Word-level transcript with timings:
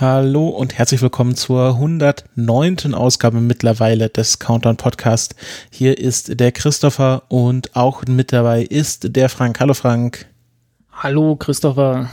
Hallo 0.00 0.48
und 0.48 0.78
herzlich 0.78 1.02
willkommen 1.02 1.34
zur 1.34 1.74
109. 1.74 2.94
Ausgabe 2.94 3.42
mittlerweile 3.42 4.08
des 4.08 4.38
Countdown 4.38 4.78
Podcast. 4.78 5.34
Hier 5.70 5.98
ist 5.98 6.40
der 6.40 6.52
Christopher 6.52 7.24
und 7.28 7.76
auch 7.76 8.06
mit 8.06 8.32
dabei 8.32 8.62
ist 8.62 9.14
der 9.14 9.28
Frank. 9.28 9.60
Hallo 9.60 9.74
Frank. 9.74 10.24
Hallo 10.90 11.36
Christopher. 11.36 12.08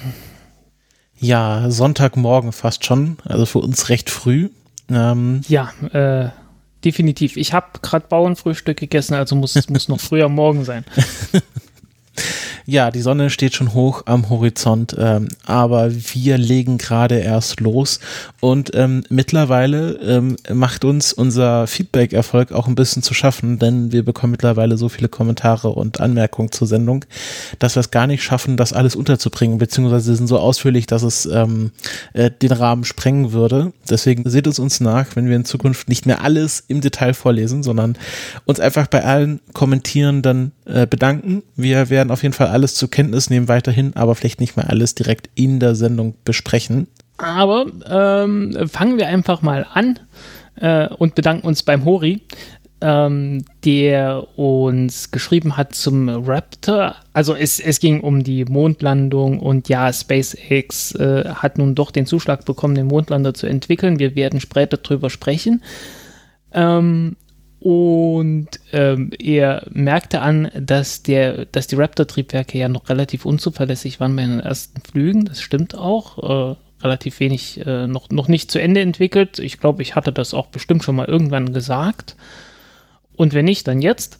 Ja, 1.18 1.72
Sonntagmorgen 1.72 2.52
fast 2.52 2.84
schon, 2.84 3.20
also 3.23 3.45
für 3.45 3.59
uns 3.59 3.88
recht 3.88 4.09
früh. 4.09 4.50
Ähm, 4.90 5.44
ja, 5.48 5.72
äh, 5.94 6.31
definitiv. 6.84 7.38
Ich 7.38 7.54
habe 7.54 7.67
gerade 7.81 8.08
Bauernfrühstück 8.09 8.76
gegessen, 8.76 9.14
also 9.14 9.38
muss 9.38 9.56
es 9.56 9.70
muss 9.70 9.88
noch 9.88 10.02
früher 10.02 10.28
Morgen 10.28 10.66
sein. 10.66 10.84
Ja, 12.70 12.91
die 12.91 12.99
Sonne 12.99 13.30
steht 13.30 13.55
schon 13.55 13.73
hoch 13.73 14.02
am 14.07 14.30
Horizont, 14.30 14.94
ähm, 15.00 15.30
aber 15.45 15.89
wir 15.89 16.38
legen 16.38 16.78
gerade 16.78 17.17
erst 17.17 17.61
los 17.61 18.02
und 18.42 18.72
ähm, 18.73 19.05
mittlerweile 19.08 19.94
ähm, 20.02 20.36
macht 20.53 20.83
uns 20.83 21.14
unser 21.14 21.66
Feedback-Erfolg 21.66 22.52
auch 22.52 22.67
ein 22.67 22.75
bisschen 22.75 23.03
zu 23.03 23.14
schaffen, 23.14 23.58
denn 23.58 23.94
wir 23.94 24.03
bekommen 24.03 24.31
mittlerweile 24.31 24.77
so 24.77 24.89
viele 24.89 25.08
Kommentare 25.08 25.69
und 25.69 26.02
Anmerkungen 26.02 26.52
zur 26.52 26.67
Sendung, 26.67 27.05
dass 27.58 27.77
wir 27.77 27.80
es 27.80 27.89
gar 27.89 28.05
nicht 28.05 28.22
schaffen, 28.22 28.58
das 28.58 28.73
alles 28.73 28.97
unterzubringen, 28.97 29.59
beziehungsweise 29.59 30.14
sind 30.17 30.27
so 30.27 30.38
ausführlich, 30.38 30.88
dass 30.88 31.03
es 31.03 31.25
ähm, 31.25 31.72
äh, 32.11 32.30
den 32.30 32.52
Rahmen 32.52 32.83
sprengen 32.83 33.31
würde. 33.31 33.72
Deswegen 33.89 34.30
seht 34.30 34.45
es 34.45 34.59
uns 34.59 34.81
nach, 34.81 35.16
wenn 35.16 35.30
wir 35.30 35.38
in 35.38 35.45
Zukunft 35.45 35.88
nicht 35.88 36.05
mehr 36.05 36.22
alles 36.22 36.66
im 36.67 36.81
Detail 36.81 37.14
vorlesen, 37.14 37.64
sondern 37.64 37.97
uns 38.44 38.59
einfach 38.59 38.88
bei 38.88 39.05
allen 39.05 39.39
Kommentierenden 39.53 40.52
äh, 40.66 40.86
bedanken. 40.86 41.44
Wir 41.55 41.89
werden 41.89 42.11
auf 42.11 42.23
jeden 42.23 42.33
Fall 42.33 42.56
alles 42.58 42.73
zur 42.73 42.89
Kenntnis 42.89 43.30
nehmen 43.30 43.47
weiterhin, 43.47 43.95
aber 43.95 44.16
vielleicht 44.16 44.39
nicht 44.39 44.58
mehr 44.58 44.67
alles 44.67 44.95
direkt 44.95 45.30
in 45.36 45.59
der 45.59 45.75
Sendung 45.75 46.16
besprechen. 46.25 46.88
Aber 47.17 47.67
ähm, 47.88 48.58
fangen 48.67 48.97
wir 48.97 49.08
einfach 49.08 49.44
mal 49.44 49.67
an 49.72 49.99
äh, 50.55 50.88
und 50.88 51.14
bedanken 51.14 51.45
uns 51.45 51.61
beim 51.61 51.86
Hori, 51.86 52.23
ähm, 52.81 53.45
der 53.64 54.25
uns 54.39 55.11
geschrieben 55.11 55.55
hat 55.55 55.75
zum 55.75 56.09
Raptor. 56.09 56.95
Also 57.14 57.36
es, 57.36 57.59
es 57.59 57.80
ging 57.80 58.02
um 58.02 58.23
die 58.23 58.45
Mondlandung 58.45 59.39
und 59.39 59.69
ja, 59.69 59.94
SpaceX 59.94 60.95
äh, 60.95 61.25
hat 61.30 61.59
nun 61.59 61.75
doch 61.75 61.92
den 61.92 62.08
Zuschlag 62.08 62.44
bekommen, 62.44 62.73
den 62.73 62.88
Mondlander 62.88 63.36
zu 63.36 63.45
entwickeln. 63.45 63.99
Wir 63.99 64.16
werden 64.16 64.39
später 64.39 64.77
drüber 64.77 65.11
sprechen. 65.11 65.64
Ähm, 66.53 67.17
und 67.59 68.47
ähm, 68.72 69.11
er 69.17 69.66
merkte 69.72 70.22
an, 70.22 70.52
dass, 70.58 71.02
der, 71.03 71.45
dass 71.45 71.67
die 71.67 71.75
Raptor-Triebwerke 71.75 72.58
ja 72.58 72.69
noch 72.69 72.89
relativ 72.89 73.25
unzuverlässig 73.25 73.99
waren 73.99 74.16
bei 74.16 74.23
den 74.23 74.39
ersten 74.39 74.81
Flügen. 74.81 75.25
Das 75.25 75.41
stimmt 75.41 75.75
auch. 75.75 76.53
Äh, 76.53 76.55
relativ 76.83 77.19
wenig, 77.19 77.66
äh, 77.66 77.88
noch, 77.88 78.09
noch 78.09 78.27
nicht 78.27 78.52
zu 78.52 78.61
Ende 78.61 78.82
entwickelt. 78.82 79.39
Ich 79.39 79.59
glaube, 79.59 79.82
ich 79.82 79.95
hatte 79.95 80.14
das 80.14 80.33
auch 80.33 80.48
bestimmt 80.48 80.83
schon 80.83 80.95
mal 80.95 81.08
irgendwann 81.08 81.54
gesagt. 81.54 82.15
Und 83.15 83.33
wenn 83.33 83.45
nicht, 83.45 83.67
dann 83.67 83.82
jetzt. 83.82 84.20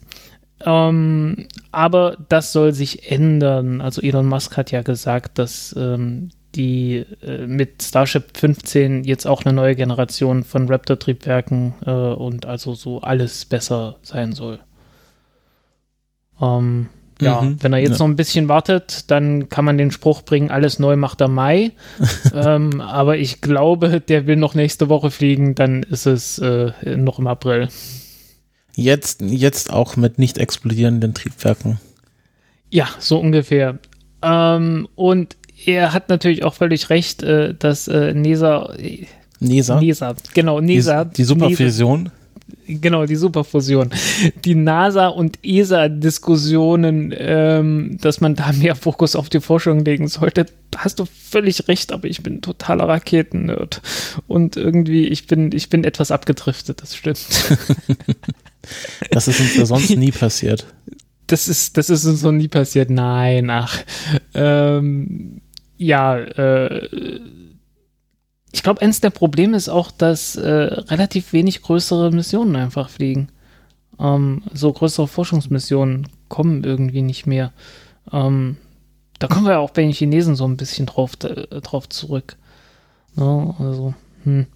Ähm, 0.66 1.48
aber 1.72 2.18
das 2.30 2.52
soll 2.52 2.74
sich 2.74 3.12
ändern. 3.12 3.80
Also 3.82 4.02
Elon 4.02 4.28
Musk 4.28 4.58
hat 4.58 4.72
ja 4.72 4.82
gesagt, 4.82 5.38
dass 5.38 5.76
ähm, 5.78 6.30
die 6.56 7.06
äh, 7.22 7.46
mit 7.46 7.84
Starship 7.84 8.38
15 8.38 9.04
jetzt 9.04 9.26
auch 9.26 9.46
eine 9.46 9.54
neue 9.54 9.76
Generation 9.76 10.44
von 10.44 10.70
Raptor-Triebwerken 10.70 11.74
äh, 11.86 11.92
und 11.92 12.46
also 12.46 12.74
so 12.74 13.02
alles 13.02 13.46
besser 13.46 13.98
sein 14.02 14.34
soll. 14.34 14.60
Ähm, 16.42 16.90
ja, 17.20 17.42
mhm, 17.42 17.58
wenn 17.62 17.74
er 17.74 17.80
jetzt 17.80 17.94
ja. 17.94 17.98
noch 18.00 18.08
ein 18.08 18.16
bisschen 18.16 18.48
wartet, 18.48 19.10
dann 19.10 19.50
kann 19.50 19.66
man 19.66 19.78
den 19.78 19.92
Spruch 19.92 20.22
bringen, 20.22 20.52
alles 20.52 20.80
neu 20.80 20.96
macht 20.96 21.22
er 21.22 21.28
Mai. 21.28 21.72
ähm, 22.34 22.82
aber 22.82 23.18
ich 23.18 23.42
glaube, 23.42 24.02
der 24.02 24.28
will 24.28 24.36
noch 24.36 24.54
nächste 24.54 24.90
Woche 24.90 25.12
fliegen, 25.12 25.56
dann 25.56 25.84
ist 25.84 26.06
es 26.06 26.38
äh, 26.40 26.72
noch 26.96 27.20
im 27.20 27.28
April. 27.28 27.70
Jetzt, 28.76 29.22
jetzt 29.22 29.74
auch 29.74 29.96
mit 29.96 30.20
nicht 30.20 30.38
explodierenden 30.38 31.16
Triebwerken. 31.16 31.80
Ja, 32.70 32.88
so 33.00 33.20
ungefähr. 33.20 33.80
Ähm, 34.22 34.88
und 34.96 35.36
er 35.66 35.94
hat 35.94 36.10
natürlich 36.10 36.44
auch 36.44 36.54
völlig 36.54 36.90
recht, 36.90 37.24
äh, 37.24 37.54
dass 37.54 37.88
äh, 37.88 38.14
NESA. 38.14 38.74
NESA? 39.40 39.80
NESA, 39.80 40.16
genau, 40.34 40.60
NESA. 40.60 41.06
Die, 41.06 41.16
die 41.16 41.24
Superfusion. 41.24 42.12
Genau, 42.66 43.06
die 43.06 43.16
Superfusion. 43.16 43.90
Die 44.46 44.56
NASA- 44.56 45.08
und 45.08 45.40
ESA-Diskussionen, 45.44 47.14
ähm, 47.18 47.98
dass 48.02 48.22
man 48.22 48.36
da 48.36 48.52
mehr 48.54 48.76
Fokus 48.76 49.16
auf 49.16 49.30
die 49.30 49.42
Forschung 49.42 49.84
legen 49.84 50.08
sollte, 50.08 50.46
hast 50.76 51.00
du 51.00 51.06
völlig 51.06 51.68
recht, 51.68 51.92
aber 51.92 52.08
ich 52.08 52.24
bin 52.24 52.42
totaler 52.42 52.88
Raketen-Nerd. 52.88 53.82
Und 54.28 54.58
irgendwie, 54.58 55.08
ich 55.08 55.28
bin, 55.28 55.52
ich 55.54 55.70
bin 55.70 55.84
etwas 55.84 56.12
abgedriftet, 56.12 56.82
das 56.82 56.96
stimmt. 56.96 57.20
das 59.12 59.28
ist 59.28 59.40
uns 59.40 59.56
ja 59.56 59.66
sonst 59.66 59.96
nie 59.96 60.12
passiert. 60.12 60.68
Das 61.28 61.50
ist, 61.50 61.78
das 61.78 61.90
ist 61.90 62.06
uns 62.06 62.22
noch 62.22 62.32
nie 62.32 62.48
passiert. 62.48 62.90
Nein, 62.90 63.50
ach. 63.50 63.80
Ähm, 64.34 65.42
ja, 65.78 66.18
äh, 66.18 66.90
ich 68.52 68.64
glaube, 68.64 68.82
eines 68.82 69.02
der 69.02 69.10
Probleme 69.10 69.58
ist 69.58 69.70
auch, 69.70 69.92
dass 69.92 70.36
äh, 70.36 70.50
relativ 70.50 71.34
wenig 71.34 71.62
größere 71.62 72.12
Missionen 72.12 72.56
einfach 72.56 72.90
fliegen. 72.90 73.30
Ähm, 74.00 74.44
so 74.54 74.72
größere 74.72 75.08
Forschungsmissionen 75.08 76.08
kommen 76.28 76.64
irgendwie 76.64 77.02
nicht 77.02 77.26
mehr. 77.26 77.52
Ähm, 78.12 78.58
da 79.20 79.28
kommen 79.28 79.46
wir 79.46 79.54
ja 79.54 79.60
auch 79.60 79.72
bei 79.72 79.82
den 79.82 79.92
Chinesen 79.92 80.36
so 80.36 80.48
ein 80.48 80.58
bisschen 80.58 80.86
drauf, 80.86 81.14
äh, 81.24 81.62
drauf 81.62 81.90
zurück. 81.90 82.38
Ja, 83.16 83.24
ne, 83.24 83.56
also, 83.60 83.94
hm 84.24 84.48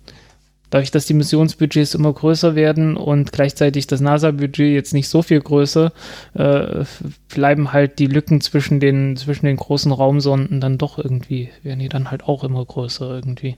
dadurch, 0.71 0.89
dass 0.89 1.05
die 1.05 1.13
Missionsbudgets 1.13 1.93
immer 1.93 2.11
größer 2.11 2.55
werden 2.55 2.97
und 2.97 3.31
gleichzeitig 3.31 3.85
das 3.85 4.01
NASA-Budget 4.01 4.73
jetzt 4.73 4.93
nicht 4.93 5.07
so 5.07 5.21
viel 5.21 5.39
größer, 5.39 5.91
äh, 6.33 6.85
bleiben 7.29 7.71
halt 7.73 7.99
die 7.99 8.07
Lücken 8.07 8.41
zwischen 8.41 8.79
den, 8.79 9.15
zwischen 9.17 9.45
den 9.45 9.57
großen 9.57 9.91
Raumsonden 9.91 10.59
dann 10.59 10.79
doch 10.79 10.97
irgendwie, 10.97 11.49
werden 11.61 11.79
die 11.79 11.89
dann 11.89 12.09
halt 12.09 12.23
auch 12.23 12.43
immer 12.43 12.65
größer 12.65 13.07
irgendwie. 13.13 13.57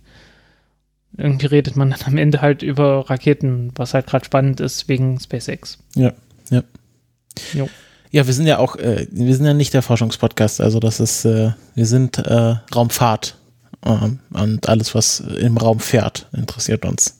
Irgendwie 1.15 1.45
redet 1.45 1.75
man 1.75 1.91
dann 1.91 2.01
am 2.05 2.17
Ende 2.17 2.41
halt 2.41 2.63
über 2.63 3.09
Raketen, 3.09 3.71
was 3.75 3.93
halt 3.93 4.07
gerade 4.07 4.25
spannend 4.25 4.59
ist 4.59 4.89
wegen 4.89 5.19
SpaceX. 5.19 5.77
Ja, 5.95 6.13
ja. 6.49 6.63
Jo. 7.53 7.69
Ja, 8.09 8.25
wir 8.27 8.33
sind 8.33 8.47
ja 8.47 8.57
auch, 8.57 8.75
äh, 8.75 9.07
wir 9.11 9.35
sind 9.35 9.45
ja 9.45 9.53
nicht 9.53 9.73
der 9.73 9.83
Forschungspodcast, 9.83 10.61
also 10.61 10.79
das 10.79 10.99
ist, 10.99 11.25
äh, 11.25 11.51
wir 11.75 11.85
sind 11.85 12.17
äh, 12.17 12.55
Raumfahrt 12.73 13.37
und 13.83 14.69
alles, 14.69 14.95
was 14.95 15.19
im 15.19 15.57
Raum 15.57 15.79
fährt, 15.79 16.27
interessiert 16.33 16.85
uns. 16.85 17.19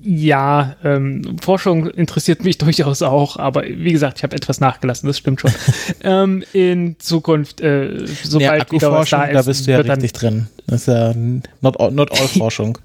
Ja, 0.00 0.76
ähm, 0.84 1.38
Forschung 1.40 1.88
interessiert 1.88 2.44
mich 2.44 2.58
durchaus 2.58 3.02
auch, 3.02 3.36
aber 3.36 3.64
wie 3.64 3.92
gesagt, 3.92 4.18
ich 4.18 4.22
habe 4.22 4.36
etwas 4.36 4.60
nachgelassen, 4.60 5.08
das 5.08 5.18
stimmt 5.18 5.40
schon. 5.40 5.52
ähm, 6.02 6.44
in 6.52 6.96
Zukunft, 6.98 7.60
äh, 7.60 8.06
sobald 8.22 8.64
ja, 8.64 8.72
wieder 8.72 8.92
was 8.92 9.10
da 9.10 9.24
ist, 9.24 9.34
da 9.34 9.42
bist 9.42 9.66
du 9.66 9.72
ja 9.72 9.78
richtig 9.78 10.12
drin. 10.12 10.46
Das 10.66 10.82
ist 10.82 10.86
ja 10.86 11.12
not 11.60 11.80
all, 11.80 11.90
not 11.90 12.12
all 12.12 12.28
Forschung. 12.38 12.78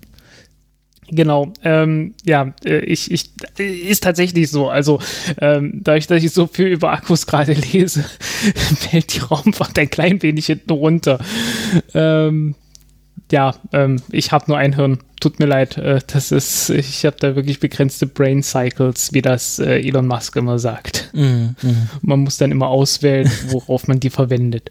Genau, 1.09 1.53
ähm, 1.63 2.15
ja, 2.23 2.53
äh, 2.65 2.79
ich, 2.79 3.11
ich, 3.11 3.29
ist 3.59 4.03
tatsächlich 4.03 4.49
so. 4.49 4.69
Also, 4.69 4.99
ähm, 5.39 5.81
dadurch, 5.83 6.07
dass 6.07 6.23
ich 6.23 6.31
so 6.31 6.47
viel 6.47 6.67
über 6.67 6.91
Akkus 6.91 7.27
gerade 7.27 7.53
lese, 7.53 8.03
fällt 8.79 9.13
die 9.13 9.19
Raumfahrt 9.19 9.77
ein 9.77 9.89
klein 9.89 10.21
wenig 10.23 10.47
hinten 10.47 10.71
runter. 10.71 11.19
Ähm, 11.93 12.55
ja, 13.33 13.55
ähm, 13.71 13.99
ich 14.11 14.31
habe 14.31 14.45
nur 14.47 14.59
ein 14.59 14.75
Hirn. 14.75 14.99
Tut 15.19 15.39
mir 15.39 15.47
leid. 15.47 15.79
Äh, 15.79 16.01
das 16.05 16.31
ist, 16.31 16.69
ich 16.69 17.03
habe 17.03 17.15
da 17.19 17.35
wirklich 17.35 17.59
begrenzte 17.59 18.05
Brain 18.05 18.43
Cycles, 18.43 19.11
wie 19.11 19.23
das 19.23 19.57
äh, 19.57 19.79
Elon 19.79 20.05
Musk 20.05 20.35
immer 20.35 20.59
sagt. 20.59 21.09
Mm. 21.13 21.55
Man 22.01 22.19
muss 22.19 22.37
dann 22.37 22.51
immer 22.51 22.67
auswählen, 22.67 23.27
worauf 23.47 23.87
man 23.87 23.99
die 23.99 24.11
verwendet. 24.11 24.69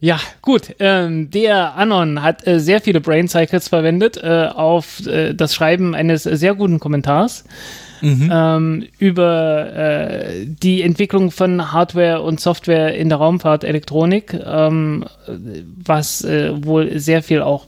Ja, 0.00 0.18
gut. 0.40 0.74
Ähm, 0.78 1.30
der 1.30 1.76
Anon 1.76 2.22
hat 2.22 2.46
äh, 2.46 2.60
sehr 2.60 2.80
viele 2.80 3.02
Brain 3.02 3.28
Cycles 3.28 3.68
verwendet 3.68 4.16
äh, 4.16 4.46
auf 4.54 5.06
äh, 5.06 5.34
das 5.34 5.54
Schreiben 5.54 5.94
eines 5.94 6.22
sehr 6.22 6.54
guten 6.54 6.80
Kommentars. 6.80 7.44
Mhm. 8.00 8.30
ähm, 8.32 8.84
über 8.98 9.72
äh, 9.74 10.46
die 10.46 10.82
Entwicklung 10.82 11.30
von 11.30 11.72
Hardware 11.72 12.22
und 12.22 12.40
Software 12.40 12.94
in 12.94 13.08
der 13.08 13.18
Raumfahrt, 13.18 13.64
Elektronik, 13.64 14.34
ähm, 14.44 15.04
was 15.26 16.24
äh, 16.24 16.52
wohl 16.64 16.98
sehr 16.98 17.22
viel 17.22 17.42
auch, 17.42 17.66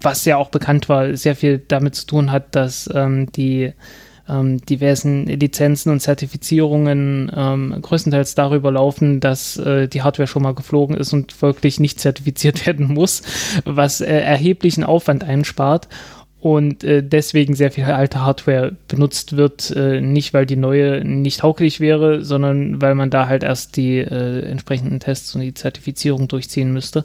was 0.00 0.24
ja 0.24 0.36
auch 0.36 0.50
bekannt 0.50 0.88
war, 0.88 1.16
sehr 1.16 1.36
viel 1.36 1.58
damit 1.58 1.94
zu 1.94 2.06
tun 2.06 2.32
hat, 2.32 2.54
dass 2.54 2.88
ähm, 2.94 3.30
die 3.32 3.72
ähm, 4.28 4.60
diversen 4.64 5.26
Lizenzen 5.26 5.90
und 5.90 6.00
Zertifizierungen 6.00 7.30
ähm, 7.34 7.76
größtenteils 7.80 8.34
darüber 8.34 8.72
laufen, 8.72 9.20
dass 9.20 9.56
äh, 9.56 9.88
die 9.88 10.02
Hardware 10.02 10.26
schon 10.26 10.42
mal 10.42 10.54
geflogen 10.54 10.96
ist 10.96 11.12
und 11.12 11.32
folglich 11.32 11.80
nicht 11.80 12.00
zertifiziert 12.00 12.66
werden 12.66 12.92
muss, 12.92 13.22
was 13.64 14.00
äh, 14.00 14.06
erheblichen 14.06 14.84
Aufwand 14.84 15.24
einspart 15.24 15.88
und 16.46 16.84
äh, 16.84 17.02
deswegen 17.02 17.56
sehr 17.56 17.72
viel 17.72 17.82
alte 17.82 18.20
Hardware 18.20 18.76
benutzt 18.86 19.36
wird, 19.36 19.72
äh, 19.72 20.00
nicht 20.00 20.32
weil 20.32 20.46
die 20.46 20.54
neue 20.54 21.04
nicht 21.04 21.40
tauglich 21.40 21.80
wäre, 21.80 22.24
sondern 22.24 22.80
weil 22.80 22.94
man 22.94 23.10
da 23.10 23.26
halt 23.26 23.42
erst 23.42 23.76
die 23.76 23.98
äh, 23.98 24.48
entsprechenden 24.48 25.00
Tests 25.00 25.34
und 25.34 25.40
die 25.40 25.54
Zertifizierung 25.54 26.28
durchziehen 26.28 26.72
müsste. 26.72 27.04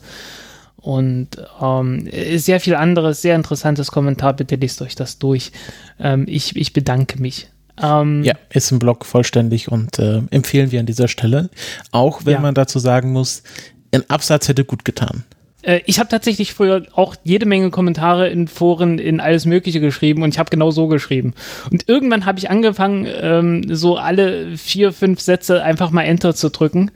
Und 0.75 1.29
ähm, 1.59 2.07
sehr 2.35 2.59
viel 2.59 2.75
anderes, 2.75 3.23
sehr 3.23 3.35
interessantes 3.35 3.91
Kommentar. 3.91 4.35
Bitte 4.35 4.57
lest 4.57 4.79
euch 4.83 4.93
das 4.93 5.17
durch. 5.17 5.51
Ähm, 5.99 6.25
ich, 6.27 6.55
ich 6.55 6.71
bedanke 6.71 7.19
mich. 7.19 7.47
Ähm, 7.81 8.23
ja, 8.23 8.35
ist 8.51 8.71
im 8.71 8.77
Blog 8.77 9.07
vollständig 9.07 9.71
und 9.71 9.97
äh, 9.97 10.21
empfehlen 10.29 10.71
wir 10.71 10.79
an 10.79 10.85
dieser 10.85 11.07
Stelle. 11.07 11.49
Auch 11.89 12.25
wenn 12.25 12.33
ja. 12.33 12.39
man 12.41 12.53
dazu 12.53 12.77
sagen 12.77 13.11
muss, 13.11 13.41
ein 13.91 14.07
Absatz 14.07 14.49
hätte 14.49 14.65
gut 14.65 14.85
getan. 14.85 15.23
Äh, 15.61 15.81
ich 15.85 15.99
habe 15.99 16.09
tatsächlich 16.09 16.53
früher 16.53 16.83
auch 16.93 17.15
jede 17.23 17.45
Menge 17.45 17.69
Kommentare 17.69 18.29
in 18.29 18.47
Foren 18.47 18.99
in 18.99 19.19
alles 19.19 19.45
Mögliche 19.45 19.79
geschrieben 19.79 20.23
und 20.23 20.29
ich 20.33 20.39
habe 20.39 20.49
genau 20.49 20.71
so 20.71 20.87
geschrieben. 20.87 21.33
Und 21.71 21.87
irgendwann 21.87 22.25
habe 22.25 22.39
ich 22.39 22.49
angefangen, 22.49 23.07
ähm, 23.09 23.63
so 23.75 23.97
alle 23.97 24.57
vier, 24.57 24.91
fünf 24.91 25.19
Sätze 25.19 25.63
einfach 25.63 25.91
mal 25.91 26.03
Enter 26.03 26.35
zu 26.35 26.49
drücken, 26.49 26.91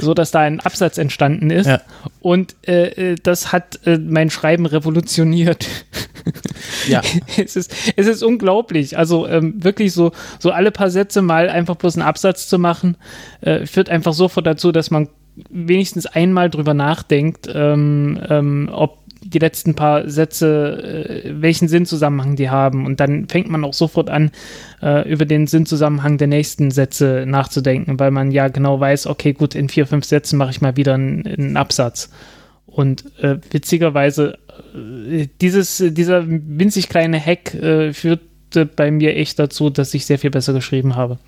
so 0.00 0.14
dass 0.14 0.30
da 0.30 0.40
ein 0.40 0.60
Absatz 0.60 0.98
entstanden 0.98 1.50
ist. 1.50 1.66
Ja. 1.66 1.80
Und 2.20 2.54
äh, 2.66 3.12
äh 3.12 3.16
das 3.22 3.52
hat 3.52 3.80
äh, 3.86 3.98
mein 3.98 4.30
Schreiben 4.30 4.66
revolutioniert. 4.66 5.66
Ja. 6.88 7.00
es, 7.36 7.56
ist, 7.56 7.74
es 7.96 8.06
ist 8.06 8.22
unglaublich. 8.22 8.96
Also 8.96 9.26
ähm, 9.26 9.62
wirklich 9.62 9.92
so, 9.92 10.12
so 10.38 10.52
alle 10.52 10.70
paar 10.70 10.90
Sätze 10.90 11.20
mal 11.20 11.48
einfach 11.48 11.74
bloß 11.74 11.96
einen 11.96 12.06
Absatz 12.06 12.48
zu 12.48 12.58
machen, 12.58 12.96
äh, 13.40 13.66
führt 13.66 13.88
einfach 13.88 14.12
sofort 14.12 14.46
dazu, 14.46 14.70
dass 14.70 14.90
man 14.90 15.08
wenigstens 15.50 16.06
einmal 16.06 16.50
drüber 16.50 16.74
nachdenkt, 16.74 17.48
ähm, 17.52 18.20
ähm, 18.28 18.68
ob 18.72 18.98
die 19.24 19.38
letzten 19.38 19.74
paar 19.74 20.08
Sätze, 20.08 21.24
äh, 21.24 21.40
welchen 21.40 21.68
Sinnzusammenhang 21.68 22.36
die 22.36 22.50
haben. 22.50 22.86
Und 22.86 23.00
dann 23.00 23.28
fängt 23.28 23.48
man 23.48 23.64
auch 23.64 23.72
sofort 23.72 24.10
an, 24.10 24.30
äh, 24.82 25.08
über 25.10 25.24
den 25.24 25.46
Sinnzusammenhang 25.46 26.18
der 26.18 26.28
nächsten 26.28 26.70
Sätze 26.70 27.24
nachzudenken, 27.26 27.98
weil 27.98 28.10
man 28.10 28.30
ja 28.30 28.48
genau 28.48 28.80
weiß, 28.80 29.06
okay, 29.06 29.32
gut, 29.32 29.54
in 29.54 29.68
vier, 29.68 29.86
fünf 29.86 30.04
Sätzen 30.04 30.36
mache 30.36 30.50
ich 30.50 30.60
mal 30.60 30.76
wieder 30.76 30.94
einen, 30.94 31.26
einen 31.26 31.56
Absatz. 31.56 32.10
Und 32.66 33.04
äh, 33.20 33.38
witzigerweise, 33.50 34.38
äh, 34.74 35.28
dieses, 35.40 35.82
dieser 35.86 36.24
winzig 36.26 36.88
kleine 36.88 37.24
Hack 37.24 37.54
äh, 37.54 37.92
führte 37.92 38.66
bei 38.66 38.90
mir 38.90 39.16
echt 39.16 39.38
dazu, 39.38 39.70
dass 39.70 39.94
ich 39.94 40.06
sehr 40.06 40.18
viel 40.18 40.30
besser 40.30 40.52
geschrieben 40.52 40.96
habe. 40.96 41.18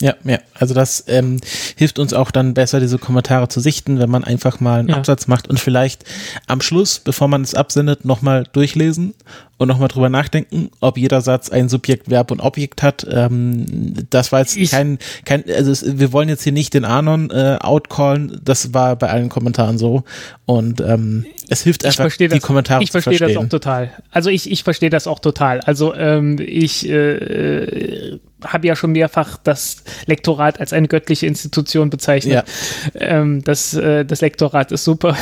Ja, 0.00 0.14
ja, 0.22 0.38
also 0.54 0.74
das 0.74 1.04
ähm, 1.08 1.40
hilft 1.76 1.98
uns 1.98 2.12
auch 2.14 2.30
dann 2.30 2.54
besser, 2.54 2.78
diese 2.78 2.98
Kommentare 2.98 3.48
zu 3.48 3.58
sichten, 3.58 3.98
wenn 3.98 4.08
man 4.08 4.22
einfach 4.22 4.60
mal 4.60 4.78
einen 4.78 4.90
ja. 4.90 4.96
Absatz 4.96 5.26
macht 5.26 5.48
und 5.48 5.58
vielleicht 5.58 6.04
am 6.46 6.60
Schluss, 6.60 7.00
bevor 7.00 7.26
man 7.26 7.42
es 7.42 7.54
absendet, 7.54 8.04
nochmal 8.04 8.44
durchlesen 8.52 9.14
und 9.56 9.66
nochmal 9.66 9.88
drüber 9.88 10.08
nachdenken, 10.08 10.70
ob 10.78 10.98
jeder 10.98 11.20
Satz 11.20 11.50
ein 11.50 11.68
Subjekt, 11.68 12.08
Verb 12.10 12.30
und 12.30 12.38
Objekt 12.38 12.80
hat. 12.80 13.04
Ähm, 13.10 13.94
das 14.08 14.30
war 14.30 14.38
jetzt 14.38 14.56
ich, 14.56 14.70
kein, 14.70 15.00
kein, 15.24 15.42
also 15.50 15.72
es, 15.72 15.98
wir 15.98 16.12
wollen 16.12 16.28
jetzt 16.28 16.44
hier 16.44 16.52
nicht 16.52 16.74
den 16.74 16.84
Anon 16.84 17.30
äh, 17.30 17.58
outcallen, 17.60 18.40
das 18.44 18.72
war 18.72 18.94
bei 18.94 19.10
allen 19.10 19.30
Kommentaren 19.30 19.78
so. 19.78 20.04
Und 20.46 20.80
ähm, 20.80 21.26
es 21.48 21.62
hilft 21.62 21.84
einfach, 21.84 22.16
die 22.16 22.28
das, 22.28 22.40
Kommentare 22.40 22.84
ich 22.84 22.90
zu 22.90 22.92
verstehen. 22.92 23.14
Ich 23.14 23.18
verstehe 23.18 23.34
das 23.34 23.44
auch 23.44 23.48
total. 23.48 23.90
Also 24.12 24.30
ich, 24.30 24.48
ich 24.48 24.62
verstehe 24.62 24.90
das 24.90 25.08
auch 25.08 25.18
total. 25.18 25.60
Also 25.62 25.92
ähm, 25.92 26.36
ich 26.38 26.88
äh, 26.88 28.20
habe 28.44 28.66
ja 28.66 28.76
schon 28.76 28.92
mehrfach 28.92 29.36
das 29.36 29.82
Lektorat 30.06 30.60
als 30.60 30.72
eine 30.72 30.88
göttliche 30.88 31.26
Institution 31.26 31.90
bezeichnet. 31.90 32.34
Ja. 32.34 33.00
Ähm, 33.00 33.42
das, 33.42 33.74
äh, 33.74 34.04
das 34.04 34.20
Lektorat 34.20 34.72
ist 34.72 34.84
super. 34.84 35.16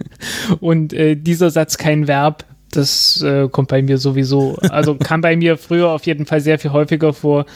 Und 0.60 0.92
äh, 0.92 1.16
dieser 1.16 1.50
Satz 1.50 1.78
kein 1.78 2.08
Verb 2.08 2.44
das 2.70 3.22
äh, 3.22 3.48
kommt 3.48 3.68
bei 3.68 3.82
mir 3.82 3.98
sowieso, 3.98 4.56
also 4.56 4.94
kam 4.98 5.20
bei 5.20 5.36
mir 5.36 5.56
früher 5.56 5.88
auf 5.88 6.04
jeden 6.06 6.26
Fall 6.26 6.40
sehr 6.40 6.58
viel 6.58 6.72
häufiger 6.72 7.12
vor. 7.12 7.46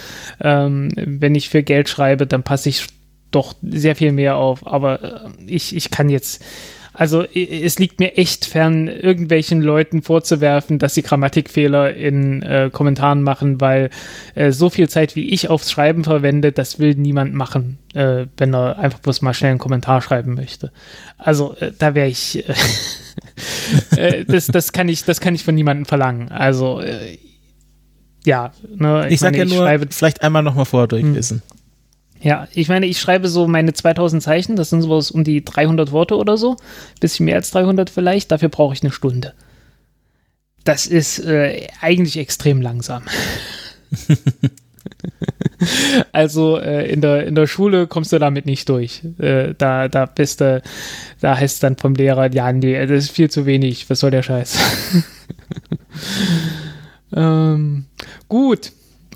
Ähm, 0.40 0.90
wenn 0.96 1.34
ich 1.34 1.48
für 1.48 1.62
Geld 1.62 1.88
schreibe, 1.88 2.26
dann 2.26 2.42
passe 2.42 2.68
ich 2.68 2.86
doch 3.30 3.54
sehr 3.62 3.96
viel 3.96 4.12
mehr 4.12 4.36
auf. 4.36 4.66
Aber 4.66 5.02
äh, 5.02 5.28
ich, 5.46 5.76
ich 5.76 5.90
kann 5.90 6.08
jetzt, 6.08 6.42
also 6.94 7.22
es 7.22 7.78
liegt 7.78 8.00
mir 8.00 8.18
echt 8.18 8.44
fern, 8.44 8.86
irgendwelchen 8.86 9.62
Leuten 9.62 10.02
vorzuwerfen, 10.02 10.78
dass 10.78 10.94
sie 10.94 11.02
Grammatikfehler 11.02 11.94
in 11.94 12.42
äh, 12.42 12.70
Kommentaren 12.70 13.22
machen, 13.22 13.60
weil 13.60 13.88
äh, 14.34 14.52
so 14.52 14.68
viel 14.68 14.88
Zeit, 14.88 15.16
wie 15.16 15.30
ich 15.30 15.48
aufs 15.48 15.70
Schreiben 15.70 16.04
verwende, 16.04 16.52
das 16.52 16.78
will 16.78 16.94
niemand 16.94 17.34
machen, 17.34 17.78
äh, 17.94 18.26
wenn 18.36 18.54
er 18.54 18.78
einfach 18.78 18.98
bloß 18.98 19.22
mal 19.22 19.32
schnell 19.32 19.52
einen 19.52 19.58
Kommentar 19.58 20.02
schreiben 20.02 20.34
möchte. 20.34 20.70
Also 21.16 21.54
äh, 21.60 21.72
da 21.78 21.94
wäre 21.94 22.08
ich, 22.08 22.44
äh, 23.96 24.24
das, 24.26 24.48
das, 24.48 24.72
kann 24.72 24.90
ich, 24.90 25.04
das 25.04 25.20
kann 25.20 25.34
ich 25.34 25.44
von 25.44 25.54
niemandem 25.54 25.86
verlangen. 25.86 26.30
Also 26.30 26.80
äh, 26.80 27.18
ja, 28.24 28.52
ne, 28.76 29.06
ich, 29.06 29.14
ich 29.14 29.20
sag 29.20 29.32
meine, 29.32 29.50
ja 29.50 29.76
nur, 29.78 29.86
vielleicht 29.90 30.22
einmal 30.22 30.42
nochmal 30.42 30.66
vorher 30.66 30.88
durchlesen. 30.88 31.42
Hm. 31.48 31.61
Ja, 32.22 32.46
ich 32.54 32.68
meine, 32.68 32.86
ich 32.86 33.00
schreibe 33.00 33.28
so 33.28 33.48
meine 33.48 33.72
2000 33.72 34.22
Zeichen, 34.22 34.54
das 34.54 34.70
sind 34.70 34.82
sowas 34.82 35.10
um 35.10 35.24
die 35.24 35.44
300 35.44 35.90
Worte 35.90 36.16
oder 36.16 36.36
so, 36.36 36.56
bisschen 37.00 37.26
mehr 37.26 37.34
als 37.34 37.50
300 37.50 37.90
vielleicht, 37.90 38.30
dafür 38.30 38.48
brauche 38.48 38.74
ich 38.74 38.82
eine 38.82 38.92
Stunde. 38.92 39.34
Das 40.62 40.86
ist 40.86 41.18
äh, 41.18 41.66
eigentlich 41.80 42.16
extrem 42.16 42.62
langsam. 42.62 43.02
also 46.12 46.58
äh, 46.58 46.88
in, 46.88 47.00
der, 47.00 47.26
in 47.26 47.34
der 47.34 47.48
Schule 47.48 47.88
kommst 47.88 48.12
du 48.12 48.20
damit 48.20 48.46
nicht 48.46 48.68
durch. 48.68 49.02
Äh, 49.18 49.54
da, 49.58 49.88
da 49.88 50.06
bist 50.06 50.40
du, 50.40 50.62
da 51.20 51.36
heißt 51.36 51.54
es 51.54 51.60
dann 51.60 51.76
vom 51.76 51.96
Lehrer, 51.96 52.32
ja, 52.32 52.52
nee, 52.52 52.78
das 52.86 53.04
ist 53.04 53.10
viel 53.10 53.30
zu 53.30 53.46
wenig, 53.46 53.90
was 53.90 53.98
soll 53.98 54.12
der 54.12 54.22
Scheiß? 54.22 54.58
ähm, 57.16 57.86
gut. 58.28 58.70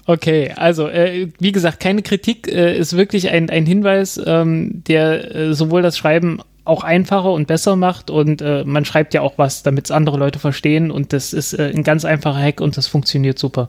Okay, 0.09 0.53
also 0.55 0.89
äh, 0.89 1.29
wie 1.41 1.51
gesagt, 1.51 1.81
keine 1.81 2.03
Kritik, 2.03 2.47
äh, 2.47 2.79
ist 2.79 2.97
wirklich 2.97 3.29
ein, 3.31 3.51
ein 3.51 3.67
Hinweis, 3.67 4.21
ähm, 4.25 4.85
der 4.87 5.35
äh, 5.35 5.55
sowohl 5.55 5.83
das 5.83 5.99
Schreiben 5.99 6.41
auch 6.65 6.85
einfacher 6.85 7.33
und 7.33 7.47
besser 7.47 7.75
macht 7.75 8.11
und 8.11 8.41
äh, 8.41 8.65
man 8.65 8.85
schreibt 8.85 9.15
ja 9.15 9.21
auch 9.21 9.35
was, 9.37 9.65
damit 9.65 9.87
es 9.87 9.91
andere 9.91 10.17
Leute 10.17 10.39
verstehen 10.39 10.93
und 10.93 11.13
das 11.13 11.33
ist 11.33 11.55
äh, 11.55 11.73
ein 11.75 11.83
ganz 11.83 12.05
einfacher 12.05 12.39
Hack 12.39 12.61
und 12.61 12.77
das 12.77 12.87
funktioniert 12.87 13.39
super. 13.39 13.69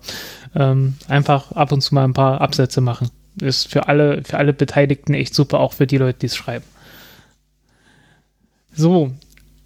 Ähm, 0.56 0.96
einfach 1.08 1.52
ab 1.54 1.72
und 1.72 1.82
zu 1.82 1.96
mal 1.96 2.04
ein 2.04 2.14
paar 2.14 2.42
Absätze 2.42 2.82
machen. 2.82 3.10
Ist 3.40 3.68
für 3.72 3.88
alle, 3.88 4.24
für 4.24 4.38
alle 4.38 4.54
Beteiligten 4.54 5.14
echt 5.14 5.36
super, 5.36 5.60
auch 5.60 5.74
für 5.74 5.86
die 5.86 5.98
Leute, 5.98 6.20
die 6.20 6.26
es 6.28 6.36
schreiben. 6.36 6.66
So, 8.74 9.12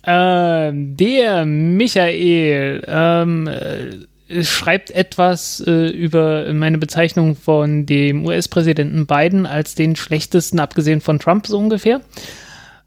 äh, 0.03 0.71
der 0.73 1.45
Michael, 1.45 2.83
ähm, 2.87 3.47
äh, 3.47 4.10
schreibt 4.43 4.91
etwas 4.91 5.63
äh, 5.65 5.87
über 5.87 6.51
meine 6.53 6.77
Bezeichnung 6.77 7.35
von 7.35 7.85
dem 7.85 8.25
US-Präsidenten 8.25 9.05
Biden 9.07 9.45
als 9.45 9.75
den 9.75 9.95
schlechtesten, 9.95 10.59
abgesehen 10.59 11.01
von 11.01 11.19
Trump 11.19 11.47
so 11.47 11.57
ungefähr. 11.57 12.01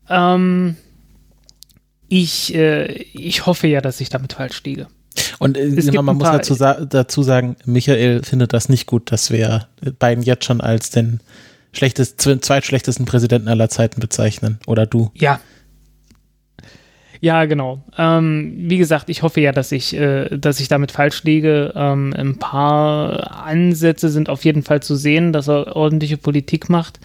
Ähm, 0.08 0.76
ich, 2.08 2.54
äh, 2.54 2.86
ich 2.86 3.46
hoffe 3.46 3.66
ja, 3.66 3.80
dass 3.80 4.00
ich 4.00 4.08
damit 4.08 4.34
falsch 4.34 4.62
liege. 4.64 4.86
Und 5.38 5.56
äh, 5.56 5.70
genau, 5.70 6.02
man 6.02 6.16
muss 6.16 6.30
dazu, 6.30 6.54
dazu 6.54 7.22
sagen, 7.22 7.56
Michael 7.64 8.22
findet 8.22 8.52
das 8.52 8.68
nicht 8.68 8.86
gut, 8.86 9.12
dass 9.12 9.30
wir 9.30 9.68
Biden 9.98 10.22
jetzt 10.22 10.44
schon 10.44 10.60
als 10.60 10.90
den 10.90 11.20
schlechtesten, 11.72 12.40
zweitschlechtesten 12.42 13.04
Präsidenten 13.04 13.48
aller 13.48 13.68
Zeiten 13.68 14.00
bezeichnen. 14.00 14.58
Oder 14.66 14.86
du? 14.86 15.10
Ja, 15.14 15.40
ja, 17.24 17.46
genau. 17.46 17.82
Ähm, 17.96 18.52
wie 18.54 18.76
gesagt, 18.76 19.08
ich 19.08 19.22
hoffe 19.22 19.40
ja, 19.40 19.50
dass 19.50 19.72
ich, 19.72 19.96
äh, 19.96 20.28
dass 20.36 20.60
ich 20.60 20.68
damit 20.68 20.92
falsch 20.92 21.24
liege. 21.24 21.72
Ähm, 21.74 22.12
ein 22.14 22.38
paar 22.38 23.46
Ansätze 23.46 24.10
sind 24.10 24.28
auf 24.28 24.44
jeden 24.44 24.62
Fall 24.62 24.82
zu 24.82 24.94
sehen, 24.94 25.32
dass 25.32 25.48
er 25.48 25.74
ordentliche 25.74 26.18
Politik 26.18 26.68
macht. 26.68 27.00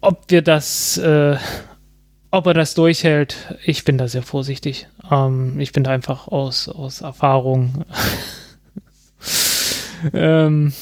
Ob 0.00 0.30
wir 0.30 0.42
das, 0.42 0.98
äh, 0.98 1.36
ob 2.30 2.46
er 2.46 2.54
das 2.54 2.74
durchhält, 2.74 3.56
ich 3.64 3.82
bin 3.82 3.98
da 3.98 4.06
sehr 4.06 4.22
vorsichtig. 4.22 4.86
Ähm, 5.10 5.58
ich 5.58 5.72
bin 5.72 5.82
da 5.82 5.90
einfach 5.90 6.28
aus, 6.28 6.68
aus 6.68 7.00
Erfahrung. 7.00 7.84
ähm, 10.14 10.72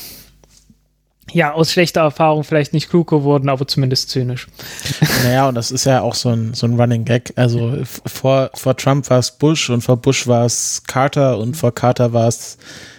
ja, 1.33 1.53
aus 1.53 1.73
schlechter 1.73 2.01
Erfahrung 2.01 2.45
vielleicht 2.45 2.73
nicht 2.73 2.89
klug 2.89 3.09
geworden, 3.09 3.49
aber 3.49 3.67
zumindest 3.67 4.11
zynisch. 4.11 4.47
Naja, 5.25 5.49
und 5.49 5.57
das 5.57 5.71
ist 5.71 5.85
ja 5.85 6.03
auch 6.03 6.15
so 6.15 6.31
ein, 6.31 6.55
so 6.55 6.67
ein 6.67 6.79
Running 6.79 7.05
Gag. 7.05 7.33
Also 7.37 7.79
vor, 8.07 8.51
vor 8.55 8.77
Trump 8.77 9.11
war 9.11 9.19
es 9.19 9.33
Bush 9.33 9.69
und 9.71 9.81
vor 9.83 9.97
Bush 9.97 10.27
war 10.27 10.45
es 10.45 10.83
Carter 10.87 11.39
und 11.39 11.57
vor 11.57 11.75
Carter 11.75 12.13
war 12.13 12.29
es 12.29 12.57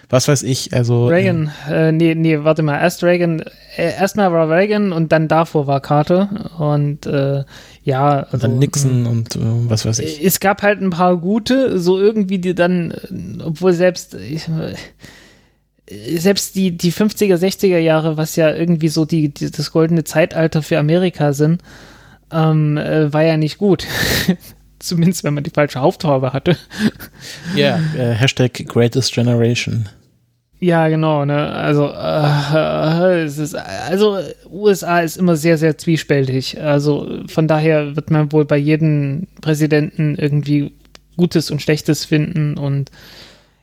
was 0.10 0.28
weiß 0.28 0.42
ich, 0.44 0.74
also. 0.74 1.08
Reagan, 1.08 1.52
äh, 1.70 1.92
nee, 1.92 2.16
nee, 2.16 2.44
warte 2.44 2.64
mal, 2.64 2.80
erst 2.80 3.04
Reagan, 3.04 3.42
äh, 3.78 3.94
erstmal 3.94 4.32
war 4.32 4.50
Reagan 4.50 4.92
und 4.92 5.12
dann 5.12 5.28
davor 5.28 5.68
war 5.68 5.82
Carter 5.82 6.50
und 6.58 7.06
äh, 7.06 7.44
ja. 7.84 8.24
Also, 8.32 8.48
dann 8.48 8.58
Nixon 8.58 9.06
und 9.06 9.36
äh, 9.36 9.40
was 9.70 9.86
weiß 9.86 10.00
ich. 10.00 10.26
Es 10.26 10.40
gab 10.40 10.64
halt 10.64 10.82
ein 10.82 10.90
paar 10.90 11.16
gute, 11.18 11.78
so 11.80 12.00
irgendwie, 12.00 12.40
die 12.40 12.56
dann, 12.56 12.94
obwohl 13.46 13.74
selbst. 13.74 14.16
Ich, 14.16 14.50
selbst 15.90 16.56
die, 16.56 16.72
die 16.78 16.92
50er, 16.92 17.36
60er 17.36 17.80
Jahre, 17.80 18.18
was 18.18 18.36
ja 18.36 18.54
irgendwie 18.54 18.90
so 18.90 19.06
die, 19.06 19.30
die 19.30 19.50
das 19.50 19.72
goldene 19.72 20.04
Zeitalter 20.04 20.62
für 20.62 20.78
Amerika 20.78 21.34
sind, 21.34 21.62
ähm, 22.32 22.78
äh, 22.78 23.12
war 23.12 23.24
ja 23.24 23.38
nicht 23.38 23.58
gut. 23.58 23.86
Zumindest, 24.80 25.24
wenn 25.24 25.34
man 25.34 25.44
die 25.44 25.50
falsche 25.50 25.82
Haupthaube 25.82 26.32
hatte. 26.32 26.56
Ja, 27.56 27.80
yeah, 27.96 28.12
äh, 28.12 28.14
Hashtag 28.14 28.54
Greatest 28.68 29.14
Generation. 29.14 29.90
Ja, 30.62 30.90
genau, 30.90 31.26
ne? 31.26 31.52
Also, 31.52 31.88
äh, 31.88 33.24
es 33.24 33.38
ist, 33.38 33.56
also 33.56 34.20
USA 34.50 35.00
ist 35.00 35.18
immer 35.18 35.38
sehr, 35.38 35.58
sehr 35.58 35.78
zwiespältig. 35.78 36.62
Also 36.62 37.24
von 37.28 37.48
daher 37.48 37.96
wird 37.96 38.12
man 38.12 38.32
wohl 38.32 38.46
bei 38.46 38.58
jedem 38.58 39.28
Präsidenten 39.42 40.16
irgendwie 40.16 40.74
Gutes 41.16 41.50
und 41.50 41.62
Schlechtes 41.62 42.06
finden 42.06 42.58
und 42.58 42.92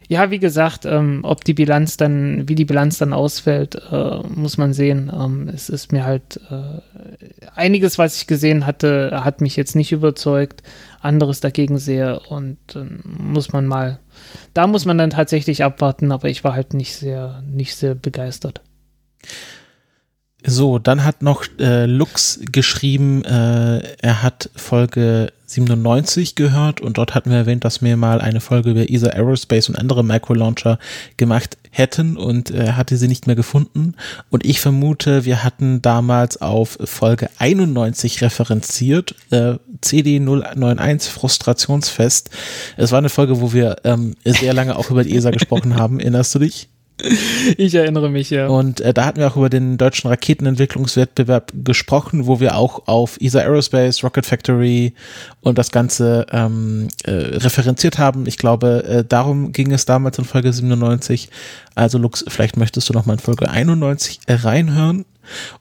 ja, 0.09 0.31
wie 0.31 0.39
gesagt, 0.39 0.85
ähm, 0.85 1.21
ob 1.23 1.45
die 1.45 1.55
Bilanz 1.55 1.97
dann, 1.97 2.49
wie 2.49 2.55
die 2.55 2.65
Bilanz 2.65 2.99
dann 2.99 3.13
ausfällt, 3.13 3.75
äh, 3.91 4.21
muss 4.29 4.57
man 4.57 4.73
sehen. 4.73 5.11
Ähm, 5.13 5.49
es 5.53 5.69
ist 5.69 5.93
mir 5.93 6.05
halt 6.05 6.41
äh, 6.51 6.81
einiges, 7.55 7.99
was 7.99 8.17
ich 8.17 8.27
gesehen 8.27 8.67
hatte, 8.67 9.25
hat 9.25 9.41
mich 9.41 9.57
jetzt 9.57 9.75
nicht 9.75 9.93
überzeugt, 9.93 10.63
anderes 11.01 11.41
dagegen 11.41 11.79
sehr 11.79 12.31
und 12.31 12.59
äh, 12.77 12.85
muss 13.05 13.53
man 13.53 13.67
mal, 13.67 13.99
da 14.55 14.67
muss 14.67 14.85
man 14.85 14.99
dann 14.99 15.11
tatsächlich 15.11 15.65
abwarten, 15.65 16.13
aber 16.13 16.29
ich 16.29 16.45
war 16.45 16.55
halt 16.55 16.73
nicht 16.73 16.95
sehr, 16.95 17.43
nicht 17.45 17.75
sehr 17.75 17.95
begeistert. 17.95 18.61
So, 20.49 20.79
dann 20.79 21.05
hat 21.05 21.23
noch 21.23 21.45
äh, 21.59 21.87
Lux 21.87 22.39
geschrieben, 22.53 23.25
äh, 23.25 23.81
er 24.01 24.23
hat 24.23 24.49
Folge 24.55 25.33
97 25.47 26.37
gehört 26.37 26.81
und 26.81 26.99
dort 26.99 27.15
hatten 27.15 27.31
wir 27.31 27.39
erwähnt, 27.39 27.65
dass 27.65 27.83
wir 27.83 27.97
mal 27.97 28.21
eine 28.21 28.41
Folge 28.41 28.71
über 28.71 28.89
ESA 28.89 29.09
Aerospace 29.09 29.69
und 29.69 29.77
andere 29.77 30.05
Microlauncher 30.05 30.79
gemacht 31.17 31.59
hätten 31.71 32.17
und 32.17 32.51
er 32.51 32.69
äh, 32.69 32.73
hatte 32.73 32.97
sie 32.97 33.09
nicht 33.09 33.27
mehr 33.27 33.35
gefunden. 33.35 33.95
Und 34.31 34.45
ich 34.45 34.61
vermute, 34.61 35.25
wir 35.25 35.43
hatten 35.43 35.83
damals 35.83 36.41
auf 36.41 36.79
Folge 36.85 37.29
91 37.39 38.23
referenziert, 38.23 39.17
äh, 39.31 39.55
CD091 39.85 41.11
Frustrationsfest. 41.11 42.31
Es 42.77 42.93
war 42.93 42.99
eine 42.99 43.09
Folge, 43.09 43.41
wo 43.41 43.53
wir 43.53 43.79
ähm, 43.83 44.15
sehr 44.25 44.55
lange 44.55 44.77
auch 44.77 44.91
über 44.91 45.03
die 45.03 45.17
ESA 45.17 45.31
gesprochen 45.31 45.77
haben. 45.77 45.99
Erinnerst 45.99 46.35
du 46.37 46.39
dich? 46.39 46.69
Ich 47.57 47.75
erinnere 47.75 48.11
mich, 48.11 48.31
ja. 48.31 48.49
Und 48.49 48.81
äh, 48.81 48.93
da 48.95 49.05
hatten 49.05 49.19
wir 49.19 49.29
auch 49.29 49.37
über 49.37 49.51
den 49.51 49.79
deutschen 49.79 50.09
Raketenentwicklungswettbewerb 50.09 51.53
gesprochen, 51.65 52.27
wo 52.27 52.41
wir 52.41 52.57
auch 52.57 52.87
auf 52.87 53.21
ESA 53.21 53.41
Aerospace, 53.41 54.03
Rocket 54.03 54.27
Factory 54.27 54.95
und 55.41 55.59
das 55.59 55.71
Ganze 55.71 56.27
ähm, 56.31 56.89
äh, 57.05 57.11
referenziert 57.11 57.99
haben. 57.99 58.27
Ich 58.27 58.39
glaube, 58.39 58.85
äh, 58.85 59.05
darum 59.05 59.53
ging 59.53 59.73
es 59.73 59.85
damals 59.85 60.19
in 60.19 60.25
Folge 60.25 60.53
97. 60.53 61.29
Also 61.75 61.99
Lux, 61.99 62.25
vielleicht 62.29 62.57
möchtest 62.57 62.89
du 62.89 62.93
noch 62.93 63.07
mal 63.07 63.15
in 63.15 63.19
Folge 63.19 63.49
91 63.49 64.21
reinhören. 64.29 65.05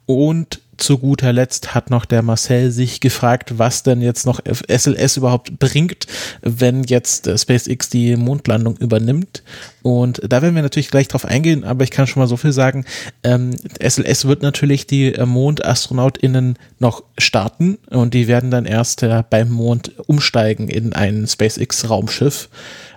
Und 0.05 0.61
zu 0.77 0.97
guter 0.97 1.33
Letzt 1.33 1.73
hat 1.73 1.89
noch 1.89 2.05
der 2.05 2.21
Marcel 2.21 2.71
sich 2.71 2.99
gefragt, 2.99 3.57
was 3.57 3.83
denn 3.83 4.01
jetzt 4.01 4.25
noch 4.25 4.39
SLS 4.45 5.17
überhaupt 5.17 5.59
bringt, 5.59 6.07
wenn 6.41 6.83
jetzt 6.83 7.27
äh, 7.27 7.37
SpaceX 7.37 7.89
die 7.89 8.15
Mondlandung 8.15 8.77
übernimmt. 8.77 9.43
Und 9.81 10.21
da 10.27 10.41
werden 10.41 10.55
wir 10.55 10.63
natürlich 10.63 10.89
gleich 10.89 11.07
drauf 11.07 11.25
eingehen, 11.25 11.63
aber 11.63 11.83
ich 11.83 11.91
kann 11.91 12.07
schon 12.07 12.21
mal 12.21 12.27
so 12.27 12.37
viel 12.37 12.51
sagen. 12.51 12.85
Ähm, 13.23 13.51
SLS 13.79 14.25
wird 14.25 14.41
natürlich 14.41 14.87
die 14.87 15.13
äh, 15.13 15.25
MondastronautInnen 15.25 16.57
noch 16.79 17.03
starten 17.17 17.77
und 17.89 18.13
die 18.13 18.27
werden 18.27 18.51
dann 18.51 18.65
erst 18.65 19.03
äh, 19.03 19.23
beim 19.29 19.51
Mond 19.51 19.91
umsteigen 20.07 20.69
in 20.69 20.93
ein 20.93 21.27
SpaceX-Raumschiff. 21.27 22.49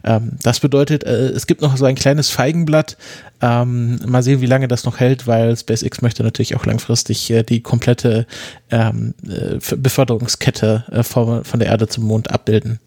Ähm, 0.04 0.32
das 0.42 0.60
bedeutet, 0.60 1.04
äh, 1.04 1.28
es 1.28 1.46
gibt 1.46 1.62
noch 1.62 1.76
so 1.76 1.84
ein 1.84 1.94
kleines 1.94 2.30
Feigenblatt. 2.30 2.96
Ähm, 3.40 4.00
mal 4.06 4.22
sehen, 4.22 4.40
wie 4.40 4.46
lange 4.46 4.68
das 4.68 4.84
noch 4.84 4.98
hält, 4.98 5.26
weil 5.26 5.56
SpaceX 5.56 6.02
möchte 6.02 6.22
natürlich 6.22 6.56
auch 6.56 6.66
langfristig 6.66 7.30
äh, 7.30 7.42
die 7.42 7.60
komplette 7.60 8.26
ähm, 8.70 9.14
äh, 9.26 9.58
Beförderungskette 9.76 10.84
äh, 10.90 11.02
von, 11.02 11.44
von 11.44 11.60
der 11.60 11.68
Erde 11.68 11.88
zum 11.88 12.04
Mond 12.04 12.30
abbilden. 12.30 12.80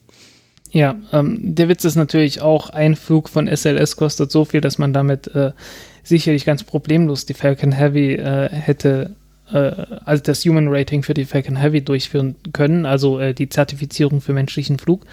Ja, 0.72 0.96
ähm, 1.12 1.40
der 1.42 1.70
Witz 1.70 1.84
ist 1.84 1.96
natürlich 1.96 2.42
auch, 2.42 2.70
ein 2.70 2.96
Flug 2.96 3.30
von 3.30 3.48
SLS 3.48 3.98
kostet 3.98 4.32
so 4.32 4.46
viel, 4.46 4.62
dass 4.62 4.78
man 4.78 4.94
damit 4.94 5.28
äh, 5.36 5.52
sicherlich 6.04 6.46
ganz 6.46 6.64
problemlos 6.64 7.26
die 7.26 7.34
Falcon 7.34 7.72
Heavy 7.74 8.14
äh, 8.16 8.50
hätte, 8.50 9.16
also 9.54 10.24
das 10.24 10.46
Human 10.46 10.70
Rating 10.70 11.04
für 11.04 11.14
die 11.14 11.26
Falcon 11.26 11.58
Heavy 11.58 11.82
durchführen 11.82 12.38
können, 12.54 12.86
also 12.86 13.20
äh, 13.20 13.34
die 13.34 13.50
Zertifizierung 13.50 14.22
für 14.22 14.32
menschlichen 14.32 14.80
Flug 14.80 15.06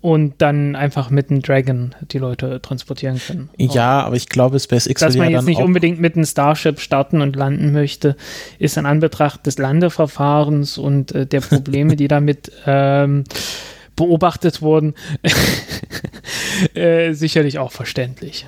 und 0.00 0.34
dann 0.38 0.76
einfach 0.76 1.10
mit 1.10 1.30
einem 1.30 1.42
Dragon 1.42 1.94
die 2.12 2.18
Leute 2.18 2.62
transportieren 2.62 3.18
können. 3.18 3.50
Ja, 3.56 4.00
aber 4.02 4.14
ich 4.14 4.28
glaube, 4.28 4.60
SpaceX 4.60 5.00
Dass 5.00 5.16
man 5.16 5.30
ja 5.30 5.38
jetzt 5.38 5.46
nicht 5.46 5.60
unbedingt 5.60 6.00
mit 6.00 6.14
einem 6.14 6.24
Starship 6.24 6.78
starten 6.78 7.20
und 7.20 7.34
landen 7.34 7.72
möchte, 7.72 8.16
ist 8.60 8.76
in 8.76 8.86
Anbetracht 8.86 9.44
des 9.46 9.58
Landeverfahrens 9.58 10.78
und 10.78 11.12
äh, 11.12 11.26
der 11.26 11.40
Probleme, 11.40 11.96
die 11.96 12.08
damit 12.08 12.52
ähm, 12.66 13.24
beobachtet 13.98 14.62
wurden, 14.62 14.94
äh, 16.74 17.12
sicherlich 17.12 17.58
auch 17.58 17.72
verständlich. 17.72 18.46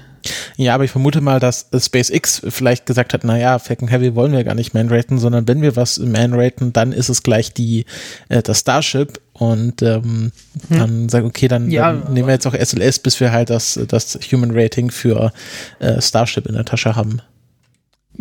Ja, 0.57 0.75
aber 0.75 0.85
ich 0.85 0.91
vermute 0.91 1.21
mal, 1.21 1.41
dass 1.41 1.69
SpaceX 1.77 2.43
vielleicht 2.49 2.87
gesagt 2.87 3.15
hat, 3.15 3.25
naja, 3.25 3.59
Falcon 3.59 3.89
Heavy 3.89 4.15
wollen 4.15 4.33
wir 4.33 4.45
gar 4.45 4.55
nicht 4.55 4.75
man-raten, 4.75 5.19
sondern 5.19 5.49
wenn 5.49 5.63
wir 5.63 5.75
was 5.75 5.99
man-raten, 5.99 6.73
dann 6.73 6.93
ist 6.93 7.09
es 7.09 7.23
gleich 7.23 7.53
die, 7.53 7.85
äh, 8.29 8.43
das 8.43 8.61
Starship 8.61 9.21
und 9.33 9.83
ähm, 9.83 10.33
hm. 10.69 10.79
dann 10.79 11.09
sagen, 11.09 11.27
okay, 11.27 11.49
dann, 11.49 11.71
ja, 11.71 11.93
dann, 11.93 12.13
nehmen 12.13 12.29
wir 12.29 12.35
jetzt 12.35 12.47
auch 12.47 12.55
SLS, 12.55 12.99
bis 12.99 13.19
wir 13.21 13.33
halt 13.33 13.51
das, 13.51 13.79
das 13.89 14.19
Human 14.31 14.51
Rating 14.53 14.91
für 14.91 15.33
äh, 15.79 16.01
Starship 16.01 16.47
in 16.47 16.55
der 16.55 16.65
Tasche 16.65 16.95
haben. 16.95 17.23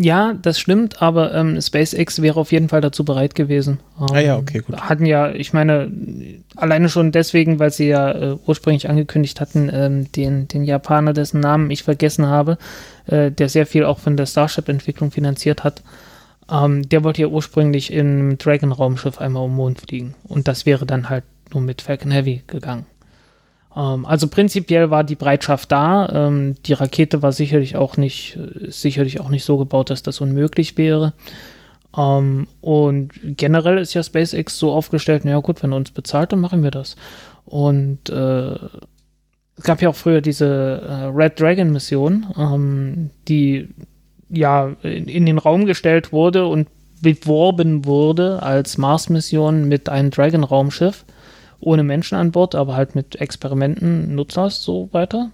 Ja, 0.02 0.34
das 0.34 0.58
stimmt, 0.58 1.02
aber 1.02 1.34
ähm, 1.34 1.60
SpaceX 1.60 2.22
wäre 2.22 2.40
auf 2.40 2.54
jeden 2.54 2.70
Fall 2.70 2.80
dazu 2.80 3.04
bereit 3.04 3.36
gewesen. 3.36 3.80
Ähm, 4.00 4.08
ah 4.14 4.20
ja, 4.20 4.38
okay, 4.38 4.60
gut. 4.60 4.78
Hatten 4.78 5.06
ja, 5.06 5.30
ich 5.30 5.52
meine, 5.52 5.92
alleine 6.56 6.88
schon 6.88 7.12
deswegen, 7.12 7.60
weil 7.60 7.72
sie 7.72 7.90
ja 7.90 8.10
äh, 8.12 8.38
ursprünglich 8.46 8.88
angekündigt 8.88 9.42
hatten, 9.42 9.70
ähm, 9.74 10.10
den, 10.14 10.48
den 10.48 10.64
Japaner, 10.64 11.12
dessen 11.12 11.42
Namen 11.42 11.70
ich 11.70 11.84
vergessen 11.84 12.28
habe, 12.28 12.58
äh, 13.08 13.30
der 13.30 13.50
sehr 13.50 13.66
viel 13.66 13.84
auch 13.84 14.00
von 14.00 14.16
der 14.16 14.26
Starship-Entwicklung 14.26 15.12
finanziert 15.12 15.66
hat, 15.66 15.84
ähm, 16.50 16.88
der 16.88 17.04
wollte 17.04 17.24
ja 17.24 17.28
ursprünglich 17.28 17.92
im 17.92 18.38
Dragon-Raumschiff 18.38 19.20
einmal 19.20 19.44
um 19.44 19.52
den 19.52 19.58
Mond 19.58 19.82
fliegen. 19.82 20.16
Und 20.24 20.48
das 20.48 20.66
wäre 20.66 20.86
dann 20.86 21.10
halt 21.10 21.26
nur 21.52 21.62
mit 21.62 21.82
Falcon 21.82 22.12
Heavy 22.12 22.44
gegangen. 22.48 22.86
Ähm, 23.76 24.06
also 24.06 24.28
prinzipiell 24.28 24.90
war 24.90 25.04
die 25.04 25.16
Bereitschaft 25.16 25.72
da. 25.72 26.28
Ähm, 26.28 26.56
die 26.66 26.74
Rakete 26.74 27.22
war 27.22 27.32
sicherlich 27.32 27.76
auch 27.76 27.98
nicht, 27.98 28.38
sicherlich 28.68 29.20
auch 29.20 29.30
nicht 29.30 29.44
so 29.44 29.58
gebaut, 29.58 29.90
dass 29.90 30.04
das 30.04 30.22
unmöglich 30.22 30.78
wäre. 30.78 31.14
Ähm, 31.98 32.48
und 32.62 33.12
generell 33.24 33.78
ist 33.78 33.94
ja 33.94 34.04
SpaceX 34.04 34.58
so 34.58 34.72
aufgestellt, 34.72 35.26
naja 35.26 35.40
gut, 35.40 35.64
wenn 35.64 35.74
er 35.74 35.78
uns 35.78 35.92
bezahlt, 35.92 36.32
dann 36.32 36.40
machen 36.40 36.64
wir 36.64 36.72
das. 36.72 36.96
Und 37.46 38.10
äh, 38.10 38.56
es 39.60 39.64
gab 39.64 39.82
ja 39.82 39.90
auch 39.90 39.96
früher 39.96 40.22
diese 40.22 40.46
äh, 40.46 41.06
Red 41.06 41.40
Dragon 41.40 41.72
Mission, 41.72 42.28
ähm, 42.38 43.10
die 43.28 43.70
ja 44.30 44.76
in, 44.84 45.08
in, 45.08 45.26
den 45.26 45.38
Raum 45.38 45.66
gestellt 45.66 46.14
wurde 46.14 46.46
und 46.46 46.68
beworben 47.02 47.86
wurde 47.86 48.44
als 48.44 48.78
Mars-Mission 48.78 49.68
mit 49.68 49.90
einem 49.90 50.12
Dragon-Raumschiff 50.12 51.06
ohne 51.60 51.84
Menschen 51.84 52.16
an 52.16 52.32
Bord, 52.32 52.56
aber 52.56 52.76
halt 52.76 52.96
mit 52.96 53.16
Experimenten, 53.20 54.16
Nutzers 54.16 54.64
so 54.64 54.90
weiter. 54.92 55.32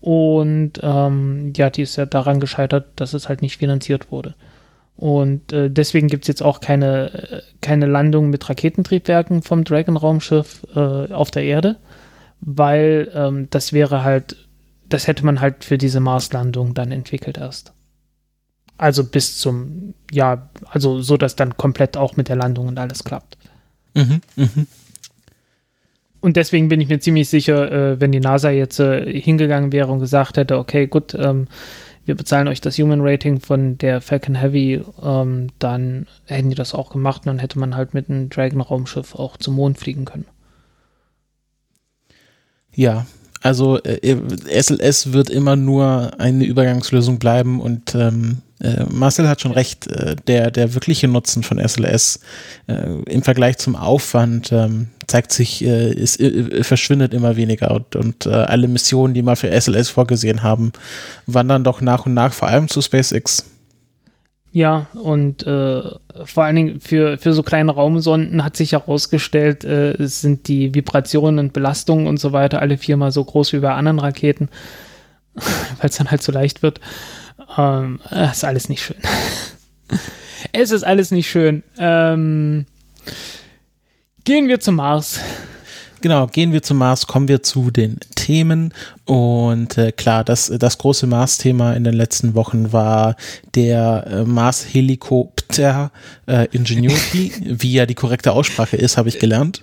Und 0.00 0.80
ähm, 0.82 1.52
ja, 1.56 1.70
die 1.70 1.82
ist 1.82 1.96
ja 1.96 2.06
daran 2.06 2.40
gescheitert, 2.40 2.86
dass 2.96 3.14
es 3.14 3.28
halt 3.28 3.40
nicht 3.40 3.58
finanziert 3.58 4.10
wurde. 4.10 4.34
Und 4.96 5.52
äh, 5.52 5.70
deswegen 5.70 6.08
gibt 6.08 6.24
es 6.24 6.28
jetzt 6.28 6.42
auch 6.42 6.60
keine, 6.60 7.12
äh, 7.12 7.42
keine 7.60 7.86
Landung 7.86 8.30
mit 8.30 8.48
Raketentriebwerken 8.48 9.42
vom 9.42 9.64
Dragon-Raumschiff 9.64 10.66
äh, 10.74 11.12
auf 11.12 11.30
der 11.30 11.44
Erde, 11.44 11.76
weil 12.40 13.10
ähm, 13.14 13.48
das 13.50 13.72
wäre 13.72 14.04
halt, 14.04 14.36
das 14.88 15.06
hätte 15.06 15.24
man 15.24 15.40
halt 15.40 15.64
für 15.64 15.78
diese 15.78 16.00
Marslandung 16.00 16.74
dann 16.74 16.92
entwickelt 16.92 17.38
erst. 17.38 17.72
Also 18.78 19.04
bis 19.04 19.38
zum, 19.38 19.94
ja, 20.10 20.50
also 20.68 21.00
so, 21.00 21.16
dass 21.16 21.36
dann 21.36 21.56
komplett 21.56 21.96
auch 21.96 22.16
mit 22.16 22.28
der 22.28 22.36
Landung 22.36 22.68
und 22.68 22.78
alles 22.78 23.04
klappt. 23.04 23.38
Mhm, 23.94 24.20
mhm. 24.36 24.66
Und 26.22 26.36
deswegen 26.36 26.68
bin 26.68 26.80
ich 26.80 26.88
mir 26.88 27.00
ziemlich 27.00 27.28
sicher, 27.28 27.70
äh, 27.70 28.00
wenn 28.00 28.12
die 28.12 28.20
NASA 28.20 28.50
jetzt 28.50 28.78
äh, 28.78 29.20
hingegangen 29.20 29.72
wäre 29.72 29.90
und 29.90 29.98
gesagt 29.98 30.36
hätte, 30.36 30.56
okay, 30.56 30.86
gut, 30.86 31.14
ähm, 31.14 31.48
wir 32.04 32.14
bezahlen 32.14 32.48
euch 32.48 32.60
das 32.60 32.78
Human 32.78 33.00
Rating 33.02 33.40
von 33.40 33.76
der 33.76 34.00
Falcon 34.00 34.36
Heavy, 34.36 34.82
ähm, 35.02 35.48
dann 35.58 36.06
hätten 36.26 36.48
die 36.48 36.54
das 36.54 36.74
auch 36.74 36.90
gemacht 36.90 37.22
und 37.22 37.26
dann 37.26 37.38
hätte 37.40 37.58
man 37.58 37.76
halt 37.76 37.92
mit 37.92 38.08
einem 38.08 38.30
Dragon-Raumschiff 38.30 39.14
auch 39.16 39.36
zum 39.36 39.54
Mond 39.56 39.78
fliegen 39.78 40.04
können. 40.04 40.26
Ja, 42.74 43.04
Also 43.42 43.82
äh, 43.82 44.16
SLS 44.46 45.12
wird 45.12 45.28
immer 45.28 45.56
nur 45.56 46.12
eine 46.18 46.44
Übergangslösung 46.44 47.18
bleiben 47.18 47.60
und 47.60 47.94
ähm, 47.94 48.38
äh, 48.62 48.84
Marcel 48.88 49.28
hat 49.28 49.40
schon 49.40 49.52
recht, 49.52 49.88
äh, 49.88 50.14
der, 50.28 50.50
der 50.50 50.74
wirkliche 50.74 51.08
Nutzen 51.08 51.42
von 51.42 51.58
SLS 51.58 52.20
äh, 52.68 53.02
im 53.10 53.22
Vergleich 53.22 53.58
zum 53.58 53.74
Aufwand 53.74 54.52
ähm, 54.52 54.88
zeigt 55.08 55.32
sich, 55.32 55.64
äh, 55.64 55.92
ist, 55.92 56.22
verschwindet 56.62 57.12
immer 57.12 57.36
weniger 57.36 57.72
und, 57.72 57.96
und 57.96 58.26
alle 58.26 58.68
Missionen, 58.68 59.14
die 59.14 59.22
mal 59.22 59.36
für 59.36 59.50
SLS 59.50 59.90
vorgesehen 59.90 60.42
haben, 60.42 60.72
wandern 61.26 61.64
doch 61.64 61.80
nach 61.80 62.06
und 62.06 62.14
nach 62.14 62.32
vor 62.32 62.48
allem 62.48 62.68
zu 62.68 62.80
SpaceX. 62.80 63.44
Ja, 64.52 64.86
und 64.92 65.46
äh, 65.46 65.82
vor 66.24 66.44
allen 66.44 66.56
Dingen 66.56 66.80
für, 66.80 67.16
für 67.16 67.32
so 67.32 67.42
kleine 67.42 67.72
Raumsonden 67.72 68.44
hat 68.44 68.56
sich 68.56 68.72
herausgestellt, 68.72 69.64
äh, 69.64 69.94
sind 69.98 70.46
die 70.46 70.74
Vibrationen 70.74 71.38
und 71.38 71.52
Belastungen 71.54 72.06
und 72.06 72.20
so 72.20 72.32
weiter 72.32 72.60
alle 72.60 72.76
viermal 72.76 73.12
so 73.12 73.24
groß 73.24 73.54
wie 73.54 73.60
bei 73.60 73.72
anderen 73.72 73.98
Raketen, 73.98 74.50
weil 75.34 75.88
es 75.88 75.96
dann 75.96 76.10
halt 76.10 76.22
so 76.22 76.32
leicht 76.32 76.62
wird. 76.62 76.80
Ähm, 77.56 78.00
ist 78.10 78.44
alles 78.44 78.68
nicht 78.68 78.82
schön. 78.82 78.96
es 80.52 80.70
ist 80.70 80.84
alles 80.84 81.10
nicht 81.10 81.30
schön. 81.30 81.62
Ähm, 81.78 82.66
gehen 84.24 84.48
wir 84.48 84.60
zum 84.60 84.76
Mars. 84.76 85.20
Genau, 86.02 86.26
gehen 86.26 86.52
wir 86.52 86.62
zum 86.62 86.78
Mars, 86.78 87.06
kommen 87.06 87.28
wir 87.28 87.44
zu 87.44 87.70
den 87.70 87.98
Themen. 88.16 88.74
Und 89.04 89.78
äh, 89.78 89.92
klar, 89.92 90.24
das, 90.24 90.52
das 90.58 90.78
große 90.78 91.06
Mars-Thema 91.06 91.74
in 91.74 91.84
den 91.84 91.94
letzten 91.94 92.34
Wochen 92.34 92.72
war 92.72 93.14
der 93.54 94.06
äh, 94.08 94.24
Mars-Helikopter 94.24 95.92
äh, 96.26 96.48
Ingenuity. 96.50 97.32
Wie 97.44 97.72
ja 97.72 97.86
die 97.86 97.94
korrekte 97.94 98.32
Aussprache 98.32 98.76
ist, 98.76 98.96
habe 98.96 99.10
ich 99.10 99.20
gelernt. 99.20 99.62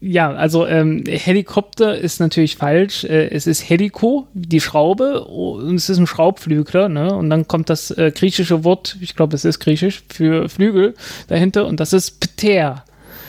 Ja, 0.00 0.32
also 0.32 0.64
ähm, 0.64 1.02
Helikopter 1.08 1.98
ist 1.98 2.20
natürlich 2.20 2.56
falsch. 2.56 3.02
Äh, 3.02 3.30
es 3.30 3.48
ist 3.48 3.68
Helico, 3.68 4.28
die 4.32 4.60
Schraube, 4.60 5.24
und 5.24 5.74
es 5.74 5.88
ist 5.88 5.98
ein 5.98 6.06
Schraubflügler, 6.06 6.88
ne? 6.88 7.12
Und 7.14 7.30
dann 7.30 7.48
kommt 7.48 7.68
das 7.68 7.90
äh, 7.90 8.12
griechische 8.14 8.62
Wort, 8.62 8.96
ich 9.00 9.16
glaube, 9.16 9.34
es 9.34 9.44
ist 9.44 9.58
griechisch, 9.58 10.04
für 10.08 10.48
Flügel 10.48 10.94
dahinter, 11.26 11.66
und 11.66 11.80
das 11.80 11.92
ist 11.92 12.20
Pter. 12.20 12.84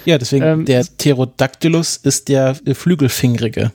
Ja, 0.06 0.18
deswegen 0.20 0.46
ähm, 0.46 0.66
der 0.66 0.84
Pterodactylus 0.84 1.98
ist 1.98 2.30
der 2.30 2.56
äh, 2.66 2.76
Flügelfingerige. 2.76 3.72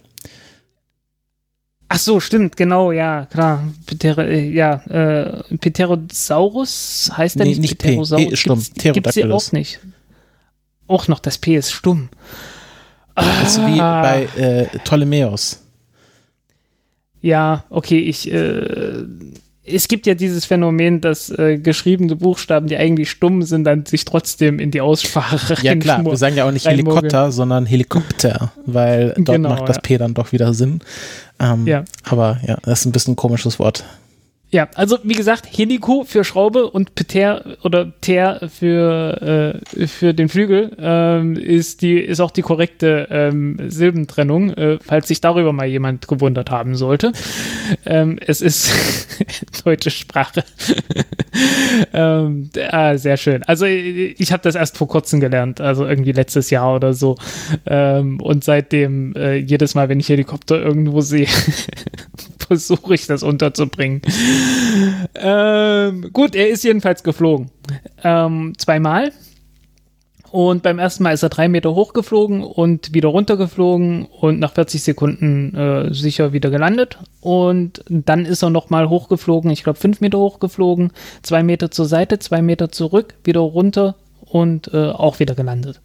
Ach 1.89 1.99
so, 1.99 2.21
stimmt, 2.21 2.57
genau, 2.57 2.93
ja, 2.93 3.27
klar. 3.27 3.73
Pter 3.87 4.19
äh, 4.19 4.49
ja, 4.51 4.75
äh, 4.87 5.43
Pterosaurus 5.59 7.11
heißt 7.17 7.41
der 7.41 7.47
nee, 7.47 7.57
nicht 7.57 7.79
Pterosaurus? 7.79 8.31
P, 8.31 8.37
stumm. 8.37 8.63
Gibt's, 8.79 9.15
gibt's 9.15 9.33
auch 9.33 9.53
nicht. 9.53 9.81
Auch 10.87 11.09
noch, 11.09 11.19
das 11.19 11.39
P 11.39 11.57
ist 11.57 11.73
stumm. 11.73 12.09
Das 13.14 13.56
ist 13.56 13.66
wie 13.66 13.80
ah. 13.80 14.02
bei 14.02 14.28
äh, 14.37 14.66
Ptolemäus. 14.78 15.61
Ja, 17.21 17.64
okay, 17.71 18.00
ich 18.00 18.30
äh, 18.30 19.04
es 19.66 19.88
gibt 19.88 20.06
ja 20.06 20.14
dieses 20.14 20.44
Phänomen, 20.44 21.00
dass 21.00 21.30
äh, 21.30 21.59
geschriebene 21.59 22.16
Buchstaben, 22.16 22.66
die 22.66 22.76
eigentlich 22.76 23.11
stumm 23.11 23.42
sind, 23.42 23.64
dann 23.64 23.87
sich 23.87 24.04
trotzdem 24.04 24.59
in 24.59 24.71
die 24.71 24.80
Aussprache 24.80 25.56
Ja 25.62 25.75
klar, 25.76 26.04
wir 26.04 26.16
sagen 26.16 26.37
ja 26.37 26.47
auch 26.47 26.50
nicht 26.50 26.66
Helikopter, 26.66 27.33
sondern 27.33 27.64
Helikopter, 27.64 28.52
weil 28.66 29.14
dort 29.16 29.37
genau, 29.37 29.50
macht 29.50 29.68
das 29.68 29.76
ja. 29.76 29.83
P 29.83 29.99
dann 29.99 30.14
doch 30.14 30.33
wieder 30.33 30.52
Sinn. 30.52 30.80
Ähm, 31.40 31.66
ja. 31.66 31.85
Aber 32.04 32.38
ja, 32.47 32.59
das 32.62 32.80
ist 32.80 32.87
ein 32.87 32.92
bisschen 32.92 33.14
ein 33.14 33.16
komisches 33.16 33.59
Wort. 33.59 33.85
Ja, 34.54 34.68
also 34.76 34.99
wie 35.02 35.14
gesagt, 35.14 35.49
Helico 35.50 36.04
für 36.04 36.23
Schraube 36.23 36.70
und 36.70 36.94
Peter 36.94 37.56
oder 37.64 37.92
Ter 38.00 38.49
für, 38.49 39.61
äh, 39.76 39.88
für 39.88 40.14
den 40.14 40.28
Flügel 40.28 40.70
ähm, 40.78 41.34
ist, 41.34 41.82
die, 41.82 41.99
ist 41.99 42.20
auch 42.20 42.30
die 42.30 42.42
korrekte 42.42 43.08
ähm, 43.11 43.58
Silbentrennung, 43.66 44.50
äh, 44.50 44.78
falls 44.80 45.08
sich 45.08 45.20
darüber 45.20 45.52
mal 45.52 45.66
jemand 45.66 46.06
gewundert 46.06 46.52
haben 46.52 46.76
sollte. 46.76 47.11
Ähm, 47.84 48.20
es 48.25 48.40
ist 48.40 48.70
deutsche 49.64 49.90
Sprache. 49.90 50.44
ähm, 51.92 52.49
ah, 52.70 52.96
sehr 52.96 53.16
schön. 53.16 53.42
Also 53.42 53.64
ich 53.64 54.30
habe 54.30 54.44
das 54.44 54.54
erst 54.54 54.78
vor 54.78 54.87
kurzem 54.87 55.18
gelernt, 55.18 55.61
also 55.61 55.84
irgendwie 55.84 56.12
letztes 56.12 56.50
Jahr 56.50 56.76
oder 56.76 56.94
so. 56.94 57.16
Ähm, 57.66 58.21
und 58.21 58.45
seitdem 58.45 59.17
äh, 59.17 59.34
jedes 59.34 59.75
Mal, 59.75 59.88
wenn 59.88 59.99
ich 59.99 60.10
Helikopter 60.10 60.62
irgendwo 60.62 61.00
sehe, 61.00 61.26
versuche 62.47 62.95
ich 62.95 63.07
das 63.07 63.23
unterzubringen. 63.23 64.02
ähm, 65.15 66.11
gut, 66.13 66.35
er 66.35 66.49
ist 66.49 66.65
jedenfalls 66.65 67.02
geflogen. 67.02 67.50
Ähm, 68.02 68.54
zweimal. 68.59 69.13
Und 70.35 70.65
beim 70.65 70.80
ersten 70.80 71.04
Mal 71.04 71.13
ist 71.13 71.23
er 71.23 71.28
drei 71.28 71.47
Meter 71.47 71.76
hochgeflogen 71.76 72.43
und 72.43 72.93
wieder 72.93 73.09
runtergeflogen 73.11 74.07
und 74.07 74.41
nach 74.41 74.52
40 74.52 74.83
Sekunden 74.83 75.54
äh, 75.54 75.95
sicher 75.95 76.33
wieder 76.33 76.50
gelandet. 76.50 76.99
Und 77.21 77.85
dann 77.89 78.26
ist 78.26 78.43
er 78.43 78.50
nochmal 78.50 78.89
hochgeflogen, 78.89 79.49
ich 79.52 79.63
glaube 79.63 79.78
fünf 79.78 80.00
Meter 80.00 80.19
hochgeflogen, 80.19 80.91
zwei 81.23 81.45
Meter 81.45 81.71
zur 81.71 81.87
Seite, 81.87 82.19
zwei 82.19 82.43
Meter 82.43 82.73
zurück, 82.73 83.15
wieder 83.23 83.39
runter 83.39 83.95
und 84.25 84.75
äh, 84.75 84.89
auch 84.89 85.21
wieder 85.21 85.37
gelandet. 85.37 85.80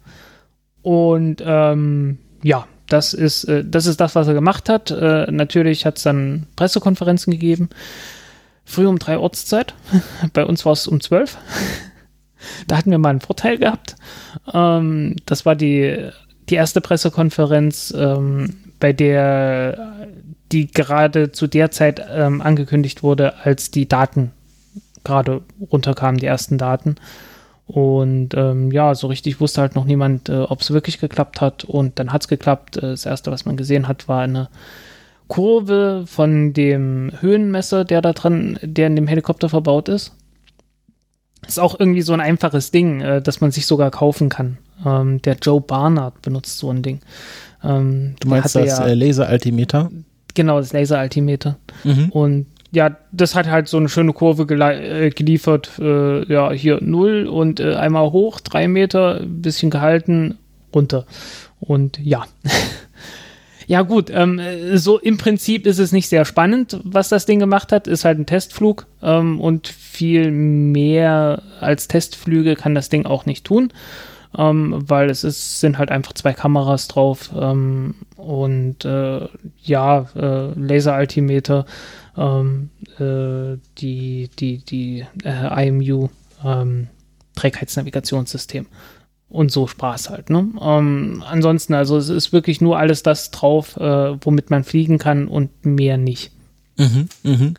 Und 0.82 1.40
ähm, 1.46 2.18
ja, 2.42 2.66
das 2.92 3.14
ist, 3.14 3.44
äh, 3.44 3.64
das 3.64 3.86
ist 3.86 4.00
das, 4.00 4.14
was 4.14 4.28
er 4.28 4.34
gemacht 4.34 4.68
hat. 4.68 4.90
Äh, 4.90 5.30
natürlich 5.30 5.86
hat 5.86 5.96
es 5.96 6.04
dann 6.04 6.46
Pressekonferenzen 6.56 7.32
gegeben. 7.32 7.70
Früh 8.64 8.86
um 8.86 8.98
drei 8.98 9.18
Ortszeit. 9.18 9.74
Bei 10.32 10.44
uns 10.44 10.64
war 10.66 10.72
es 10.72 10.86
um 10.86 11.00
zwölf. 11.00 11.38
da 12.66 12.76
hatten 12.76 12.90
wir 12.90 12.98
mal 12.98 13.10
einen 13.10 13.20
Vorteil 13.20 13.58
gehabt. 13.58 13.96
Ähm, 14.52 15.16
das 15.26 15.46
war 15.46 15.56
die, 15.56 16.10
die 16.48 16.54
erste 16.54 16.80
Pressekonferenz, 16.80 17.94
ähm, 17.96 18.56
bei 18.78 18.92
der 18.92 20.08
die 20.52 20.66
gerade 20.66 21.32
zu 21.32 21.46
der 21.46 21.70
Zeit 21.70 22.04
ähm, 22.10 22.40
angekündigt 22.40 23.02
wurde, 23.02 23.34
als 23.44 23.70
die 23.70 23.88
Daten 23.88 24.32
gerade 25.04 25.42
runterkamen, 25.70 26.18
die 26.18 26.26
ersten 26.26 26.58
Daten. 26.58 26.96
Und 27.70 28.34
ähm, 28.34 28.72
ja, 28.72 28.94
so 28.96 29.06
richtig 29.06 29.40
wusste 29.40 29.60
halt 29.60 29.76
noch 29.76 29.84
niemand, 29.84 30.28
äh, 30.28 30.40
ob 30.40 30.60
es 30.60 30.72
wirklich 30.72 30.98
geklappt 30.98 31.40
hat. 31.40 31.64
Und 31.64 31.98
dann 32.00 32.12
hat 32.12 32.22
es 32.22 32.28
geklappt. 32.28 32.78
Äh, 32.78 32.80
das 32.80 33.06
erste, 33.06 33.30
was 33.30 33.44
man 33.44 33.56
gesehen 33.56 33.86
hat, 33.86 34.08
war 34.08 34.22
eine 34.22 34.48
Kurve 35.28 36.02
von 36.06 36.52
dem 36.52 37.12
Höhenmesser, 37.20 37.84
der 37.84 38.02
da 38.02 38.12
dran, 38.12 38.58
der 38.62 38.88
in 38.88 38.96
dem 38.96 39.06
Helikopter 39.06 39.48
verbaut 39.48 39.88
ist. 39.88 40.12
Ist 41.46 41.60
auch 41.60 41.78
irgendwie 41.78 42.02
so 42.02 42.12
ein 42.12 42.20
einfaches 42.20 42.72
Ding, 42.72 43.00
äh, 43.00 43.22
das 43.22 43.40
man 43.40 43.52
sich 43.52 43.66
sogar 43.66 43.92
kaufen 43.92 44.28
kann. 44.28 44.58
Ähm, 44.84 45.22
der 45.22 45.36
Joe 45.40 45.60
Barnard 45.60 46.20
benutzt 46.22 46.58
so 46.58 46.70
ein 46.70 46.82
Ding. 46.82 47.00
Ähm, 47.62 48.16
du 48.18 48.28
meinst 48.28 48.56
das 48.56 48.66
ja, 48.66 48.84
äh, 48.84 48.94
Laser-Altimeter? 48.94 49.90
Genau, 50.34 50.58
das 50.58 50.72
Laser-Altimeter. 50.72 51.56
Mhm. 51.84 52.08
Und 52.10 52.46
ja, 52.72 52.96
das 53.10 53.34
hat 53.34 53.48
halt 53.48 53.68
so 53.68 53.76
eine 53.76 53.88
schöne 53.88 54.12
Kurve 54.12 54.42
äh, 54.54 55.10
geliefert. 55.10 55.72
Äh, 55.78 56.32
ja, 56.32 56.52
hier 56.52 56.78
null 56.80 57.26
und 57.26 57.60
äh, 57.60 57.74
einmal 57.74 58.12
hoch, 58.12 58.40
drei 58.40 58.68
Meter, 58.68 59.20
bisschen 59.26 59.70
gehalten, 59.70 60.38
runter. 60.74 61.04
Und 61.58 61.98
ja. 61.98 62.26
ja, 63.66 63.82
gut, 63.82 64.10
ähm, 64.10 64.40
so 64.74 64.98
im 64.98 65.18
Prinzip 65.18 65.66
ist 65.66 65.78
es 65.78 65.90
nicht 65.90 66.08
sehr 66.08 66.24
spannend, 66.24 66.80
was 66.84 67.08
das 67.08 67.26
Ding 67.26 67.40
gemacht 67.40 67.72
hat. 67.72 67.88
Ist 67.88 68.04
halt 68.04 68.18
ein 68.18 68.26
Testflug 68.26 68.86
ähm, 69.02 69.40
und 69.40 69.66
viel 69.66 70.30
mehr 70.30 71.42
als 71.60 71.88
Testflüge 71.88 72.54
kann 72.54 72.76
das 72.76 72.88
Ding 72.88 73.04
auch 73.04 73.26
nicht 73.26 73.44
tun. 73.44 73.72
Ähm, 74.38 74.76
weil 74.86 75.10
es 75.10 75.24
ist, 75.24 75.58
sind 75.58 75.76
halt 75.76 75.90
einfach 75.90 76.12
zwei 76.12 76.32
Kameras 76.32 76.86
drauf 76.86 77.30
ähm, 77.36 77.96
und 78.14 78.84
äh, 78.84 79.26
ja, 79.60 80.06
äh, 80.14 80.52
Laseraltimeter 80.54 81.66
ähm, 82.16 82.70
äh, 82.98 83.58
die, 83.78 84.30
die, 84.38 84.58
die 84.58 85.06
äh, 85.24 85.68
IMU 85.68 86.08
ähm, 86.44 86.88
Trägheitsnavigationssystem. 87.34 88.66
Und 89.28 89.52
so 89.52 89.68
Spaß 89.68 90.10
halt. 90.10 90.28
Ne? 90.28 90.48
Ähm, 90.60 91.22
ansonsten, 91.24 91.74
also 91.74 91.96
es 91.96 92.08
ist 92.08 92.32
wirklich 92.32 92.60
nur 92.60 92.78
alles 92.78 93.04
das 93.04 93.30
drauf, 93.30 93.76
äh, 93.76 94.16
womit 94.24 94.50
man 94.50 94.64
fliegen 94.64 94.98
kann 94.98 95.28
und 95.28 95.64
mehr 95.64 95.96
nicht. 95.96 96.32
Mhm, 96.76 97.08
mh. 97.22 97.54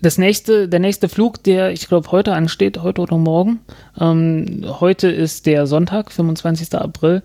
Das 0.00 0.16
nächste, 0.18 0.68
der 0.68 0.78
nächste 0.78 1.08
Flug, 1.08 1.42
der 1.42 1.72
ich 1.72 1.88
glaube 1.88 2.12
heute 2.12 2.32
ansteht, 2.34 2.80
heute 2.80 3.00
oder 3.00 3.16
morgen. 3.16 3.58
Ähm, 3.98 4.64
heute 4.78 5.08
ist 5.08 5.46
der 5.46 5.66
Sonntag, 5.66 6.12
25. 6.12 6.74
April. 6.74 7.22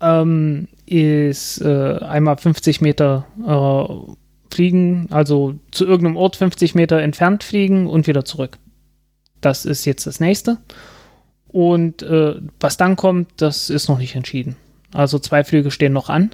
Ähm, 0.00 0.68
ist 0.86 1.60
äh, 1.60 1.98
einmal 1.98 2.38
50 2.38 2.80
Meter 2.80 3.26
äh, 3.46 4.12
fliegen, 4.54 5.08
also 5.10 5.54
zu 5.70 5.84
irgendeinem 5.84 6.16
Ort 6.16 6.36
50 6.36 6.74
Meter 6.74 7.00
entfernt 7.00 7.44
fliegen 7.44 7.86
und 7.86 8.06
wieder 8.06 8.24
zurück. 8.24 8.58
Das 9.40 9.64
ist 9.64 9.84
jetzt 9.84 10.06
das 10.06 10.20
nächste. 10.20 10.58
Und 11.48 12.02
äh, 12.02 12.36
was 12.60 12.76
dann 12.76 12.96
kommt, 12.96 13.28
das 13.36 13.70
ist 13.70 13.88
noch 13.88 13.98
nicht 13.98 14.16
entschieden. 14.16 14.56
Also 14.92 15.18
zwei 15.18 15.44
Flüge 15.44 15.70
stehen 15.70 15.92
noch 15.92 16.08
an. 16.08 16.30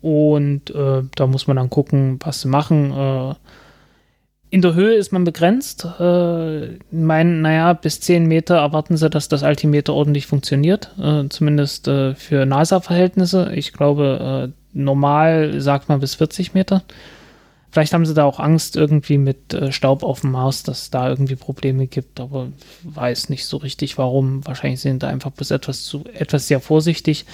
Und 0.00 0.70
äh, 0.70 1.02
da 1.14 1.26
muss 1.26 1.46
man 1.46 1.56
dann 1.56 1.70
gucken, 1.70 2.18
was 2.22 2.40
sie 2.40 2.48
machen. 2.48 2.92
Äh, 2.92 3.34
in 4.50 4.60
der 4.60 4.74
Höhe 4.74 4.94
ist 4.94 5.12
man 5.12 5.24
begrenzt. 5.24 5.86
Äh, 5.98 6.78
meinen, 6.90 7.40
naja, 7.40 7.72
bis 7.72 8.00
10 8.00 8.26
Meter 8.26 8.56
erwarten 8.56 8.96
sie, 8.96 9.08
dass 9.08 9.28
das 9.28 9.42
Altimeter 9.42 9.94
ordentlich 9.94 10.26
funktioniert. 10.26 10.90
Äh, 11.00 11.28
zumindest 11.30 11.88
äh, 11.88 12.14
für 12.14 12.44
NASA-Verhältnisse. 12.44 13.52
Ich 13.54 13.72
glaube, 13.72 14.50
äh, 14.50 14.78
normal 14.78 15.60
sagt 15.60 15.88
man 15.88 16.00
bis 16.00 16.16
40 16.16 16.52
Meter. 16.52 16.82
Vielleicht 17.72 17.94
haben 17.94 18.04
sie 18.04 18.12
da 18.12 18.24
auch 18.24 18.38
Angst 18.38 18.76
irgendwie 18.76 19.16
mit 19.16 19.54
äh, 19.54 19.72
Staub 19.72 20.02
auf 20.02 20.20
dem 20.20 20.32
Mars, 20.32 20.62
dass 20.62 20.90
da 20.90 21.08
irgendwie 21.08 21.36
Probleme 21.36 21.86
gibt, 21.86 22.20
aber 22.20 22.48
weiß 22.82 23.30
nicht 23.30 23.46
so 23.46 23.56
richtig 23.56 23.96
warum. 23.96 24.46
Wahrscheinlich 24.46 24.80
sind 24.80 25.02
da 25.02 25.08
einfach 25.08 25.30
bis 25.30 25.50
etwas 25.50 25.84
zu, 25.84 26.04
etwas 26.12 26.46
sehr 26.46 26.60
vorsichtig. 26.60 27.24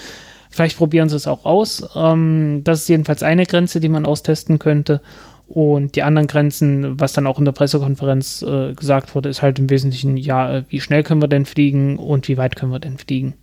Vielleicht 0.49 0.79
probieren 0.79 1.09
sie 1.09 1.17
es 1.17 1.27
auch 1.27 1.45
aus. 1.45 1.89
Ähm, 1.97 2.63
das 2.63 2.83
ist 2.83 2.89
jedenfalls 2.89 3.25
eine 3.25 3.47
Grenze, 3.47 3.81
die 3.81 3.89
man 3.89 4.07
austesten 4.07 4.61
könnte. 4.61 5.01
Und 5.49 5.97
die 5.97 6.05
anderen 6.05 6.29
Grenzen, 6.29 7.01
was 7.01 7.15
dann 7.15 7.27
auch 7.27 7.41
in 7.41 7.45
der 7.45 7.53
Pressekonferenz 7.53 8.43
äh, 8.43 8.75
gesagt 8.75 9.17
wurde, 9.17 9.31
ist 9.31 9.43
halt 9.43 9.59
im 9.59 9.69
Wesentlichen, 9.71 10.17
ja, 10.17 10.63
wie 10.69 10.81
schnell 10.81 11.03
können 11.03 11.21
wir 11.21 11.29
denn 11.29 11.47
fliegen 11.47 11.99
und 11.99 12.29
wie 12.29 12.37
weit 12.37 12.55
können 12.55 12.71
wir 12.71 12.79
denn 12.79 12.99
fliegen. 12.99 13.35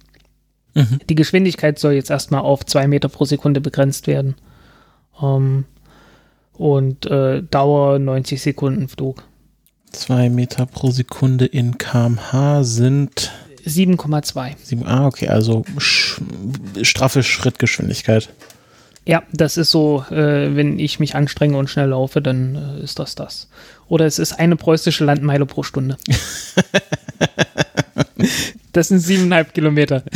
Mhm. 0.75 0.99
Die 1.09 1.15
Geschwindigkeit 1.15 1.77
soll 1.77 1.91
jetzt 1.91 2.09
erstmal 2.09 2.41
auf 2.41 2.65
zwei 2.65 2.87
Meter 2.87 3.09
pro 3.09 3.25
Sekunde 3.25 3.59
begrenzt 3.59 4.07
werden. 4.07 4.35
Ähm, 5.21 5.65
und 6.57 7.05
äh, 7.05 7.43
Dauer 7.43 7.99
90 7.99 8.41
Sekunden 8.41 8.87
Flug. 8.87 9.23
Zwei 9.91 10.29
Meter 10.29 10.65
pro 10.65 10.91
Sekunde 10.91 11.45
in 11.45 11.77
kmh 11.77 12.63
sind 12.63 13.31
7,2. 13.65 14.85
Ah, 14.85 15.07
okay, 15.07 15.27
also 15.27 15.63
sch 15.77 16.21
straffe 16.81 17.23
Schrittgeschwindigkeit. 17.23 18.29
Ja, 19.07 19.23
das 19.31 19.57
ist 19.57 19.71
so, 19.71 20.03
äh, 20.09 20.55
wenn 20.55 20.79
ich 20.79 20.99
mich 20.99 21.15
anstrenge 21.15 21.57
und 21.57 21.69
schnell 21.69 21.89
laufe, 21.89 22.21
dann 22.21 22.55
äh, 22.55 22.83
ist 22.83 22.97
das 22.97 23.15
das. 23.15 23.49
Oder 23.87 24.05
es 24.05 24.17
ist 24.17 24.33
eine 24.33 24.55
preußische 24.55 25.05
Landmeile 25.05 25.45
pro 25.45 25.61
Stunde. 25.61 25.97
das 28.71 28.87
sind 28.87 28.99
siebeneinhalb 28.99 29.53
Kilometer. 29.53 30.03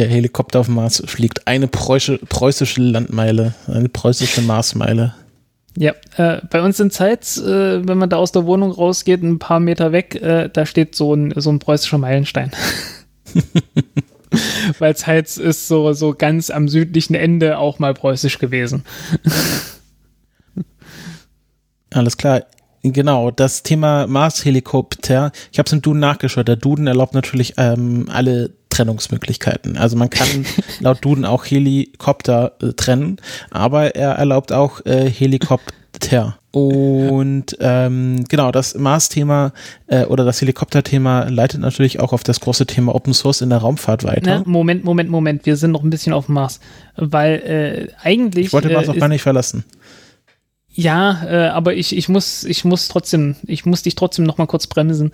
Der 0.00 0.08
Helikopter 0.08 0.60
auf 0.60 0.66
dem 0.66 0.76
Mars 0.76 1.02
fliegt 1.04 1.46
eine 1.46 1.68
preußische 1.68 2.80
Landmeile, 2.80 3.52
eine 3.66 3.90
preußische 3.90 4.40
Marsmeile. 4.40 5.14
Ja, 5.76 5.92
äh, 6.16 6.40
bei 6.48 6.62
uns 6.62 6.80
in 6.80 6.90
Zeitz, 6.90 7.36
äh, 7.36 7.86
wenn 7.86 7.98
man 7.98 8.08
da 8.08 8.16
aus 8.16 8.32
der 8.32 8.46
Wohnung 8.46 8.70
rausgeht, 8.70 9.22
ein 9.22 9.38
paar 9.38 9.60
Meter 9.60 9.92
weg, 9.92 10.14
äh, 10.14 10.48
da 10.50 10.64
steht 10.64 10.94
so 10.94 11.14
ein, 11.14 11.34
so 11.36 11.52
ein 11.52 11.58
preußischer 11.58 11.98
Meilenstein. 11.98 12.50
Weil 14.78 14.96
Zeitz 14.96 15.36
ist 15.36 15.68
so, 15.68 15.92
so 15.92 16.14
ganz 16.14 16.48
am 16.48 16.66
südlichen 16.68 17.14
Ende 17.14 17.58
auch 17.58 17.78
mal 17.78 17.92
preußisch 17.92 18.38
gewesen. 18.38 18.84
Alles 21.90 22.16
klar. 22.16 22.44
Genau, 22.82 23.30
das 23.30 23.62
Thema 23.62 24.06
Mars-Helikopter. 24.06 25.32
Ich 25.52 25.58
habe 25.58 25.66
es 25.66 25.72
im 25.74 25.82
Duden 25.82 26.00
nachgeschaut. 26.00 26.48
Der 26.48 26.56
Duden 26.56 26.86
erlaubt 26.86 27.12
natürlich 27.12 27.52
ähm, 27.58 28.06
alle 28.08 28.58
Trennungsmöglichkeiten. 28.80 29.76
Also 29.76 29.96
man 29.96 30.08
kann 30.08 30.46
laut 30.80 31.04
Duden 31.04 31.24
auch 31.24 31.44
Helikopter 31.44 32.52
äh, 32.62 32.72
trennen, 32.72 33.18
aber 33.50 33.94
er 33.94 34.12
erlaubt 34.12 34.52
auch 34.52 34.84
äh, 34.86 35.08
Helikopter. 35.10 36.38
Und 36.52 37.56
ähm, 37.60 38.24
genau, 38.28 38.50
das 38.50 38.74
Mars-Thema 38.74 39.52
äh, 39.86 40.04
oder 40.06 40.24
das 40.24 40.40
Helikopter-Thema 40.40 41.28
leitet 41.28 41.60
natürlich 41.60 42.00
auch 42.00 42.12
auf 42.12 42.24
das 42.24 42.40
große 42.40 42.66
Thema 42.66 42.94
Open 42.94 43.12
Source 43.12 43.42
in 43.42 43.50
der 43.50 43.58
Raumfahrt 43.58 44.02
weiter. 44.04 44.38
Ne? 44.38 44.42
Moment, 44.46 44.82
Moment, 44.82 45.10
Moment, 45.10 45.46
wir 45.46 45.56
sind 45.56 45.72
noch 45.72 45.84
ein 45.84 45.90
bisschen 45.90 46.12
auf 46.12 46.26
dem 46.26 46.36
Mars. 46.36 46.58
Weil 46.96 47.90
äh, 47.92 47.92
eigentlich. 48.02 48.46
Ich 48.46 48.52
wollte 48.52 48.70
Mars 48.70 48.88
äh, 48.88 48.92
auch 48.92 48.96
gar 48.96 49.08
nicht 49.08 49.22
verlassen. 49.22 49.64
Ja, 50.72 51.24
äh, 51.28 51.48
aber 51.48 51.74
ich, 51.74 51.96
ich 51.96 52.08
muss, 52.08 52.44
ich 52.44 52.64
muss 52.64 52.88
trotzdem, 52.88 53.34
ich 53.46 53.66
muss 53.66 53.82
dich 53.82 53.96
trotzdem 53.96 54.24
noch 54.24 54.38
mal 54.38 54.46
kurz 54.46 54.68
bremsen, 54.68 55.10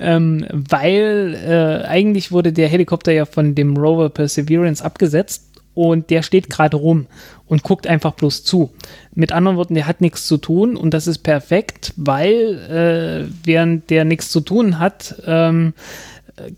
ähm, 0.00 0.44
weil 0.50 1.38
äh, 1.46 1.86
eigentlich 1.86 2.32
wurde 2.32 2.52
der 2.52 2.68
Helikopter 2.68 3.12
ja 3.12 3.24
von 3.24 3.54
dem 3.54 3.76
Rover 3.76 4.10
Perseverance 4.10 4.84
abgesetzt 4.84 5.44
und 5.74 6.10
der 6.10 6.22
steht 6.22 6.50
gerade 6.50 6.76
rum 6.76 7.06
und 7.46 7.62
guckt 7.62 7.86
einfach 7.86 8.14
bloß 8.14 8.42
zu. 8.42 8.72
Mit 9.14 9.30
anderen 9.30 9.56
Worten, 9.56 9.74
der 9.74 9.86
hat 9.86 10.00
nichts 10.00 10.26
zu 10.26 10.38
tun 10.38 10.76
und 10.76 10.92
das 10.92 11.06
ist 11.06 11.18
perfekt, 11.18 11.92
weil 11.96 13.28
äh, 13.28 13.30
während 13.44 13.90
der 13.90 14.04
nichts 14.04 14.30
zu 14.30 14.40
tun 14.40 14.80
hat, 14.80 15.22
ähm, 15.24 15.74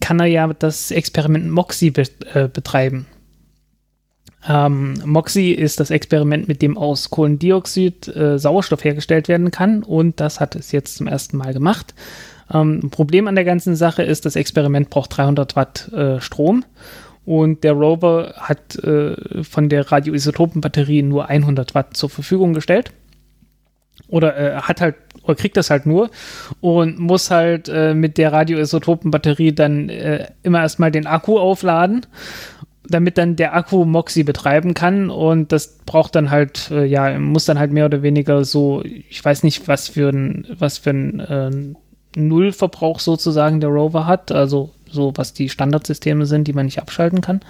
kann 0.00 0.20
er 0.20 0.26
ja 0.26 0.46
das 0.46 0.90
Experiment 0.90 1.50
Moxie 1.50 1.90
be 1.90 2.04
äh, 2.32 2.48
betreiben. 2.48 3.06
Ähm, 4.46 4.94
Moxie 5.04 5.52
ist 5.52 5.80
das 5.80 5.90
Experiment, 5.90 6.46
mit 6.46 6.62
dem 6.62 6.78
aus 6.78 7.10
Kohlendioxid 7.10 8.08
äh, 8.08 8.38
Sauerstoff 8.38 8.84
hergestellt 8.84 9.28
werden 9.28 9.50
kann 9.50 9.82
und 9.82 10.20
das 10.20 10.38
hat 10.38 10.54
es 10.54 10.70
jetzt 10.72 10.96
zum 10.96 11.06
ersten 11.06 11.36
Mal 11.36 11.52
gemacht. 11.52 11.94
Ähm, 12.52 12.90
Problem 12.90 13.26
an 13.26 13.34
der 13.34 13.44
ganzen 13.44 13.74
Sache 13.74 14.02
ist, 14.02 14.24
das 14.24 14.36
Experiment 14.36 14.90
braucht 14.90 15.16
300 15.16 15.56
Watt 15.56 15.92
äh, 15.92 16.20
Strom 16.20 16.64
und 17.24 17.64
der 17.64 17.72
Rover 17.72 18.34
hat 18.36 18.76
äh, 18.76 19.42
von 19.42 19.68
der 19.68 19.90
Radioisotopenbatterie 19.90 21.02
nur 21.02 21.28
100 21.28 21.74
Watt 21.74 21.96
zur 21.96 22.08
Verfügung 22.08 22.54
gestellt. 22.54 22.92
Oder 24.06 24.36
äh, 24.38 24.56
hat 24.62 24.80
halt 24.80 24.94
oder 25.24 25.34
kriegt 25.34 25.58
das 25.58 25.68
halt 25.68 25.84
nur 25.84 26.10
und 26.60 26.98
muss 26.98 27.30
halt 27.30 27.68
äh, 27.68 27.92
mit 27.92 28.16
der 28.16 28.32
Radioisotopenbatterie 28.32 29.52
dann 29.52 29.90
äh, 29.90 30.28
immer 30.42 30.62
erstmal 30.62 30.90
den 30.90 31.06
Akku 31.06 31.38
aufladen 31.38 32.06
damit 32.88 33.18
dann 33.18 33.36
der 33.36 33.54
Akku 33.54 33.84
Moxie 33.84 34.24
betreiben 34.24 34.74
kann 34.74 35.10
und 35.10 35.52
das 35.52 35.78
braucht 35.84 36.14
dann 36.14 36.30
halt, 36.30 36.70
äh, 36.70 36.84
ja, 36.84 37.18
muss 37.18 37.44
dann 37.44 37.58
halt 37.58 37.72
mehr 37.72 37.86
oder 37.86 38.02
weniger 38.02 38.44
so, 38.44 38.82
ich 38.84 39.24
weiß 39.24 39.42
nicht, 39.42 39.68
was 39.68 39.88
für 39.88 40.08
ein, 40.08 40.46
was 40.58 40.78
für 40.78 40.90
ein 40.90 41.20
äh, 41.20 41.50
Nullverbrauch 42.18 43.00
sozusagen 43.00 43.60
der 43.60 43.70
Rover 43.70 44.06
hat, 44.06 44.32
also 44.32 44.70
so 44.90 45.12
was 45.16 45.34
die 45.34 45.48
Standardsysteme 45.48 46.26
sind, 46.26 46.48
die 46.48 46.52
man 46.52 46.66
nicht 46.66 46.80
abschalten 46.80 47.20
kann. 47.20 47.40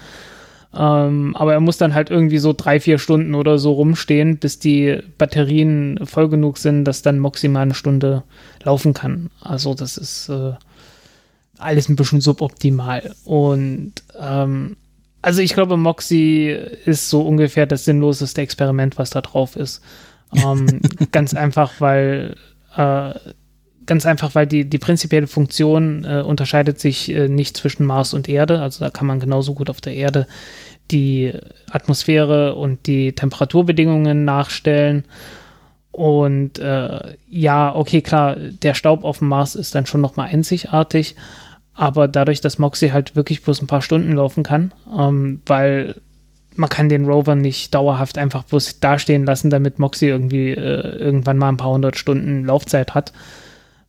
Ähm, 0.71 1.35
aber 1.35 1.53
er 1.53 1.61
muss 1.61 1.77
dann 1.77 1.95
halt 1.95 2.11
irgendwie 2.11 2.37
so 2.37 2.53
drei, 2.53 2.79
vier 2.79 2.99
Stunden 2.99 3.33
oder 3.33 3.57
so 3.57 3.71
rumstehen, 3.71 4.37
bis 4.37 4.59
die 4.59 4.99
Batterien 5.17 5.99
voll 6.05 6.29
genug 6.29 6.57
sind, 6.59 6.85
dass 6.85 7.01
dann 7.01 7.17
maximal 7.17 7.63
eine 7.63 7.73
Stunde 7.73 8.23
laufen 8.63 8.93
kann. 8.93 9.31
Also 9.41 9.73
das 9.73 9.97
ist 9.97 10.29
äh, 10.29 10.53
alles 11.57 11.89
ein 11.89 11.95
bisschen 11.95 12.21
suboptimal. 12.21 13.15
Und 13.25 13.93
ähm, 14.19 14.77
also 15.21 15.41
ich 15.41 15.53
glaube, 15.53 15.77
Moxie 15.77 16.47
ist 16.85 17.09
so 17.09 17.21
ungefähr 17.21 17.65
das 17.65 17.85
sinnloseste 17.85 18.41
Experiment, 18.41 18.97
was 18.97 19.09
da 19.09 19.21
drauf 19.21 19.55
ist. 19.55 19.81
Ähm, 20.35 20.81
ganz 21.11 21.33
einfach, 21.33 21.73
weil 21.79 22.35
äh, 22.75 23.13
ganz 23.85 24.05
einfach, 24.05 24.35
weil 24.35 24.47
die, 24.47 24.69
die 24.69 24.77
prinzipielle 24.77 25.27
Funktion 25.27 26.05
äh, 26.05 26.21
unterscheidet 26.21 26.79
sich 26.79 27.11
äh, 27.11 27.27
nicht 27.27 27.57
zwischen 27.57 27.85
Mars 27.85 28.13
und 28.13 28.29
Erde. 28.29 28.61
Also 28.61 28.85
da 28.85 28.91
kann 28.91 29.07
man 29.07 29.19
genauso 29.19 29.53
gut 29.53 29.69
auf 29.69 29.81
der 29.81 29.95
Erde 29.95 30.27
die 30.91 31.33
Atmosphäre 31.69 32.55
und 32.55 32.87
die 32.87 33.13
Temperaturbedingungen 33.13 34.25
nachstellen. 34.25 35.05
Und 35.91 36.59
äh, 36.59 37.15
ja, 37.29 37.75
okay, 37.75 38.01
klar, 38.01 38.35
der 38.35 38.73
Staub 38.73 39.03
auf 39.03 39.19
dem 39.19 39.27
Mars 39.27 39.55
ist 39.55 39.75
dann 39.75 39.85
schon 39.85 40.01
nochmal 40.01 40.29
einzigartig. 40.29 41.15
Aber 41.79 42.09
dadurch, 42.09 42.41
dass 42.41 42.59
Moxie 42.59 42.91
halt 42.91 43.15
wirklich 43.15 43.41
bloß 43.41 43.61
ein 43.61 43.67
paar 43.67 43.81
Stunden 43.81 44.11
laufen 44.11 44.43
kann, 44.43 44.73
ähm, 44.97 45.41
weil 45.45 45.95
man 46.57 46.67
kann 46.67 46.89
den 46.89 47.05
Rover 47.05 47.35
nicht 47.35 47.73
dauerhaft 47.73 48.17
einfach 48.17 48.43
bloß 48.43 48.81
dastehen 48.81 49.25
lassen, 49.25 49.49
damit 49.49 49.79
Moxie 49.79 50.07
irgendwie 50.07 50.49
äh, 50.49 50.97
irgendwann 50.97 51.37
mal 51.37 51.47
ein 51.47 51.55
paar 51.55 51.71
hundert 51.71 51.97
Stunden 51.97 52.43
Laufzeit 52.43 52.95
hat. 52.95 53.13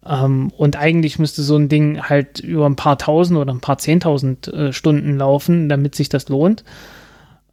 Ähm, 0.06 0.52
und 0.56 0.76
eigentlich 0.76 1.18
müsste 1.18 1.42
so 1.42 1.56
ein 1.56 1.68
Ding 1.68 2.00
halt 2.00 2.38
über 2.38 2.66
ein 2.66 2.76
paar 2.76 2.96
tausend 2.96 3.36
oder 3.40 3.52
ein 3.52 3.60
paar 3.60 3.78
zehntausend 3.78 4.46
äh, 4.46 4.72
Stunden 4.72 5.18
laufen, 5.18 5.68
damit 5.68 5.96
sich 5.96 6.08
das 6.08 6.28
lohnt. 6.28 6.62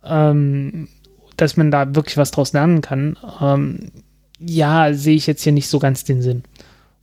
Ähm, 0.06 0.88
dass 1.36 1.58
man 1.58 1.72
da 1.72 1.96
wirklich 1.96 2.18
was 2.18 2.30
draus 2.30 2.54
lernen 2.54 2.82
kann. 2.82 3.18
Ähm, 3.42 3.92
ja, 4.40 4.94
sehe 4.94 5.16
ich 5.16 5.26
jetzt 5.26 5.42
hier 5.42 5.52
nicht 5.52 5.68
so 5.68 5.80
ganz 5.80 6.04
den 6.04 6.22
Sinn. 6.22 6.44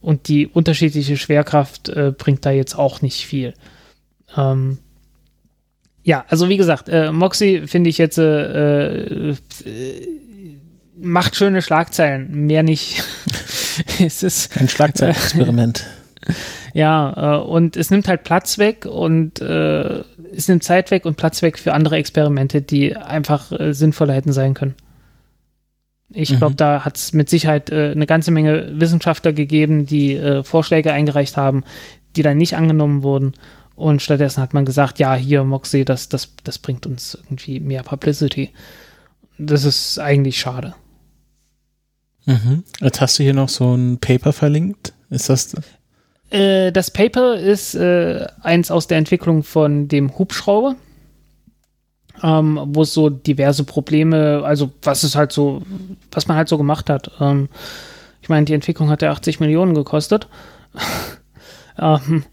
Und 0.05 0.29
die 0.29 0.47
unterschiedliche 0.47 1.17
Schwerkraft 1.17 1.89
äh, 1.89 2.13
bringt 2.17 2.45
da 2.45 2.51
jetzt 2.51 2.75
auch 2.75 3.01
nicht 3.01 3.25
viel. 3.25 3.55
Ähm, 4.37 4.77
ja, 6.03 6.27
also 6.29 6.51
wie 6.51 6.59
gesagt, 6.59 6.91
äh, 6.91 7.11
Moxie 7.11 7.67
finde 7.67 7.89
ich 7.89 7.97
jetzt 7.97 8.19
äh, 8.19 9.31
äh, 9.31 9.37
macht 10.99 11.37
schöne 11.37 11.63
Schlagzeilen, 11.63 12.47
mehr 12.47 12.63
nicht. 12.63 13.03
es 13.99 14.23
ist 14.23 14.55
ein 14.59 14.69
Schlagzeilenexperiment. 14.69 15.87
ja, 16.75 17.39
äh, 17.39 17.43
und 17.43 17.75
es 17.79 17.91
nimmt 17.91 18.07
halt 18.07 18.25
Platz 18.25 18.59
weg 18.59 18.85
und 18.85 19.41
äh, 19.41 20.05
es 20.37 20.49
nimmt 20.49 20.65
Zeit 20.65 20.91
weg 20.91 21.07
und 21.07 21.17
Platz 21.17 21.41
weg 21.41 21.59
für 21.59 21.73
andere 21.73 21.97
Experimente, 21.97 22.61
die 22.61 22.95
einfach 22.95 23.51
sinnvoller 23.71 24.13
hätten 24.13 24.35
sein 24.35 24.53
können. 24.53 24.75
Ich 26.15 26.31
mhm. 26.31 26.39
glaube, 26.39 26.55
da 26.55 26.85
hat 26.85 26.97
es 26.97 27.13
mit 27.13 27.29
Sicherheit 27.29 27.71
äh, 27.71 27.91
eine 27.91 28.07
ganze 28.07 28.31
Menge 28.31 28.81
Wissenschaftler 28.81 29.33
gegeben, 29.33 29.87
die 29.87 30.15
äh, 30.15 30.45
Vorschläge 30.45 30.93
eingereicht 30.93 31.37
haben, 31.37 31.65
die 32.17 32.23
dann 32.23 32.39
nicht 32.39 32.57
angenommen 32.57 33.03
wurden. 33.03 33.35
Und 33.75 34.03
stattdessen 34.03 34.41
hat 34.41 34.55
man 34.55 34.65
gesagt, 34.65 34.99
ja, 35.01 35.15
hier, 35.15 35.43
Moxie, 35.43 35.85
das, 35.85 36.09
das, 36.09 36.33
das 36.45 36.59
bringt 36.59 36.87
uns 36.87 37.19
irgendwie 37.25 37.59
mehr 37.59 37.83
Publicity. 37.83 38.51
Das 39.37 39.65
ist 39.65 39.99
eigentlich 39.99 40.39
schade. 40.39 40.75
Mhm. 42.25 42.63
Jetzt 42.81 43.01
hast 43.01 43.19
du 43.19 43.25
hier 43.25 43.35
noch 43.35 43.49
so 43.49 43.75
ein 43.75 43.99
Paper 43.99 44.33
verlinkt. 44.33 44.95
Ist 45.11 45.29
das? 45.29 45.55
Äh, 46.31 46.73
das 46.73 46.91
Paper 46.91 47.37
ist 47.37 47.75
äh, 47.75 48.27
eins 48.41 48.71
aus 48.71 48.87
der 48.87 48.99
Entwicklung 48.99 49.43
von 49.43 49.89
dem 49.89 50.17
Hubschrauber, 50.19 50.77
ähm, 52.23 52.61
wo 52.67 52.83
es 52.83 52.95
so 52.95 53.11
diverse 53.11 53.65
Probleme, 53.65 54.43
also 54.45 54.71
was 54.83 55.03
es 55.03 55.17
halt 55.17 55.33
so, 55.33 55.63
was 56.13 56.29
man 56.29 56.37
halt 56.37 56.49
so 56.49 56.59
gemacht 56.59 56.89
hat. 56.91 57.11
Ähm, 57.21 57.49
ich 58.23 58.29
meine, 58.29 58.47
die 58.47 58.55
Entwicklung 58.55 58.89
hat 58.89 59.03
ja 59.03 59.11
80 59.11 59.41
Millionen 59.41 59.75
gekostet. 59.75 60.29
ähm, 61.79 62.25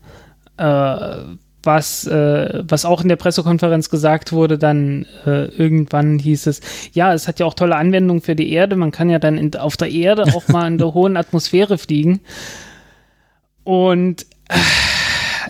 äh, 0.58 1.18
was, 1.64 2.08
äh, 2.08 2.64
was 2.68 2.86
auch 2.86 3.02
in 3.02 3.10
der 3.10 3.18
Pressekonferenz 3.18 3.90
gesagt 3.90 4.32
wurde, 4.32 4.58
dann 4.58 5.06
äh, 5.26 5.46
irgendwann 5.46 6.18
hieß 6.18 6.48
es, 6.48 6.62
ja, 6.94 7.14
es 7.14 7.28
hat 7.28 7.40
ja 7.40 7.46
auch 7.46 7.54
tolle 7.54 7.76
Anwendungen 7.76 8.22
für 8.22 8.36
die 8.36 8.52
Erde, 8.52 8.76
man 8.76 8.92
kann 8.92 9.10
ja 9.10 9.20
dann 9.20 9.38
in, 9.38 9.56
auf 9.56 9.78
der 9.78 9.92
Erde 9.92 10.24
auch 10.34 10.48
mal 10.48 10.68
in 10.68 10.78
der 10.78 10.94
hohen 10.94 11.18
Atmosphäre 11.18 11.78
fliegen. 11.78 12.22
Und 13.64 14.26
äh, 14.50 14.56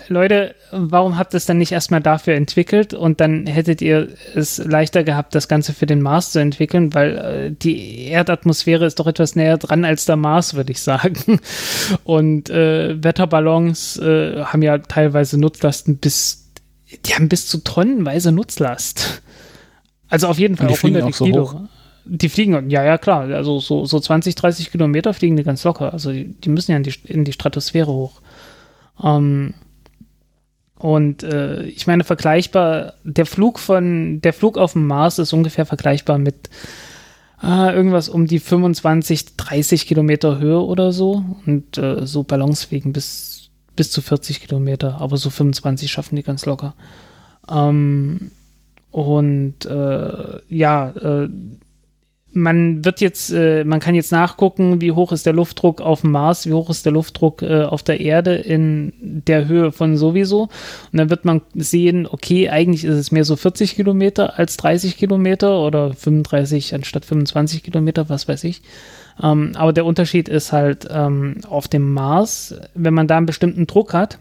Leute, 0.08 0.54
warum 0.70 1.18
habt 1.18 1.34
ihr 1.34 1.36
es 1.36 1.46
dann 1.46 1.58
nicht 1.58 1.72
erstmal 1.72 2.00
dafür 2.00 2.34
entwickelt 2.34 2.94
und 2.94 3.20
dann 3.20 3.46
hättet 3.46 3.80
ihr 3.82 4.08
es 4.34 4.58
leichter 4.58 5.04
gehabt, 5.04 5.34
das 5.34 5.48
Ganze 5.48 5.72
für 5.72 5.86
den 5.86 6.02
Mars 6.02 6.32
zu 6.32 6.38
entwickeln, 6.38 6.94
weil 6.94 7.16
äh, 7.16 7.50
die 7.52 8.06
Erdatmosphäre 8.06 8.86
ist 8.86 8.98
doch 8.98 9.06
etwas 9.06 9.36
näher 9.36 9.58
dran 9.58 9.84
als 9.84 10.04
der 10.04 10.16
Mars, 10.16 10.54
würde 10.54 10.72
ich 10.72 10.80
sagen. 10.80 11.40
Und 12.04 12.50
äh, 12.50 13.02
Wetterballons 13.02 13.98
äh, 13.98 14.44
haben 14.44 14.62
ja 14.62 14.78
teilweise 14.78 15.38
Nutzlasten 15.38 15.98
bis, 15.98 16.50
die 17.06 17.14
haben 17.14 17.28
bis 17.28 17.46
zu 17.46 17.58
tonnenweise 17.58 18.32
Nutzlast. 18.32 19.22
Also 20.08 20.28
auf 20.28 20.38
jeden 20.38 20.56
Fall 20.56 20.68
auch 20.68 20.76
100 20.76 21.02
auch 21.04 21.12
so 21.12 21.24
Kilo. 21.24 21.52
hoch? 21.52 21.60
Die 22.04 22.28
fliegen, 22.28 22.68
ja, 22.68 22.84
ja, 22.84 22.98
klar. 22.98 23.28
Also 23.30 23.60
so, 23.60 23.86
so 23.86 24.00
20, 24.00 24.34
30 24.34 24.70
Kilometer 24.70 25.14
fliegen 25.14 25.36
die 25.36 25.44
ganz 25.44 25.64
locker. 25.64 25.92
Also 25.92 26.12
die, 26.12 26.34
die 26.34 26.48
müssen 26.48 26.72
ja 26.72 26.76
in 26.76 26.82
die, 26.82 26.94
in 27.06 27.24
die 27.24 27.32
Stratosphäre 27.32 27.92
hoch. 27.92 28.20
Ähm, 29.02 29.54
und 30.82 31.22
äh, 31.22 31.62
ich 31.62 31.86
meine, 31.86 32.02
vergleichbar, 32.02 32.94
der 33.04 33.24
Flug 33.24 33.60
von, 33.60 34.20
der 34.20 34.32
Flug 34.32 34.58
auf 34.58 34.72
dem 34.72 34.88
Mars 34.88 35.20
ist 35.20 35.32
ungefähr 35.32 35.64
vergleichbar 35.64 36.18
mit 36.18 36.50
äh, 37.40 37.72
irgendwas 37.72 38.08
um 38.08 38.26
die 38.26 38.40
25, 38.40 39.36
30 39.36 39.86
Kilometer 39.86 40.40
Höhe 40.40 40.60
oder 40.60 40.90
so. 40.90 41.24
Und 41.46 41.78
äh, 41.78 42.04
so 42.04 42.24
Ballons 42.24 42.64
fliegen 42.64 42.92
bis, 42.92 43.50
bis 43.76 43.92
zu 43.92 44.02
40 44.02 44.40
Kilometer, 44.40 45.00
aber 45.00 45.18
so 45.18 45.30
25 45.30 45.88
schaffen 45.88 46.16
die 46.16 46.24
ganz 46.24 46.46
locker. 46.46 46.74
Ähm, 47.48 48.32
und 48.90 49.64
äh, 49.64 50.40
ja, 50.48 50.90
äh, 50.90 51.28
man 52.32 52.84
wird 52.84 53.00
jetzt, 53.00 53.30
äh, 53.30 53.64
man 53.64 53.80
kann 53.80 53.94
jetzt 53.94 54.12
nachgucken, 54.12 54.80
wie 54.80 54.92
hoch 54.92 55.12
ist 55.12 55.26
der 55.26 55.32
Luftdruck 55.32 55.80
auf 55.80 56.00
dem 56.00 56.12
Mars, 56.12 56.46
wie 56.46 56.52
hoch 56.52 56.70
ist 56.70 56.84
der 56.84 56.92
Luftdruck 56.92 57.42
äh, 57.42 57.64
auf 57.64 57.82
der 57.82 58.00
Erde 58.00 58.34
in 58.34 58.92
der 59.00 59.48
Höhe 59.48 59.72
von 59.72 59.96
sowieso. 59.96 60.42
Und 60.92 60.98
dann 60.98 61.10
wird 61.10 61.24
man 61.24 61.42
sehen, 61.54 62.06
okay, 62.06 62.48
eigentlich 62.48 62.84
ist 62.84 62.96
es 62.96 63.12
mehr 63.12 63.24
so 63.24 63.36
40 63.36 63.76
Kilometer 63.76 64.38
als 64.38 64.56
30 64.56 64.96
Kilometer 64.96 65.60
oder 65.60 65.92
35 65.92 66.74
anstatt 66.74 67.04
25 67.04 67.62
Kilometer, 67.62 68.08
was 68.08 68.28
weiß 68.28 68.44
ich. 68.44 68.62
Ähm, 69.22 69.52
aber 69.54 69.72
der 69.72 69.84
Unterschied 69.84 70.28
ist 70.28 70.52
halt 70.52 70.88
ähm, 70.90 71.36
auf 71.48 71.68
dem 71.68 71.92
Mars, 71.92 72.54
wenn 72.74 72.94
man 72.94 73.08
da 73.08 73.18
einen 73.18 73.26
bestimmten 73.26 73.66
Druck 73.66 73.92
hat, 73.92 74.18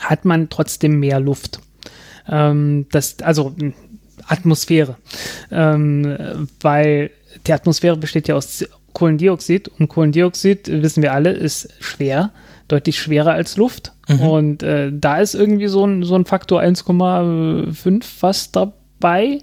hat 0.00 0.24
man 0.24 0.48
trotzdem 0.48 1.00
mehr 1.00 1.18
Luft. 1.18 1.60
Ähm, 2.28 2.86
das, 2.90 3.18
also 3.20 3.54
Atmosphäre. 4.26 4.96
Ähm, 5.50 6.48
weil 6.60 7.10
die 7.46 7.52
Atmosphäre 7.52 7.96
besteht 7.96 8.28
ja 8.28 8.36
aus 8.36 8.64
Kohlendioxid 8.92 9.68
und 9.68 9.88
Kohlendioxid, 9.88 10.68
wissen 10.68 11.02
wir 11.02 11.12
alle, 11.12 11.32
ist 11.32 11.68
schwer, 11.80 12.30
deutlich 12.68 12.98
schwerer 12.98 13.32
als 13.32 13.56
Luft. 13.56 13.92
Mhm. 14.08 14.20
Und 14.20 14.62
äh, 14.62 14.90
da 14.92 15.18
ist 15.18 15.34
irgendwie 15.34 15.66
so 15.66 15.86
ein, 15.86 16.02
so 16.04 16.14
ein 16.14 16.24
Faktor 16.24 16.60
1,5 16.60 18.04
fast 18.04 18.56
dabei. 18.56 19.40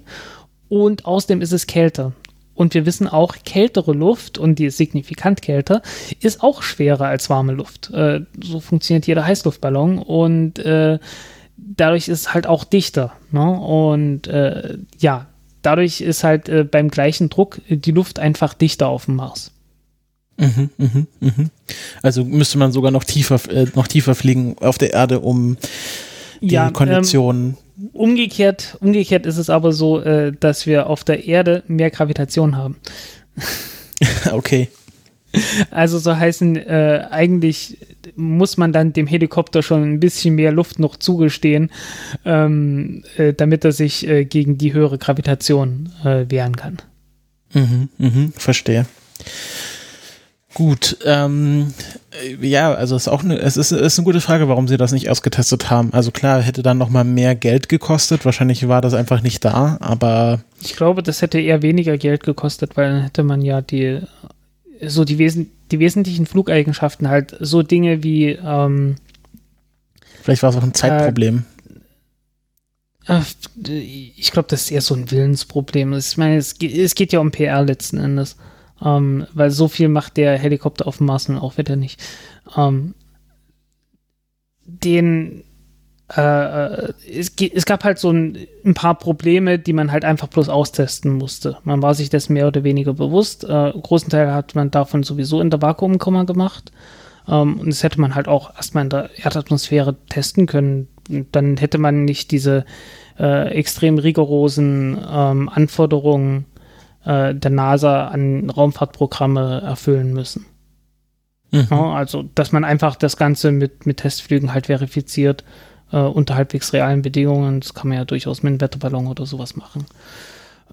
Und 0.68 1.04
außerdem 1.04 1.42
ist 1.42 1.52
es 1.52 1.66
kälter. 1.66 2.12
Und 2.54 2.74
wir 2.74 2.86
wissen 2.86 3.08
auch, 3.08 3.36
kältere 3.44 3.92
Luft, 3.92 4.38
und 4.38 4.58
die 4.58 4.66
ist 4.66 4.76
signifikant 4.76 5.42
kälter, 5.42 5.82
ist 6.20 6.42
auch 6.42 6.62
schwerer 6.62 7.06
als 7.06 7.30
warme 7.30 7.52
Luft. 7.52 7.90
Äh, 7.90 8.20
so 8.42 8.60
funktioniert 8.60 9.06
jeder 9.06 9.26
Heißluftballon. 9.26 9.98
Und 9.98 10.58
äh, 10.58 10.98
dadurch 11.56 12.08
ist 12.08 12.20
es 12.20 12.34
halt 12.34 12.46
auch 12.46 12.64
dichter. 12.64 13.12
Ne? 13.30 13.50
Und 13.50 14.26
äh, 14.26 14.78
ja, 14.98 15.26
dadurch 15.62 16.00
ist 16.00 16.24
halt 16.24 16.48
äh, 16.48 16.64
beim 16.64 16.88
gleichen 16.88 17.28
Druck 17.28 17.60
die 17.68 17.92
Luft 17.92 18.18
einfach 18.18 18.54
dichter 18.54 18.88
auf 18.88 19.06
dem 19.06 19.16
Mars. 19.16 19.52
Mhm, 20.38 20.70
mhm, 20.76 21.06
mhm. 21.20 21.50
Also 22.02 22.24
müsste 22.24 22.58
man 22.58 22.72
sogar 22.72 22.90
noch 22.90 23.04
tiefer, 23.04 23.38
äh, 23.50 23.66
noch 23.74 23.86
tiefer 23.86 24.14
fliegen 24.14 24.56
auf 24.58 24.78
der 24.78 24.92
Erde, 24.92 25.20
um 25.20 25.56
die 26.40 26.54
Ja, 26.54 26.70
Konditionen. 26.70 27.56
Ähm, 27.78 27.90
umgekehrt, 27.92 28.76
umgekehrt 28.80 29.26
ist 29.26 29.36
es 29.36 29.50
aber 29.50 29.72
so, 29.72 30.00
äh, 30.00 30.32
dass 30.32 30.66
wir 30.66 30.88
auf 30.88 31.04
der 31.04 31.26
Erde 31.26 31.62
mehr 31.68 31.90
Gravitation 31.90 32.56
haben. 32.56 32.76
okay. 34.32 34.68
Also 35.70 35.98
so 35.98 36.16
heißen, 36.16 36.56
äh, 36.56 37.06
eigentlich 37.10 37.78
muss 38.16 38.56
man 38.56 38.72
dann 38.72 38.92
dem 38.92 39.06
Helikopter 39.06 39.62
schon 39.62 39.82
ein 39.82 40.00
bisschen 40.00 40.34
mehr 40.34 40.52
Luft 40.52 40.78
noch 40.78 40.96
zugestehen, 40.96 41.70
ähm, 42.24 43.04
äh, 43.16 43.32
damit 43.32 43.64
er 43.64 43.72
sich 43.72 44.06
äh, 44.06 44.24
gegen 44.24 44.58
die 44.58 44.72
höhere 44.72 44.98
Gravitation 44.98 45.90
äh, 46.04 46.26
wehren 46.28 46.56
kann. 46.56 46.78
Mhm, 47.54 47.88
mhm, 47.98 48.32
verstehe. 48.36 48.86
Gut, 50.54 50.98
ähm, 51.06 51.72
äh, 52.22 52.46
ja, 52.46 52.74
also 52.74 52.94
es 52.94 53.02
ist 53.02 53.08
auch 53.08 53.24
eine, 53.24 53.38
es 53.38 53.56
ist, 53.56 53.72
ist 53.72 53.98
eine 53.98 54.04
gute 54.04 54.20
Frage, 54.20 54.48
warum 54.48 54.68
sie 54.68 54.76
das 54.76 54.92
nicht 54.92 55.08
ausgetestet 55.08 55.70
haben. 55.70 55.94
Also 55.94 56.10
klar, 56.10 56.42
hätte 56.42 56.62
dann 56.62 56.76
noch 56.76 56.90
mal 56.90 57.04
mehr 57.04 57.34
Geld 57.34 57.70
gekostet. 57.70 58.26
Wahrscheinlich 58.26 58.68
war 58.68 58.82
das 58.82 58.92
einfach 58.92 59.22
nicht 59.22 59.44
da, 59.44 59.78
aber 59.80 60.40
Ich 60.60 60.76
glaube, 60.76 61.02
das 61.02 61.22
hätte 61.22 61.40
eher 61.40 61.62
weniger 61.62 61.96
Geld 61.96 62.22
gekostet, 62.22 62.76
weil 62.76 62.90
dann 62.90 63.02
hätte 63.02 63.22
man 63.22 63.40
ja 63.40 63.62
die 63.62 64.00
so 64.84 65.04
die, 65.04 65.18
Wesen, 65.18 65.50
die 65.70 65.78
wesentlichen 65.78 66.26
Flugeigenschaften 66.26 67.08
halt 67.08 67.36
so 67.40 67.62
Dinge 67.62 68.02
wie 68.02 68.30
ähm, 68.30 68.96
vielleicht 70.22 70.42
war 70.42 70.50
es 70.50 70.56
auch 70.56 70.62
ein 70.62 70.74
Zeitproblem. 70.74 71.44
äh, 73.06 73.20
ich 74.16 74.30
glaube, 74.32 74.48
das 74.48 74.62
ist 74.62 74.70
eher 74.70 74.80
so 74.80 74.94
ein 74.94 75.10
Willensproblem. 75.10 75.92
Ich 75.94 76.16
meine, 76.16 76.36
es, 76.36 76.58
geht- 76.58 76.76
es 76.76 76.94
geht 76.94 77.12
ja 77.12 77.20
um 77.20 77.30
PR 77.30 77.62
letzten 77.64 77.98
Endes. 77.98 78.36
Ähm, 78.84 79.26
weil 79.32 79.50
so 79.52 79.68
viel 79.68 79.88
macht 79.88 80.16
der 80.16 80.36
Helikopter 80.36 80.88
auf 80.88 80.96
dem 80.96 81.06
Mars 81.06 81.28
nun 81.28 81.38
auch 81.38 81.56
wieder 81.58 81.76
nicht. 81.76 82.02
Ähm, 82.56 82.94
den 84.64 85.44
äh, 86.16 86.20
äh, 86.20 86.92
es, 87.10 87.32
es 87.38 87.64
gab 87.64 87.84
halt 87.84 87.98
so 87.98 88.10
ein, 88.10 88.36
ein 88.64 88.74
paar 88.74 88.98
Probleme, 88.98 89.58
die 89.58 89.72
man 89.72 89.92
halt 89.92 90.04
einfach 90.04 90.28
bloß 90.28 90.48
austesten 90.48 91.12
musste. 91.12 91.58
Man 91.64 91.82
war 91.82 91.94
sich 91.94 92.10
dessen 92.10 92.34
mehr 92.34 92.48
oder 92.48 92.64
weniger 92.64 92.92
bewusst. 92.92 93.44
Äh, 93.44 93.72
großen 93.72 94.10
Teil 94.10 94.32
hat 94.32 94.54
man 94.54 94.70
davon 94.70 95.02
sowieso 95.02 95.40
in 95.40 95.50
der 95.50 95.62
Vakuumkammer 95.62 96.26
gemacht. 96.26 96.72
Ähm, 97.26 97.58
und 97.60 97.68
das 97.68 97.82
hätte 97.82 98.00
man 98.00 98.14
halt 98.14 98.28
auch 98.28 98.54
erstmal 98.54 98.84
in 98.84 98.90
der 98.90 99.10
Erdatmosphäre 99.16 99.96
testen 100.08 100.46
können. 100.46 100.88
Und 101.08 101.34
dann 101.34 101.56
hätte 101.56 101.78
man 101.78 102.04
nicht 102.04 102.30
diese 102.30 102.64
äh, 103.18 103.48
extrem 103.48 103.98
rigorosen 103.98 104.98
ähm, 105.10 105.48
Anforderungen 105.48 106.46
äh, 107.04 107.34
der 107.34 107.50
NASA 107.50 108.08
an 108.08 108.50
Raumfahrtprogramme 108.50 109.62
erfüllen 109.62 110.12
müssen. 110.12 110.46
Mhm. 111.52 111.68
Ja, 111.70 111.92
also, 111.92 112.24
dass 112.34 112.52
man 112.52 112.64
einfach 112.64 112.96
das 112.96 113.16
Ganze 113.16 113.52
mit, 113.52 113.86
mit 113.86 113.98
Testflügen 113.98 114.52
halt 114.54 114.66
verifiziert, 114.66 115.44
äh, 115.92 115.98
unter 115.98 116.34
halbwegs 116.34 116.72
realen 116.72 117.02
Bedingungen. 117.02 117.60
Das 117.60 117.74
kann 117.74 117.88
man 117.88 117.98
ja 117.98 118.04
durchaus 118.04 118.42
mit 118.42 118.50
einem 118.50 118.60
Wetterballon 118.60 119.06
oder 119.06 119.26
sowas 119.26 119.56
machen. 119.56 119.86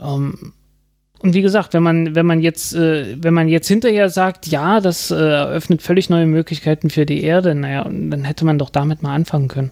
Ähm, 0.02 0.54
und 1.22 1.34
wie 1.34 1.42
gesagt, 1.42 1.74
wenn 1.74 1.84
man, 1.84 2.16
wenn 2.16 2.26
man 2.26 2.40
jetzt, 2.42 2.74
äh, 2.74 3.22
wenn 3.22 3.34
man 3.34 3.50
jetzt 3.50 3.68
hinterher 3.68 4.10
sagt, 4.10 4.48
ja, 4.48 4.80
das 4.80 5.12
äh, 5.12 5.16
eröffnet 5.16 5.82
völlig 5.82 6.10
neue 6.10 6.26
Möglichkeiten 6.26 6.90
für 6.90 7.06
die 7.06 7.24
Erde, 7.24 7.54
naja, 7.56 7.84
dann 7.84 8.24
hätte 8.24 8.46
man 8.46 8.58
doch 8.58 8.70
damit 8.70 9.04
mal 9.04 9.14
anfangen 9.14 9.50
können. 9.50 9.72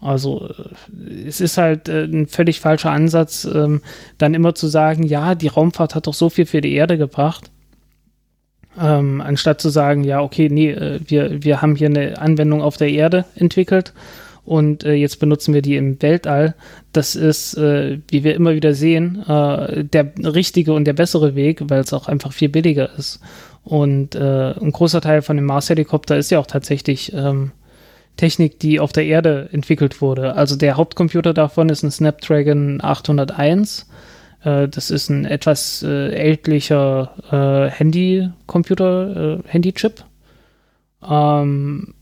Also 0.00 0.48
äh, 0.48 1.28
es 1.28 1.42
ist 1.42 1.58
halt 1.58 1.88
äh, 1.90 2.04
ein 2.04 2.26
völlig 2.26 2.60
falscher 2.60 2.90
Ansatz, 2.90 3.44
ähm, 3.44 3.82
dann 4.16 4.32
immer 4.32 4.54
zu 4.54 4.66
sagen, 4.66 5.02
ja, 5.02 5.34
die 5.34 5.48
Raumfahrt 5.48 5.94
hat 5.94 6.06
doch 6.06 6.14
so 6.14 6.30
viel 6.30 6.46
für 6.46 6.62
die 6.62 6.72
Erde 6.72 6.96
gebracht. 6.96 7.50
Ähm, 8.80 9.20
anstatt 9.20 9.60
zu 9.60 9.68
sagen, 9.68 10.02
ja, 10.02 10.22
okay, 10.22 10.48
nee, 10.48 10.70
äh, 10.70 11.00
wir, 11.04 11.44
wir 11.44 11.60
haben 11.60 11.76
hier 11.76 11.88
eine 11.88 12.18
Anwendung 12.18 12.62
auf 12.62 12.78
der 12.78 12.88
Erde 12.88 13.26
entwickelt 13.34 13.92
und 14.44 14.82
äh, 14.84 14.94
jetzt 14.94 15.20
benutzen 15.20 15.54
wir 15.54 15.62
die 15.62 15.76
im 15.76 16.02
Weltall. 16.02 16.54
Das 16.92 17.14
ist, 17.14 17.56
äh, 17.56 18.00
wie 18.08 18.24
wir 18.24 18.34
immer 18.34 18.54
wieder 18.54 18.74
sehen, 18.74 19.22
äh, 19.28 19.84
der 19.84 20.12
richtige 20.16 20.72
und 20.72 20.84
der 20.84 20.94
bessere 20.94 21.36
Weg, 21.36 21.62
weil 21.68 21.80
es 21.80 21.92
auch 21.92 22.08
einfach 22.08 22.32
viel 22.32 22.48
billiger 22.48 22.90
ist. 22.98 23.20
Und 23.62 24.16
äh, 24.16 24.52
ein 24.52 24.72
großer 24.72 25.00
Teil 25.00 25.22
von 25.22 25.36
dem 25.36 25.46
Mars-Helikopter 25.46 26.16
ist 26.16 26.32
ja 26.32 26.40
auch 26.40 26.48
tatsächlich 26.48 27.12
ähm, 27.12 27.52
Technik, 28.16 28.58
die 28.58 28.80
auf 28.80 28.92
der 28.92 29.06
Erde 29.06 29.48
entwickelt 29.52 30.00
wurde. 30.00 30.34
Also 30.34 30.56
der 30.56 30.76
Hauptcomputer 30.76 31.32
davon 31.32 31.68
ist 31.68 31.84
ein 31.84 31.92
Snapdragon 31.92 32.80
801. 32.82 33.88
Äh, 34.42 34.66
das 34.66 34.90
ist 34.90 35.08
ein 35.08 35.24
etwas 35.24 35.84
äh, 35.84 36.08
ältlicher 36.10 37.70
Handy-Computer, 37.70 39.40
Handy-Chip. 39.46 40.04
Ähm, 41.08 41.94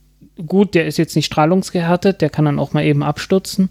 gut, 0.47 0.75
der 0.75 0.87
ist 0.87 0.97
jetzt 0.97 1.17
nicht 1.17 1.27
strahlungsgehärtet, 1.27 2.21
der 2.21 2.31
kann 2.31 2.45
dann 2.45 2.59
auch 2.59 2.73
mal 2.73 2.85
eben 2.85 3.03
abstürzen. 3.03 3.71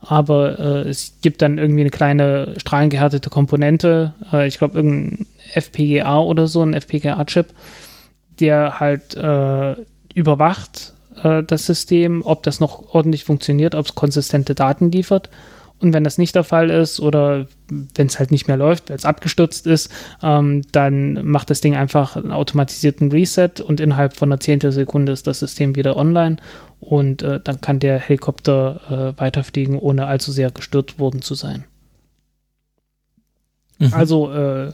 Aber 0.00 0.58
äh, 0.58 0.88
es 0.88 1.14
gibt 1.22 1.42
dann 1.42 1.58
irgendwie 1.58 1.80
eine 1.80 1.90
kleine 1.90 2.54
strahlengehärtete 2.58 3.30
Komponente, 3.30 4.14
äh, 4.32 4.46
ich 4.46 4.58
glaube 4.58 4.76
irgendein 4.76 5.26
FPGA 5.54 6.20
oder 6.20 6.46
so, 6.46 6.62
ein 6.62 6.74
FPGA-Chip, 6.74 7.48
der 8.38 8.78
halt 8.78 9.16
äh, 9.16 9.74
überwacht 10.14 10.92
äh, 11.22 11.42
das 11.42 11.66
System, 11.66 12.22
ob 12.24 12.42
das 12.44 12.60
noch 12.60 12.94
ordentlich 12.94 13.24
funktioniert, 13.24 13.74
ob 13.74 13.86
es 13.86 13.94
konsistente 13.94 14.54
Daten 14.54 14.92
liefert. 14.92 15.30
Und 15.80 15.92
wenn 15.92 16.02
das 16.02 16.18
nicht 16.18 16.34
der 16.34 16.44
Fall 16.44 16.70
ist 16.70 16.98
oder 16.98 17.46
wenn 17.68 18.06
es 18.08 18.18
halt 18.18 18.32
nicht 18.32 18.48
mehr 18.48 18.56
läuft, 18.56 18.90
weil 18.90 18.96
es 18.96 19.04
abgestürzt 19.04 19.66
ist, 19.66 19.92
ähm, 20.22 20.62
dann 20.72 21.24
macht 21.24 21.50
das 21.50 21.60
Ding 21.60 21.76
einfach 21.76 22.16
einen 22.16 22.32
automatisierten 22.32 23.12
Reset 23.12 23.60
und 23.64 23.78
innerhalb 23.80 24.16
von 24.16 24.30
einer 24.30 24.40
Zehntelsekunde 24.40 25.12
ist 25.12 25.26
das 25.26 25.38
System 25.38 25.76
wieder 25.76 25.96
online 25.96 26.38
und 26.80 27.22
äh, 27.22 27.40
dann 27.42 27.60
kann 27.60 27.78
der 27.78 27.98
Helikopter 27.98 29.14
äh, 29.16 29.20
weiterfliegen, 29.20 29.78
ohne 29.78 30.06
allzu 30.06 30.32
sehr 30.32 30.50
gestürzt 30.50 30.98
worden 30.98 31.22
zu 31.22 31.34
sein. 31.34 31.64
Mhm. 33.78 33.94
Also, 33.94 34.32
äh, 34.32 34.72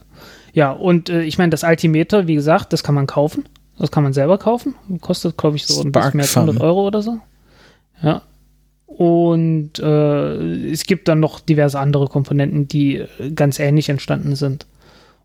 ja, 0.55 0.71
und 0.71 1.11
äh, 1.11 1.23
ich 1.23 1.37
meine, 1.37 1.51
das 1.51 1.65
Altimeter, 1.65 2.27
wie 2.27 2.35
gesagt, 2.35 2.73
das 2.73 2.83
kann 2.83 2.95
man 2.95 3.07
kaufen. 3.07 3.45
Das 3.79 3.91
kann 3.91 4.05
man 4.05 4.13
selber 4.13 4.39
kaufen. 4.39 4.75
Kostet, 5.01 5.37
glaube 5.37 5.57
ich, 5.57 5.67
so 5.67 5.83
ein 5.83 5.91
bisschen 5.91 6.17
mehr 6.17 6.25
als 6.25 6.37
100 6.37 6.61
Euro 6.61 6.87
oder 6.87 7.03
so. 7.03 7.19
Ja. 8.03 8.23
Und 8.87 9.79
äh, 9.79 10.71
es 10.71 10.85
gibt 10.85 11.09
dann 11.09 11.21
noch 11.21 11.41
diverse 11.41 11.79
andere 11.79 12.07
Komponenten, 12.07 12.69
die 12.69 12.99
äh, 12.99 13.31
ganz 13.35 13.59
ähnlich 13.59 13.89
entstanden 13.89 14.37
sind. 14.37 14.67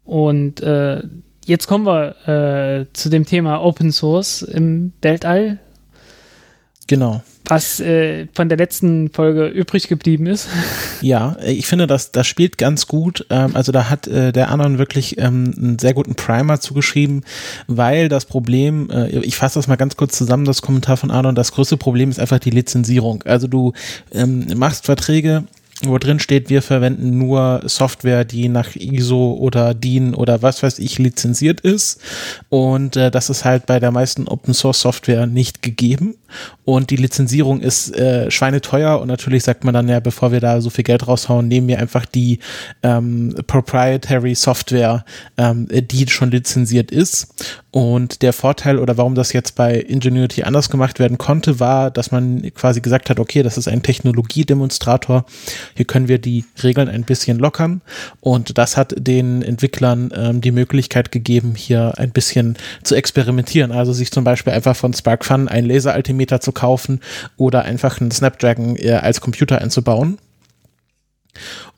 Und 0.06 0.62
äh, 0.62 1.04
jetzt 1.45 1.67
kommen 1.67 1.86
wir 1.86 2.15
äh, 2.28 2.86
zu 2.93 3.10
dem 3.10 3.26
Thema 3.26 3.63
Open 3.63 3.91
Source 3.91 4.41
im 4.41 4.93
Weltall. 5.02 5.60
Genau 6.88 7.22
was 7.45 7.80
äh, 7.80 8.28
von 8.34 8.49
der 8.49 8.58
letzten 8.58 9.10
Folge 9.10 9.47
übrig 9.47 9.88
geblieben 9.88 10.28
ist. 10.28 10.47
Ja, 11.02 11.38
ich 11.45 11.65
finde, 11.65 11.88
das, 11.88 12.12
das 12.12 12.28
spielt 12.28 12.58
ganz 12.58 12.88
gut. 12.88 13.25
Ähm, 13.30 13.56
also 13.56 13.71
da 13.71 13.89
hat 13.89 14.08
äh, 14.08 14.32
der 14.32 14.52
Anon 14.52 14.78
wirklich 14.78 15.17
ähm, 15.17 15.54
einen 15.58 15.80
sehr 15.80 15.93
guten 15.93 16.15
Primer 16.15 16.60
zugeschrieben, 16.60 17.23
weil 17.67 18.10
das 18.10 18.25
Problem, 18.25 18.89
äh, 18.91 19.19
ich 19.19 19.36
fasse 19.36 19.60
das 19.60 19.67
mal 19.67 19.78
ganz 19.78 19.97
kurz 19.97 20.17
zusammen, 20.17 20.45
das 20.45 20.62
Kommentar 20.62 20.97
von 20.97 21.12
Anon, 21.12 21.36
das 21.36 21.52
größte 21.52 21.78
Problem 21.78 22.10
ist 22.10 22.19
einfach 22.19 22.39
die 22.39 22.52
Lizenzierung. 22.52 23.23
Also 23.23 23.47
du 23.47 23.73
ähm, 24.13 24.45
machst 24.56 24.86
Verträge 24.86 25.43
wo 25.83 25.97
drin 25.97 26.19
steht, 26.19 26.49
wir 26.49 26.61
verwenden 26.61 27.17
nur 27.17 27.61
Software, 27.65 28.25
die 28.25 28.49
nach 28.49 28.75
ISO 28.75 29.37
oder 29.39 29.73
DIN 29.73 30.13
oder 30.13 30.41
was 30.41 30.61
weiß 30.61 30.79
ich 30.79 30.99
lizenziert 30.99 31.61
ist. 31.61 32.01
Und 32.49 32.97
äh, 32.97 33.09
das 33.11 33.29
ist 33.29 33.45
halt 33.45 33.65
bei 33.65 33.79
der 33.79 33.91
meisten 33.91 34.27
Open 34.27 34.53
Source 34.53 34.81
Software 34.81 35.25
nicht 35.25 35.61
gegeben. 35.61 36.15
Und 36.65 36.89
die 36.89 36.97
Lizenzierung 36.97 37.61
ist 37.61 37.95
äh, 37.95 38.29
schweineteuer 38.29 38.99
und 38.99 39.07
natürlich 39.07 39.43
sagt 39.43 39.63
man 39.63 39.73
dann 39.73 39.87
ja, 39.87 39.99
bevor 39.99 40.31
wir 40.31 40.39
da 40.39 40.61
so 40.61 40.69
viel 40.69 40.83
Geld 40.83 41.07
raushauen, 41.07 41.47
nehmen 41.47 41.67
wir 41.67 41.79
einfach 41.79 42.05
die 42.05 42.39
ähm, 42.83 43.33
Proprietary 43.47 44.35
Software, 44.35 45.05
ähm, 45.37 45.67
die 45.71 46.07
schon 46.09 46.31
lizenziert 46.31 46.91
ist. 46.91 47.55
Und 47.71 48.23
der 48.23 48.34
Vorteil 48.34 48.79
oder 48.79 48.97
warum 48.97 49.13
das 49.13 49.32
jetzt 49.32 49.55
bei 49.55 49.75
Ingenuity 49.75 50.41
anders 50.43 50.69
gemacht 50.71 50.97
werden 50.97 51.19
konnte, 51.19 51.60
war, 51.60 51.91
dass 51.91 52.12
man 52.12 52.41
quasi 52.55 52.82
gesagt 52.82 53.12
hat, 53.12 53.19
okay, 53.19 53.43
das 53.43 53.58
ist 53.60 53.67
ein 53.67 53.84
Technologiedemonstrator. 53.84 55.25
Hier 55.75 55.86
können 55.86 56.08
wir 56.08 56.17
die 56.17 56.45
Regeln 56.63 56.89
ein 56.89 57.03
bisschen 57.03 57.38
lockern. 57.38 57.82
Und 58.21 58.58
das 58.58 58.75
hat 58.75 58.95
den 58.97 59.43
Entwicklern 59.43 60.12
ähm, 60.15 60.41
die 60.41 60.51
Möglichkeit 60.51 61.12
gegeben, 61.12 61.53
hier 61.55 61.93
ein 61.97 62.12
bisschen 62.12 62.58
zu 62.84 62.95
experimentieren. 62.95 63.71
Also 63.71 63.93
sich 63.93 64.10
zum 64.12 64.23
Beispiel 64.23 64.53
einfach 64.53 64.75
von 64.75 64.93
SparkFun 64.93 65.47
ein 65.47 65.65
Laseraltimeter 65.65 66.41
zu 66.41 66.51
kaufen 66.51 67.01
oder 67.38 67.65
einfach 67.65 68.01
einen 68.01 68.10
Snapdragon 68.10 68.77
äh, 68.77 68.93
als 68.93 69.21
Computer 69.21 69.60
einzubauen. 69.62 70.17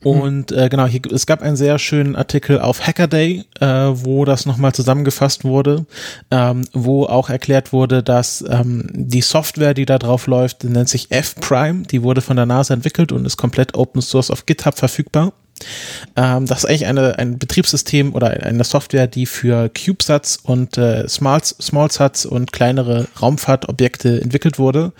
Und 0.02 0.50
äh, 0.52 0.68
genau, 0.68 0.86
hier, 0.86 1.00
es 1.12 1.26
gab 1.26 1.42
einen 1.42 1.56
sehr 1.56 1.78
schönen 1.78 2.16
Artikel 2.16 2.60
auf 2.60 2.86
Hackaday, 2.86 3.44
äh, 3.60 3.66
wo 3.66 4.24
das 4.24 4.46
nochmal 4.46 4.72
zusammengefasst 4.72 5.44
wurde, 5.44 5.86
ähm, 6.30 6.64
wo 6.72 7.04
auch 7.04 7.30
erklärt 7.30 7.72
wurde, 7.72 8.02
dass 8.02 8.44
ähm, 8.48 8.88
die 8.92 9.20
Software, 9.20 9.74
die 9.74 9.86
da 9.86 9.98
drauf 9.98 10.26
läuft, 10.26 10.64
nennt 10.64 10.88
sich 10.88 11.10
F-Prime, 11.10 11.84
die 11.84 12.02
wurde 12.02 12.20
von 12.20 12.36
der 12.36 12.46
NASA 12.46 12.74
entwickelt 12.74 13.12
und 13.12 13.24
ist 13.24 13.36
komplett 13.36 13.74
Open 13.74 14.02
Source 14.02 14.30
auf 14.30 14.46
GitHub 14.46 14.76
verfügbar. 14.76 15.32
Ähm, 16.16 16.46
das 16.46 16.58
ist 16.58 16.64
eigentlich 16.66 16.86
eine, 16.86 17.18
ein 17.18 17.38
Betriebssystem 17.38 18.14
oder 18.14 18.30
eine 18.30 18.64
Software, 18.64 19.06
die 19.06 19.26
für 19.26 19.68
CubeSats 19.68 20.38
und 20.42 20.76
äh, 20.78 21.08
Small, 21.08 21.42
SmallSats 21.42 22.26
und 22.26 22.52
kleinere 22.52 23.06
Raumfahrtobjekte 23.20 24.20
entwickelt 24.20 24.58
wurde, 24.58 24.92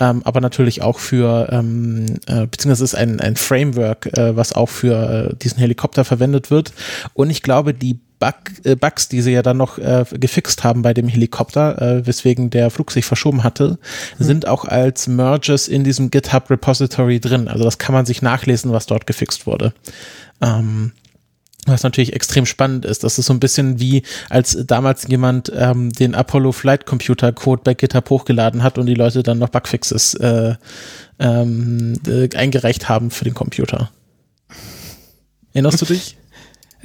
ähm, 0.00 0.22
aber 0.24 0.40
natürlich 0.40 0.82
auch 0.82 0.98
für, 0.98 1.48
ähm, 1.52 2.06
äh, 2.26 2.46
beziehungsweise 2.46 2.84
ist 2.84 2.94
ein, 2.94 3.20
ein 3.20 3.36
Framework, 3.36 4.06
äh, 4.16 4.36
was 4.36 4.52
auch 4.52 4.68
für 4.68 5.30
äh, 5.32 5.36
diesen 5.36 5.58
Helikopter 5.58 6.04
verwendet 6.04 6.50
wird. 6.50 6.72
Und 7.14 7.30
ich 7.30 7.42
glaube, 7.42 7.74
die 7.74 8.00
Bug, 8.18 8.34
äh, 8.64 8.76
Bugs, 8.76 9.08
die 9.08 9.20
sie 9.20 9.32
ja 9.32 9.42
dann 9.42 9.56
noch 9.56 9.78
äh, 9.78 10.04
gefixt 10.12 10.64
haben 10.64 10.82
bei 10.82 10.94
dem 10.94 11.08
Helikopter, 11.08 11.80
äh, 11.80 12.06
weswegen 12.06 12.50
der 12.50 12.70
Flug 12.70 12.90
sich 12.90 13.04
verschoben 13.04 13.44
hatte, 13.44 13.78
hm. 14.18 14.26
sind 14.26 14.48
auch 14.48 14.64
als 14.64 15.06
Merges 15.06 15.68
in 15.68 15.84
diesem 15.84 16.10
GitHub 16.10 16.50
Repository 16.50 17.20
drin. 17.20 17.48
Also 17.48 17.64
das 17.64 17.78
kann 17.78 17.94
man 17.94 18.06
sich 18.06 18.22
nachlesen, 18.22 18.72
was 18.72 18.86
dort 18.86 19.06
gefixt 19.06 19.46
wurde. 19.46 19.72
Ähm, 20.40 20.92
was 21.66 21.82
natürlich 21.82 22.12
extrem 22.12 22.46
spannend 22.46 22.84
ist. 22.84 23.02
Das 23.04 23.18
ist 23.18 23.26
so 23.26 23.32
ein 23.32 23.40
bisschen 23.40 23.80
wie, 23.80 24.04
als 24.30 24.56
damals 24.66 25.08
jemand 25.08 25.52
ähm, 25.54 25.92
den 25.92 26.14
Apollo 26.14 26.52
Flight 26.52 26.86
Computer 26.86 27.32
Code 27.32 27.62
bei 27.64 27.74
GitHub 27.74 28.08
hochgeladen 28.08 28.62
hat 28.62 28.78
und 28.78 28.86
die 28.86 28.94
Leute 28.94 29.22
dann 29.22 29.38
noch 29.38 29.48
Bugfixes 29.48 30.14
äh, 30.14 30.54
ähm, 31.18 31.94
äh, 32.06 32.28
eingereicht 32.36 32.88
haben 32.88 33.10
für 33.10 33.24
den 33.24 33.34
Computer. 33.34 33.90
Erinnerst 35.52 35.80
du 35.80 35.86
dich? 35.86 36.16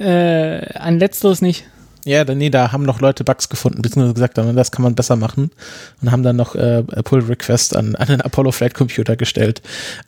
Äh, 0.02 0.74
an 0.74 0.98
letzteres 0.98 1.42
nicht. 1.42 1.64
Ja, 2.04 2.24
nee, 2.24 2.50
da 2.50 2.72
haben 2.72 2.82
noch 2.82 3.00
Leute 3.00 3.22
Bugs 3.22 3.48
gefunden, 3.48 3.80
beziehungsweise 3.80 4.14
gesagt, 4.14 4.36
das 4.36 4.72
kann 4.72 4.82
man 4.82 4.96
besser 4.96 5.14
machen 5.14 5.52
und 6.00 6.10
haben 6.10 6.24
dann 6.24 6.34
noch 6.34 6.56
äh, 6.56 6.82
Pull 7.04 7.20
Request 7.20 7.76
an, 7.76 7.94
an 7.94 8.08
den 8.08 8.20
Apollo 8.20 8.50
Flight 8.50 8.74
Computer 8.74 9.14
gestellt. 9.14 9.62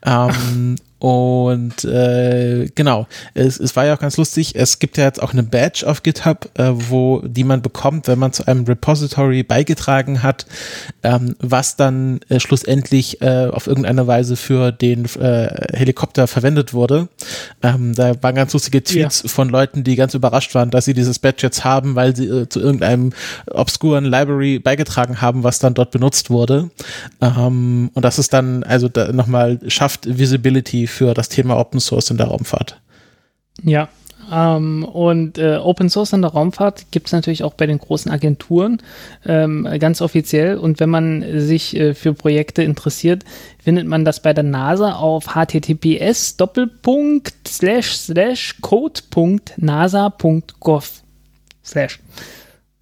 Ähm, 0.05 0.77
Und 1.05 1.85
äh, 1.85 2.71
genau, 2.75 3.07
es, 3.35 3.61
es 3.61 3.77
war 3.77 3.85
ja 3.85 3.95
auch 3.95 3.99
ganz 3.99 4.17
lustig. 4.17 4.55
Es 4.55 4.79
gibt 4.79 4.97
ja 4.97 5.05
jetzt 5.05 5.23
auch 5.23 5.35
eine 5.35 5.43
Badge 5.43 5.87
auf 5.87 6.03
GitHub, 6.03 6.49
äh, 6.55 6.71
wo 6.73 7.21
die 7.27 7.45
man 7.45 7.61
bekommt, 7.61 8.09
wenn 8.09 8.19
man 8.19 8.33
zu 8.33 8.47
einem 8.47 8.65
Repository 8.65 9.43
beigetragen 9.43 10.23
hat, 10.23 10.47
ähm, 11.03 11.37
was 11.41 11.77
dann 11.77 12.21
äh, 12.31 12.41
schlussendlich 12.41 13.21
äh, 13.21 13.49
auf 13.53 13.67
irgendeine 13.67 14.07
Weise 14.07 14.37
für 14.37 14.73
den 14.73 15.05
äh, 15.21 15.77
Helikopter 15.77 16.27
verwendet 16.27 16.73
wurde. 16.73 17.09
Ähm, 17.63 17.95
da 17.95 18.15
waren 18.23 18.35
ganz 18.35 18.55
lustige 18.55 18.83
Tweets 18.83 19.25
ja. 19.25 19.29
von 19.29 19.51
Leuten, 19.51 19.85
die 19.85 19.97
ganz 19.97 20.15
überrascht 20.15 20.55
waren, 20.55 20.71
dass 20.71 20.87
sie 20.87 20.95
dieses 20.95 21.19
Badge 21.19 21.43
jetzt 21.43 21.65
haben, 21.65 21.97
weil 21.97 22.17
sie 22.17 22.29
äh, 22.29 22.49
zu 22.49 22.61
irgendeinem 22.61 23.13
obskuren 23.51 24.07
Library 24.07 24.59
beigetragen 24.59 25.21
haben, 25.21 25.45
was 25.45 25.59
dann 25.59 25.75
dort 25.75 25.91
benutzt 25.91 26.31
wurde. 26.31 26.71
Ähm, 27.21 27.91
und 27.93 28.03
das 28.03 28.19
ist 28.19 28.33
dann 28.33 28.63
also 28.63 28.89
da 28.89 29.13
nochmal 29.13 29.61
schafft 29.69 30.07
Visibility 30.19 30.87
für 30.95 31.13
das 31.15 31.29
Thema 31.29 31.59
Open 31.59 31.81
Source 31.81 32.11
in 32.11 32.17
der 32.17 32.29
Raumfahrt. 32.29 32.81
Ja, 33.63 33.89
ähm, 34.33 34.85
und 34.85 35.39
äh, 35.39 35.57
Open 35.57 35.89
Source 35.91 36.13
in 36.13 36.23
der 36.23 36.31
Raumfahrt 36.33 36.91
gibt 36.91 37.09
es 37.09 37.13
natürlich 37.13 37.45
auch 37.45 37.55
bei 37.55 37.67
den 37.67 37.79
großen 37.79 38.11
Agenturen 38.11 38.83
ähm, 39.27 39.69
ganz 39.79 40.01
offiziell. 40.01 40.57
Und 40.57 40.81
wenn 40.81 40.91
man 40.91 41.25
sich 41.41 41.77
äh, 41.77 41.95
für 41.95 42.15
Projekte 42.15 42.63
interessiert, 42.63 43.25
findet 43.63 43.87
man 43.87 44.05
das 44.05 44.21
bei 44.21 44.33
der 44.33 44.45
NASA 44.45 44.95
auf 44.95 45.35
https 45.35 46.37
code.nasa.gov. 48.61 49.31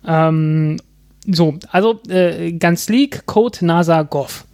Ähm, 0.06 0.80
so, 1.26 1.54
also 1.70 2.00
äh, 2.08 2.52
ganz 2.52 2.86
sleek, 2.86 3.26
Code 3.26 3.64
NASA 3.64 4.02
Gov. 4.02 4.44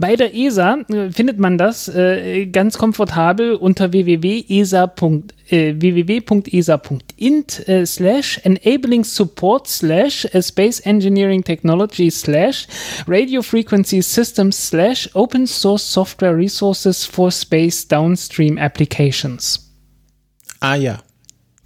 Bei 0.00 0.14
der 0.14 0.32
ESA 0.32 0.78
äh, 0.90 1.10
findet 1.10 1.40
man 1.40 1.58
das 1.58 1.88
äh, 1.88 2.46
ganz 2.46 2.78
komfortabel 2.78 3.56
unter 3.56 3.92
www.esa.int 3.92 5.34
äh, 5.50 5.74
www.esa.int 5.76 7.68
äh, 7.68 7.84
slash 7.84 8.40
enabling 8.44 9.02
support 9.02 9.66
slash 9.66 10.24
äh, 10.26 10.40
space 10.40 10.78
engineering 10.86 11.42
technology 11.42 12.12
slash 12.12 12.68
radio 13.08 13.42
frequency 13.42 14.00
systems 14.00 14.68
slash 14.68 15.10
open 15.14 15.48
source 15.48 15.82
software 15.82 16.36
resources 16.36 17.04
for 17.04 17.32
space 17.32 17.88
downstream 17.88 18.56
applications. 18.56 19.68
Ah 20.60 20.76
ja. 20.76 21.00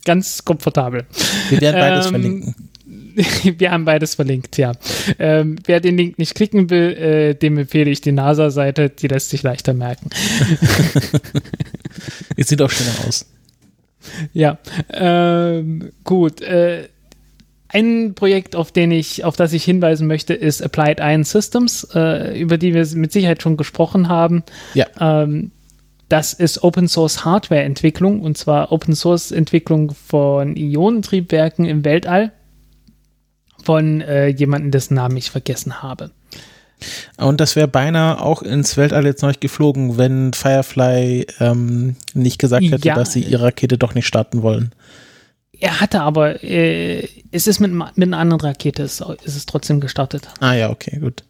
Ganz 0.06 0.42
komfortabel. 0.42 1.04
Wir 1.50 1.60
werden 1.60 1.78
beides 1.78 2.06
ähm, 2.06 2.12
verlinken. 2.12 2.71
wir 3.58 3.70
haben 3.70 3.84
beides 3.84 4.14
verlinkt, 4.14 4.58
ja. 4.58 4.72
Ähm, 5.18 5.56
wer 5.66 5.80
den 5.80 5.96
Link 5.96 6.18
nicht 6.18 6.34
klicken 6.34 6.70
will, 6.70 6.92
äh, 6.92 7.34
dem 7.34 7.58
empfehle 7.58 7.90
ich 7.90 8.00
die 8.00 8.12
NASA-Seite, 8.12 8.90
die 8.90 9.08
lässt 9.08 9.30
sich 9.30 9.42
leichter 9.42 9.74
merken. 9.74 10.10
Es 12.36 12.48
sieht 12.48 12.62
auch 12.62 12.70
schöner 12.70 13.06
aus. 13.06 13.26
Ja, 14.32 14.58
ähm, 14.92 15.92
gut. 16.04 16.40
Äh, 16.40 16.88
ein 17.68 18.14
Projekt, 18.14 18.54
auf, 18.54 18.70
den 18.70 18.90
ich, 18.90 19.24
auf 19.24 19.36
das 19.36 19.52
ich 19.52 19.64
hinweisen 19.64 20.06
möchte, 20.06 20.34
ist 20.34 20.62
Applied 20.62 21.00
Iron 21.00 21.24
Systems, 21.24 21.88
äh, 21.94 22.38
über 22.38 22.58
die 22.58 22.74
wir 22.74 22.86
mit 22.94 23.12
Sicherheit 23.12 23.42
schon 23.42 23.56
gesprochen 23.56 24.08
haben. 24.08 24.42
Ja. 24.74 24.86
Ähm, 25.00 25.52
das 26.08 26.34
ist 26.34 26.62
Open 26.62 26.88
Source 26.88 27.24
Hardware 27.24 27.62
Entwicklung 27.62 28.20
und 28.20 28.36
zwar 28.36 28.70
Open 28.72 28.94
Source 28.94 29.30
Entwicklung 29.30 29.94
von 29.94 30.56
Ionentriebwerken 30.56 31.64
im 31.64 31.86
Weltall 31.86 32.32
von 33.62 34.00
äh, 34.00 34.28
jemandem, 34.28 34.70
dessen 34.70 34.94
Namen 34.94 35.16
ich 35.16 35.30
vergessen 35.30 35.82
habe. 35.82 36.10
Und 37.16 37.40
das 37.40 37.56
wäre 37.56 37.68
beinahe 37.68 38.20
auch 38.20 38.42
ins 38.42 38.76
Weltall 38.76 39.06
jetzt 39.06 39.22
noch 39.22 39.38
geflogen, 39.38 39.98
wenn 39.98 40.32
Firefly 40.32 41.26
ähm, 41.40 41.96
nicht 42.14 42.38
gesagt 42.38 42.64
hätte, 42.64 42.88
ja. 42.88 42.94
dass 42.94 43.12
sie 43.12 43.20
ihre 43.20 43.44
Rakete 43.44 43.78
doch 43.78 43.94
nicht 43.94 44.06
starten 44.06 44.42
wollen. 44.42 44.72
Er 45.58 45.80
hatte 45.80 46.00
aber, 46.00 46.42
äh, 46.42 47.06
es 47.30 47.46
ist 47.46 47.60
mit, 47.60 47.72
mit 47.72 48.08
einer 48.08 48.18
anderen 48.18 48.40
Rakete, 48.40 48.82
ist, 48.82 49.00
ist 49.00 49.36
es 49.36 49.46
trotzdem 49.46 49.78
gestartet. 49.78 50.28
Ah 50.40 50.54
ja, 50.54 50.70
okay, 50.70 50.98
gut. 50.98 51.22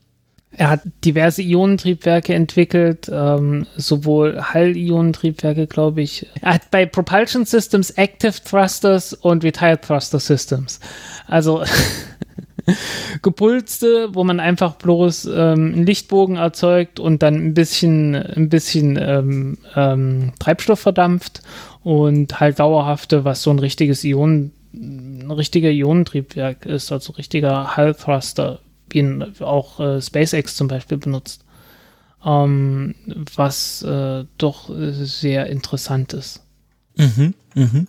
Er 0.54 0.68
hat 0.68 0.82
diverse 1.04 1.42
Ionentriebwerke 1.42 2.34
entwickelt, 2.34 3.10
ähm, 3.10 3.66
sowohl 3.76 4.40
Hall-Ionentriebwerke, 4.42 5.66
glaube 5.66 6.02
ich. 6.02 6.26
Er 6.42 6.54
hat 6.54 6.70
bei 6.70 6.84
Propulsion 6.84 7.46
Systems 7.46 7.90
Active 7.90 8.34
Thrusters 8.44 9.14
und 9.14 9.44
Retired 9.44 9.82
Thruster 9.82 10.20
Systems. 10.20 10.78
Also 11.26 11.62
gepulste, 13.22 14.10
wo 14.12 14.24
man 14.24 14.40
einfach 14.40 14.74
bloß 14.76 15.26
ähm, 15.26 15.32
einen 15.74 15.86
Lichtbogen 15.86 16.36
erzeugt 16.36 17.00
und 17.00 17.22
dann 17.22 17.34
ein 17.34 17.54
bisschen, 17.54 18.14
ein 18.14 18.48
bisschen 18.48 18.98
ähm, 19.00 19.58
ähm, 19.74 20.32
Treibstoff 20.38 20.80
verdampft 20.80 21.42
und 21.82 22.40
halt 22.40 22.58
dauerhafte, 22.58 23.24
was 23.24 23.42
so 23.42 23.50
ein 23.50 23.58
richtiges 23.58 24.04
Ionen, 24.04 24.52
ein 24.74 25.30
richtiger 25.30 25.70
Ionentriebwerk 25.70 26.66
ist, 26.66 26.92
also 26.92 27.12
richtiger 27.14 27.76
Hull 27.76 27.94
Thruster, 27.94 28.60
ihn 28.94 29.24
auch 29.40 29.80
äh, 29.80 30.00
SpaceX 30.00 30.56
zum 30.56 30.68
Beispiel 30.68 30.98
benutzt. 30.98 31.44
Ähm, 32.24 32.94
was 33.34 33.82
äh, 33.82 34.24
doch 34.38 34.70
sehr 34.76 35.46
interessant 35.46 36.12
ist. 36.12 36.40
Mhm, 36.96 37.34
mhm 37.54 37.86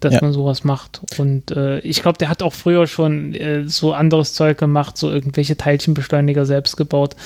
dass 0.00 0.14
ja. 0.14 0.20
man 0.22 0.32
sowas 0.32 0.64
macht. 0.64 1.00
Und 1.18 1.50
äh, 1.50 1.80
ich 1.80 2.02
glaube, 2.02 2.18
der 2.18 2.28
hat 2.28 2.42
auch 2.42 2.52
früher 2.52 2.86
schon 2.86 3.34
äh, 3.34 3.68
so 3.68 3.92
anderes 3.92 4.34
Zeug 4.34 4.58
gemacht, 4.58 4.96
so 4.96 5.10
irgendwelche 5.10 5.56
Teilchenbeschleuniger 5.56 6.46
selbst 6.46 6.76
gebaut. 6.76 7.16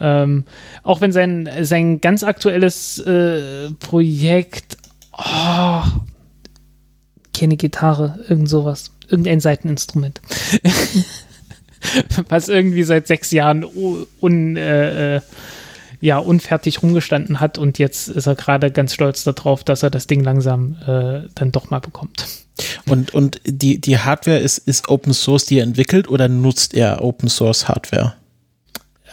Ähm, 0.00 0.44
auch 0.82 1.00
wenn 1.00 1.12
sein, 1.12 1.48
sein 1.62 2.00
ganz 2.00 2.22
aktuelles 2.22 2.98
äh, 3.00 3.70
Projekt, 3.80 4.78
oh, 5.12 5.82
keine 7.36 7.56
Gitarre, 7.56 8.24
irgend 8.28 8.48
sowas, 8.48 8.92
irgendein 9.08 9.40
Seiteninstrument. 9.40 10.20
Was 12.28 12.48
irgendwie 12.48 12.82
seit 12.82 13.06
sechs 13.06 13.30
Jahren 13.30 13.64
un, 14.20 14.56
äh, 14.56 15.16
äh 15.16 15.20
ja 16.00 16.18
unfertig 16.18 16.82
rumgestanden 16.82 17.40
hat 17.40 17.58
und 17.58 17.78
jetzt 17.78 18.08
ist 18.08 18.26
er 18.26 18.34
gerade 18.34 18.70
ganz 18.70 18.94
stolz 18.94 19.22
darauf, 19.24 19.64
dass 19.64 19.82
er 19.82 19.90
das 19.90 20.06
Ding 20.06 20.24
langsam 20.24 20.76
äh, 20.86 21.28
dann 21.34 21.52
doch 21.52 21.70
mal 21.70 21.80
bekommt. 21.80 22.24
Und, 22.86 23.14
und 23.14 23.40
die, 23.44 23.80
die 23.80 23.98
Hardware 23.98 24.38
ist, 24.38 24.58
ist 24.58 24.88
Open 24.88 25.12
Source, 25.12 25.44
die 25.44 25.58
er 25.58 25.64
entwickelt 25.64 26.08
oder 26.08 26.28
nutzt 26.28 26.74
er 26.74 27.02
Open 27.02 27.28
Source 27.28 27.68
Hardware? 27.68 28.14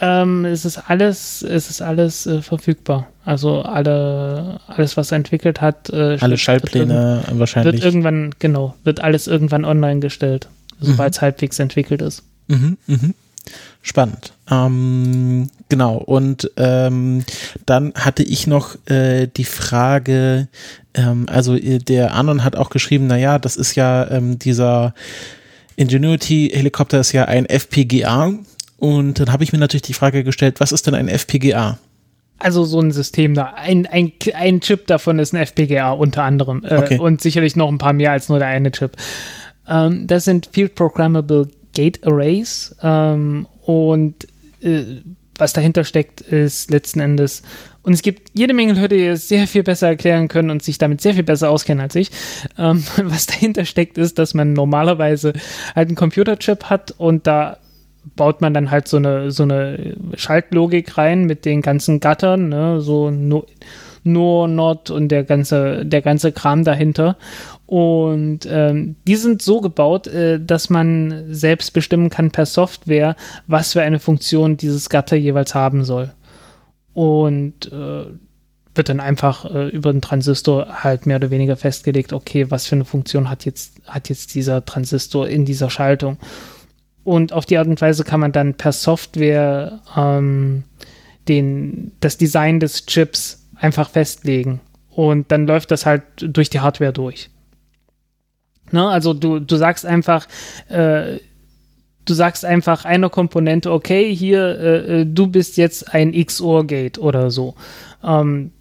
Ähm, 0.00 0.44
es 0.44 0.64
ist 0.64 0.78
alles, 0.88 1.42
es 1.42 1.70
ist 1.70 1.82
alles 1.82 2.26
äh, 2.26 2.40
verfügbar. 2.40 3.08
Also 3.24 3.62
alle, 3.62 4.60
alles, 4.66 4.96
was 4.96 5.12
er 5.12 5.16
entwickelt 5.16 5.60
hat, 5.60 5.90
äh, 5.90 6.16
alle 6.20 6.38
Schaltpläne 6.38 7.22
wird, 7.26 7.38
wahrscheinlich. 7.38 7.74
Wird 7.74 7.84
irgendwann, 7.84 8.34
genau, 8.38 8.74
wird 8.84 9.00
alles 9.00 9.26
irgendwann 9.26 9.64
online 9.64 10.00
gestellt, 10.00 10.48
sobald 10.80 11.14
es 11.14 11.20
mhm. 11.20 11.22
halbwegs 11.22 11.58
entwickelt 11.58 12.00
ist. 12.00 12.22
Mhm, 12.48 12.76
mhm. 12.86 13.14
Spannend. 13.82 14.34
Ähm, 14.50 15.48
genau. 15.68 15.96
Und 15.96 16.50
ähm, 16.56 17.24
dann 17.64 17.94
hatte 17.94 18.22
ich 18.22 18.46
noch 18.46 18.76
äh, 18.86 19.28
die 19.28 19.44
Frage, 19.44 20.48
ähm, 20.94 21.26
also 21.28 21.54
äh, 21.54 21.78
der 21.78 22.14
Anon 22.14 22.44
hat 22.44 22.56
auch 22.56 22.70
geschrieben, 22.70 23.06
naja, 23.06 23.38
das 23.38 23.56
ist 23.56 23.76
ja 23.76 24.10
ähm, 24.10 24.38
dieser 24.38 24.94
Ingenuity-Helikopter 25.76 27.00
ist 27.00 27.12
ja 27.12 27.26
ein 27.26 27.46
FPGA. 27.46 28.34
Und 28.78 29.20
dann 29.20 29.32
habe 29.32 29.44
ich 29.44 29.52
mir 29.52 29.58
natürlich 29.58 29.82
die 29.82 29.94
Frage 29.94 30.24
gestellt, 30.24 30.60
was 30.60 30.72
ist 30.72 30.86
denn 30.86 30.94
ein 30.94 31.08
FPGA? 31.08 31.78
Also 32.38 32.64
so 32.64 32.80
ein 32.80 32.92
System 32.92 33.34
da, 33.34 33.54
ein, 33.54 33.86
ein, 33.86 34.12
ein 34.34 34.60
Chip 34.60 34.86
davon 34.86 35.18
ist 35.18 35.34
ein 35.34 35.42
FPGA 35.42 35.90
unter 35.90 36.22
anderem 36.22 36.62
äh, 36.64 36.76
okay. 36.76 36.98
und 36.98 37.20
sicherlich 37.20 37.56
noch 37.56 37.68
ein 37.68 37.78
paar 37.78 37.92
mehr 37.92 38.12
als 38.12 38.28
nur 38.28 38.38
der 38.38 38.48
eine 38.48 38.70
Chip. 38.70 38.96
Ähm, 39.68 40.06
das 40.06 40.24
sind 40.24 40.48
Field 40.52 40.76
Programmable 40.76 41.48
Gate 41.74 42.06
Arrays 42.06 42.74
ähm, 42.82 43.46
und 43.62 44.26
äh, 44.60 45.02
was 45.36 45.52
dahinter 45.52 45.84
steckt, 45.84 46.20
ist 46.20 46.70
letzten 46.70 46.98
Endes, 46.98 47.42
und 47.88 47.94
es 47.94 48.02
gibt 48.02 48.32
jede 48.34 48.52
Menge 48.52 48.74
Leute, 48.74 48.98
die 48.98 49.06
es 49.06 49.28
sehr 49.28 49.46
viel 49.46 49.62
besser 49.62 49.86
erklären 49.86 50.28
können 50.28 50.50
und 50.50 50.62
sich 50.62 50.76
damit 50.76 51.00
sehr 51.00 51.14
viel 51.14 51.22
besser 51.22 51.48
auskennen 51.48 51.80
als 51.80 51.94
ich. 51.94 52.10
Ähm, 52.58 52.84
was 53.02 53.24
dahinter 53.24 53.64
steckt, 53.64 53.96
ist, 53.96 54.18
dass 54.18 54.34
man 54.34 54.52
normalerweise 54.52 55.32
halt 55.74 55.88
einen 55.88 55.96
Computerchip 55.96 56.64
hat 56.64 56.94
und 56.98 57.26
da 57.26 57.56
baut 58.14 58.42
man 58.42 58.52
dann 58.52 58.70
halt 58.70 58.88
so 58.88 58.98
eine, 58.98 59.30
so 59.30 59.44
eine 59.44 59.96
Schaltlogik 60.16 60.98
rein 60.98 61.24
mit 61.24 61.46
den 61.46 61.62
ganzen 61.62 61.98
Gattern, 61.98 62.50
ne, 62.50 62.82
so 62.82 63.10
no, 63.10 63.46
nur 64.04 64.48
Not 64.48 64.90
und 64.90 65.08
der 65.08 65.24
ganze, 65.24 65.86
der 65.86 66.02
ganze 66.02 66.32
Kram 66.32 66.64
dahinter. 66.64 67.16
Und 67.68 68.48
ähm, 68.50 68.96
die 69.06 69.16
sind 69.16 69.42
so 69.42 69.60
gebaut, 69.60 70.06
äh, 70.06 70.40
dass 70.42 70.70
man 70.70 71.26
selbst 71.28 71.74
bestimmen 71.74 72.08
kann 72.08 72.30
per 72.30 72.46
Software, 72.46 73.14
was 73.46 73.74
für 73.74 73.82
eine 73.82 74.00
Funktion 74.00 74.56
dieses 74.56 74.88
Gatter 74.88 75.16
jeweils 75.16 75.54
haben 75.54 75.84
soll. 75.84 76.10
Und 76.94 77.70
äh, 77.70 78.06
wird 78.74 78.88
dann 78.88 79.00
einfach 79.00 79.44
äh, 79.54 79.68
über 79.68 79.92
den 79.92 80.00
Transistor 80.00 80.82
halt 80.82 81.04
mehr 81.04 81.16
oder 81.16 81.30
weniger 81.30 81.58
festgelegt, 81.58 82.14
okay, 82.14 82.50
was 82.50 82.66
für 82.66 82.76
eine 82.76 82.86
Funktion 82.86 83.28
hat 83.28 83.44
jetzt, 83.44 83.82
hat 83.86 84.08
jetzt 84.08 84.34
dieser 84.34 84.64
Transistor 84.64 85.28
in 85.28 85.44
dieser 85.44 85.68
Schaltung. 85.68 86.16
Und 87.04 87.34
auf 87.34 87.44
die 87.44 87.58
Art 87.58 87.66
und 87.66 87.82
Weise 87.82 88.02
kann 88.02 88.20
man 88.20 88.32
dann 88.32 88.54
per 88.54 88.72
Software 88.72 89.80
ähm, 89.94 90.64
den, 91.28 91.92
das 92.00 92.16
Design 92.16 92.60
des 92.60 92.86
Chips 92.86 93.46
einfach 93.56 93.90
festlegen. 93.90 94.60
Und 94.88 95.30
dann 95.30 95.46
läuft 95.46 95.70
das 95.70 95.84
halt 95.84 96.04
durch 96.22 96.48
die 96.48 96.60
Hardware 96.60 96.94
durch. 96.94 97.28
Ne? 98.72 98.88
Also 98.88 99.14
du, 99.14 99.38
du 99.40 99.56
sagst 99.56 99.86
einfach, 99.86 100.26
äh, 100.68 101.18
du 102.04 102.14
sagst 102.14 102.44
einfach 102.44 102.84
einer 102.84 103.10
Komponente, 103.10 103.72
okay, 103.72 104.14
hier, 104.14 104.58
äh, 104.58 105.00
äh 105.00 105.06
du 105.06 105.26
bist 105.26 105.56
jetzt 105.56 105.94
ein 105.94 106.12
XOR-Gate 106.12 106.98
oder 106.98 107.30
so. 107.30 107.54
Ähm, 108.02 108.52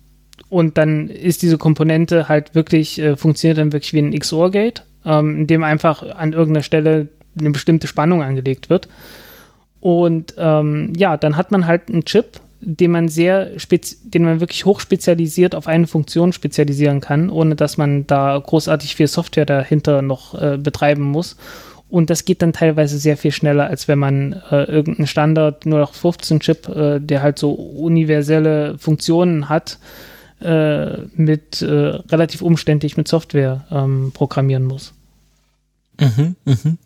und 0.49 0.77
dann 0.77 1.09
ist 1.09 1.41
diese 1.41 1.57
Komponente 1.57 2.29
halt 2.29 2.55
wirklich, 2.55 2.99
äh, 2.99 3.15
funktioniert 3.15 3.57
dann 3.57 3.73
wirklich 3.73 3.93
wie 3.93 3.99
ein 3.99 4.17
XOR-Gate, 4.17 4.83
ähm, 5.05 5.41
in 5.41 5.47
dem 5.47 5.63
einfach 5.63 6.03
an 6.03 6.33
irgendeiner 6.33 6.63
Stelle 6.63 7.09
eine 7.39 7.51
bestimmte 7.51 7.87
Spannung 7.87 8.23
angelegt 8.23 8.69
wird. 8.69 8.87
Und 9.79 10.33
ähm, 10.37 10.93
ja, 10.95 11.17
dann 11.17 11.37
hat 11.37 11.51
man 11.51 11.67
halt 11.67 11.89
einen 11.89 12.05
Chip, 12.05 12.39
den 12.59 12.91
man 12.91 13.07
sehr 13.07 13.51
den 14.03 14.23
man 14.23 14.39
wirklich 14.39 14.65
hochspezialisiert 14.65 15.55
auf 15.55 15.67
eine 15.67 15.87
Funktion 15.87 16.33
spezialisieren 16.33 17.01
kann, 17.01 17.29
ohne 17.29 17.55
dass 17.55 17.77
man 17.77 18.07
da 18.07 18.37
großartig 18.37 18.95
viel 18.95 19.07
Software 19.07 19.45
dahinter 19.45 20.01
noch 20.01 20.39
äh, 20.41 20.57
betreiben 20.57 21.03
muss. 21.03 21.37
Und 21.89 22.09
das 22.09 22.25
geht 22.25 22.41
dann 22.41 22.51
teilweise 22.51 22.97
sehr 22.97 23.15
viel 23.15 23.31
schneller, 23.31 23.67
als 23.67 23.87
wenn 23.87 23.99
man 23.99 24.33
äh, 24.51 24.63
irgendeinen 24.63 25.07
Standard 25.07 25.65
0815-Chip, 25.65 26.67
äh, 26.69 26.99
der 26.99 27.21
halt 27.21 27.39
so 27.39 27.51
universelle 27.51 28.77
Funktionen 28.77 29.47
hat, 29.47 29.79
äh, 30.41 30.97
mit 31.15 31.61
äh, 31.61 31.65
relativ 31.65 32.41
umständlich 32.41 32.97
mit 32.97 33.07
Software 33.07 33.65
ähm, 33.71 34.11
programmieren 34.13 34.65
muss. 34.65 34.93
Mhm, 35.99 36.35
mhm. 36.45 36.77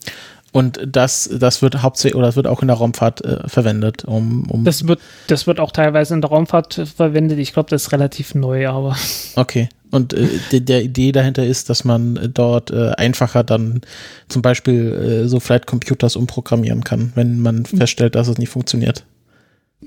Und 0.52 0.82
das, 0.86 1.30
das 1.32 1.62
wird 1.62 1.82
hauptsächlich 1.82 2.16
oder 2.16 2.28
das 2.28 2.36
wird 2.36 2.48
auch 2.48 2.62
in 2.62 2.68
der 2.68 2.78
Raumfahrt 2.78 3.24
äh, 3.24 3.48
verwendet, 3.48 4.04
um, 4.04 4.50
um. 4.50 4.66
Das 4.66 4.86
wird, 4.86 5.00
das 5.28 5.48
wird 5.48 5.62
auch 5.62 5.72
teilweise 5.72 6.14
in 6.14 6.22
der 6.22 6.30
Raumfahrt 6.30 6.82
verwendet. 6.96 7.40
Ich 7.40 7.54
glaube, 7.54 7.70
das 7.70 7.84
ist 7.84 7.92
relativ 7.94 8.36
neu, 8.36 8.68
aber. 8.68 8.96
Okay. 9.36 9.70
Und 9.92 10.14
äh, 10.14 10.28
de, 10.52 10.60
der 10.60 10.84
Idee 10.84 11.12
dahinter 11.12 11.46
ist, 11.46 11.70
dass 11.70 11.86
man 11.86 12.32
dort 12.34 12.72
äh, 12.72 12.92
einfacher 12.92 13.44
dann 13.44 13.82
zum 14.28 14.42
Beispiel 14.42 15.24
äh, 15.24 15.28
so 15.28 15.40
Flight 15.40 15.68
Computers 15.68 16.16
umprogrammieren 16.16 16.84
kann, 16.84 17.12
wenn 17.16 17.40
man 17.40 17.66
feststellt, 17.66 18.16
dass 18.16 18.28
es 18.28 18.38
nicht 18.38 18.50
funktioniert. 18.50 19.06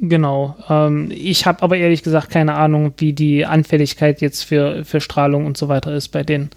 Genau. 0.00 0.56
Ähm, 0.68 1.10
ich 1.14 1.46
habe 1.46 1.62
aber 1.62 1.76
ehrlich 1.76 2.02
gesagt 2.02 2.30
keine 2.30 2.54
Ahnung, 2.54 2.94
wie 2.98 3.12
die 3.12 3.46
Anfälligkeit 3.46 4.20
jetzt 4.20 4.42
für, 4.42 4.84
für 4.84 5.00
Strahlung 5.00 5.46
und 5.46 5.56
so 5.56 5.68
weiter 5.68 5.94
ist 5.94 6.08
bei 6.08 6.22
denen. 6.22 6.50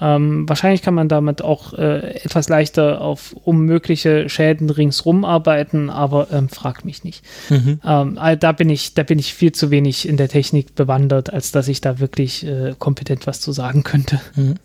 Ähm, 0.00 0.48
wahrscheinlich 0.48 0.82
kann 0.82 0.94
man 0.94 1.08
damit 1.08 1.42
auch 1.42 1.72
äh, 1.72 2.14
etwas 2.24 2.48
leichter 2.48 3.00
auf 3.00 3.34
um 3.44 3.64
mögliche 3.64 4.28
Schäden 4.28 4.70
ringsrum 4.70 5.24
arbeiten, 5.24 5.90
aber 5.90 6.28
ähm, 6.32 6.48
frag 6.48 6.84
mich 6.84 7.04
nicht. 7.04 7.24
Mhm. 7.50 7.80
Ähm, 7.84 8.18
da 8.38 8.52
bin 8.52 8.70
ich, 8.70 8.94
da 8.94 9.02
bin 9.02 9.18
ich 9.18 9.34
viel 9.34 9.52
zu 9.52 9.70
wenig 9.70 10.08
in 10.08 10.16
der 10.16 10.28
Technik 10.28 10.74
bewandert, 10.74 11.32
als 11.32 11.52
dass 11.52 11.68
ich 11.68 11.80
da 11.80 11.98
wirklich 11.98 12.46
äh, 12.46 12.74
kompetent 12.78 13.26
was 13.26 13.40
zu 13.40 13.52
sagen 13.52 13.82
könnte. 13.82 14.20
Mhm. 14.36 14.56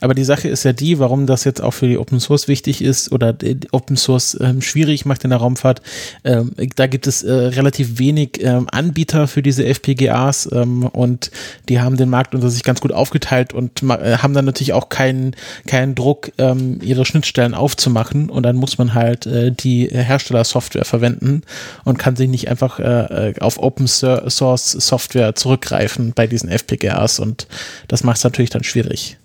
Aber 0.00 0.14
die 0.14 0.24
Sache 0.24 0.48
ist 0.48 0.64
ja 0.64 0.72
die, 0.72 0.98
warum 0.98 1.26
das 1.26 1.44
jetzt 1.44 1.60
auch 1.60 1.72
für 1.72 1.88
die 1.88 1.98
Open 1.98 2.20
Source 2.20 2.48
wichtig 2.48 2.82
ist 2.82 3.12
oder 3.12 3.36
Open 3.72 3.96
Source 3.96 4.36
ähm, 4.40 4.62
schwierig 4.62 5.04
macht 5.04 5.24
in 5.24 5.30
der 5.30 5.38
Raumfahrt. 5.38 5.82
Ähm, 6.24 6.52
da 6.76 6.86
gibt 6.86 7.06
es 7.06 7.22
äh, 7.22 7.32
relativ 7.32 7.98
wenig 7.98 8.42
ähm, 8.42 8.66
Anbieter 8.70 9.28
für 9.28 9.42
diese 9.42 9.64
FPGAs 9.64 10.48
ähm, 10.52 10.84
und 10.84 11.30
die 11.68 11.80
haben 11.80 11.96
den 11.96 12.08
Markt 12.08 12.34
unter 12.34 12.50
sich 12.50 12.62
ganz 12.62 12.80
gut 12.80 12.92
aufgeteilt 12.92 13.52
und 13.52 13.82
äh, 13.82 14.18
haben 14.18 14.34
dann 14.34 14.44
natürlich 14.44 14.72
auch 14.72 14.88
keinen 14.88 15.34
keinen 15.66 15.94
Druck, 15.94 16.32
ähm, 16.38 16.78
ihre 16.82 17.04
Schnittstellen 17.04 17.54
aufzumachen 17.54 18.30
und 18.30 18.42
dann 18.44 18.56
muss 18.56 18.78
man 18.78 18.94
halt 18.94 19.26
äh, 19.26 19.52
die 19.52 19.88
Herstellersoftware 19.90 20.84
verwenden 20.84 21.42
und 21.84 21.98
kann 21.98 22.16
sich 22.16 22.28
nicht 22.28 22.48
einfach 22.48 22.78
äh, 22.78 23.28
äh 23.28 23.34
auf 23.40 23.58
Open 23.58 23.86
Source 23.86 24.72
Software 24.72 25.34
zurückgreifen 25.34 26.12
bei 26.14 26.26
diesen 26.26 26.48
FPGAs 26.48 27.20
und 27.20 27.46
das 27.88 28.04
macht 28.04 28.18
es 28.18 28.24
natürlich 28.24 28.50
dann 28.50 28.64
schwierig. 28.64 29.19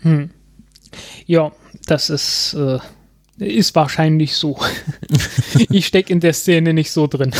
Hm. 0.00 0.30
Ja, 1.26 1.52
das 1.86 2.10
ist, 2.10 2.54
äh, 2.54 2.78
ist 3.38 3.74
wahrscheinlich 3.74 4.36
so. 4.36 4.58
ich 5.70 5.86
stecke 5.86 6.12
in 6.12 6.20
der 6.20 6.32
Szene 6.32 6.72
nicht 6.72 6.90
so 6.90 7.06
drin. 7.06 7.32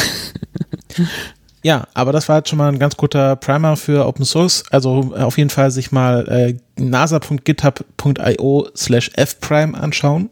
Ja, 1.63 1.89
aber 1.95 2.13
das 2.13 2.29
war 2.29 2.37
jetzt 2.39 2.49
schon 2.49 2.59
mal 2.59 2.69
ein 2.69 2.79
ganz 2.79 2.97
guter 2.97 3.35
Primer 3.35 3.77
für 3.77 4.07
Open 4.07 4.25
Source. 4.25 4.63
Also 4.71 5.13
äh, 5.17 5.23
auf 5.23 5.37
jeden 5.37 5.51
Fall 5.51 5.71
sich 5.71 5.91
mal 5.91 6.29
äh, 6.29 6.57
nasa.github.io 6.77 8.69
slash 8.75 9.11
fprime 9.17 9.77
anschauen 9.79 10.31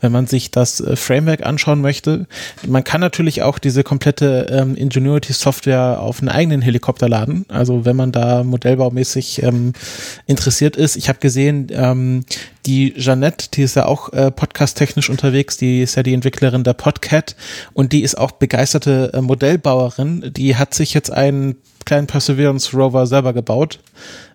wenn 0.00 0.12
man 0.12 0.26
sich 0.26 0.50
das 0.50 0.80
äh, 0.80 0.96
Framework 0.96 1.44
anschauen 1.44 1.80
möchte. 1.80 2.26
Man 2.66 2.84
kann 2.84 3.00
natürlich 3.00 3.42
auch 3.42 3.58
diese 3.58 3.82
komplette 3.82 4.46
ähm, 4.50 4.76
Ingenuity-Software 4.76 6.00
auf 6.00 6.20
einen 6.20 6.28
eigenen 6.28 6.62
Helikopter 6.62 7.08
laden. 7.08 7.44
Also 7.48 7.84
wenn 7.84 7.96
man 7.96 8.12
da 8.12 8.44
modellbaumäßig 8.44 9.42
ähm, 9.42 9.72
interessiert 10.26 10.76
ist. 10.76 10.96
Ich 10.96 11.08
habe 11.08 11.18
gesehen, 11.18 11.68
ähm, 11.70 12.24
die 12.66 12.94
Jeannette, 12.96 13.48
die 13.52 13.62
ist 13.62 13.76
ja 13.76 13.86
auch 13.86 14.12
äh, 14.12 14.30
podcast-technisch 14.30 15.10
unterwegs, 15.10 15.56
die 15.56 15.82
ist 15.82 15.94
ja 15.94 16.02
die 16.02 16.14
Entwicklerin 16.14 16.64
der 16.64 16.74
Podcat 16.74 17.34
und 17.72 17.92
die 17.92 18.02
ist 18.02 18.18
auch 18.18 18.32
begeisterte 18.32 19.12
äh, 19.14 19.20
Modellbauerin. 19.20 20.32
Die 20.36 20.56
hat 20.56 20.74
sich 20.74 20.94
jetzt 20.94 21.10
einen 21.10 21.56
kleinen 21.84 22.06
Perseverance 22.06 22.76
Rover 22.76 23.06
selber 23.06 23.32
gebaut 23.32 23.78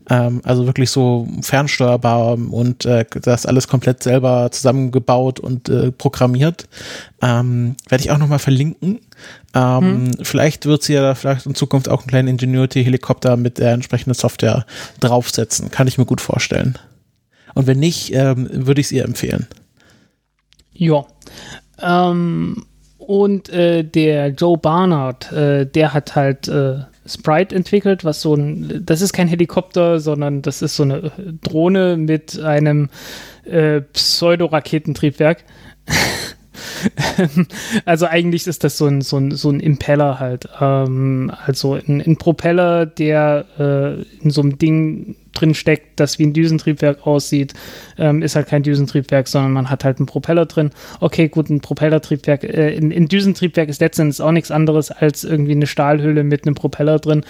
ähm, 0.10 0.42
also 0.44 0.66
wirklich 0.66 0.90
so 0.90 1.28
fernsteuerbar 1.42 2.34
und 2.34 2.86
äh, 2.86 3.06
das 3.22 3.46
alles 3.46 3.68
komplett 3.68 4.04
selber 4.04 4.50
zusammengebaut 4.52 5.40
und 5.40 5.70
äh, 5.70 5.92
programmiert. 5.92 6.68
Ähm, 7.22 7.76
Werde 7.88 8.04
ich 8.04 8.12
auch 8.12 8.18
nochmal 8.18 8.40
verlinken. 8.40 9.00
Ähm, 9.54 9.82
hm. 9.82 10.12
Vielleicht 10.22 10.66
wird 10.66 10.84
sie 10.84 10.94
ja 10.94 11.16
vielleicht 11.16 11.46
in 11.46 11.56
Zukunft 11.56 11.90
auch 11.90 12.02
einen 12.02 12.10
kleinen 12.10 12.28
Ingenuity-Helikopter 12.30 13.38
mit 13.38 13.60
der 13.60 13.74
entsprechenden 13.74 14.16
Software 14.16 14.66
draufsetzen. 15.00 15.72
Kann 15.72 15.88
ich 15.88 15.98
mir 15.98 16.06
gut 16.06 16.22
vorstellen. 16.22 16.78
Und 17.54 17.68
wenn 17.68 17.80
nicht, 17.80 18.14
ähm, 18.14 18.50
würde 18.52 18.82
ich 18.82 18.88
es 18.88 18.92
ihr 18.92 19.06
empfehlen. 19.06 19.48
Ja. 20.74 21.06
Ähm, 21.82 22.66
und 22.98 23.50
äh, 23.50 23.84
der 23.84 24.30
Joe 24.30 24.58
Barnard, 24.58 25.32
äh, 25.32 25.66
der 25.66 25.94
hat 25.94 26.16
halt 26.16 26.48
äh, 26.48 26.80
Sprite 27.06 27.56
entwickelt, 27.56 28.06
was 28.06 28.22
so 28.22 28.36
ein, 28.36 28.84
das 28.86 29.02
ist 29.02 29.14
kein 29.14 29.28
Helikopter, 29.28 30.00
sondern 30.00 30.42
das 30.42 30.62
ist 30.62 30.76
so 30.76 30.84
eine 30.84 31.12
Drohne 31.42 31.98
mit 31.98 32.40
einem 32.40 32.90
äh, 33.46 33.82
Pseudo-Raketentriebwerk. 33.82 35.44
also 37.86 38.06
eigentlich 38.06 38.48
ist 38.48 38.64
das 38.64 38.78
so 38.78 38.86
ein, 38.86 39.02
so 39.02 39.18
ein, 39.18 39.32
so 39.32 39.50
ein 39.50 39.60
Impeller 39.60 40.20
halt. 40.20 40.48
Ähm, 40.60 41.32
also 41.46 41.74
ein, 41.74 42.02
ein, 42.02 42.18
Propeller, 42.18 42.86
der 42.86 43.46
äh, 43.58 44.02
in 44.24 44.30
so 44.30 44.42
einem 44.42 44.58
Ding 44.58 45.16
drin 45.34 45.56
steckt, 45.56 46.00
das 46.00 46.20
wie 46.20 46.26
ein 46.26 46.34
Düsentriebwerk 46.34 47.06
aussieht, 47.08 47.54
ähm, 47.98 48.22
ist 48.22 48.36
halt 48.36 48.48
kein 48.48 48.64
Düsentriebwerk, 48.64 49.28
sondern 49.28 49.52
man 49.52 49.70
hat 49.70 49.84
halt 49.84 49.98
einen 49.98 50.06
Propeller 50.06 50.46
drin. 50.46 50.72
Okay, 51.00 51.28
gut, 51.28 51.50
ein 51.50 51.62
Propellertriebwerk, 51.62 52.44
äh, 52.44 52.78
ein, 52.78 52.92
ein 52.92 53.08
Düsentriebwerk 53.08 53.70
ist 53.70 53.82
letztendlich 53.82 54.22
auch 54.22 54.32
nichts 54.32 54.52
anderes 54.52 54.92
als 54.92 55.24
irgendwie 55.24 55.54
eine 55.54 55.68
Stahlhülle 55.68 56.24
mit 56.24 56.46
einem 56.46 56.56
Propeller 56.56 57.00
drin, 57.00 57.26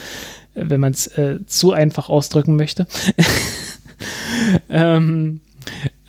wenn 0.53 0.79
man 0.79 0.93
es 0.93 1.07
äh, 1.17 1.39
zu 1.45 1.71
einfach 1.71 2.09
ausdrücken 2.09 2.55
möchte. 2.55 2.87
ähm, 4.69 5.39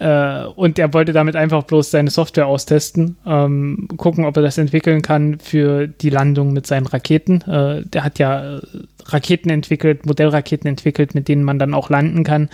äh, 0.04 0.44
und 0.54 0.78
er 0.78 0.92
wollte 0.92 1.14
damit 1.14 1.34
einfach 1.34 1.62
bloß 1.62 1.90
seine 1.90 2.10
Software 2.10 2.46
austesten, 2.46 3.16
ähm, 3.26 3.88
gucken, 3.96 4.26
ob 4.26 4.36
er 4.36 4.42
das 4.42 4.58
entwickeln 4.58 5.00
kann 5.00 5.38
für 5.38 5.86
die 5.86 6.10
Landung 6.10 6.52
mit 6.52 6.66
seinen 6.66 6.86
Raketen. 6.86 7.40
Äh, 7.42 7.86
der 7.86 8.04
hat 8.04 8.18
ja 8.18 8.58
äh, 8.58 8.60
Raketen 9.06 9.48
entwickelt, 9.48 10.04
Modellraketen 10.04 10.68
entwickelt, 10.68 11.14
mit 11.14 11.26
denen 11.28 11.42
man 11.42 11.58
dann 11.58 11.72
auch 11.72 11.88
landen 11.88 12.22
kann. 12.22 12.50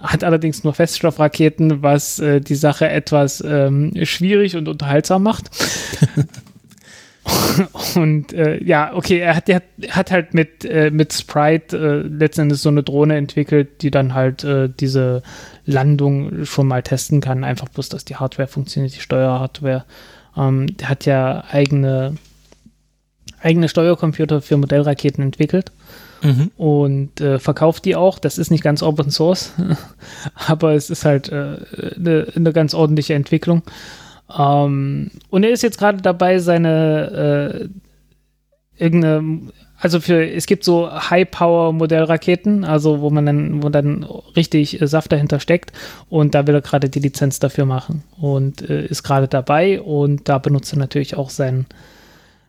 Hat 0.00 0.24
allerdings 0.24 0.64
nur 0.64 0.74
Feststoffraketen, 0.74 1.80
was 1.80 2.18
äh, 2.18 2.40
die 2.40 2.56
Sache 2.56 2.88
etwas 2.88 3.40
ähm, 3.46 3.92
schwierig 4.02 4.56
und 4.56 4.66
unterhaltsam 4.66 5.22
macht. 5.22 5.48
und 7.94 8.32
äh, 8.32 8.62
ja, 8.64 8.94
okay, 8.94 9.18
er 9.18 9.36
hat, 9.36 9.48
er 9.48 9.62
hat 9.90 10.10
halt 10.10 10.34
mit, 10.34 10.64
äh, 10.64 10.90
mit 10.90 11.12
Sprite 11.12 11.76
äh, 11.76 12.08
letztendlich 12.08 12.60
so 12.60 12.68
eine 12.68 12.82
Drohne 12.82 13.16
entwickelt, 13.16 13.82
die 13.82 13.90
dann 13.90 14.14
halt 14.14 14.42
äh, 14.42 14.68
diese 14.68 15.22
Landung 15.70 16.44
schon 16.44 16.66
mal 16.66 16.82
testen 16.82 17.20
kann. 17.20 17.44
Einfach 17.44 17.68
bloß, 17.68 17.88
dass 17.88 18.04
die 18.04 18.16
Hardware 18.16 18.48
funktioniert, 18.48 18.94
die 18.94 19.00
Steuerhardware. 19.00 19.84
Ähm, 20.36 20.76
der 20.76 20.88
hat 20.88 21.06
ja 21.06 21.44
eigene, 21.50 22.16
eigene 23.40 23.68
Steuercomputer 23.68 24.42
für 24.42 24.56
Modellraketen 24.56 25.22
entwickelt. 25.22 25.72
Mhm. 26.22 26.50
Und 26.56 27.20
äh, 27.20 27.38
verkauft 27.38 27.84
die 27.84 27.96
auch. 27.96 28.18
Das 28.18 28.36
ist 28.36 28.50
nicht 28.50 28.62
ganz 28.62 28.82
Open 28.82 29.10
Source, 29.10 29.52
aber 30.34 30.74
es 30.74 30.90
ist 30.90 31.04
halt 31.04 31.32
eine 31.32 31.66
äh, 31.76 31.98
ne, 31.98 32.26
ne 32.34 32.52
ganz 32.52 32.74
ordentliche 32.74 33.14
Entwicklung. 33.14 33.62
Ähm, 34.36 35.10
und 35.30 35.44
er 35.44 35.50
ist 35.50 35.62
jetzt 35.62 35.78
gerade 35.78 36.02
dabei, 36.02 36.38
seine 36.38 37.70
äh, 38.78 38.82
irgendeine 38.82 39.52
also 39.80 39.98
für, 40.00 40.22
es 40.30 40.46
gibt 40.46 40.62
so 40.62 40.90
High-Power-Modellraketen, 40.90 42.64
also 42.64 43.00
wo 43.00 43.08
man 43.10 43.24
dann, 43.24 43.62
wo 43.62 43.70
dann 43.70 44.04
richtig 44.36 44.80
äh, 44.80 44.86
Saft 44.86 45.10
dahinter 45.10 45.40
steckt. 45.40 45.72
Und 46.10 46.34
da 46.34 46.46
will 46.46 46.54
er 46.54 46.60
gerade 46.60 46.90
die 46.90 47.00
Lizenz 47.00 47.38
dafür 47.38 47.64
machen. 47.64 48.04
Und 48.20 48.68
äh, 48.68 48.84
ist 48.86 49.02
gerade 49.02 49.26
dabei. 49.26 49.80
Und 49.80 50.28
da 50.28 50.38
benutzt 50.38 50.72
er 50.74 50.78
natürlich 50.78 51.16
auch 51.16 51.30
sein, 51.30 51.66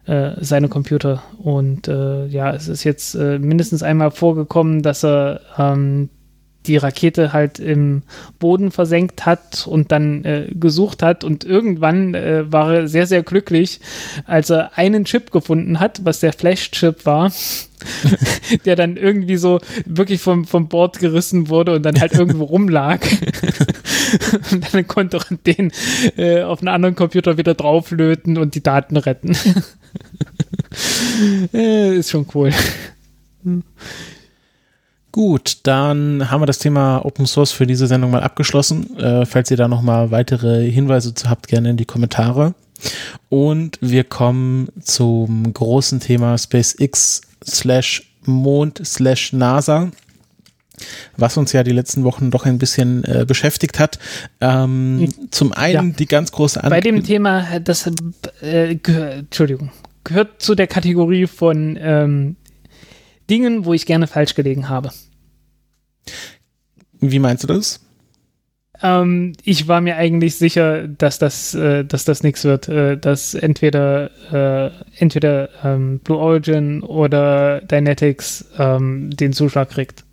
äh, 0.05 0.32
seine 0.41 0.67
Computer. 0.67 1.23
Und 1.41 1.88
äh, 1.88 2.27
ja, 2.27 2.53
es 2.53 2.67
ist 2.67 2.84
jetzt 2.84 3.15
äh, 3.15 3.39
mindestens 3.39 3.82
einmal 3.82 4.11
vorgekommen, 4.11 4.82
dass 4.82 5.05
er 5.05 5.39
ähm, 5.57 6.09
die 6.68 6.78
Rakete 6.78 7.34
halt 7.34 7.59
im 7.59 8.03
Boden 8.39 8.72
versenkt 8.72 9.26
hat 9.26 9.66
und 9.68 9.91
dann 9.91 10.24
äh, 10.26 10.47
gesucht 10.51 11.01
hat. 11.01 11.24
Und 11.24 11.43
irgendwann 11.43 12.14
äh, 12.14 12.51
war 12.51 12.74
er 12.74 12.88
sehr, 12.88 13.07
sehr 13.07 13.24
glücklich, 13.24 13.80
als 14.26 14.49
er 14.49 14.78
einen 14.78 15.05
Chip 15.05 15.32
gefunden 15.32 15.80
hat, 15.80 16.05
was 16.05 16.20
der 16.20 16.34
Flash-Chip 16.34 17.05
war, 17.05 17.32
der 18.66 18.76
dann 18.76 18.97
irgendwie 18.97 19.38
so 19.38 19.59
wirklich 19.86 20.22
vom, 20.22 20.45
vom 20.45 20.68
Board 20.68 20.99
gerissen 20.99 21.49
wurde 21.49 21.74
und 21.74 21.84
dann 21.84 21.99
halt 21.99 22.14
irgendwo 22.14 22.43
rumlag. 22.43 22.99
und 24.51 24.74
dann 24.74 24.88
konnte 24.88 25.18
er 25.18 25.38
den 25.47 25.72
äh, 26.18 26.43
auf 26.43 26.59
einen 26.59 26.68
anderen 26.68 26.95
Computer 26.95 27.38
wieder 27.38 27.55
drauflöten 27.55 28.38
und 28.38 28.55
die 28.55 28.64
Daten 28.64 28.97
retten. 28.97 29.36
äh, 31.53 31.97
ist 31.97 32.12
schon 32.12 32.28
cool. 32.36 32.51
Gut, 35.12 35.59
dann 35.64 36.32
haben 36.32 36.41
wir 36.41 36.45
das 36.45 36.59
Thema 36.59 37.05
Open 37.05 37.26
Source 37.26 37.51
für 37.51 37.68
diese 37.68 37.88
Sendung 37.88 38.12
mal 38.12 38.24
abgeschlossen. 38.24 38.97
Äh, 38.97 39.26
falls 39.26 39.51
ihr 39.51 39.57
da 39.57 39.68
noch 39.68 39.82
mal 39.82 40.12
weitere 40.12 40.70
Hinweise 40.70 41.14
zu 41.14 41.30
habt, 41.30 41.47
gerne 41.47 41.72
in 41.72 41.78
die 41.78 41.86
Kommentare. 41.86 42.53
Und 43.30 43.78
wir 43.82 44.03
kommen 44.05 44.70
zum 44.82 45.51
großen 45.53 45.99
Thema 45.99 46.38
SpaceX 46.38 47.22
slash 47.43 48.03
Mond 48.26 48.82
slash 48.86 49.34
NASA 49.34 49.91
was 51.18 51.38
uns 51.38 51.51
ja 51.51 51.64
die 51.64 51.72
letzten 51.72 52.03
Wochen 52.03 52.32
doch 52.32 52.45
ein 52.45 52.57
bisschen 52.57 53.03
äh, 53.03 53.26
beschäftigt 53.28 53.80
hat. 53.80 53.99
Ähm, 54.39 55.09
zum 55.30 55.53
einen 55.53 55.89
ja. 55.89 55.95
die 55.95 56.05
ganz 56.05 56.32
große 56.32 56.64
An 56.64 56.70
Bei 56.70 56.80
dem 56.80 57.03
Thema, 57.03 57.59
das 57.59 57.89
äh, 58.41 58.76
gehört, 58.76 59.20
Entschuldigung, 59.20 59.72
gehört 60.03 60.41
zu 60.41 60.55
der 60.55 60.68
Kategorie 60.68 61.28
von 61.28 61.78
ähm, 61.80 62.36
Dingen, 63.32 63.65
wo 63.65 63.73
ich 63.73 63.88
gerne 63.88 64.05
falsch 64.05 64.36
gelegen 64.36 64.69
habe. 64.69 64.91
Wie 66.99 67.19
meinst 67.19 67.43
du 67.43 67.47
das? 67.47 67.79
Ähm, 68.84 69.34
ich 69.43 69.67
war 69.67 69.82
mir 69.82 69.95
eigentlich 69.95 70.36
sicher, 70.36 70.88
dass 70.88 71.19
das, 71.19 71.53
äh, 71.53 71.86
dass 71.86 72.03
das 72.03 72.23
nichts 72.23 72.43
wird, 72.43 72.67
äh, 72.67 72.97
dass 72.97 73.34
entweder, 73.34 74.09
äh, 74.32 74.71
entweder 74.97 75.49
ähm, 75.63 75.99
Blue 75.99 76.17
Origin 76.17 76.82
oder 76.84 77.61
Dynetics 77.61 78.45
ähm, 78.57 79.11
den 79.11 79.34
Zuschlag 79.34 79.69
kriegt. 79.69 80.03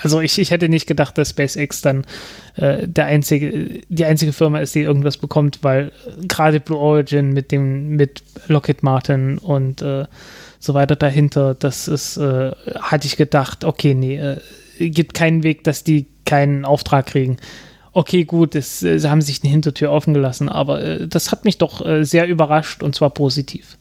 Also 0.00 0.20
ich, 0.20 0.38
ich 0.38 0.52
hätte 0.52 0.68
nicht 0.68 0.86
gedacht, 0.86 1.18
dass 1.18 1.30
SpaceX 1.30 1.80
dann 1.80 2.06
äh, 2.54 2.86
der 2.86 3.06
einzige, 3.06 3.82
die 3.88 4.04
einzige 4.04 4.32
Firma 4.32 4.60
ist, 4.60 4.76
die 4.76 4.82
irgendwas 4.82 5.16
bekommt, 5.16 5.58
weil 5.62 5.90
äh, 6.06 6.26
gerade 6.26 6.60
Blue 6.60 6.78
Origin 6.78 7.32
mit 7.32 7.50
dem, 7.50 7.96
mit 7.96 8.22
Lockheed 8.46 8.84
Martin 8.84 9.38
und 9.38 9.82
äh, 9.82 10.06
so 10.58 10.74
weiter 10.74 10.96
dahinter, 10.96 11.54
das 11.54 11.88
ist, 11.88 12.16
äh, 12.16 12.52
hatte 12.80 13.06
ich 13.06 13.16
gedacht, 13.16 13.64
okay, 13.64 13.94
nee, 13.94 14.16
äh, 14.16 14.40
gibt 14.90 15.14
keinen 15.14 15.42
Weg, 15.42 15.64
dass 15.64 15.84
die 15.84 16.06
keinen 16.24 16.64
Auftrag 16.64 17.06
kriegen. 17.06 17.36
Okay, 17.92 18.24
gut, 18.24 18.54
es, 18.54 18.82
äh, 18.82 18.98
sie 18.98 19.10
haben 19.10 19.22
sich 19.22 19.42
eine 19.42 19.50
Hintertür 19.50 19.90
offen 19.90 20.14
gelassen, 20.14 20.48
aber 20.48 20.82
äh, 20.82 21.08
das 21.08 21.32
hat 21.32 21.44
mich 21.44 21.58
doch 21.58 21.84
äh, 21.84 22.04
sehr 22.04 22.26
überrascht 22.28 22.82
und 22.82 22.94
zwar 22.94 23.10
positiv. 23.10 23.76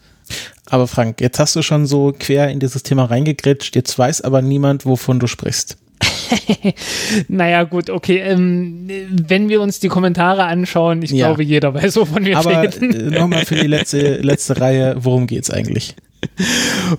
Aber 0.69 0.88
Frank, 0.88 1.21
jetzt 1.21 1.39
hast 1.39 1.55
du 1.55 1.61
schon 1.61 1.86
so 1.86 2.13
quer 2.17 2.49
in 2.49 2.59
dieses 2.59 2.84
Thema 2.84 3.05
reingegritscht, 3.05 3.75
jetzt 3.75 3.97
weiß 3.97 4.21
aber 4.21 4.41
niemand, 4.41 4.86
wovon 4.86 5.19
du 5.19 5.28
sprichst. 5.28 5.78
naja, 7.28 7.63
gut, 7.63 7.89
okay. 7.89 8.19
Ähm, 8.19 8.89
wenn 9.09 9.49
wir 9.49 9.61
uns 9.61 9.80
die 9.80 9.88
Kommentare 9.88 10.43
anschauen, 10.43 11.01
ich 11.01 11.11
ja. 11.11 11.28
glaube, 11.28 11.43
jeder 11.43 11.73
weiß, 11.73 11.95
wovon 11.95 12.25
wir 12.25 12.38
Aber 12.38 12.61
reden. 12.61 13.13
Äh, 13.13 13.19
nochmal 13.19 13.45
für 13.45 13.55
die 13.55 13.67
letzte, 13.67 14.17
letzte 14.21 14.59
Reihe, 14.59 14.95
worum 14.99 15.28
geht 15.28 15.43
es 15.43 15.49
eigentlich? 15.49 15.95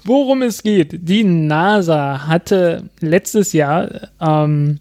Worum 0.05 0.43
es 0.43 0.63
geht. 0.63 1.09
Die 1.09 1.25
NASA 1.25 2.27
hatte 2.27 2.85
letztes 3.01 3.53
Jahr 3.53 4.09
ähm, 4.21 4.81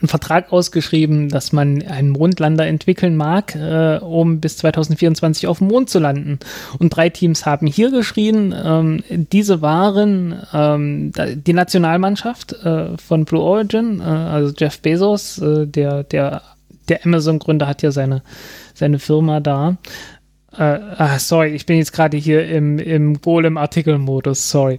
einen 0.00 0.08
Vertrag 0.08 0.52
ausgeschrieben, 0.52 1.28
dass 1.28 1.52
man 1.52 1.82
einen 1.82 2.10
Mondlander 2.10 2.66
entwickeln 2.66 3.16
mag, 3.16 3.54
äh, 3.54 3.98
um 3.98 4.40
bis 4.40 4.58
2024 4.58 5.46
auf 5.46 5.58
dem 5.58 5.68
Mond 5.68 5.90
zu 5.90 5.98
landen. 5.98 6.38
Und 6.78 6.90
drei 6.90 7.08
Teams 7.08 7.46
haben 7.46 7.66
hier 7.66 7.90
geschrien. 7.90 8.54
Ähm, 8.56 9.02
diese 9.08 9.62
waren 9.62 10.42
ähm, 10.52 11.12
die 11.14 11.52
Nationalmannschaft 11.52 12.52
äh, 12.64 12.96
von 12.98 13.24
Blue 13.24 13.42
Origin, 13.42 14.00
äh, 14.00 14.04
also 14.04 14.52
Jeff 14.56 14.80
Bezos, 14.80 15.38
äh, 15.38 15.66
der, 15.66 16.04
der, 16.04 16.42
der 16.88 17.04
Amazon-Gründer 17.04 17.66
hat 17.66 17.82
ja 17.82 17.90
seine, 17.90 18.22
seine 18.74 18.98
Firma 18.98 19.40
da. 19.40 19.76
Äh, 20.58 20.80
ah, 20.96 21.18
sorry, 21.18 21.50
ich 21.50 21.66
bin 21.66 21.76
jetzt 21.76 21.92
gerade 21.92 22.16
hier 22.16 22.48
im, 22.48 22.78
im 22.78 23.20
Golem-Artikel-Modus, 23.20 24.50
sorry. 24.50 24.78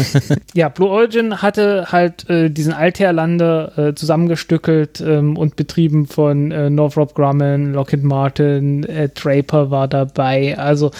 ja, 0.54 0.68
Blue 0.68 0.88
Origin 0.88 1.42
hatte 1.42 1.86
halt 1.92 2.28
äh, 2.28 2.50
diesen 2.50 2.72
Altair-Lander 2.72 3.78
äh, 3.78 3.94
zusammengestückelt 3.94 5.00
ähm, 5.00 5.36
und 5.36 5.54
betrieben 5.54 6.06
von 6.06 6.50
äh, 6.50 6.70
Northrop 6.70 7.14
Grumman, 7.14 7.72
Lockheed 7.72 8.02
Martin, 8.02 8.82
äh, 8.84 9.08
Draper 9.10 9.70
war 9.70 9.86
dabei. 9.86 10.58
Also 10.58 10.90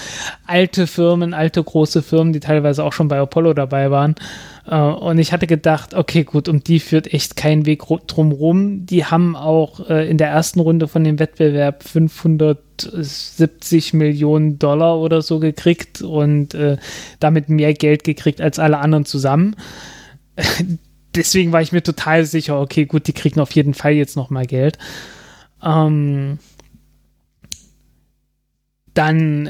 alte 0.47 0.87
Firmen, 0.87 1.35
alte 1.35 1.63
große 1.63 2.03
Firmen, 2.03 2.33
die 2.33 2.41
teilweise 2.41 2.85
auch 2.85 2.93
schon 2.93 3.09
bei 3.09 3.19
Apollo 3.19 3.55
dabei 3.55 3.91
waren. 3.91 4.15
Uh, 4.71 4.95
und 4.95 5.19
ich 5.19 5.33
hatte 5.33 5.49
gedacht, 5.49 5.93
okay, 5.93 6.23
gut, 6.23 6.49
um 6.49 6.63
die 6.63 6.79
führt 6.79 7.13
echt 7.13 7.35
kein 7.35 7.67
Weg 7.67 7.83
drumrum. 8.07 8.87
Die 8.87 9.05
haben 9.05 9.35
auch 9.35 9.81
uh, 9.81 9.95
in 9.95 10.19
der 10.19 10.29
ersten 10.29 10.61
Runde 10.61 10.87
von 10.87 11.03
dem 11.03 11.19
Wettbewerb 11.19 11.83
570 12.85 13.95
Millionen 13.95 14.59
Dollar 14.59 14.99
oder 14.99 15.23
so 15.23 15.39
gekriegt 15.39 16.03
und 16.03 16.55
uh, 16.55 16.77
damit 17.21 17.49
mehr 17.49 17.75
Geld 17.75 18.05
gekriegt 18.05 18.41
als 18.41 18.59
alle 18.59 18.79
anderen 18.79 19.05
zusammen. 19.05 19.57
Deswegen 21.15 21.53
war 21.53 21.61
ich 21.61 21.73
mir 21.73 21.83
total 21.83 22.25
sicher, 22.25 22.61
okay, 22.61 22.87
gut, 22.87 23.07
die 23.07 23.13
kriegen 23.13 23.41
auf 23.41 23.53
jeden 23.53 23.75
Fall 23.75 23.93
jetzt 23.93 24.17
noch 24.17 24.31
mal 24.31 24.47
Geld. 24.47 24.79
Ähm, 25.63 26.39
dann 28.95 29.47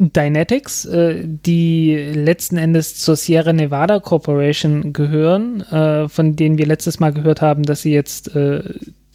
Dynetics, 0.00 0.86
äh, 0.86 1.22
die 1.26 1.94
letzten 1.94 2.56
Endes 2.56 2.98
zur 2.98 3.16
Sierra 3.16 3.52
Nevada 3.52 4.00
Corporation 4.00 4.94
gehören, 4.94 5.60
äh, 5.60 6.08
von 6.08 6.36
denen 6.36 6.56
wir 6.56 6.64
letztes 6.64 7.00
Mal 7.00 7.12
gehört 7.12 7.42
haben, 7.42 7.64
dass 7.64 7.82
sie 7.82 7.92
jetzt 7.92 8.34
äh, 8.34 8.62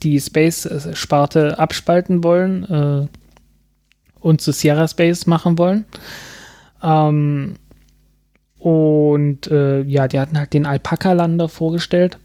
die 0.05 0.19
Space-Sparte 0.19 1.57
abspalten 1.57 2.23
wollen 2.23 2.63
äh, 2.63 3.07
und 4.19 4.39
zu 4.39 4.51
Sierra 4.51 4.87
Space 4.87 5.25
machen 5.25 5.57
wollen. 5.57 5.85
Ähm, 6.81 7.55
und 8.59 9.47
äh, 9.47 9.81
ja, 9.81 10.07
die 10.07 10.19
hatten 10.19 10.37
halt 10.37 10.53
den 10.53 10.65
Alpaka-Lander 10.65 11.49
vorgestellt. 11.49 12.17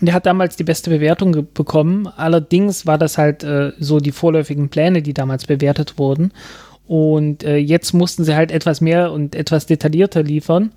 Und 0.00 0.06
der 0.06 0.14
hat 0.14 0.26
damals 0.26 0.56
die 0.56 0.64
beste 0.64 0.90
Bewertung 0.90 1.46
bekommen. 1.54 2.08
Allerdings 2.08 2.86
war 2.86 2.98
das 2.98 3.16
halt 3.16 3.44
äh, 3.44 3.72
so 3.78 4.00
die 4.00 4.12
vorläufigen 4.12 4.68
Pläne, 4.68 5.02
die 5.02 5.14
damals 5.14 5.46
bewertet 5.46 5.98
wurden. 5.98 6.32
Und 6.86 7.44
äh, 7.44 7.56
jetzt 7.56 7.92
mussten 7.94 8.24
sie 8.24 8.34
halt 8.34 8.50
etwas 8.50 8.80
mehr 8.80 9.12
und 9.12 9.34
etwas 9.34 9.66
detaillierter 9.66 10.22
liefern. 10.22 10.72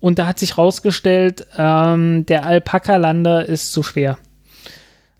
Und 0.00 0.18
da 0.18 0.26
hat 0.26 0.38
sich 0.38 0.56
rausgestellt, 0.56 1.46
ähm, 1.58 2.24
der 2.26 2.46
Alpaka-Lander 2.46 3.46
ist 3.46 3.72
zu 3.72 3.82
schwer. 3.82 4.18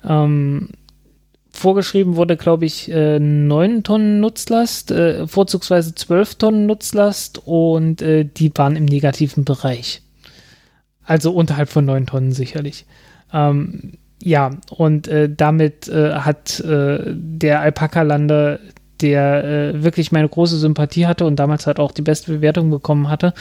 Ähm, 0.05 0.71
vorgeschrieben 1.53 2.17
wurde, 2.17 2.37
glaube 2.37 2.65
ich, 2.65 2.91
äh, 2.91 3.19
9 3.19 3.83
Tonnen 3.83 4.21
Nutzlast, 4.21 4.91
äh, 4.91 5.27
vorzugsweise 5.27 5.95
12 5.95 6.37
Tonnen 6.37 6.67
Nutzlast 6.67 7.43
und 7.45 8.03
äh, 8.03 8.25
die 8.25 8.53
waren 8.55 8.77
im 8.77 8.85
negativen 8.85 9.45
Bereich. 9.45 10.03
Also 11.05 11.33
unterhalb 11.33 11.69
von 11.69 11.85
9 11.85 12.07
Tonnen 12.07 12.33
sicherlich. 12.33 12.87
Ähm, 13.33 13.99
ja, 14.23 14.51
und 14.71 15.09
äh, 15.09 15.29
damit 15.35 15.89
äh, 15.89 16.13
hat 16.13 16.61
äh, 16.61 17.01
der 17.07 17.61
Alpaka-Lander 17.61 18.61
der 19.01 19.45
äh, 19.45 19.83
wirklich 19.83 20.13
meine 20.13 20.29
große 20.29 20.59
Sympathie 20.59 21.07
hatte 21.07 21.25
und 21.25 21.37
damals 21.37 21.67
halt 21.67 21.81
auch 21.81 21.93
die 21.93 22.03
beste 22.03 22.33
Bewertung 22.33 22.71
bekommen 22.71 23.09
hatte, 23.09 23.35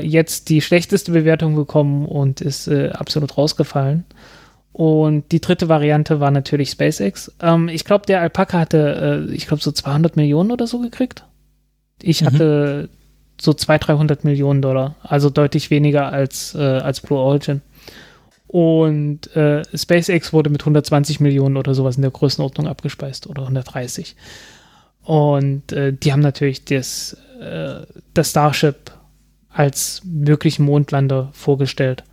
jetzt 0.00 0.48
die 0.48 0.62
schlechteste 0.62 1.12
Bewertung 1.12 1.54
bekommen 1.54 2.06
und 2.06 2.40
ist 2.40 2.66
absolut 2.66 3.36
rausgefallen. 3.36 4.04
Und 4.76 5.32
die 5.32 5.40
dritte 5.40 5.70
Variante 5.70 6.20
war 6.20 6.30
natürlich 6.30 6.68
SpaceX. 6.68 7.32
Ähm, 7.40 7.70
ich 7.70 7.86
glaube, 7.86 8.04
der 8.04 8.20
Alpaka 8.20 8.58
hatte, 8.58 9.26
äh, 9.26 9.34
ich 9.34 9.46
glaube, 9.46 9.62
so 9.62 9.72
200 9.72 10.16
Millionen 10.16 10.50
oder 10.50 10.66
so 10.66 10.80
gekriegt. 10.80 11.24
Ich 12.02 12.20
mhm. 12.20 12.26
hatte 12.26 12.88
so 13.40 13.54
200, 13.54 13.88
300 13.88 14.24
Millionen 14.24 14.60
Dollar, 14.60 14.96
also 15.02 15.30
deutlich 15.30 15.70
weniger 15.70 16.12
als, 16.12 16.54
äh, 16.54 16.58
als 16.58 17.00
Blue 17.00 17.18
Origin. 17.18 17.62
Und 18.48 19.34
äh, 19.34 19.62
SpaceX 19.74 20.34
wurde 20.34 20.50
mit 20.50 20.60
120 20.60 21.20
Millionen 21.20 21.56
oder 21.56 21.72
sowas 21.72 21.96
in 21.96 22.02
der 22.02 22.10
Größenordnung 22.10 22.66
abgespeist 22.66 23.28
oder 23.28 23.44
130. 23.44 24.14
Und 25.04 25.72
äh, 25.72 25.94
die 25.94 26.12
haben 26.12 26.20
natürlich 26.20 26.66
das, 26.66 27.16
äh, 27.40 27.86
das 28.12 28.28
Starship 28.28 28.92
als 29.48 30.02
möglichen 30.04 30.66
Mondlander 30.66 31.30
vorgestellt. 31.32 32.04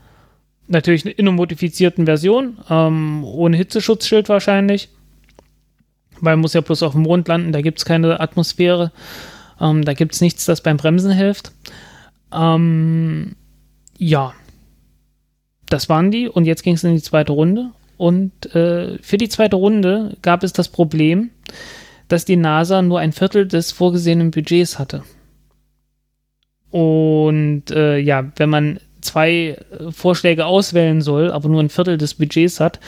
Natürlich 0.68 1.06
in 1.06 1.28
einer 1.28 1.36
modifizierten 1.36 2.06
Version, 2.06 2.58
ähm, 2.70 3.24
ohne 3.24 3.58
Hitzeschutzschild 3.58 4.30
wahrscheinlich. 4.30 4.90
Weil 6.22 6.36
man 6.36 6.42
muss 6.42 6.54
ja 6.54 6.62
bloß 6.62 6.84
auf 6.84 6.94
dem 6.94 7.02
Mond 7.02 7.28
landen, 7.28 7.52
da 7.52 7.62
gibt 7.62 7.80
es 7.80 7.86
keine 7.86 8.20
Atmosphäre. 8.20 8.92
Ähm, 9.60 9.84
da 9.84 9.94
gibt 9.94 10.14
es 10.14 10.22
nichts, 10.22 10.46
das 10.46 10.62
beim 10.62 10.78
Bremsen 10.78 11.12
hilft. 11.12 11.52
Ähm, 12.32 13.36
ja, 13.98 14.34
das 15.70 15.90
waren 15.90 16.12
die. 16.12 16.30
Und 16.30 16.46
jetzt 16.46 16.64
ging 16.64 16.76
es 16.76 16.84
in 16.84 16.96
die 16.96 17.02
zweite 17.02 17.34
Runde. 17.34 17.72
Und 17.98 18.56
äh, 18.56 18.98
für 19.02 19.18
die 19.18 19.30
zweite 19.30 19.56
Runde 19.56 20.18
gab 20.22 20.44
es 20.44 20.54
das 20.54 20.70
Problem, 20.70 21.30
dass 22.08 22.26
die 22.26 22.36
NASA 22.36 22.82
nur 22.82 23.00
ein 23.00 23.12
Viertel 23.12 23.48
des 23.48 23.72
vorgesehenen 23.72 24.32
Budgets 24.32 24.80
hatte. 24.80 25.04
Und 26.70 27.70
äh, 27.70 27.98
ja, 27.98 28.32
wenn 28.36 28.50
man 28.50 28.80
zwei 29.04 29.58
Vorschläge 29.92 30.46
auswählen 30.46 31.02
soll, 31.02 31.32
aber 31.32 31.50
nur 31.50 31.62
ein 31.62 31.70
Viertel 31.70 31.98
des 31.98 32.16
Budgets 32.16 32.60
hat, 32.60 32.80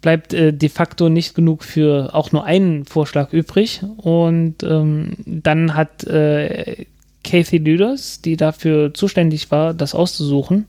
bleibt 0.00 0.34
äh, 0.34 0.52
de 0.52 0.68
facto 0.68 1.08
nicht 1.08 1.34
genug 1.34 1.64
für 1.64 2.14
auch 2.14 2.32
nur 2.32 2.44
einen 2.44 2.84
Vorschlag 2.84 3.32
übrig. 3.32 3.82
Und 3.96 4.62
ähm, 4.62 5.16
dann 5.24 5.74
hat 5.74 6.04
äh, 6.04 6.86
Kathy 7.24 7.58
Lüders, 7.58 8.20
die 8.22 8.36
dafür 8.36 8.94
zuständig 8.94 9.50
war, 9.50 9.74
das 9.74 9.94
auszusuchen, 9.94 10.66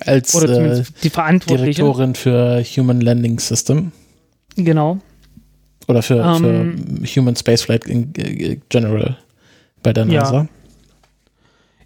als 0.00 0.34
oder 0.34 0.84
die 1.02 1.10
Verantwortliche. 1.10 1.82
Direktorin 1.82 2.14
für 2.14 2.62
Human 2.62 3.00
Landing 3.00 3.38
System. 3.40 3.92
Genau. 4.56 4.98
Oder 5.88 6.02
für, 6.02 6.22
um, 6.22 6.38
für 6.38 6.48
ähm, 6.48 7.04
Human 7.04 7.36
Spaceflight 7.36 7.86
in 7.86 8.12
äh, 8.16 8.58
general 8.68 9.16
bei 9.82 9.92
der 9.92 10.04
NASA. 10.04 10.42
Ja. 10.42 10.48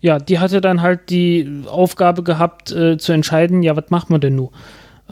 Ja, 0.02 0.18
die 0.18 0.38
hatte 0.38 0.60
dann 0.60 0.82
halt 0.82 1.08
die 1.08 1.62
Aufgabe 1.66 2.22
gehabt, 2.22 2.70
äh, 2.72 2.98
zu 2.98 3.12
entscheiden, 3.12 3.62
ja, 3.62 3.74
was 3.76 3.88
machen 3.88 4.10
wir 4.14 4.18
denn 4.18 4.36
nun? 4.36 4.50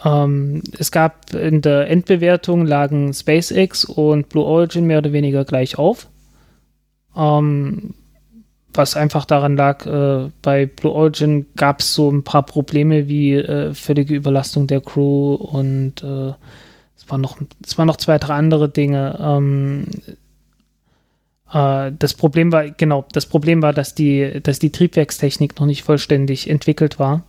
Ähm, 0.04 0.62
es 0.78 0.90
gab 0.90 1.32
in 1.32 1.62
der 1.62 1.88
Endbewertung 1.88 2.66
lagen 2.66 3.14
SpaceX 3.14 3.84
und 3.84 4.28
Blue 4.28 4.44
Origin 4.44 4.86
mehr 4.86 4.98
oder 4.98 5.12
weniger 5.12 5.44
gleich 5.44 5.78
auf. 5.78 6.08
Ähm, 7.16 7.94
was 8.74 8.96
einfach 8.96 9.24
daran 9.24 9.56
lag, 9.56 9.86
äh, 9.86 10.30
bei 10.42 10.66
Blue 10.66 10.92
Origin 10.92 11.46
gab 11.56 11.80
es 11.80 11.94
so 11.94 12.10
ein 12.10 12.22
paar 12.22 12.44
Probleme 12.44 13.08
wie 13.08 13.34
äh, 13.34 13.74
völlige 13.74 14.14
Überlastung 14.14 14.66
der 14.66 14.80
Crew 14.80 15.34
und 15.34 16.02
äh, 16.02 16.32
waren 17.10 17.20
noch, 17.20 17.38
es 17.64 17.76
waren 17.76 17.86
noch 17.86 17.96
zwei, 17.96 18.18
drei 18.18 18.34
andere 18.34 18.68
Dinge. 18.68 19.18
Ähm, 19.20 19.86
äh, 20.06 20.12
das 21.52 22.14
Problem 22.14 22.52
war, 22.52 22.70
genau, 22.70 23.06
das 23.12 23.26
Problem 23.26 23.60
war, 23.60 23.72
dass 23.72 23.94
die, 23.94 24.40
dass 24.42 24.60
die 24.60 24.70
Triebwerkstechnik 24.70 25.58
noch 25.58 25.66
nicht 25.66 25.82
vollständig 25.82 26.48
entwickelt 26.48 26.98
war. 27.00 27.24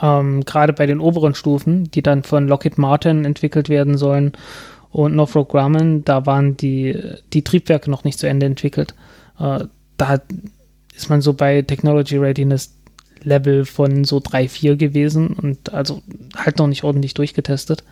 Ähm, 0.00 0.44
Gerade 0.44 0.72
bei 0.72 0.86
den 0.86 0.98
oberen 0.98 1.34
Stufen, 1.34 1.90
die 1.90 2.02
dann 2.02 2.24
von 2.24 2.48
Lockheed 2.48 2.78
Martin 2.78 3.24
entwickelt 3.24 3.68
werden 3.68 3.96
sollen 3.96 4.32
und 4.90 5.14
Northrop 5.14 5.50
Grumman, 5.50 6.04
da 6.04 6.26
waren 6.26 6.56
die, 6.56 6.98
die 7.32 7.42
Triebwerke 7.42 7.88
noch 7.88 8.02
nicht 8.02 8.18
zu 8.18 8.28
Ende 8.28 8.46
entwickelt. 8.46 8.94
Äh, 9.38 9.66
da 9.96 10.20
ist 10.94 11.08
man 11.08 11.20
so 11.20 11.34
bei 11.34 11.62
Technology 11.62 12.16
Readiness 12.16 12.74
Level 13.22 13.64
von 13.64 14.04
so 14.04 14.18
3, 14.18 14.48
4 14.48 14.76
gewesen 14.76 15.28
und 15.28 15.72
also 15.72 16.02
halt 16.34 16.58
noch 16.58 16.66
nicht 16.66 16.82
ordentlich 16.82 17.14
durchgetestet. 17.14 17.84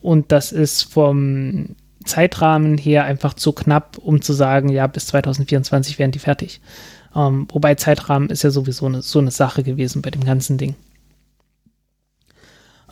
Und 0.00 0.32
das 0.32 0.52
ist 0.52 0.84
vom 0.84 1.76
Zeitrahmen 2.06 2.78
her 2.78 3.04
einfach 3.04 3.34
zu 3.34 3.52
knapp, 3.52 3.98
um 3.98 4.22
zu 4.22 4.32
sagen, 4.32 4.68
ja, 4.68 4.86
bis 4.86 5.06
2024 5.06 5.98
wären 5.98 6.10
die 6.10 6.18
fertig. 6.18 6.60
Ähm, 7.14 7.48
wobei 7.52 7.74
Zeitrahmen 7.74 8.30
ist 8.30 8.42
ja 8.42 8.50
sowieso 8.50 8.86
eine, 8.86 9.02
so 9.02 9.18
eine 9.18 9.30
Sache 9.30 9.62
gewesen 9.62 10.02
bei 10.02 10.10
dem 10.10 10.24
ganzen 10.24 10.58
Ding. 10.58 10.74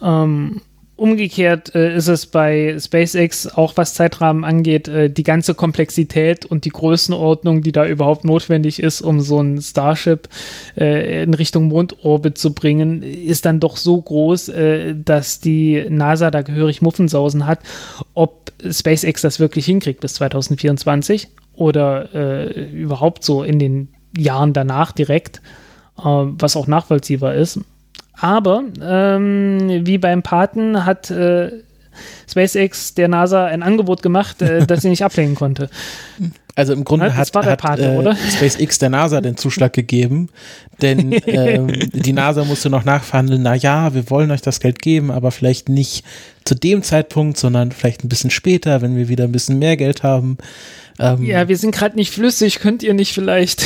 Ähm, 0.03 0.61
Umgekehrt 0.97 1.75
äh, 1.75 1.97
ist 1.97 2.07
es 2.07 2.27
bei 2.27 2.77
SpaceX 2.79 3.49
auch 3.49 3.73
was 3.77 3.95
Zeitrahmen 3.95 4.45
angeht, 4.45 4.87
äh, 4.87 5.11
die 5.11 5.25
ganze 5.25 5.55
Komplexität 5.55 6.47
und 6.47 6.65
die 6.65 6.71
Größenordnung, 6.71 7.63
die 7.63 7.73
da 7.73 7.85
überhaupt 7.85 8.25
notwendig 8.25 8.81
ist, 8.81 9.01
um 9.01 9.21
so 9.21 9.41
ein 9.41 9.61
Starship 9.61 10.29
äh, 10.77 11.25
in 11.25 11.35
Richtung 11.35 11.67
Mondorbit 11.67 12.39
zu 12.39 12.55
bringen, 12.55 13.03
ist 13.03 13.45
dann 13.45 13.59
doch 13.59 13.77
so 13.77 14.01
groß, 14.01 14.51
äh, 14.51 14.95
dass 14.95 15.41
die 15.41 15.85
NASA 15.89 16.31
da 16.31 16.43
gehörig 16.43 16.81
Muffensausen 16.81 17.45
hat, 17.45 17.59
ob 18.15 18.53
SpaceX 18.71 19.21
das 19.21 19.41
wirklich 19.41 19.67
hinkriegt 19.67 20.01
bis 20.01 20.15
2024 20.15 21.27
oder 21.55 22.15
äh, 22.15 22.71
überhaupt 22.71 23.25
so 23.25 23.43
in 23.43 23.59
den 23.59 23.89
Jahren 24.17 24.53
danach 24.53 24.93
direkt, 24.93 25.43
äh, 25.99 26.03
was 26.05 26.57
auch 26.57 26.69
nachvollziehbar 26.69 27.35
ist. 27.35 27.59
Aber 28.19 28.63
ähm, 28.81 29.87
wie 29.87 29.99
beim 29.99 30.23
Paten 30.23 30.85
hat 30.85 31.11
äh, 31.11 31.51
SpaceX 32.29 32.95
der 32.95 33.09
NASA 33.09 33.47
ein 33.47 33.63
Angebot 33.63 34.03
gemacht, 34.03 34.41
äh, 34.43 34.67
das 34.67 34.83
sie 34.83 34.89
nicht 34.89 35.03
ablehnen 35.05 35.35
konnte. 35.35 35.69
Also 36.57 36.73
im 36.73 36.85
Grunde 36.85 37.07
Das 37.07 37.17
hat, 37.17 37.35
hat 37.35 37.61
Pate, 37.61 37.83
äh? 37.83 38.31
SpaceX 38.31 38.79
der 38.79 38.89
NASA 38.91 39.21
den 39.21 39.37
Zuschlag 39.37 39.73
gegeben, 39.73 40.29
denn 40.81 41.13
ähm, 41.27 41.73
die 41.93 42.13
NASA 42.13 42.45
musste 42.45 42.71
noch 42.71 42.85
nachverhandeln, 42.85 43.43
na 43.43 43.55
ja, 43.57 43.93
wir 43.95 44.09
wollen 44.11 44.31
euch 44.31 44.43
das 44.43 44.61
Geld 44.61 44.81
geben, 44.81 45.11
aber 45.11 45.33
vielleicht 45.33 45.69
nicht 45.69 46.05
zu 46.45 46.55
dem 46.55 46.83
Zeitpunkt, 46.85 47.39
sondern 47.39 47.73
vielleicht 47.73 48.05
ein 48.05 48.09
bisschen 48.09 48.31
später, 48.31 48.83
wenn 48.83 48.97
wir 48.97 49.09
wieder 49.09 49.25
ein 49.25 49.33
bisschen 49.33 49.59
mehr 49.59 49.77
Geld 49.77 50.05
haben. 50.05 50.39
Ähm, 51.01 51.25
Ja, 51.25 51.49
wir 51.49 51.57
sind 51.57 51.75
gerade 51.75 51.97
nicht 51.97 52.13
flüssig, 52.13 52.61
könnt 52.61 52.85
ihr 52.85 52.95
nicht 52.95 53.13
vielleicht? 53.13 53.65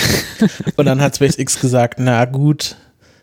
Und 0.76 0.86
dann 0.86 1.02
hat 1.02 1.16
SpaceX 1.16 1.60
gesagt, 1.60 1.98
na 2.00 2.24
gut, 2.24 2.76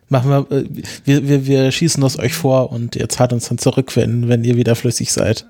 machen 0.10 0.30
wir, 0.30 0.51
äh, 0.58 0.66
wir, 1.03 1.28
wir, 1.28 1.45
wir 1.47 1.72
schießen 1.72 2.01
das 2.01 2.20
euch 2.20 2.34
vor 2.34 2.72
und 2.72 2.95
ihr 2.95 3.10
zahlt 3.10 3.34
uns 3.34 3.47
dann 3.49 3.58
zurück, 3.58 3.95
wenn, 3.95 4.28
wenn 4.28 4.43
ihr 4.43 4.56
wieder 4.58 4.76
flüssig 4.76 5.12
seid. 5.12 5.45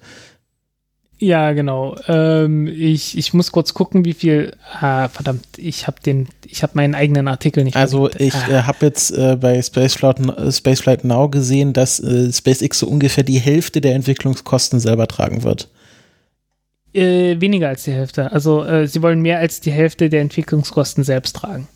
ja, 1.18 1.53
genau. 1.53 1.95
Ähm, 2.08 2.68
ich, 2.68 3.18
ich 3.18 3.34
muss 3.34 3.51
kurz 3.51 3.74
gucken, 3.74 4.03
wie 4.06 4.14
viel. 4.14 4.51
Ah, 4.80 5.08
verdammt, 5.08 5.45
ich 5.58 5.88
habe 5.88 5.97
den, 6.06 6.28
ich 6.45 6.62
habe 6.62 6.74
meinen 6.76 6.93
eigenen 6.93 7.28
Artikel 7.30 7.64
nicht. 7.64 7.78
Also 7.78 8.10
verlinkt. 8.10 8.36
ich 8.36 8.53
Ah. 8.53 8.60
äh, 8.60 8.64
habe 8.64 8.86
jetzt 8.86 9.12
äh, 9.12 9.38
bei 9.39 9.62
Spaceflight, 9.62 10.20
äh, 10.20 10.51
Spaceflight 10.51 11.03
Now 11.06 11.30
gesehen, 11.30 11.72
dass 11.74 11.99
äh, 12.01 12.32
SpaceX 12.34 12.80
so 12.80 12.88
ungefähr 12.88 13.24
die 13.24 13.39
Hälfte 13.39 13.80
der 13.82 13.95
Entwicklungskosten 13.95 14.80
selber 14.82 15.08
tragen 15.08 15.43
wird. 15.43 15.70
Äh, 16.93 17.39
weniger 17.41 17.70
als 17.70 17.84
die 17.84 17.91
Hälfte. 17.91 18.32
Also 18.32 18.86
sie 18.86 19.01
wollen 19.01 19.22
mehr 19.22 19.39
als 19.39 19.60
die 19.60 19.72
Hälfte 19.72 20.10
der 20.10 20.22
Entwicklungskosten 20.22 21.03
selbst 21.03 21.36
tragen. 21.36 21.68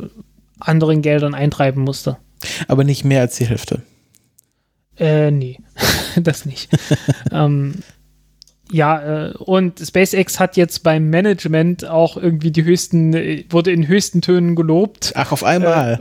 anderen 0.60 1.02
Geldern 1.02 1.34
eintreiben 1.34 1.82
musste. 1.82 2.16
Aber 2.66 2.84
nicht 2.84 3.04
mehr 3.04 3.20
als 3.22 3.36
die 3.36 3.46
Hälfte. 3.46 3.82
Äh, 4.98 5.30
nee, 5.30 5.58
das 6.16 6.44
nicht. 6.46 6.68
ähm, 7.32 7.74
ja, 8.70 9.28
äh, 9.28 9.32
und 9.32 9.80
SpaceX 9.80 10.38
hat 10.38 10.56
jetzt 10.56 10.82
beim 10.82 11.08
Management 11.08 11.86
auch 11.86 12.16
irgendwie 12.16 12.50
die 12.50 12.64
höchsten, 12.64 13.14
äh, 13.14 13.44
wurde 13.48 13.72
in 13.72 13.88
höchsten 13.88 14.20
Tönen 14.20 14.56
gelobt. 14.56 15.12
Ach, 15.14 15.32
auf 15.32 15.42
einmal. 15.42 16.00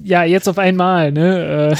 Ja, 0.00 0.22
jetzt 0.22 0.48
auf 0.48 0.58
einmal, 0.58 1.10
ne? 1.10 1.72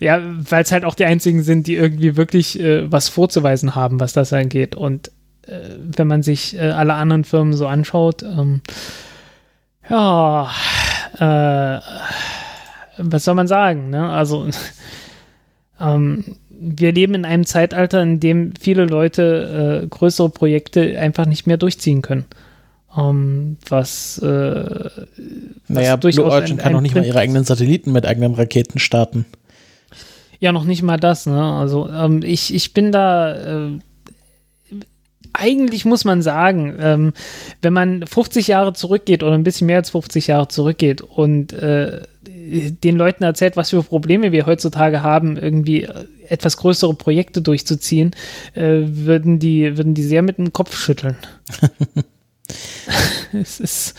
Äh, 0.00 0.04
ja, 0.04 0.20
weil 0.22 0.64
es 0.64 0.72
halt 0.72 0.84
auch 0.84 0.94
die 0.94 1.04
einzigen 1.04 1.42
sind, 1.42 1.66
die 1.66 1.76
irgendwie 1.76 2.16
wirklich 2.16 2.58
äh, 2.58 2.90
was 2.90 3.08
vorzuweisen 3.08 3.74
haben, 3.74 4.00
was 4.00 4.12
das 4.12 4.32
angeht. 4.32 4.74
Und 4.74 5.12
äh, 5.46 5.60
wenn 5.78 6.08
man 6.08 6.22
sich 6.22 6.56
äh, 6.56 6.70
alle 6.70 6.94
anderen 6.94 7.24
Firmen 7.24 7.52
so 7.52 7.66
anschaut, 7.68 8.22
ähm, 8.22 8.62
ja, 9.88 10.50
äh, 11.18 11.80
was 12.98 13.24
soll 13.24 13.34
man 13.34 13.46
sagen, 13.46 13.90
ne? 13.90 14.10
Also, 14.10 14.48
ähm, 15.80 16.24
wir 16.60 16.92
leben 16.92 17.14
in 17.14 17.24
einem 17.24 17.44
Zeitalter, 17.46 18.02
in 18.02 18.18
dem 18.20 18.52
viele 18.60 18.84
Leute 18.86 19.82
äh, 19.84 19.86
größere 19.86 20.28
Projekte 20.30 20.98
einfach 20.98 21.26
nicht 21.26 21.46
mehr 21.46 21.56
durchziehen 21.56 22.02
können. 22.02 22.24
Ähm, 22.96 23.58
was 23.68 24.18
äh, 24.18 24.90
naja, 25.68 25.96
Blue 25.96 26.24
Origin 26.24 26.56
ein- 26.56 26.62
kann 26.62 26.72
noch 26.72 26.80
ein 26.80 26.82
nicht 26.82 26.94
mal 26.94 27.04
ihre 27.04 27.18
eigenen 27.18 27.44
Satelliten 27.44 27.92
mit 27.92 28.06
eigenen 28.06 28.34
Raketen 28.34 28.78
starten. 28.78 29.26
Ja, 30.40 30.52
noch 30.52 30.64
nicht 30.64 30.82
mal 30.82 30.96
das, 30.98 31.26
ne? 31.26 31.42
Also 31.42 31.88
ähm, 31.90 32.22
ich, 32.24 32.54
ich 32.54 32.72
bin 32.72 32.92
da, 32.92 33.66
äh, 33.66 33.70
eigentlich 35.38 35.84
muss 35.84 36.04
man 36.04 36.20
sagen, 36.20 36.76
ähm, 36.80 37.12
wenn 37.62 37.72
man 37.72 38.06
50 38.06 38.48
Jahre 38.48 38.72
zurückgeht 38.72 39.22
oder 39.22 39.34
ein 39.34 39.44
bisschen 39.44 39.66
mehr 39.66 39.78
als 39.78 39.90
50 39.90 40.26
Jahre 40.26 40.48
zurückgeht 40.48 41.00
und 41.00 41.52
äh, 41.52 42.02
den 42.22 42.96
Leuten 42.96 43.24
erzählt, 43.24 43.56
was 43.56 43.70
für 43.70 43.82
Probleme 43.82 44.32
wir 44.32 44.46
heutzutage 44.46 45.02
haben, 45.02 45.36
irgendwie 45.36 45.84
äh, 45.84 46.06
etwas 46.28 46.56
größere 46.56 46.94
Projekte 46.94 47.40
durchzuziehen, 47.40 48.12
äh, 48.54 48.80
würden, 48.84 49.38
die, 49.38 49.76
würden 49.76 49.94
die 49.94 50.02
sehr 50.02 50.22
mit 50.22 50.38
dem 50.38 50.52
Kopf 50.52 50.76
schütteln. 50.76 51.16
es 53.32 53.60
ist 53.60 53.94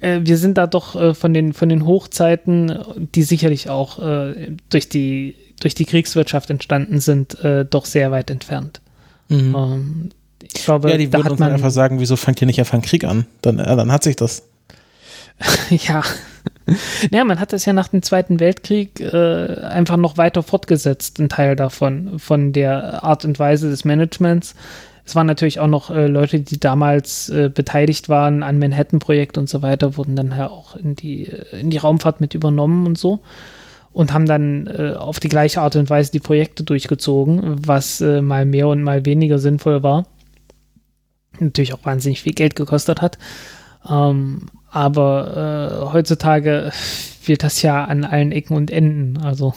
äh, 0.00 0.20
wir 0.22 0.38
sind 0.38 0.58
da 0.58 0.66
doch 0.66 0.96
äh, 0.96 1.14
von, 1.14 1.32
den, 1.32 1.52
von 1.52 1.68
den 1.68 1.86
Hochzeiten, 1.86 2.78
die 3.14 3.22
sicherlich 3.22 3.70
auch 3.70 3.98
durch, 4.70 4.88
die, 4.88 5.36
durch 5.60 5.74
die 5.74 5.84
Kriegswirtschaft 5.84 6.50
entstanden 6.50 7.00
sind, 7.00 7.38
doch 7.70 7.84
sehr 7.84 8.10
weit 8.10 8.30
entfernt. 8.30 8.80
Mhm. 9.28 10.10
Ich 10.54 10.64
glaube, 10.64 10.90
ja, 10.90 10.96
die 10.96 11.08
da 11.08 11.18
würden 11.18 11.32
uns 11.32 11.40
man 11.40 11.52
einfach 11.52 11.70
sagen, 11.70 12.00
wieso 12.00 12.16
fangt 12.16 12.40
ihr 12.40 12.46
nicht 12.46 12.58
einfach 12.58 12.74
einen 12.74 12.82
Krieg 12.82 13.04
an? 13.04 13.26
Dann, 13.42 13.58
äh, 13.58 13.76
dann 13.76 13.92
hat 13.92 14.02
sich 14.02 14.16
das. 14.16 14.42
ja. 15.70 16.02
Ja, 17.10 17.24
man 17.24 17.38
hat 17.38 17.52
das 17.52 17.64
ja 17.64 17.72
nach 17.72 17.88
dem 17.88 18.02
Zweiten 18.02 18.40
Weltkrieg 18.40 19.00
äh, 19.00 19.60
einfach 19.60 19.96
noch 19.96 20.16
weiter 20.16 20.42
fortgesetzt, 20.42 21.18
ein 21.20 21.28
Teil 21.28 21.54
davon, 21.54 22.18
von 22.18 22.52
der 22.52 23.04
Art 23.04 23.24
und 23.24 23.38
Weise 23.38 23.70
des 23.70 23.84
Managements. 23.84 24.54
Es 25.04 25.14
waren 25.14 25.28
natürlich 25.28 25.60
auch 25.60 25.68
noch 25.68 25.90
äh, 25.90 26.08
Leute, 26.08 26.40
die 26.40 26.58
damals 26.58 27.28
äh, 27.28 27.48
beteiligt 27.48 28.08
waren 28.08 28.42
an 28.42 28.58
Manhattan-Projekt 28.58 29.38
und 29.38 29.48
so 29.48 29.62
weiter, 29.62 29.96
wurden 29.96 30.16
dann 30.16 30.32
ja 30.36 30.48
auch 30.48 30.74
in 30.74 30.96
die, 30.96 31.26
äh, 31.26 31.60
in 31.60 31.70
die 31.70 31.78
Raumfahrt 31.78 32.20
mit 32.20 32.34
übernommen 32.34 32.86
und 32.86 32.98
so 32.98 33.20
und 33.92 34.12
haben 34.12 34.26
dann 34.26 34.66
äh, 34.66 34.92
auf 34.94 35.20
die 35.20 35.28
gleiche 35.28 35.62
Art 35.62 35.74
und 35.74 35.88
Weise 35.88 36.12
die 36.12 36.20
Projekte 36.20 36.64
durchgezogen, 36.64 37.66
was 37.66 38.00
äh, 38.02 38.20
mal 38.20 38.44
mehr 38.44 38.68
und 38.68 38.82
mal 38.82 39.06
weniger 39.06 39.38
sinnvoll 39.38 39.82
war. 39.82 40.04
Natürlich 41.40 41.74
auch 41.74 41.84
wahnsinnig 41.84 42.22
viel 42.22 42.34
Geld 42.34 42.56
gekostet 42.56 43.02
hat. 43.02 43.18
Ähm, 43.88 44.46
aber 44.70 45.88
äh, 45.88 45.92
heutzutage 45.92 46.70
fehlt 46.72 47.42
das 47.42 47.62
ja 47.62 47.84
an 47.84 48.04
allen 48.04 48.32
Ecken 48.32 48.56
und 48.56 48.70
Enden. 48.70 49.18
Also 49.18 49.54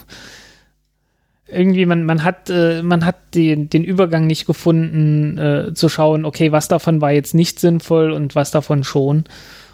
irgendwie, 1.48 1.86
man, 1.86 2.04
man 2.04 2.24
hat, 2.24 2.50
äh, 2.50 2.84
man 2.84 3.06
hat 3.06 3.36
den, 3.36 3.70
den 3.70 3.84
Übergang 3.84 4.28
nicht 4.28 4.46
gefunden, 4.46 5.38
äh, 5.38 5.74
zu 5.74 5.90
schauen, 5.90 6.26
okay, 6.26 6.52
was 6.52 6.68
davon 6.68 7.02
war 7.02 7.12
jetzt 7.12 7.34
nicht 7.34 7.60
sinnvoll 7.60 8.12
und 8.12 8.36
was 8.36 8.52
davon 8.52 8.84
schon. 8.84 9.26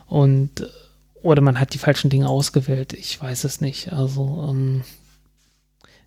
Und 0.08 0.68
oder 1.22 1.42
man 1.42 1.60
hat 1.60 1.74
die 1.74 1.80
falschen 1.80 2.10
Dinge 2.10 2.30
ausgewählt. 2.30 2.94
Ich 2.94 3.22
weiß 3.22 3.46
es 3.46 3.60
nicht. 3.60 3.92
Also 3.92 4.48
ähm, 4.50 4.84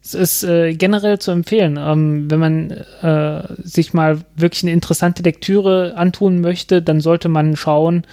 es 0.03 0.15
ist 0.15 0.45
äh, 0.45 0.75
generell 0.75 1.19
zu 1.19 1.31
empfehlen, 1.31 1.79
ähm, 1.79 2.31
wenn 2.31 2.39
man 2.39 2.71
äh, 2.71 3.43
sich 3.63 3.93
mal 3.93 4.21
wirklich 4.37 4.63
eine 4.63 4.73
interessante 4.73 5.23
Lektüre 5.23 5.95
antun 5.97 6.41
möchte, 6.41 6.81
dann 6.83 7.01
sollte 7.01 7.29
man 7.29 7.57
schauen, 7.57 8.07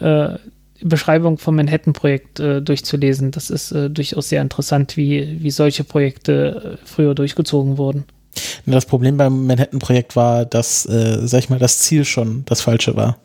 äh, 0.00 0.36
Beschreibung 0.84 1.38
vom 1.38 1.56
Manhattan-Projekt 1.56 2.40
äh, 2.40 2.60
durchzulesen. 2.60 3.30
Das 3.30 3.50
ist 3.50 3.72
äh, 3.72 3.88
durchaus 3.88 4.28
sehr 4.28 4.42
interessant, 4.42 4.96
wie, 4.96 5.40
wie 5.40 5.50
solche 5.50 5.84
Projekte 5.84 6.78
äh, 6.82 6.86
früher 6.86 7.14
durchgezogen 7.14 7.78
wurden. 7.78 8.04
Das 8.66 8.86
Problem 8.86 9.16
beim 9.16 9.46
Manhattan-Projekt 9.46 10.16
war, 10.16 10.44
dass, 10.44 10.86
äh, 10.86 11.26
sag 11.26 11.40
ich 11.40 11.50
mal, 11.50 11.58
das 11.58 11.78
Ziel 11.80 12.04
schon 12.04 12.44
das 12.46 12.60
falsche 12.60 12.96
war. 12.96 13.18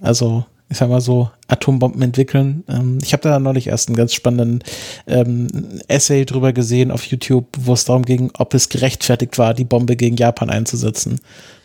Also, 0.00 0.44
ich 0.70 0.76
sag 0.76 0.88
mal 0.88 1.00
so, 1.00 1.30
Atombomben 1.46 2.02
entwickeln. 2.02 2.64
Ähm, 2.68 2.98
ich 3.02 3.12
habe 3.12 3.22
da 3.22 3.38
neulich 3.38 3.68
erst 3.68 3.88
einen 3.88 3.96
ganz 3.96 4.12
spannenden 4.12 4.62
ähm, 5.06 5.48
Essay 5.88 6.24
drüber 6.24 6.52
gesehen 6.52 6.90
auf 6.90 7.04
YouTube, 7.04 7.46
wo 7.58 7.72
es 7.72 7.84
darum 7.84 8.04
ging, 8.04 8.30
ob 8.36 8.54
es 8.54 8.68
gerechtfertigt 8.68 9.38
war, 9.38 9.54
die 9.54 9.64
Bombe 9.64 9.96
gegen 9.96 10.16
Japan 10.16 10.50
einzusetzen. 10.50 11.20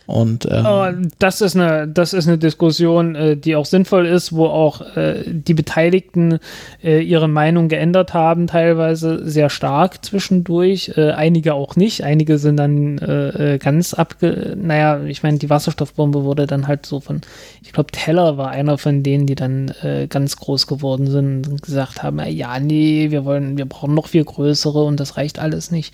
Und 0.05 0.45
ähm, 0.51 0.65
oh, 0.65 0.85
das 1.19 1.39
ist 1.39 1.55
eine, 1.55 1.87
das 1.87 2.11
ist 2.11 2.27
eine 2.27 2.37
Diskussion, 2.37 3.15
äh, 3.15 3.37
die 3.37 3.55
auch 3.55 3.65
sinnvoll 3.65 4.05
ist, 4.05 4.33
wo 4.33 4.47
auch 4.47 4.81
äh, 4.97 5.23
die 5.25 5.53
Beteiligten 5.53 6.39
äh, 6.83 7.01
ihre 7.01 7.29
Meinung 7.29 7.69
geändert 7.69 8.13
haben, 8.13 8.47
teilweise 8.47 9.27
sehr 9.29 9.49
stark 9.49 10.03
zwischendurch. 10.03 10.97
Einige 10.97 11.53
auch 11.53 11.75
nicht. 11.75 12.03
Einige 12.03 12.37
sind 12.37 12.57
dann 12.57 13.59
ganz 13.59 13.93
abge. 13.93 14.55
Naja, 14.59 15.03
ich 15.03 15.23
meine, 15.23 15.37
die 15.37 15.49
Wasserstoffbombe 15.49 16.23
wurde 16.23 16.47
dann 16.47 16.67
halt 16.67 16.85
so 16.85 16.99
von, 16.99 17.21
ich 17.63 17.71
glaube, 17.71 17.91
Teller 17.91 18.37
war 18.37 18.49
einer 18.49 18.77
von 18.77 19.03
denen, 19.03 19.25
die 19.25 19.35
dann 19.35 19.71
ganz 20.09 20.37
groß 20.37 20.67
geworden 20.67 21.09
sind 21.09 21.47
und 21.47 21.61
gesagt 21.61 22.03
haben, 22.03 22.19
ja, 22.27 22.59
nee, 22.59 23.11
wir 23.11 23.25
wollen, 23.25 23.57
wir 23.57 23.65
brauchen 23.65 23.93
noch 23.93 24.07
viel 24.07 24.23
größere 24.23 24.83
und 24.83 24.99
das 24.99 25.17
reicht 25.17 25.39
alles 25.39 25.71
nicht. 25.71 25.93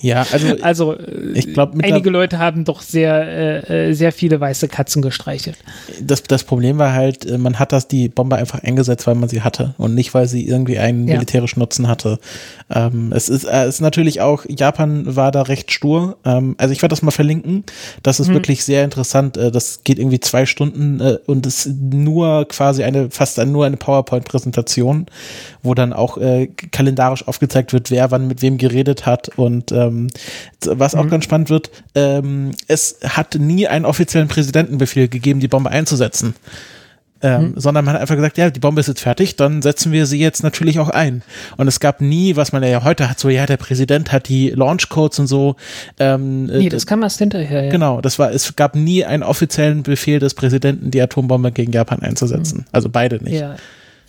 ja, 0.00 0.26
also, 0.32 0.56
also 0.62 0.96
ich 1.34 1.52
glaube, 1.52 1.82
einige 1.82 2.10
Leute 2.10 2.19
haben 2.28 2.64
doch 2.64 2.82
sehr, 2.82 3.68
äh, 3.70 3.94
sehr 3.94 4.12
viele 4.12 4.40
weiße 4.40 4.68
Katzen 4.68 5.02
gestreichelt. 5.02 5.56
Das, 6.00 6.22
das 6.22 6.44
Problem 6.44 6.78
war 6.78 6.92
halt, 6.92 7.26
äh, 7.26 7.38
man 7.38 7.58
hat 7.58 7.72
das 7.72 7.88
die 7.88 8.08
Bombe 8.08 8.36
einfach 8.36 8.62
eingesetzt, 8.62 9.06
weil 9.06 9.14
man 9.14 9.28
sie 9.28 9.42
hatte 9.42 9.74
und 9.78 9.94
nicht, 9.94 10.14
weil 10.14 10.28
sie 10.28 10.46
irgendwie 10.46 10.78
einen 10.78 11.08
ja. 11.08 11.14
militärischen 11.14 11.60
Nutzen 11.60 11.88
hatte. 11.88 12.18
Ähm, 12.70 13.12
es 13.14 13.28
ist, 13.28 13.44
äh, 13.44 13.68
ist 13.68 13.80
natürlich 13.80 14.20
auch, 14.20 14.44
Japan 14.48 15.16
war 15.16 15.30
da 15.32 15.42
recht 15.42 15.72
stur. 15.72 16.16
Ähm, 16.24 16.54
also 16.58 16.72
ich 16.72 16.82
werde 16.82 16.92
das 16.92 17.02
mal 17.02 17.10
verlinken. 17.10 17.64
Das 18.02 18.20
ist 18.20 18.28
mhm. 18.28 18.34
wirklich 18.34 18.64
sehr 18.64 18.84
interessant. 18.84 19.36
Äh, 19.36 19.50
das 19.50 19.82
geht 19.84 19.98
irgendwie 19.98 20.20
zwei 20.20 20.46
Stunden 20.46 21.00
äh, 21.00 21.18
und 21.26 21.46
ist 21.46 21.66
nur 21.66 22.46
quasi 22.48 22.84
eine, 22.84 23.10
fast 23.10 23.38
nur 23.38 23.66
eine 23.66 23.76
PowerPoint-Präsentation, 23.76 25.06
wo 25.62 25.74
dann 25.74 25.92
auch 25.92 26.18
äh, 26.18 26.48
kalendarisch 26.70 27.26
aufgezeigt 27.26 27.72
wird, 27.72 27.90
wer 27.90 28.10
wann 28.10 28.26
mit 28.26 28.42
wem 28.42 28.58
geredet 28.58 29.06
hat 29.06 29.30
und 29.36 29.72
ähm, 29.72 30.08
was 30.66 30.94
auch 30.94 31.04
mhm. 31.04 31.10
ganz 31.10 31.24
spannend 31.24 31.50
wird, 31.50 31.70
ähm, 32.18 32.52
es 32.68 32.98
hat 33.04 33.34
nie 33.36 33.66
einen 33.66 33.84
offiziellen 33.84 34.28
Präsidentenbefehl 34.28 35.08
gegeben, 35.08 35.40
die 35.40 35.48
Bombe 35.48 35.70
einzusetzen. 35.70 36.34
Ähm, 37.22 37.42
mhm. 37.42 37.60
sondern 37.60 37.84
man 37.84 37.92
hat 37.92 38.00
einfach 38.00 38.16
gesagt, 38.16 38.38
ja, 38.38 38.48
die 38.48 38.60
Bombe 38.60 38.80
ist 38.80 38.86
jetzt 38.86 39.02
fertig, 39.02 39.36
dann 39.36 39.60
setzen 39.60 39.92
wir 39.92 40.06
sie 40.06 40.18
jetzt 40.18 40.42
natürlich 40.42 40.78
auch 40.78 40.88
ein. 40.88 41.20
Und 41.58 41.68
es 41.68 41.78
gab 41.78 42.00
nie, 42.00 42.34
was 42.36 42.52
man 42.52 42.62
ja 42.62 42.82
heute 42.82 43.10
hat, 43.10 43.20
so, 43.20 43.28
ja, 43.28 43.44
der 43.44 43.58
Präsident 43.58 44.10
hat 44.10 44.30
die 44.30 44.48
Launchcodes 44.48 45.18
und 45.18 45.26
so. 45.26 45.56
Ähm, 45.98 46.46
nee, 46.46 46.70
das 46.70 46.86
kam 46.86 47.02
erst 47.02 47.18
hinterher, 47.18 47.64
ja. 47.64 47.70
Genau, 47.70 48.00
das 48.00 48.18
war, 48.18 48.32
es 48.32 48.56
gab 48.56 48.74
nie 48.74 49.04
einen 49.04 49.22
offiziellen 49.22 49.82
Befehl 49.82 50.18
des 50.18 50.32
Präsidenten, 50.32 50.90
die 50.90 51.02
Atombombe 51.02 51.52
gegen 51.52 51.72
Japan 51.72 52.00
einzusetzen. 52.00 52.60
Mhm. 52.60 52.66
Also 52.72 52.88
beide 52.88 53.22
nicht. 53.22 53.38
Ja. 53.38 53.56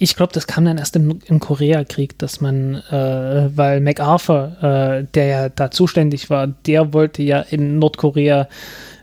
Ich 0.04 0.16
glaube, 0.16 0.34
das 0.34 0.48
kam 0.48 0.66
dann 0.66 0.80
erst 0.80 0.96
im, 0.96 1.20
im 1.28 1.40
Koreakrieg, 1.40 2.18
dass 2.18 2.42
man, 2.42 2.82
äh, 2.90 3.56
weil 3.56 3.82
MacArthur, 3.82 4.58
äh, 4.60 5.06
der 5.14 5.26
ja 5.26 5.50
da 5.50 5.70
zuständig 5.70 6.32
war, 6.32 6.48
der 6.48 6.92
wollte 6.92 7.22
ja 7.22 7.42
in 7.42 7.78
Nordkorea 7.78 8.48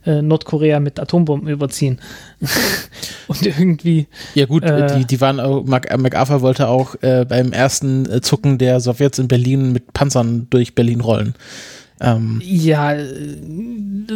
äh, 0.05 0.22
Nordkorea 0.22 0.80
mit 0.80 0.99
Atombomben 0.99 1.49
überziehen. 1.49 2.01
und 3.28 3.46
irgendwie. 3.46 4.09
Ja, 4.34 4.46
gut, 4.46 4.64
äh, 4.64 4.99
die, 4.99 5.05
die 5.05 5.20
waren 5.20 5.38
auch, 5.38 5.64
MacArthur 5.64 6.40
wollte 6.40 6.66
auch 6.66 6.96
äh, 7.03 7.24
beim 7.28 7.53
ersten 7.53 8.11
äh, 8.11 8.20
Zucken 8.20 8.59
der 8.59 8.80
Sowjets 8.80 9.20
in 9.20 9.28
Berlin 9.28 9.72
mit 9.72 9.92
Panzern 9.92 10.49
durch 10.51 10.74
Berlin 10.74 11.01
rollen. 11.01 11.34
Ähm, 12.01 12.40
ja, 12.44 12.96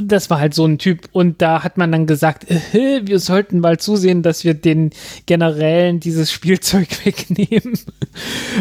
das 0.02 0.30
war 0.30 0.38
halt 0.40 0.54
so 0.54 0.64
ein 0.64 0.78
Typ. 0.78 1.08
Und 1.12 1.42
da 1.42 1.62
hat 1.62 1.76
man 1.78 1.92
dann 1.92 2.06
gesagt, 2.06 2.50
äh, 2.50 3.02
wir 3.04 3.18
sollten 3.18 3.60
mal 3.60 3.78
zusehen, 3.78 4.22
dass 4.22 4.44
wir 4.44 4.54
den 4.54 4.90
Generälen 5.26 6.00
dieses 6.00 6.32
Spielzeug 6.32 6.88
wegnehmen. 7.04 7.78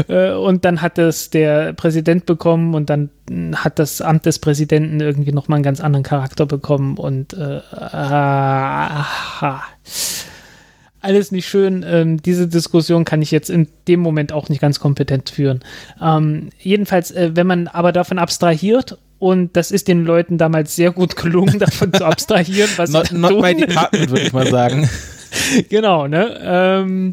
äh, 0.07 0.34
und 0.34 0.65
dann 0.65 0.82
hat 0.82 0.97
es 0.97 1.30
der 1.30 1.74
Präsident 1.74 2.26
bekommen 2.26 2.74
und 2.74 2.89
dann 2.89 3.09
hat 3.55 3.80
das 3.80 4.01
Amt 4.01 4.26
des 4.26 4.39
Präsidenten 4.39 4.99
irgendwie 4.99 5.32
nochmal 5.32 5.57
einen 5.57 5.63
ganz 5.63 5.80
anderen 5.80 6.03
Charakter 6.03 6.45
bekommen. 6.45 6.97
Und 6.97 7.34
äh, 7.34 7.61
aha 7.72 9.61
alles 11.01 11.32
nicht 11.32 11.47
schön. 11.47 11.84
Ähm, 11.88 12.22
diese 12.22 12.47
Diskussion 12.47 13.05
kann 13.05 13.22
ich 13.22 13.32
jetzt 13.32 13.49
in 13.49 13.67
dem 13.88 13.99
Moment 13.99 14.32
auch 14.32 14.49
nicht 14.49 14.61
ganz 14.61 14.80
kompetent 14.80 15.30
führen. 15.32 15.61
Ähm, 16.01 16.49
jedenfalls, 16.59 17.11
äh, 17.11 17.32
wenn 17.34 17.47
man 17.47 17.67
aber 17.67 17.91
davon 17.91 18.19
abstrahiert 18.19 18.97
und 19.22 19.55
das 19.55 19.69
ist 19.69 19.88
den 19.88 20.03
Leuten 20.03 20.39
damals 20.39 20.76
sehr 20.76 20.89
gut 20.89 21.15
gelungen, 21.15 21.59
davon 21.59 21.93
zu 21.93 22.03
abstrahieren, 22.03 22.69
was 22.78 22.89
not, 22.89 23.07
sie 23.07 23.17
not 23.17 23.39
my 23.39 23.55
department, 23.55 24.09
würde 24.09 24.26
ich 24.26 24.34
mal 24.34 24.47
sagen. 24.47 24.89
genau, 25.69 26.07
ne? 26.07 26.39
Ähm, 26.43 27.11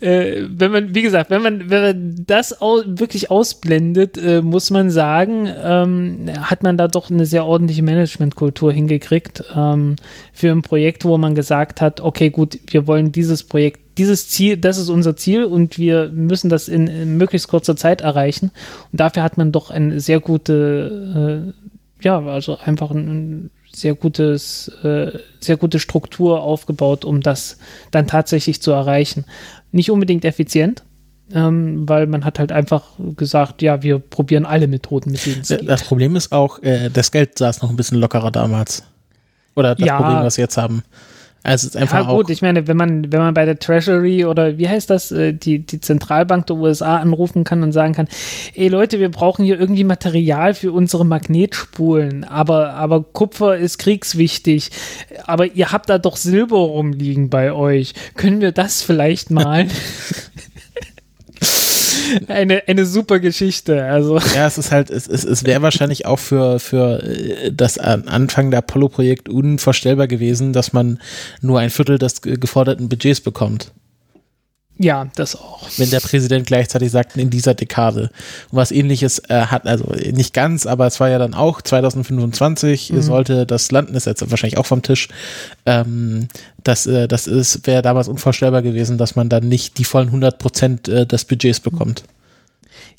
äh, 0.00 0.42
wenn 0.48 0.70
man, 0.70 0.94
wie 0.94 1.00
gesagt, 1.00 1.30
wenn 1.30 1.40
man, 1.40 1.70
wenn 1.70 1.82
man 1.82 2.24
das 2.26 2.60
au 2.60 2.82
wirklich 2.84 3.30
ausblendet, 3.30 4.18
äh, 4.18 4.42
muss 4.42 4.70
man 4.70 4.90
sagen, 4.90 5.48
ähm, 5.64 6.30
hat 6.42 6.62
man 6.62 6.76
da 6.76 6.88
doch 6.88 7.10
eine 7.10 7.24
sehr 7.24 7.46
ordentliche 7.46 7.82
Managementkultur 7.82 8.70
hingekriegt 8.70 9.42
ähm, 9.56 9.96
für 10.34 10.52
ein 10.52 10.60
Projekt, 10.60 11.06
wo 11.06 11.16
man 11.16 11.34
gesagt 11.34 11.80
hat, 11.80 12.02
okay, 12.02 12.28
gut, 12.28 12.58
wir 12.66 12.86
wollen 12.86 13.12
dieses 13.12 13.44
Projekt 13.44 13.80
dieses 13.98 14.28
Ziel, 14.28 14.56
das 14.56 14.78
ist 14.78 14.88
unser 14.88 15.16
Ziel 15.16 15.44
und 15.44 15.78
wir 15.78 16.10
müssen 16.10 16.48
das 16.48 16.68
in, 16.68 16.86
in 16.86 17.16
möglichst 17.16 17.48
kurzer 17.48 17.76
Zeit 17.76 18.00
erreichen. 18.00 18.50
Und 18.92 19.00
dafür 19.00 19.22
hat 19.22 19.38
man 19.38 19.52
doch 19.52 19.70
eine 19.70 20.00
sehr 20.00 20.20
gute, 20.20 21.52
äh, 22.00 22.04
ja, 22.04 22.18
also 22.20 22.58
einfach 22.58 22.90
ein, 22.90 23.50
sehr 23.76 23.94
gutes, 23.94 24.68
äh, 24.82 25.18
sehr 25.38 25.58
gute 25.58 25.78
Struktur 25.78 26.40
aufgebaut, 26.40 27.04
um 27.04 27.20
das 27.20 27.58
dann 27.90 28.06
tatsächlich 28.06 28.62
zu 28.62 28.70
erreichen. 28.70 29.26
Nicht 29.70 29.90
unbedingt 29.90 30.24
effizient, 30.24 30.82
ähm, 31.32 31.86
weil 31.86 32.06
man 32.06 32.24
hat 32.24 32.38
halt 32.38 32.52
einfach 32.52 32.84
gesagt, 33.16 33.60
ja, 33.60 33.82
wir 33.82 33.98
probieren 33.98 34.46
alle 34.46 34.66
Methoden, 34.66 35.10
mit 35.10 35.26
denen 35.26 35.42
es 35.42 35.48
geht. 35.48 35.68
Das 35.68 35.84
Problem 35.84 36.16
ist 36.16 36.32
auch, 36.32 36.62
äh, 36.62 36.88
das 36.90 37.12
Geld 37.12 37.36
saß 37.36 37.60
noch 37.60 37.68
ein 37.68 37.76
bisschen 37.76 37.98
lockerer 37.98 38.30
damals. 38.30 38.82
Oder 39.54 39.74
das 39.74 39.86
ja, 39.86 39.96
Problem, 39.98 40.22
was 40.22 40.38
wir 40.38 40.44
jetzt 40.44 40.56
haben. 40.56 40.82
Also 41.42 41.68
es 41.68 41.74
ist 41.74 41.80
einfach 41.80 42.08
ja, 42.08 42.12
gut, 42.12 42.28
ich 42.28 42.42
meine, 42.42 42.66
wenn 42.66 42.76
man, 42.76 43.12
wenn 43.12 43.20
man 43.20 43.32
bei 43.32 43.44
der 43.44 43.58
Treasury 43.58 44.24
oder 44.24 44.58
wie 44.58 44.68
heißt 44.68 44.90
das, 44.90 45.12
äh, 45.12 45.32
die, 45.32 45.60
die 45.60 45.80
Zentralbank 45.80 46.46
der 46.46 46.56
USA 46.56 46.96
anrufen 46.96 47.44
kann 47.44 47.62
und 47.62 47.70
sagen 47.70 47.94
kann, 47.94 48.08
ey 48.54 48.66
Leute, 48.66 48.98
wir 48.98 49.10
brauchen 49.10 49.44
hier 49.44 49.58
irgendwie 49.60 49.84
Material 49.84 50.54
für 50.54 50.72
unsere 50.72 51.06
Magnetspulen, 51.06 52.24
aber, 52.24 52.74
aber 52.74 53.04
Kupfer 53.04 53.56
ist 53.56 53.78
kriegswichtig, 53.78 54.70
aber 55.24 55.46
ihr 55.46 55.70
habt 55.70 55.88
da 55.88 55.98
doch 55.98 56.16
Silber 56.16 56.58
rumliegen 56.58 57.30
bei 57.30 57.52
euch. 57.52 57.94
Können 58.16 58.40
wir 58.40 58.50
das 58.50 58.82
vielleicht 58.82 59.30
mal? 59.30 59.66
eine, 62.28 62.62
eine 62.66 62.86
super 62.86 63.20
Geschichte. 63.20 63.84
Also. 63.84 64.18
Ja, 64.34 64.46
es 64.46 64.58
ist 64.58 64.72
halt, 64.72 64.90
es, 64.90 65.06
es, 65.06 65.24
es 65.24 65.44
wäre 65.44 65.62
wahrscheinlich 65.62 66.06
auch 66.06 66.18
für, 66.18 66.58
für 66.58 67.02
äh, 67.02 67.52
das 67.52 67.78
Anfang 67.78 68.50
der 68.50 68.58
Apollo-Projekt 68.58 69.28
unvorstellbar 69.28 70.06
gewesen, 70.06 70.52
dass 70.52 70.72
man 70.72 71.00
nur 71.40 71.60
ein 71.60 71.70
Viertel 71.70 71.98
des 71.98 72.22
geforderten 72.22 72.88
Budgets 72.88 73.20
bekommt. 73.20 73.72
Ja, 74.78 75.06
das 75.14 75.36
auch. 75.36 75.66
Wenn 75.78 75.88
der 75.88 76.00
Präsident 76.00 76.46
gleichzeitig 76.46 76.90
sagt, 76.90 77.16
in 77.16 77.30
dieser 77.30 77.54
Dekade. 77.54 78.10
Und 78.50 78.58
was 78.58 78.70
ähnliches 78.70 79.20
äh, 79.30 79.46
hat, 79.46 79.66
also 79.66 79.86
nicht 80.12 80.34
ganz, 80.34 80.66
aber 80.66 80.86
es 80.86 81.00
war 81.00 81.08
ja 81.08 81.18
dann 81.18 81.32
auch 81.32 81.62
2025, 81.62 82.92
mhm. 82.92 83.02
sollte 83.02 83.46
das 83.46 83.70
landen, 83.70 83.94
ist 83.94 84.06
jetzt 84.06 84.28
wahrscheinlich 84.30 84.58
auch 84.58 84.66
vom 84.66 84.82
Tisch. 84.82 85.08
Ähm, 85.64 86.28
das, 86.62 86.86
äh, 86.86 87.08
das 87.08 87.26
ist, 87.26 87.66
wäre 87.66 87.80
damals 87.80 88.08
unvorstellbar 88.08 88.60
gewesen, 88.60 88.98
dass 88.98 89.16
man 89.16 89.30
dann 89.30 89.48
nicht 89.48 89.78
die 89.78 89.84
vollen 89.84 90.08
100 90.08 90.38
Prozent 90.38 90.88
äh, 90.88 91.06
des 91.06 91.24
Budgets 91.24 91.60
bekommt. 91.60 92.04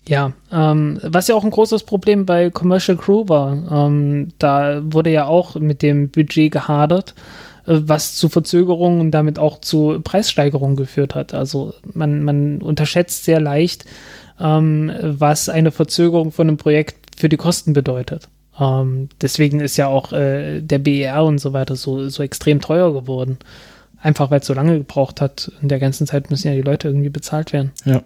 Ja, 0.07 0.31
ähm, 0.51 0.99
was 1.03 1.27
ja 1.27 1.35
auch 1.35 1.43
ein 1.43 1.51
großes 1.51 1.83
Problem 1.83 2.25
bei 2.25 2.49
Commercial 2.49 2.97
Crew 2.97 3.25
war. 3.27 3.87
Ähm, 3.87 4.29
da 4.39 4.81
wurde 4.83 5.11
ja 5.11 5.25
auch 5.25 5.55
mit 5.55 5.81
dem 5.81 6.09
Budget 6.09 6.51
gehadert. 6.51 7.13
Was 7.67 8.15
zu 8.15 8.29
Verzögerungen 8.29 9.01
und 9.01 9.11
damit 9.11 9.37
auch 9.39 9.59
zu 9.59 9.99
Preissteigerungen 10.01 10.77
geführt 10.77 11.15
hat. 11.15 11.33
Also 11.33 11.73
man, 11.93 12.23
man 12.23 12.61
unterschätzt 12.61 13.25
sehr 13.25 13.41
leicht, 13.41 13.85
ähm, 14.39 14.91
was 15.01 15.49
eine 15.49 15.71
Verzögerung 15.71 16.31
von 16.31 16.47
einem 16.47 16.57
Projekt 16.57 17.19
für 17.19 17.27
die 17.27 17.37
Kosten 17.37 17.73
bedeutet. 17.73 18.29
Ähm, 18.59 19.09
deswegen 19.21 19.59
ist 19.59 19.77
ja 19.77 19.87
auch 19.87 20.13
äh, 20.13 20.61
der 20.61 20.79
BER 20.79 21.23
und 21.25 21.39
so 21.39 21.53
weiter 21.53 21.75
so, 21.75 22.09
so 22.09 22.23
extrem 22.23 22.61
teuer 22.61 22.93
geworden. 22.93 23.37
Einfach 24.01 24.31
weil 24.31 24.39
es 24.39 24.47
so 24.47 24.53
lange 24.53 24.77
gebraucht 24.77 25.21
hat. 25.21 25.51
In 25.61 25.69
der 25.69 25.79
ganzen 25.79 26.07
Zeit 26.07 26.29
müssen 26.29 26.47
ja 26.47 26.53
die 26.53 26.61
Leute 26.61 26.87
irgendwie 26.87 27.09
bezahlt 27.09 27.51
werden. 27.51 27.71
Ja. 27.83 28.01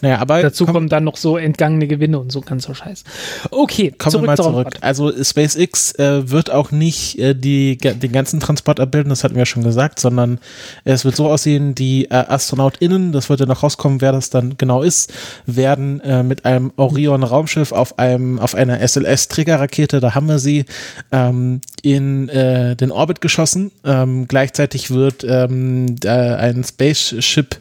Naja, 0.00 0.18
aber 0.18 0.42
dazu 0.42 0.64
komm, 0.64 0.74
kommen 0.74 0.88
dann 0.88 1.04
noch 1.04 1.16
so 1.16 1.36
entgangene 1.36 1.86
Gewinne 1.86 2.18
und 2.18 2.32
so 2.32 2.40
ganz 2.40 2.64
so 2.64 2.74
Scheiß. 2.74 3.04
Okay, 3.50 3.92
kommen 3.96 4.10
zurück 4.10 4.22
wir 4.22 4.26
mal 4.26 4.36
zurück. 4.36 4.66
Ort. 4.66 4.82
Also 4.82 5.12
SpaceX 5.22 5.92
äh, 5.98 6.30
wird 6.30 6.50
auch 6.50 6.70
nicht 6.70 7.18
äh, 7.18 7.34
die, 7.34 7.76
den 7.76 8.12
ganzen 8.12 8.40
Transport 8.40 8.80
abbilden, 8.80 9.10
das 9.10 9.24
hatten 9.24 9.36
wir 9.36 9.46
schon 9.46 9.62
gesagt, 9.62 10.00
sondern 10.00 10.38
es 10.84 11.04
wird 11.04 11.16
so 11.16 11.28
aussehen, 11.28 11.74
die 11.74 12.06
äh, 12.06 12.14
AstronautInnen, 12.14 13.12
das 13.12 13.28
wird 13.28 13.40
ja 13.40 13.46
noch 13.46 13.62
rauskommen, 13.62 14.00
wer 14.00 14.12
das 14.12 14.30
dann 14.30 14.56
genau 14.58 14.82
ist, 14.82 15.12
werden 15.46 16.00
äh, 16.00 16.22
mit 16.22 16.44
einem 16.44 16.72
Orion-Raumschiff 16.76 17.72
auf 17.72 17.98
einem 17.98 18.38
auf 18.38 18.54
einer 18.54 18.80
SLS-Trägerrakete, 18.80 20.00
da 20.00 20.14
haben 20.14 20.26
wir 20.26 20.38
sie, 20.38 20.64
ähm, 21.12 21.60
in 21.82 22.28
äh, 22.28 22.76
den 22.76 22.90
Orbit 22.90 23.20
geschossen. 23.20 23.72
Ähm, 23.84 24.26
gleichzeitig 24.28 24.90
wird 24.90 25.24
ähm, 25.24 25.96
ein 26.04 26.64
Spaceship 26.64 27.56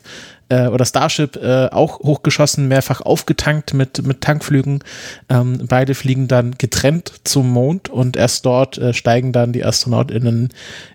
äh, 0.52 0.68
oder 0.68 0.86
Starship 0.86 1.38
äh, 1.38 1.68
auch 1.72 1.99
hochgeschossen, 1.99 2.68
mehrfach 2.68 3.02
aufgetankt 3.02 3.74
mit, 3.74 4.06
mit 4.06 4.22
Tankflügen. 4.22 4.84
Ähm, 5.30 5.66
beide 5.68 5.95
fliegen 5.95 6.28
dann 6.28 6.56
getrennt 6.58 7.14
zum 7.24 7.49
Mond 7.49 7.89
und 7.89 8.18
erst 8.18 8.45
dort 8.45 8.78
äh, 8.78 8.93
steigen 8.93 9.32
dann 9.32 9.54
die 9.54 9.64
AstronautInnen 9.64 10.49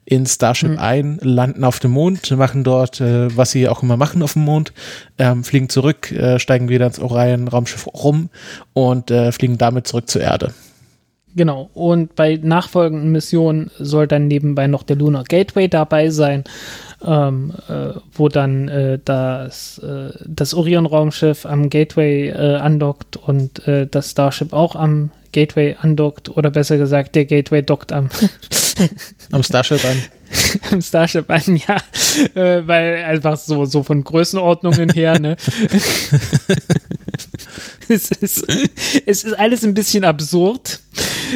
in 0.05 0.27
Starship 0.27 0.73
mhm. 0.73 0.79
ein, 0.79 1.19
landen 1.23 1.65
auf 1.65 1.81
dem 1.81 1.93
Mond, 1.93 2.31
machen 2.37 2.65
dort, 2.65 3.01
äh, 3.01 3.35
was 3.35 3.51
sie 3.51 3.69
auch 3.69 3.83
immer 3.83 3.97
machen 3.97 4.23
auf 4.23 4.35
dem 4.35 4.45
Mond, 4.45 4.73
ähm, 5.19 5.43
fliegen 5.43 5.71
zurück, 5.71 6.13
äh, 6.13 6.39
steigen 6.39 6.69
wieder 6.69 6.87
ins 6.87 7.01
Orion-Raumschiff 7.01 7.87
rum 7.87 8.29
und 8.75 9.11
äh, 9.11 9.33
fliegen 9.33 9.59
damit 9.59 9.87
zurück 9.87 10.09
zur 10.09 10.21
Erde. 10.21 10.53
Genau. 11.35 11.69
Und 11.75 12.15
bei 12.15 12.41
nachfolgenden 12.43 13.13
Missionen 13.13 13.71
soll 13.79 14.07
dann 14.07 14.27
nebenbei 14.27 14.67
noch 14.69 14.83
der 14.83 14.97
Lunar 14.97 15.25
Gateway 15.25 15.69
dabei 15.69 16.09
sein 16.09 16.45
ähm, 17.05 17.53
äh, 17.69 17.99
wo 18.13 18.29
dann 18.29 18.69
äh, 18.69 18.99
das, 19.05 19.79
äh, 19.79 20.11
das 20.25 20.55
Orion-Raumschiff 20.55 21.47
am 21.47 21.69
Gateway 21.71 22.29
äh, 22.29 22.57
andockt 22.57 23.17
und 23.17 23.67
äh, 23.67 23.87
das 23.87 24.13
Starship 24.13 24.53
auch 24.53 24.77
am 24.77 25.11
Gateway 25.37 25.77
andockt 25.79 26.31
oder 26.31 26.51
besser 26.51 26.79
gesagt, 26.79 27.15
der 27.15 27.27
Gateway 27.27 27.63
dockt 27.63 27.93
am, 27.93 28.09
am 29.33 29.43
Starship 29.43 29.85
an. 29.85 29.99
am 30.73 30.81
Starship 30.81 31.31
an, 31.31 31.61
ja, 31.69 31.77
äh, 32.35 32.67
weil 32.67 33.05
einfach 33.05 33.37
so, 33.37 33.67
so 33.67 33.83
von 33.83 34.03
Größenordnungen 34.03 34.89
her, 34.89 35.19
ne? 35.19 35.37
es, 37.89 38.11
ist, 38.11 38.47
es 39.05 39.25
ist 39.25 39.39
alles 39.39 39.63
ein 39.63 39.75
bisschen 39.75 40.05
absurd, 40.05 40.81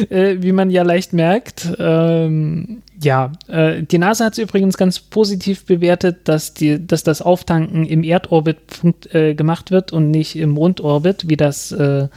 äh, 0.09 0.37
wie 0.39 0.51
man 0.51 0.71
ja 0.71 0.81
leicht 0.81 1.13
merkt. 1.13 1.67
Ähm, 1.77 2.81
ja, 3.03 3.33
äh, 3.49 3.83
die 3.83 3.99
NASA 3.99 4.25
hat 4.25 4.33
es 4.33 4.39
übrigens 4.39 4.77
ganz 4.77 4.99
positiv 4.99 5.65
bewertet, 5.65 6.21
dass, 6.23 6.55
die, 6.55 6.85
dass 6.85 7.03
das 7.03 7.21
Auftanken 7.21 7.85
im 7.85 8.03
Erdorbit 8.03 8.57
äh, 9.13 9.35
gemacht 9.35 9.69
wird 9.69 9.93
und 9.93 10.09
nicht 10.09 10.35
im 10.35 10.49
Mondorbit, 10.49 11.29
wie 11.29 11.37
das 11.37 11.71
äh, 11.71 12.07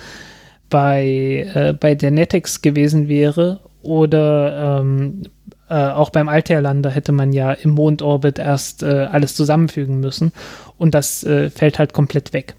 bei, 0.74 1.48
äh, 1.54 1.72
bei 1.72 1.94
der 1.94 2.10
Netex 2.10 2.60
gewesen 2.60 3.06
wäre. 3.06 3.60
Oder 3.82 4.80
ähm, 4.80 5.22
äh, 5.68 5.74
auch 5.74 6.10
beim 6.10 6.28
Altair-Lander 6.28 6.90
hätte 6.90 7.12
man 7.12 7.32
ja 7.32 7.52
im 7.52 7.70
Mondorbit 7.70 8.40
erst 8.40 8.82
äh, 8.82 9.06
alles 9.12 9.36
zusammenfügen 9.36 10.00
müssen. 10.00 10.32
Und 10.76 10.96
das 10.96 11.20
fällt 11.20 11.78
halt 11.78 11.92
komplett 11.92 12.32
weg. 12.32 12.56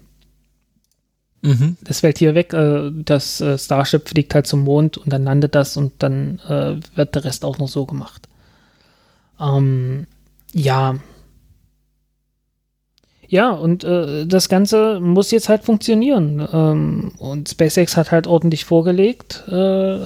Mhm. 1.42 1.76
Das 1.82 2.00
fällt 2.00 2.18
hier 2.18 2.34
weg. 2.34 2.54
Äh, 2.54 2.90
das 2.92 3.40
äh, 3.40 3.58
Starship 3.58 4.08
fliegt 4.08 4.34
halt 4.34 4.46
zum 4.46 4.62
Mond 4.64 4.96
und 4.96 5.12
dann 5.12 5.24
landet 5.24 5.54
das 5.54 5.76
und 5.76 5.92
dann 5.98 6.40
äh, 6.48 6.76
wird 6.96 7.14
der 7.14 7.24
Rest 7.24 7.44
auch 7.44 7.58
noch 7.58 7.68
so 7.68 7.84
gemacht. 7.84 8.28
Ähm, 9.40 10.06
ja. 10.52 10.96
Ja, 13.28 13.50
und 13.50 13.82
äh, 13.84 14.26
das 14.26 14.48
Ganze 14.48 15.00
muss 15.00 15.30
jetzt 15.30 15.48
halt 15.48 15.64
funktionieren. 15.64 16.46
Ähm, 16.52 17.12
und 17.18 17.48
SpaceX 17.48 17.96
hat 17.96 18.12
halt 18.12 18.26
ordentlich 18.26 18.64
vorgelegt, 18.64 19.44
äh, 19.48 19.52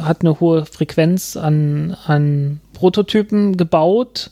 hat 0.01 0.23
eine 0.23 0.41
hohe 0.41 0.65
Frequenz 0.65 1.37
an, 1.37 1.97
an 2.07 2.61
Prototypen 2.73 3.57
gebaut 3.57 4.31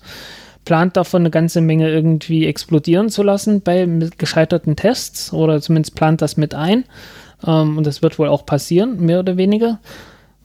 plant 0.69 0.99
davon 0.99 1.23
eine 1.23 1.31
ganze 1.31 1.63
Menge 1.63 1.89
irgendwie 1.89 2.45
explodieren 2.45 3.09
zu 3.09 3.23
lassen 3.23 3.63
bei 3.63 3.89
gescheiterten 4.19 4.77
Tests 4.77 5.33
oder 5.33 5.63
zumindest 5.63 5.95
plant 5.95 6.21
das 6.21 6.37
mit 6.37 6.55
ein. 6.55 6.85
Ähm, 7.47 7.79
und 7.79 7.87
das 7.87 8.03
wird 8.03 8.19
wohl 8.19 8.29
auch 8.29 8.45
passieren, 8.45 9.01
mehr 9.01 9.21
oder 9.21 9.39
weniger. 9.39 9.79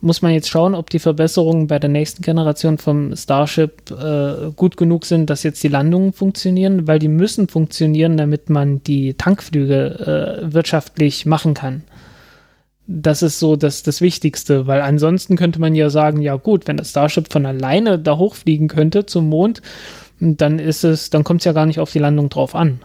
Muss 0.04 0.20
man 0.20 0.32
jetzt 0.32 0.50
schauen, 0.50 0.74
ob 0.74 0.90
die 0.90 0.98
Verbesserungen 0.98 1.66
bei 1.66 1.78
der 1.78 1.88
nächsten 1.88 2.22
Generation 2.22 2.76
vom 2.76 3.16
Starship 3.16 3.90
äh, 3.90 4.50
gut 4.54 4.76
genug 4.76 5.06
sind, 5.06 5.30
dass 5.30 5.42
jetzt 5.42 5.62
die 5.62 5.68
Landungen 5.68 6.12
funktionieren, 6.12 6.86
weil 6.86 6.98
die 6.98 7.08
müssen 7.08 7.48
funktionieren, 7.48 8.16
damit 8.16 8.50
man 8.50 8.82
die 8.82 9.14
Tankflüge 9.14 10.42
äh, 10.44 10.52
wirtschaftlich 10.52 11.24
machen 11.24 11.54
kann 11.54 11.84
das 12.86 13.22
ist 13.22 13.38
so 13.38 13.56
das, 13.56 13.82
das 13.82 14.00
Wichtigste, 14.00 14.66
weil 14.66 14.82
ansonsten 14.82 15.36
könnte 15.36 15.60
man 15.60 15.74
ja 15.74 15.88
sagen, 15.88 16.20
ja 16.20 16.36
gut, 16.36 16.68
wenn 16.68 16.76
das 16.76 16.90
Starship 16.90 17.32
von 17.32 17.46
alleine 17.46 17.98
da 17.98 18.18
hochfliegen 18.18 18.68
könnte 18.68 19.06
zum 19.06 19.28
Mond, 19.28 19.62
dann 20.20 20.58
ist 20.58 20.84
es, 20.84 21.10
dann 21.10 21.24
kommt 21.24 21.40
es 21.40 21.44
ja 21.46 21.52
gar 21.52 21.66
nicht 21.66 21.80
auf 21.80 21.92
die 21.92 21.98
Landung 21.98 22.28
drauf 22.28 22.54
an. 22.54 22.80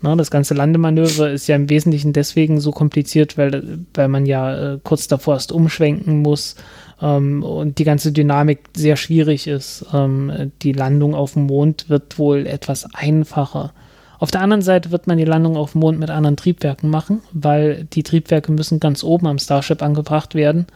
Na, 0.00 0.14
das 0.14 0.30
ganze 0.30 0.54
Landemanöver 0.54 1.30
ist 1.30 1.46
ja 1.46 1.56
im 1.56 1.70
Wesentlichen 1.70 2.12
deswegen 2.12 2.60
so 2.60 2.70
kompliziert, 2.70 3.38
weil, 3.38 3.78
weil 3.94 4.08
man 4.08 4.26
ja 4.26 4.74
äh, 4.74 4.78
kurz 4.82 5.08
davor 5.08 5.34
erst 5.34 5.52
umschwenken 5.52 6.20
muss 6.20 6.56
ähm, 7.00 7.42
und 7.42 7.78
die 7.78 7.84
ganze 7.84 8.12
Dynamik 8.12 8.60
sehr 8.76 8.96
schwierig 8.96 9.46
ist. 9.46 9.86
Ähm, 9.94 10.52
die 10.62 10.72
Landung 10.72 11.14
auf 11.14 11.32
dem 11.32 11.44
Mond 11.44 11.88
wird 11.88 12.18
wohl 12.18 12.46
etwas 12.46 12.86
einfacher. 12.94 13.72
Auf 14.18 14.30
der 14.30 14.42
anderen 14.42 14.62
Seite 14.62 14.90
wird 14.92 15.06
man 15.06 15.18
die 15.18 15.24
Landung 15.24 15.56
auf 15.56 15.72
dem 15.72 15.80
Mond 15.80 15.98
mit 15.98 16.10
anderen 16.10 16.36
Triebwerken 16.36 16.90
machen, 16.90 17.22
weil 17.32 17.84
die 17.84 18.02
Triebwerke 18.02 18.52
müssen 18.52 18.80
ganz 18.80 19.02
oben 19.02 19.26
am 19.26 19.38
Starship 19.38 19.82
angebracht 19.82 20.34
werden 20.34 20.66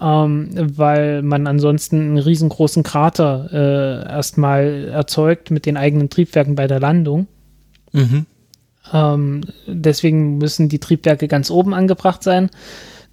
ähm, 0.00 0.50
weil 0.54 1.22
man 1.22 1.46
ansonsten 1.46 2.00
einen 2.00 2.18
riesengroßen 2.18 2.82
Krater 2.82 3.48
äh, 3.52 4.08
erstmal 4.10 4.88
erzeugt 4.88 5.50
mit 5.50 5.66
den 5.66 5.76
eigenen 5.76 6.10
Triebwerken 6.10 6.54
bei 6.54 6.66
der 6.66 6.80
Landung. 6.80 7.26
Mhm. 7.92 8.26
Ähm, 8.92 9.42
deswegen 9.66 10.38
müssen 10.38 10.68
die 10.68 10.78
Triebwerke 10.78 11.28
ganz 11.28 11.50
oben 11.50 11.74
angebracht 11.74 12.22
sein, 12.22 12.50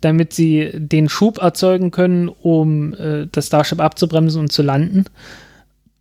damit 0.01 0.33
sie 0.33 0.71
den 0.73 1.09
Schub 1.09 1.39
erzeugen 1.39 1.91
können, 1.91 2.29
um 2.29 2.93
äh, 2.93 3.27
das 3.31 3.47
Starship 3.47 3.79
abzubremsen 3.79 4.41
und 4.41 4.51
zu 4.51 4.61
landen 4.61 5.05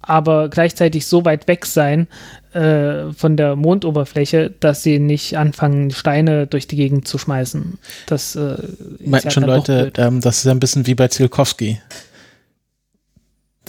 aber 0.07 0.49
gleichzeitig 0.49 1.07
so 1.07 1.25
weit 1.25 1.49
weg 1.49 1.66
sein 1.66 2.09
äh, 2.53 3.12
von 3.12 3.37
der 3.37 3.57
Mondoberfläche, 3.57 4.53
dass 4.61 4.83
sie 4.83 4.99
nicht 4.99 5.37
anfangen, 5.37 5.91
Steine 5.91 6.47
durch 6.47 6.66
die 6.66 6.77
Gegend 6.77 7.09
zu 7.09 7.18
schmeißen. 7.18 7.79
Das 8.07 8.37
äh, 8.37 8.57
meinten 9.05 9.31
schon 9.31 9.45
Leute, 9.45 9.93
ähm, 9.97 10.20
das 10.20 10.39
ist 10.39 10.47
ein 10.47 10.61
bisschen 10.61 10.87
wie 10.87 10.95
bei 10.95 11.09
Zielkowski. 11.09 11.81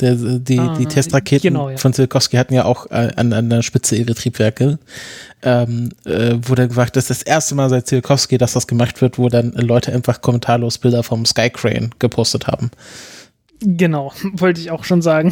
Der, 0.02 0.16
die, 0.16 0.60
ah, 0.60 0.76
die 0.78 0.88
Testraketen 0.88 1.54
genau, 1.54 1.70
ja. 1.70 1.78
von 1.78 1.94
Zielkowski 1.94 2.36
hatten 2.36 2.54
ja 2.54 2.66
auch 2.66 2.88
äh, 2.92 3.12
an, 3.16 3.32
an 3.32 3.50
der 3.50 3.62
Spitze 3.62 3.96
ihre 3.96 4.14
Triebwerke. 4.14 4.78
Ähm, 5.42 5.90
äh, 6.04 6.36
wurde 6.42 6.68
gesagt, 6.68 6.98
das 6.98 7.10
ist 7.10 7.22
das 7.22 7.24
erste 7.24 7.56
Mal 7.56 7.70
seit 7.70 7.88
Zielkowski, 7.88 8.38
dass 8.38 8.54
das 8.54 8.68
gemacht 8.68 9.02
wird, 9.02 9.18
wo 9.18 9.30
dann 9.30 9.54
Leute 9.54 9.94
einfach 9.94 10.22
kommentarlos 10.22 10.80
Bilder 10.80 11.04
vom 11.04 11.26
Skycrane 11.26 11.92
gepostet 12.00 12.48
haben. 12.48 12.72
Genau, 13.62 14.12
wollte 14.34 14.60
ich 14.60 14.72
auch 14.72 14.84
schon 14.84 15.02
sagen. 15.02 15.32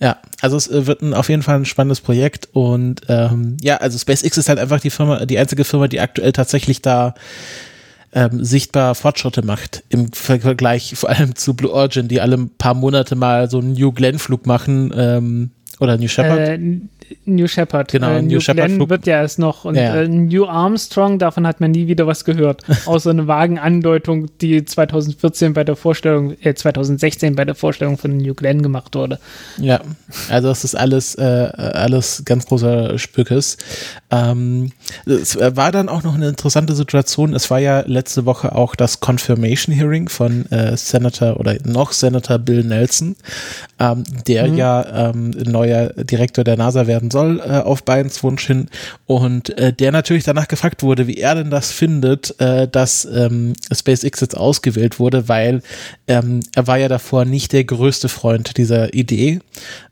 Ja, 0.00 0.18
also 0.42 0.56
es 0.56 0.68
äh, 0.68 0.86
wird 0.86 1.02
ein, 1.02 1.14
auf 1.14 1.28
jeden 1.28 1.42
Fall 1.42 1.56
ein 1.56 1.64
spannendes 1.64 2.00
Projekt 2.00 2.48
und 2.52 3.02
ähm, 3.08 3.56
ja, 3.62 3.76
also 3.76 3.96
SpaceX 3.96 4.36
ist 4.36 4.48
halt 4.50 4.58
einfach 4.58 4.80
die 4.80 4.90
Firma, 4.90 5.24
die 5.24 5.38
einzige 5.38 5.64
Firma, 5.64 5.88
die 5.88 6.00
aktuell 6.00 6.32
tatsächlich 6.32 6.82
da 6.82 7.14
ähm, 8.14 8.44
sichtbar 8.44 8.94
Fortschritte 8.94 9.44
macht 9.44 9.82
im 9.88 10.12
Vergleich 10.12 10.94
vor 10.94 11.10
allem 11.10 11.34
zu 11.34 11.54
Blue 11.54 11.72
Origin, 11.72 12.08
die 12.08 12.20
alle 12.20 12.48
paar 12.58 12.74
Monate 12.74 13.16
mal 13.16 13.50
so 13.50 13.58
einen 13.58 13.72
New 13.72 13.92
Glenn 13.92 14.18
Flug 14.18 14.46
machen 14.46 14.92
ähm, 14.96 15.50
oder 15.80 15.98
New 15.98 16.08
Shepard. 16.08 16.38
Äh, 16.38 16.58
New 17.24 17.46
Shepard. 17.46 17.90
Genau, 17.90 18.10
äh, 18.10 18.22
New, 18.22 18.34
New 18.34 18.40
Shepard 18.40 18.68
Glenn 18.68 18.90
wird 18.90 19.06
ja 19.06 19.20
erst 19.20 19.38
noch 19.38 19.64
und 19.64 19.76
ja. 19.76 19.94
äh, 19.96 20.08
New 20.08 20.46
Armstrong, 20.46 21.18
davon 21.18 21.46
hat 21.46 21.60
man 21.60 21.70
nie 21.70 21.86
wieder 21.86 22.06
was 22.06 22.24
gehört. 22.24 22.62
Außer 22.86 23.10
eine 23.10 23.26
vagen 23.26 23.58
Andeutung, 23.58 24.28
die 24.40 24.64
2014 24.64 25.54
bei 25.54 25.64
der 25.64 25.76
Vorstellung, 25.76 26.36
äh, 26.42 26.54
2016 26.54 27.34
bei 27.34 27.44
der 27.44 27.54
Vorstellung 27.54 27.98
von 27.98 28.16
New 28.16 28.34
Glenn 28.34 28.62
gemacht 28.62 28.94
wurde. 28.94 29.18
Ja, 29.58 29.80
also 30.28 30.48
das 30.48 30.64
ist 30.64 30.74
alles, 30.74 31.14
äh, 31.14 31.22
alles 31.22 32.22
ganz 32.24 32.46
großer 32.46 32.98
Spückes. 32.98 33.56
Ähm, 34.10 34.72
es 35.06 35.36
war 35.38 35.72
dann 35.72 35.88
auch 35.88 36.02
noch 36.02 36.14
eine 36.14 36.28
interessante 36.28 36.74
Situation. 36.74 37.34
Es 37.34 37.50
war 37.50 37.58
ja 37.58 37.80
letzte 37.86 38.26
Woche 38.26 38.54
auch 38.54 38.74
das 38.74 39.00
Confirmation 39.00 39.74
Hearing 39.74 40.08
von 40.08 40.50
äh, 40.50 40.76
Senator 40.76 41.40
oder 41.40 41.56
noch 41.64 41.92
Senator 41.92 42.38
Bill 42.38 42.64
Nelson, 42.64 43.16
ähm, 43.80 44.04
der 44.26 44.48
mhm. 44.48 44.56
ja 44.56 45.10
ähm, 45.10 45.30
neuer 45.30 45.88
Direktor 45.94 46.44
der 46.44 46.56
NASA 46.56 46.86
werden 46.94 47.10
soll, 47.10 47.40
äh, 47.40 47.58
auf 47.58 47.84
Bidens 47.84 48.22
Wunsch 48.22 48.46
hin. 48.46 48.68
Und 49.06 49.56
äh, 49.58 49.72
der 49.72 49.90
natürlich 49.90 50.22
danach 50.22 50.46
gefragt 50.46 50.82
wurde, 50.82 51.08
wie 51.08 51.16
er 51.16 51.34
denn 51.34 51.50
das 51.50 51.72
findet, 51.72 52.38
äh, 52.40 52.68
dass 52.68 53.04
ähm, 53.04 53.54
SpaceX 53.72 54.20
jetzt 54.20 54.36
ausgewählt 54.36 55.00
wurde, 55.00 55.28
weil 55.28 55.62
ähm, 56.06 56.40
er 56.54 56.66
war 56.68 56.78
ja 56.78 56.88
davor 56.88 57.24
nicht 57.24 57.52
der 57.52 57.64
größte 57.64 58.08
Freund 58.08 58.56
dieser 58.56 58.94
Idee. 58.94 59.40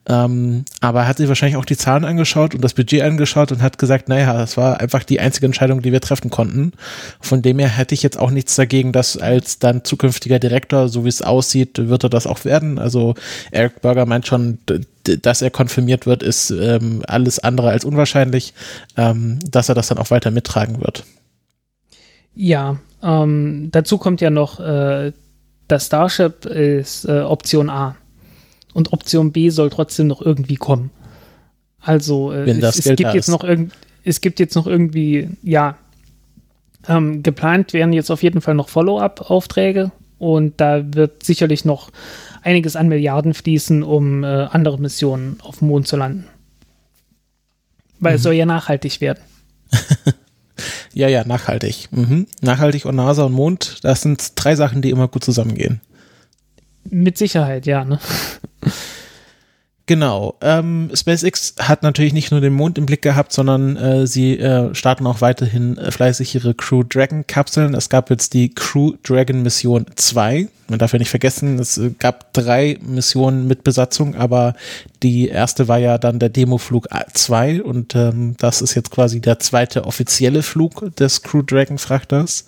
Ähm, 0.09 0.65
aber 0.81 1.01
er 1.01 1.09
hat 1.09 1.19
sich 1.19 1.29
wahrscheinlich 1.29 1.57
auch 1.57 1.65
die 1.65 1.77
Zahlen 1.77 2.05
angeschaut 2.05 2.55
und 2.55 2.63
das 2.63 2.75
Budget 2.75 3.03
angeschaut 3.03 3.53
und 3.53 3.63
hat 3.63 3.79
gesagt, 3.79 4.09
naja, 4.09 4.33
das 4.33 4.57
war 4.57 4.81
einfach 4.81 5.05
die 5.05 5.21
einzige 5.21 5.47
Entscheidung, 5.47 5.81
die 5.81 5.93
wir 5.93 6.01
treffen 6.01 6.31
konnten. 6.31 6.73
Von 7.21 7.43
dem 7.43 7.61
her 7.61 7.69
hätte 7.69 7.95
ich 7.95 8.03
jetzt 8.03 8.19
auch 8.19 8.31
nichts 8.31 8.57
dagegen, 8.57 8.93
dass 8.93 9.17
als 9.17 9.61
dann 9.61 9.85
zukünftiger 9.85 10.41
Direktor, 10.41 10.89
so 10.89 11.05
wie 11.05 11.09
es 11.09 11.23
aussieht, 11.23 11.89
wird 11.89 12.05
er 12.05 12.11
das 12.11 12.27
auch 12.27 12.45
werden. 12.45 12.81
Also 12.81 13.15
Eric 13.53 13.81
Berger 13.81 14.07
meint 14.07 14.27
schon, 14.27 14.59
dass 15.05 15.43
er 15.43 15.51
konfirmiert 15.51 16.07
wird, 16.07 16.23
ist 16.23 16.51
ähm, 16.51 17.03
alles 17.07 17.39
andere 17.39 17.71
als 17.71 17.85
unwahrscheinlich, 17.85 18.55
ähm, 18.97 19.39
dass 19.49 19.69
er 19.69 19.75
das 19.75 19.89
dann 19.89 19.99
auch 19.99 20.11
weiter 20.11 20.31
mittragen 20.31 20.81
wird. 20.81 21.05
Ja, 22.35 22.79
ähm, 23.03 23.69
dazu 23.73 23.99
kommt 23.99 24.21
ja 24.21 24.31
noch, 24.31 24.61
äh, 24.61 25.13
das 25.69 25.87
Starship 25.87 26.47
ist 26.47 27.05
äh, 27.05 27.21
Option 27.21 27.71
A 27.71 27.97
und 28.75 28.93
Option 28.93 29.33
B 29.33 29.51
soll 29.51 29.71
trotzdem 29.71 30.07
noch 30.07 30.23
irgendwie 30.23 30.57
kommen. 30.57 30.91
Also 31.81 32.33
äh, 32.33 32.49
es, 32.51 32.87
es 32.87 32.97
gibt 32.97 33.15
jetzt 33.15 33.29
noch 33.29 33.45
irgend, 33.45 33.73
es 34.05 34.21
gibt 34.21 34.41
jetzt 34.41 34.55
noch 34.55 34.67
irgendwie, 34.67 35.31
ja, 35.43 35.77
ähm, 36.89 37.23
geplant 37.23 37.73
werden 37.73 37.93
jetzt 37.93 38.11
auf 38.11 38.23
jeden 38.23 38.41
Fall 38.41 38.55
noch 38.55 38.69
Follow-up-Aufträge 38.69 39.93
und 40.19 40.61
da 40.61 40.83
wird 40.95 41.23
sicherlich 41.23 41.65
noch 41.65 41.91
einiges 42.43 42.77
an 42.77 42.89
Milliarden 42.89 43.35
fließen, 43.35 43.83
um 43.83 44.25
äh, 44.25 44.27
andere 44.27 44.79
Missionen 44.79 45.39
auf 45.43 45.59
dem 45.59 45.69
Mond 45.69 45.87
zu 45.87 45.97
landen. 45.97 46.27
Weil 47.99 48.13
mhm. 48.13 48.17
es 48.17 48.23
soll 48.23 48.35
ja 48.35 48.47
nachhaltig 48.47 49.01
werden. 49.01 49.21
ja, 50.93 51.09
ja, 51.09 51.25
nachhaltig. 51.25 51.89
Mhm. 51.91 52.27
Nachhaltig 52.41 52.85
und 52.85 52.97
NASA 52.97 53.25
und 53.25 53.33
Mond, 53.33 53.79
das 53.83 54.03
sind 54.03 54.33
drei 54.35 54.57
Sachen, 54.57 54.83
die 54.83 54.91
immer 54.91 55.09
gut 55.09 55.25
zusammengehen. 55.25 55.81
Mit 56.91 57.17
Sicherheit, 57.17 57.67
ja. 57.67 57.85
Ne? 57.85 57.99
Genau. 59.93 60.37
Ähm, 60.41 60.89
SpaceX 60.95 61.55
hat 61.59 61.83
natürlich 61.83 62.15
nicht 62.15 62.31
nur 62.31 62.41
den 62.41 62.55
Mond 62.55 62.79
im 62.79 62.87
Blick 62.87 63.03
gehabt, 63.03 63.31
sondern 63.31 63.77
äh, 63.77 64.07
sie 64.07 64.39
äh, 64.39 64.75
starten 64.75 65.07
auch 65.07 65.21
weiterhin 65.21 65.77
äh, 65.77 65.91
fleißig 65.91 66.35
ihre 66.35 66.55
Crew 66.55 66.83
Dragon 66.83 67.27
Kapseln. 67.27 67.75
Es 67.75 67.91
gab 67.91 68.09
jetzt 68.09 68.33
die 68.33 68.55
Crew 68.55 68.95
Dragon 69.03 69.43
Mission 69.43 69.85
2. 69.95 70.49
Man 70.69 70.79
darf 70.79 70.95
ja 70.95 70.99
nicht 70.99 71.11
vergessen, 71.11 71.59
es 71.59 71.77
äh, 71.77 71.91
gab 71.99 72.33
drei 72.33 72.79
Missionen 72.81 73.47
mit 73.47 73.65
Besatzung, 73.65 74.15
aber 74.15 74.55
die 75.03 75.29
erste 75.29 75.69
war 75.69 75.77
ja 75.77 75.99
dann 75.99 76.19
der 76.19 76.31
Demoflug 76.31 76.89
2 77.13 77.63
und 77.63 77.95
ähm, 77.95 78.35
das 78.39 78.63
ist 78.63 78.75
jetzt 78.75 78.93
quasi 78.93 79.21
der 79.21 79.41
zweite 79.41 79.85
offizielle 79.85 80.43
Flug 80.43 80.97
des 80.97 81.21
Crew 81.21 81.43
Dragon 81.43 81.77
Frachters. 81.77 82.47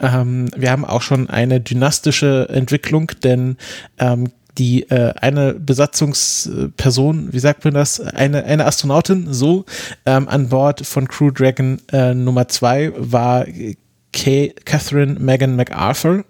Ähm, 0.00 0.50
wir 0.54 0.70
haben 0.70 0.84
auch 0.84 1.00
schon 1.00 1.30
eine 1.30 1.62
dynastische 1.62 2.46
Entwicklung, 2.50 3.10
denn 3.22 3.56
ähm, 3.98 4.28
die 4.58 4.88
äh, 4.90 5.14
eine 5.20 5.54
Besatzungsperson, 5.54 7.32
wie 7.32 7.38
sagt 7.38 7.64
man 7.64 7.74
das, 7.74 8.00
eine, 8.00 8.44
eine 8.44 8.66
Astronautin 8.66 9.32
so 9.32 9.64
ähm, 10.06 10.28
an 10.28 10.48
Bord 10.48 10.86
von 10.86 11.08
Crew 11.08 11.30
Dragon 11.30 11.80
äh, 11.92 12.14
Nummer 12.14 12.48
zwei 12.48 12.92
war 12.96 13.46
Kay, 14.14 14.54
Catherine 14.64 15.18
Megan 15.18 15.56
MacArthur, 15.56 16.24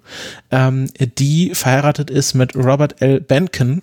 ähm, 0.50 0.88
die 1.18 1.54
verheiratet 1.54 2.10
ist 2.10 2.32
mit 2.32 2.56
Robert 2.56 3.02
L. 3.02 3.20
Benken, 3.20 3.82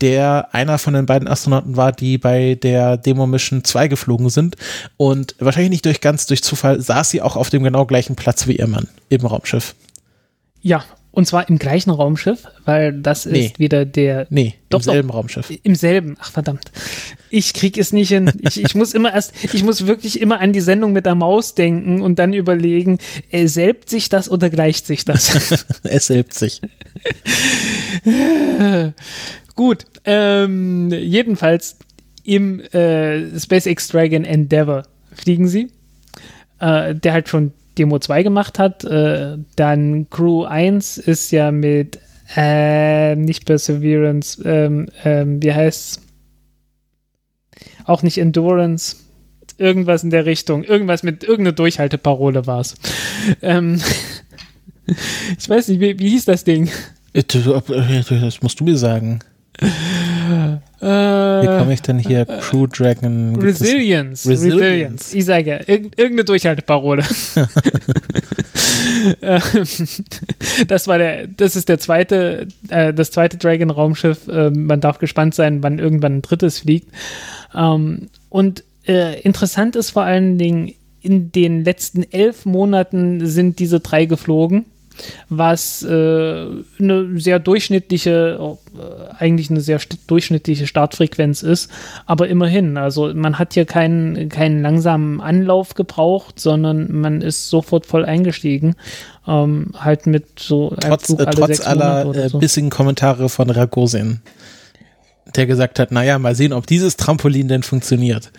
der 0.00 0.48
einer 0.52 0.78
von 0.78 0.94
den 0.94 1.06
beiden 1.06 1.28
Astronauten 1.28 1.76
war, 1.76 1.92
die 1.92 2.18
bei 2.18 2.56
der 2.56 2.96
Demo 2.96 3.26
Mission 3.26 3.62
2 3.62 3.86
geflogen 3.86 4.30
sind. 4.30 4.56
Und 4.96 5.36
wahrscheinlich 5.38 5.70
nicht 5.70 5.84
durch 5.84 6.00
ganz 6.00 6.26
durch 6.26 6.42
Zufall 6.42 6.80
saß 6.80 7.10
sie 7.10 7.22
auch 7.22 7.36
auf 7.36 7.48
dem 7.48 7.62
genau 7.62 7.86
gleichen 7.86 8.16
Platz 8.16 8.48
wie 8.48 8.56
ihr 8.56 8.66
Mann 8.66 8.88
im 9.08 9.24
Raumschiff. 9.24 9.76
Ja, 10.60 10.84
und 11.16 11.24
zwar 11.24 11.48
im 11.48 11.58
gleichen 11.58 11.88
Raumschiff, 11.88 12.46
weil 12.66 12.92
das 12.92 13.24
nee. 13.24 13.46
ist 13.46 13.58
wieder 13.58 13.86
der. 13.86 14.26
Nee, 14.28 14.52
doch, 14.68 14.80
im 14.80 14.82
selben 14.82 15.08
doch, 15.08 15.14
Raumschiff. 15.14 15.50
Im 15.62 15.74
selben. 15.74 16.18
Ach 16.20 16.30
verdammt. 16.30 16.70
Ich 17.30 17.54
krieg 17.54 17.78
es 17.78 17.90
nicht 17.94 18.10
hin. 18.10 18.30
Ich, 18.40 18.62
ich 18.62 18.74
muss 18.74 18.92
immer 18.92 19.14
erst, 19.14 19.32
ich 19.42 19.64
muss 19.64 19.86
wirklich 19.86 20.20
immer 20.20 20.40
an 20.40 20.52
die 20.52 20.60
Sendung 20.60 20.92
mit 20.92 21.06
der 21.06 21.14
Maus 21.14 21.54
denken 21.54 22.02
und 22.02 22.18
dann 22.18 22.34
überlegen, 22.34 22.98
äh, 23.30 23.46
selbt 23.46 23.88
sich 23.88 24.10
das 24.10 24.30
oder 24.30 24.50
gleicht 24.50 24.86
sich 24.86 25.06
das? 25.06 25.64
es 25.84 26.06
selbt 26.08 26.34
sich. 26.34 26.60
Gut. 29.54 29.86
Ähm, 30.04 30.92
jedenfalls 30.92 31.78
im 32.24 32.60
äh, 32.60 33.40
SpaceX 33.40 33.88
Dragon 33.88 34.26
Endeavour 34.26 34.82
fliegen 35.14 35.48
sie. 35.48 35.70
Äh, 36.60 36.94
der 36.94 37.14
halt 37.14 37.30
schon 37.30 37.54
Demo 37.78 37.98
2 37.98 38.22
gemacht 38.22 38.58
hat. 38.58 38.84
Äh, 38.84 39.38
dann 39.56 40.08
Crew 40.10 40.44
1 40.44 40.98
ist 40.98 41.30
ja 41.30 41.50
mit 41.50 41.98
äh, 42.34 43.14
nicht 43.14 43.44
Perseverance, 43.46 44.42
ähm, 44.44 44.88
ähm, 45.04 45.42
wie 45.42 45.52
heißt's? 45.52 46.02
Auch 47.84 48.02
nicht 48.02 48.18
Endurance. 48.18 48.96
Irgendwas 49.58 50.02
in 50.02 50.10
der 50.10 50.26
Richtung. 50.26 50.64
Irgendwas 50.64 51.02
mit 51.02 51.22
irgendeiner 51.22 51.54
Durchhalteparole 51.54 52.46
war 52.46 52.60
es. 52.60 52.74
Ähm, 53.42 53.80
ich 55.38 55.48
weiß 55.48 55.68
nicht, 55.68 55.80
wie, 55.80 55.98
wie 55.98 56.10
hieß 56.10 56.26
das 56.26 56.44
Ding? 56.44 56.70
Äh, 57.12 57.24
das 57.24 58.42
musst 58.42 58.60
du 58.60 58.64
mir 58.64 58.76
sagen. 58.76 59.20
Äh, 59.58 60.86
Wie 60.86 61.46
komme 61.46 61.72
ich 61.72 61.82
denn 61.82 61.98
hier? 61.98 62.26
Crew 62.26 62.66
Dragon. 62.66 63.36
Resilience. 63.36 64.28
Resilience. 64.28 64.62
Resilience. 64.62 65.14
Ich 65.14 65.24
sage 65.24 65.50
ja, 65.50 65.56
irg 65.66 65.92
irgendeine 65.96 66.24
Durchhalteparole. 66.24 67.02
Ähm, 69.22 69.40
das 70.68 70.88
war 70.88 70.98
der, 70.98 71.26
das 71.26 71.54
ist 71.54 71.68
der 71.68 71.78
zweite, 71.78 72.48
äh, 72.68 72.92
das 72.92 73.10
zweite 73.10 73.36
Dragon-Raumschiff. 73.36 74.26
Äh, 74.28 74.50
man 74.50 74.80
darf 74.80 74.98
gespannt 74.98 75.34
sein, 75.34 75.62
wann 75.62 75.78
irgendwann 75.78 76.16
ein 76.16 76.22
drittes 76.22 76.60
fliegt. 76.60 76.90
Ähm, 77.54 78.08
und 78.28 78.64
äh, 78.86 79.20
interessant 79.20 79.76
ist 79.76 79.90
vor 79.90 80.02
allen 80.02 80.38
Dingen, 80.38 80.72
in 81.02 81.30
den 81.30 81.64
letzten 81.64 82.02
elf 82.10 82.46
Monaten 82.46 83.26
sind 83.26 83.58
diese 83.58 83.80
drei 83.80 84.06
geflogen 84.06 84.66
was 85.28 85.82
äh, 85.82 86.46
eine 86.78 87.20
sehr 87.20 87.38
durchschnittliche, 87.38 88.38
äh, 88.74 89.14
eigentlich 89.18 89.50
eine 89.50 89.60
sehr 89.60 89.80
durchschnittliche 90.06 90.66
Startfrequenz 90.66 91.42
ist, 91.42 91.70
aber 92.06 92.28
immerhin, 92.28 92.76
also 92.76 93.12
man 93.14 93.38
hat 93.38 93.54
hier 93.54 93.64
keinen, 93.64 94.28
keinen 94.28 94.62
langsamen 94.62 95.20
Anlauf 95.20 95.74
gebraucht, 95.74 96.40
sondern 96.40 96.92
man 96.92 97.22
ist 97.22 97.48
sofort 97.48 97.86
voll 97.86 98.04
eingestiegen, 98.04 98.76
ähm, 99.26 99.72
halt 99.78 100.06
mit 100.06 100.38
so 100.38 100.74
trotz, 100.80 101.10
äh, 101.10 101.26
trotz 101.26 101.60
aller 101.60 102.14
äh, 102.14 102.28
so. 102.28 102.38
bissigen 102.38 102.70
Kommentare 102.70 103.28
von 103.28 103.50
Ragosin, 103.50 104.20
der 105.34 105.46
gesagt 105.46 105.78
hat, 105.78 105.90
naja, 105.92 106.18
mal 106.18 106.34
sehen, 106.34 106.52
ob 106.52 106.66
dieses 106.66 106.96
Trampolin 106.96 107.48
denn 107.48 107.62
funktioniert. 107.62 108.30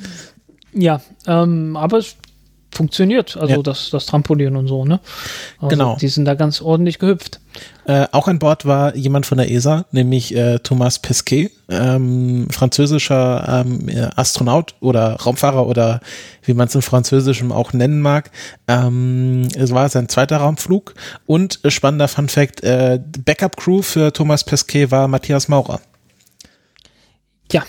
Ja, 0.73 1.01
ähm, 1.25 1.75
aber 1.75 1.97
es 1.97 2.15
funktioniert, 2.77 3.35
also 3.35 3.55
ja. 3.55 3.61
das, 3.61 3.89
das 3.89 4.05
Trampolin 4.05 4.55
und 4.55 4.67
so, 4.67 4.85
ne? 4.85 4.99
Also 5.57 5.67
genau. 5.67 5.97
Die 5.99 6.07
sind 6.07 6.25
da 6.25 6.35
ganz 6.35 6.61
ordentlich 6.61 6.99
gehüpft. 6.99 7.41
Äh, 7.85 8.05
auch 8.11 8.27
an 8.27 8.37
Bord 8.39 8.65
war 8.65 8.95
jemand 8.95 9.25
von 9.25 9.39
der 9.39 9.51
ESA, 9.51 9.85
nämlich 9.91 10.35
äh, 10.35 10.59
Thomas 10.59 10.99
Pesquet, 10.99 11.51
ähm, 11.69 12.47
französischer 12.51 13.63
ähm, 13.65 13.89
Astronaut 14.15 14.75
oder 14.79 15.15
Raumfahrer 15.15 15.67
oder 15.67 16.01
wie 16.43 16.53
man 16.53 16.67
es 16.67 16.75
im 16.75 16.81
Französischen 16.81 17.51
auch 17.51 17.73
nennen 17.73 17.99
mag. 17.99 18.29
Ähm, 18.67 19.47
es 19.55 19.73
war 19.73 19.89
sein 19.89 20.07
zweiter 20.07 20.37
Raumflug 20.37 20.93
und 21.25 21.59
äh, 21.63 21.71
spannender 21.71 22.07
Fun 22.07 22.29
Fact, 22.29 22.63
äh, 22.63 22.99
Backup-Crew 23.25 23.81
für 23.81 24.13
Thomas 24.13 24.43
Pesquet 24.43 24.91
war 24.91 25.07
Matthias 25.07 25.47
Maurer. 25.47 25.81
Ja, 27.51 27.63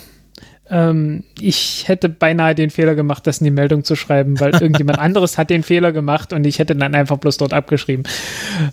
ähm, 0.71 1.25
ich 1.41 1.89
hätte 1.89 2.09
beinahe 2.09 2.55
den 2.55 2.71
Fehler 2.71 2.95
gemacht, 2.95 3.27
das 3.27 3.39
in 3.39 3.45
die 3.45 3.51
Meldung 3.51 3.85
zu 3.85 3.97
schreiben, 3.97 4.39
weil 4.41 4.53
irgendjemand 4.61 4.99
anderes 4.99 5.39
hat 5.39 5.51
den 5.51 5.63
Fehler 5.63 5.93
gemacht 5.93 6.33
und 6.33 6.47
ich 6.47 6.59
hätte 6.59 6.77
dann 6.77 6.95
einfach 6.95 7.19
bloß 7.19 7.39
dort 7.39 7.53
abgeschrieben. 7.53 8.05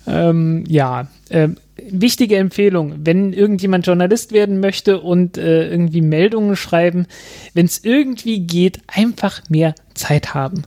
Ähm, 0.06 0.64
ja, 0.68 1.08
äh, 1.28 1.48
wichtige 1.76 2.36
Empfehlung, 2.36 2.94
wenn 3.04 3.32
irgendjemand 3.32 3.86
Journalist 3.86 4.32
werden 4.32 4.60
möchte 4.60 5.00
und 5.00 5.38
äh, 5.38 5.68
irgendwie 5.68 6.02
Meldungen 6.02 6.56
schreiben, 6.56 7.06
wenn 7.54 7.66
es 7.66 7.82
irgendwie 7.84 8.40
geht, 8.40 8.80
einfach 8.86 9.42
mehr 9.48 9.74
Zeit 9.94 10.34
haben. 10.34 10.64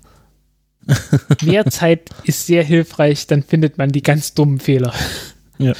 mehr 1.44 1.66
Zeit 1.68 2.10
ist 2.24 2.48
sehr 2.48 2.64
hilfreich, 2.64 3.28
dann 3.28 3.44
findet 3.44 3.78
man 3.78 3.92
die 3.92 4.02
ganz 4.02 4.34
dummen 4.34 4.60
Fehler. 4.60 4.94
Ja. 5.60 5.74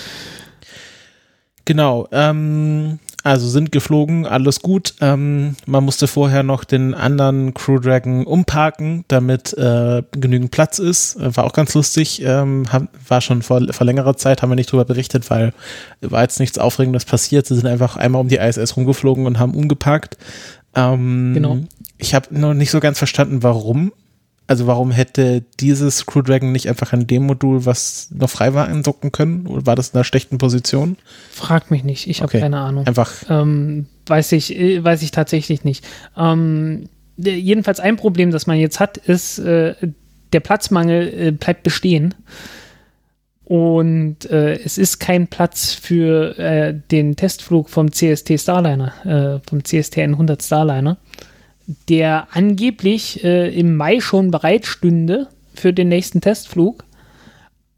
Genau. 1.66 2.08
Ähm, 2.12 3.00
also 3.24 3.48
sind 3.48 3.72
geflogen, 3.72 4.26
alles 4.26 4.62
gut. 4.62 4.94
Ähm, 5.02 5.56
man 5.66 5.84
musste 5.84 6.08
vorher 6.08 6.44
noch 6.44 6.64
den 6.64 6.94
anderen 6.94 7.54
Crew 7.54 7.80
Dragon 7.80 8.26
umparken, 8.26 9.04
damit 9.08 9.54
äh, 9.58 10.04
genügend 10.12 10.52
Platz 10.52 10.80
ist. 10.80 11.18
War 11.20 11.44
auch 11.44 11.54
ganz 11.54 11.74
lustig. 11.74 12.22
Ähm, 12.24 12.66
war 13.08 13.22
schon 13.22 13.42
vor, 13.42 13.62
vor 13.72 13.86
längerer 13.86 14.16
Zeit, 14.16 14.42
haben 14.42 14.50
wir 14.50 14.56
nicht 14.56 14.72
drüber 14.72 14.86
berichtet, 14.86 15.30
weil 15.30 15.54
war 16.02 16.22
jetzt 16.22 16.40
nichts 16.40 16.58
Aufregendes 16.58 17.06
passiert. 17.06 17.46
Sie 17.46 17.56
sind 17.56 17.68
einfach 17.68 17.98
einmal 17.98 18.22
um 18.22 18.30
die 18.30 18.38
ISS 18.38 18.78
rumgeflogen 18.78 19.26
und 19.26 19.38
haben 19.38 19.54
umgeparkt. 19.54 20.18
Ähm, 20.76 21.34
genau. 21.34 21.58
Ich 21.98 22.14
habe 22.14 22.28
noch 22.32 22.54
nicht 22.54 22.72
so 22.72 22.80
ganz 22.80 22.98
verstanden, 22.98 23.44
warum 23.44 23.92
also 24.50 24.66
warum 24.66 24.90
hätte 24.90 25.44
dieses 25.60 26.08
Crew 26.08 26.24
Dragon 26.24 26.52
nicht 26.52 26.68
einfach 26.68 26.92
ein 26.92 27.06
Dem-Modul, 27.06 27.68
was 27.68 28.10
noch 28.12 28.32
frei 28.32 28.56
war, 28.56 28.68
eindocken 28.68 29.12
können? 29.12 29.46
Oder 29.46 29.68
war 29.68 29.76
das 29.76 29.90
in 29.90 29.96
einer 29.96 30.04
schlechten 30.04 30.40
Position? 30.40 30.98
Frag 31.30 31.70
mich 31.70 31.84
nicht, 31.84 32.08
ich 32.08 32.22
habe 32.22 32.30
okay. 32.30 32.40
keine 32.40 32.58
Ahnung. 32.58 32.88
Einfach. 32.88 33.14
Ähm, 33.30 33.86
weiß, 34.08 34.32
ich, 34.32 34.58
äh, 34.58 34.84
weiß 34.84 35.04
ich 35.04 35.12
tatsächlich 35.12 35.64
nicht. 35.64 35.86
Ähm, 36.18 36.90
jedenfalls 37.16 37.80
ein 37.80 37.96
Problem, 37.96 38.32
das 38.32 38.48
man 38.48 38.58
jetzt 38.58 38.80
hat, 38.80 38.98
ist, 38.98 39.38
äh, 39.38 39.76
der 40.34 40.40
Platzmangel 40.40 41.28
äh, 41.28 41.32
bleibt 41.32 41.62
bestehen. 41.62 42.16
Und 43.44 44.26
äh, 44.32 44.56
es 44.56 44.80
ist 44.80 44.98
kein 44.98 45.28
Platz 45.28 45.74
für 45.74 46.40
äh, 46.40 46.74
den 46.90 47.16
Testflug 47.16 47.70
vom 47.70 47.92
CST 47.92 48.40
Starliner, 48.40 49.42
äh, 49.44 49.48
vom 49.48 49.64
CST 49.64 50.00
100 50.00 50.42
Starliner 50.42 50.98
der 51.88 52.28
angeblich 52.32 53.24
äh, 53.24 53.50
im 53.58 53.76
Mai 53.76 54.00
schon 54.00 54.32
bereitstünde 54.32 55.28
für 55.54 55.74
den 55.74 55.90
nächsten 55.90 56.22
Testflug, 56.22 56.84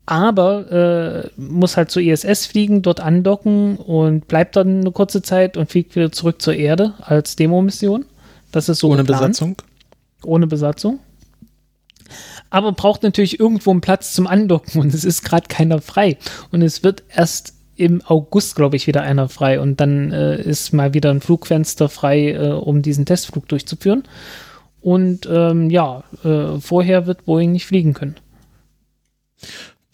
aber 0.06 0.72
äh, 0.72 1.30
muss 1.42 1.78
halt 1.78 1.92
zur 1.92 2.02
ISS 2.02 2.46
fliegen, 2.46 2.82
dort 2.82 3.00
andocken 3.00 3.78
und 3.78 4.28
bleibt 4.28 4.56
dann 4.56 4.82
eine 4.82 4.92
kurze 4.92 5.22
Zeit 5.22 5.58
und 5.58 5.70
fliegt 5.70 5.96
wieder 5.96 6.12
zurück 6.12 6.42
zur 6.42 6.54
Erde 6.54 6.94
als 7.02 7.36
Demo-Mission. 7.36 8.06
Das 8.52 8.70
ist 8.70 8.80
so 8.80 8.90
ohne 8.90 9.04
geplant. 9.04 9.22
Besatzung. 9.22 9.56
Ohne 10.24 10.48
Besatzung. 10.48 11.00
Aber 12.50 12.74
braucht 12.74 13.04
natürlich 13.04 13.40
irgendwo 13.40 13.72
einen 13.72 13.82
Platz 13.82 14.14
zum 14.14 14.28
Andocken 14.28 14.82
und 14.82 14.94
es 14.94 15.06
ist 15.06 15.24
gerade 15.24 15.48
keiner 15.48 15.82
frei. 15.82 16.18
Und 16.52 16.62
es 16.62 16.84
wird 16.84 17.04
erst 17.10 17.54
im 17.82 18.02
August, 18.06 18.56
glaube 18.56 18.76
ich, 18.76 18.86
wieder 18.86 19.02
einer 19.02 19.28
frei 19.28 19.60
und 19.60 19.80
dann 19.80 20.12
äh, 20.12 20.40
ist 20.42 20.72
mal 20.72 20.94
wieder 20.94 21.10
ein 21.10 21.22
Flugfenster 21.22 21.90
frei, 21.90 22.32
äh, 22.32 22.52
um 22.52 22.82
diesen 22.82 23.06
Testflug 23.06 23.48
durchzuführen. 23.48 24.04
Und 24.82 25.28
ähm, 25.32 25.70
ja, 25.70 26.04
äh, 26.24 26.60
vorher 26.60 27.08
wird 27.08 27.26
Boeing 27.26 27.52
nicht 27.52 27.66
fliegen 27.66 27.94
können. 27.94 28.16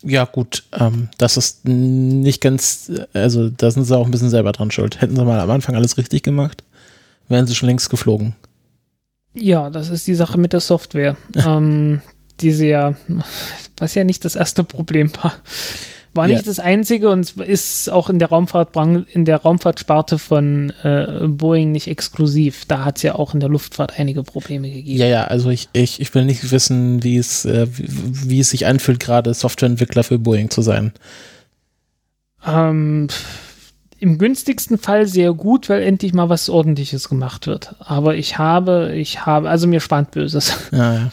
Ja, 0.03 0.25
gut, 0.25 0.63
ähm, 0.77 1.09
das 1.17 1.37
ist 1.37 1.65
nicht 1.65 2.41
ganz, 2.41 2.91
also 3.13 3.49
da 3.49 3.71
sind 3.71 3.85
sie 3.85 3.97
auch 3.97 4.05
ein 4.05 4.11
bisschen 4.11 4.29
selber 4.29 4.51
dran 4.51 4.71
schuld. 4.71 5.01
Hätten 5.01 5.15
sie 5.15 5.25
mal 5.25 5.39
am 5.39 5.49
Anfang 5.49 5.75
alles 5.75 5.97
richtig 5.97 6.23
gemacht, 6.23 6.63
wären 7.29 7.47
sie 7.47 7.55
schon 7.55 7.67
längst 7.67 7.89
geflogen. 7.89 8.35
Ja, 9.33 9.69
das 9.69 9.89
ist 9.89 10.07
die 10.07 10.15
Sache 10.15 10.37
mit 10.37 10.53
der 10.53 10.59
Software. 10.59 11.15
ähm, 11.35 12.01
die 12.39 12.51
sie 12.51 12.67
ja, 12.67 12.95
was 13.77 13.95
ja 13.95 14.03
nicht 14.03 14.25
das 14.25 14.35
erste 14.35 14.63
Problem 14.63 15.11
war. 15.21 15.33
War 16.17 16.27
nicht 16.27 16.47
das 16.47 16.59
einzige 16.59 17.09
und 17.09 17.37
ist 17.37 17.89
auch 17.89 18.09
in 18.09 18.19
der 18.19 18.29
Raumfahrtbranche, 18.29 19.05
in 19.11 19.23
der 19.23 19.37
Raumfahrtsparte 19.37 20.19
von 20.19 20.73
äh, 20.83 21.27
Boeing 21.27 21.71
nicht 21.71 21.87
exklusiv. 21.87 22.65
Da 22.65 22.83
hat 22.83 22.97
es 22.97 23.03
ja 23.03 23.15
auch 23.15 23.33
in 23.33 23.39
der 23.39 23.49
Luftfahrt 23.49 23.99
einige 23.99 24.23
Probleme 24.23 24.69
gegeben. 24.69 24.97
Ja, 24.97 25.05
ja, 25.05 25.23
also 25.25 25.49
ich, 25.49 25.69
ich, 25.73 26.01
ich 26.01 26.13
will 26.13 26.25
nicht 26.25 26.51
wissen, 26.51 27.03
wie 27.03 27.17
es, 27.17 27.45
äh, 27.45 27.67
wie, 27.71 28.29
wie, 28.29 28.39
es 28.39 28.49
sich 28.49 28.65
anfühlt, 28.65 28.99
gerade 28.99 29.33
Softwareentwickler 29.33 30.03
für 30.03 30.19
Boeing 30.19 30.49
zu 30.49 30.61
sein. 30.61 30.91
Ähm, 32.45 33.07
Im 33.99 34.17
günstigsten 34.17 34.77
Fall 34.77 35.07
sehr 35.07 35.33
gut, 35.33 35.69
weil 35.69 35.83
endlich 35.83 36.13
mal 36.13 36.29
was 36.29 36.49
ordentliches 36.49 37.09
gemacht 37.09 37.47
wird. 37.47 37.75
Aber 37.79 38.15
ich 38.15 38.37
habe, 38.37 38.93
ich 38.95 39.25
habe, 39.25 39.49
also 39.49 39.67
mir 39.67 39.79
spannt 39.79 40.11
Böses. 40.11 40.53
Ja, 40.71 40.93
ja. 40.93 41.11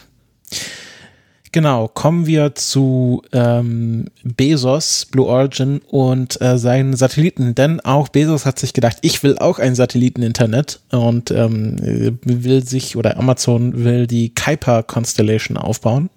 Genau, 1.55 1.86
kommen 1.86 2.26
wir 2.26 2.56
zu 2.56 3.22
ähm, 3.32 4.06
Bezos, 4.24 5.06
Blue 5.09 5.28
Origin 5.28 5.82
und 5.89 6.40
äh, 6.40 6.59
seinen 6.59 6.97
Satelliten. 6.97 7.55
Denn 7.55 7.78
auch 7.78 8.09
Bezos 8.09 8.44
hat 8.44 8.59
sich 8.59 8.72
gedacht, 8.72 8.97
ich 9.02 9.22
will 9.22 9.39
auch 9.39 9.60
ein 9.60 9.76
Satelliteninternet 9.76 10.81
und 10.90 11.31
ähm, 11.31 11.76
will 12.24 12.66
sich 12.66 12.97
oder 12.97 13.18
Amazon 13.18 13.85
will 13.85 14.09
die 14.09 14.35
Kuiper 14.35 14.82
Constellation 14.82 15.56
aufbauen 15.56 16.10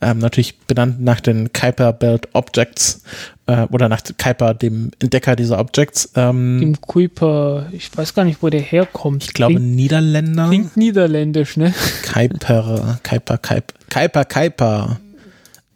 ähm, 0.00 0.18
natürlich 0.18 0.58
benannt 0.60 1.00
nach 1.00 1.20
den 1.20 1.52
Kuiper 1.52 1.92
Belt 1.92 2.28
Objects 2.32 3.02
äh, 3.46 3.66
oder 3.70 3.88
nach 3.88 4.00
Kuiper, 4.16 4.54
dem 4.54 4.90
Entdecker 5.00 5.34
dieser 5.34 5.58
Objects. 5.58 6.12
Ähm, 6.14 6.60
dem 6.60 6.80
Kuiper, 6.80 7.66
ich 7.72 7.96
weiß 7.96 8.14
gar 8.14 8.24
nicht, 8.24 8.42
wo 8.42 8.48
der 8.48 8.60
herkommt. 8.60 9.24
Ich 9.24 9.34
glaube 9.34 9.54
klingt, 9.54 9.74
Niederländer. 9.74 10.48
Klingt 10.48 10.76
niederländisch, 10.76 11.56
ne? 11.56 11.74
Kuiper, 12.12 12.98
Kuiper, 13.02 13.38
Kuiper, 13.38 13.74
Kuiper, 13.90 14.24
Kuiper. 14.24 15.00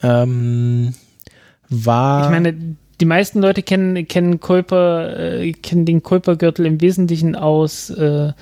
Ähm, 0.03 0.95
war. 1.69 2.25
Ich 2.25 2.31
meine, 2.31 2.77
die 3.01 3.05
meisten 3.05 3.41
Leute 3.41 3.63
kennen, 3.63 4.07
kennen 4.07 4.39
Kuiper, 4.39 5.19
äh, 5.19 5.53
kennen 5.53 5.85
den 5.85 6.03
Kuiper-Gürtel 6.03 6.67
im 6.67 6.81
Wesentlichen 6.81 7.35
aus 7.35 7.91
äh, 7.91 8.33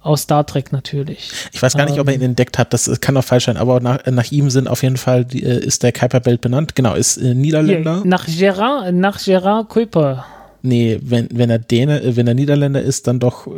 aus 0.00 0.22
Star 0.22 0.46
Trek 0.46 0.72
natürlich. 0.72 1.30
Ich 1.52 1.62
weiß 1.62 1.74
gar 1.74 1.84
nicht, 1.84 1.96
ähm, 1.96 2.00
ob 2.00 2.08
er 2.08 2.14
ihn 2.14 2.20
ähm, 2.20 2.30
entdeckt 2.30 2.58
hat, 2.58 2.72
das 2.72 3.00
kann 3.00 3.16
auch 3.16 3.24
falsch 3.24 3.46
sein, 3.46 3.56
aber 3.56 3.80
nach, 3.80 4.04
nach 4.06 4.30
ihm 4.30 4.50
sind 4.50 4.68
auf 4.68 4.82
jeden 4.82 4.96
Fall, 4.96 5.24
die, 5.24 5.42
äh, 5.42 5.58
ist 5.58 5.82
der 5.82 5.92
Kuiper 5.92 6.20
Belt 6.20 6.40
benannt, 6.40 6.74
genau, 6.74 6.94
ist 6.94 7.16
äh, 7.16 7.34
Niederländer. 7.34 8.02
Hier, 8.02 8.06
nach 8.06 8.26
Gerard, 8.26 8.94
nach 8.94 9.22
Gerard 9.22 9.68
Kuiper. 9.68 10.24
Nee, 10.62 10.98
wenn, 11.02 11.28
wenn 11.32 11.50
er 11.50 11.58
Däne, 11.58 12.02
äh, 12.02 12.16
wenn 12.16 12.26
er 12.26 12.34
Niederländer 12.34 12.82
ist, 12.82 13.06
dann 13.06 13.20
doch. 13.20 13.48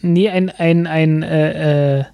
Nee, 0.00 0.28
ein, 0.30 0.50
ein, 0.50 0.86
ein, 0.86 1.22
äh, 1.22 2.00
äh 2.00 2.04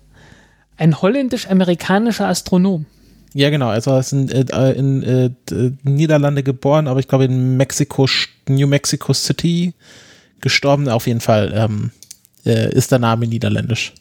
ein 0.77 1.03
holländisch-amerikanischer 1.03 2.27
Astronom. 2.27 2.87
Ja, 3.35 3.51
genau. 3.51 3.69
Also 3.69 3.93
er 3.93 4.01
ist 4.01 4.13
in, 4.13 4.29
äh, 4.31 4.73
in 4.73 5.03
äh, 5.03 5.31
Niederlande 5.83 6.43
geboren, 6.43 6.89
aber 6.89 7.01
ich 7.01 7.07
glaube 7.07 7.27
in 7.27 7.57
Mexiko, 7.57 8.07
New 8.49 8.67
Mexico 8.67 9.13
City 9.13 9.75
gestorben. 10.41 10.89
Auf 10.89 11.07
jeden 11.07 11.21
Fall 11.21 11.53
ähm, 11.55 11.91
äh, 12.45 12.73
ist 12.73 12.93
der 12.93 12.99
Name 12.99 13.27
niederländisch. 13.27 13.93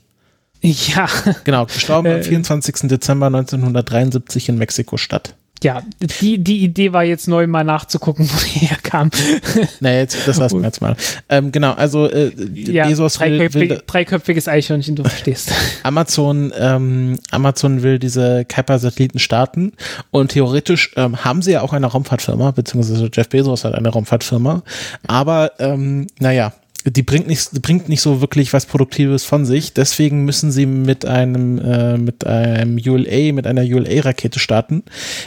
Ja. 0.62 1.08
Genau, 1.44 1.66
gestorben 1.66 2.12
am 2.12 2.24
24. 2.24 2.84
Äh, 2.84 2.88
Dezember 2.88 3.28
1973 3.28 4.50
in 4.50 4.58
Mexiko-Stadt. 4.58 5.36
Ja, 5.62 5.82
die, 6.22 6.38
die 6.38 6.64
Idee 6.64 6.94
war 6.94 7.04
jetzt 7.04 7.28
neu 7.28 7.46
mal 7.46 7.64
nachzugucken, 7.64 8.30
wo 8.32 8.38
die 8.46 8.66
herkam. 8.66 9.10
naja, 9.80 10.00
jetzt, 10.00 10.28
das 10.28 10.38
lassen 10.38 10.60
wir 10.60 10.66
jetzt 10.66 10.82
mal. 10.82 10.96
Ähm, 11.28 11.52
genau, 11.52 11.74
also 11.74 12.10
äh, 12.10 12.32
ja, 12.54 12.88
Bezos 12.88 13.16
dreiköpfig, 13.16 13.70
will, 13.70 13.82
dreiköpfiges 13.86 14.48
Eichhörnchen, 14.48 14.96
du 14.96 15.04
verstehst. 15.04 15.52
Amazon, 15.84 16.54
ähm, 16.58 17.20
Amazon 17.32 17.84
will 17.84 18.00
diese 18.00 18.46
Kuiper-Satelliten 18.46 19.20
starten 19.20 19.74
und 20.12 20.32
theoretisch 20.32 20.94
ähm, 20.96 21.26
haben 21.26 21.42
sie 21.42 21.52
ja 21.52 21.62
auch 21.62 21.74
eine 21.74 21.88
Raumfahrtfirma, 21.88 22.52
beziehungsweise 22.52 23.10
Jeff 23.12 23.28
Bezos 23.28 23.66
hat 23.66 23.76
eine 23.76 23.90
Raumfahrtfirma, 23.90 24.64
aber 25.08 25.52
ähm, 25.60 26.08
naja, 26.20 26.54
die 26.86 27.04
bringt 27.04 27.28
nicht, 27.28 27.56
die 27.56 27.60
bringt 27.60 27.90
nicht 27.90 28.02
so 28.02 28.22
wirklich 28.22 28.54
was 28.54 28.66
Produktives 28.66 29.26
von 29.26 29.46
sich. 29.46 29.74
Deswegen 29.74 30.26
müssen 30.26 30.52
sie 30.52 30.66
mit 30.66 31.06
einem, 31.06 31.60
äh, 31.60 31.98
mit 31.98 32.26
einem 32.26 32.78
ULA, 32.78 33.34
mit 33.34 33.48
einer 33.48 33.64
ULA-Rakete 33.64 34.40
starten, 34.40 34.84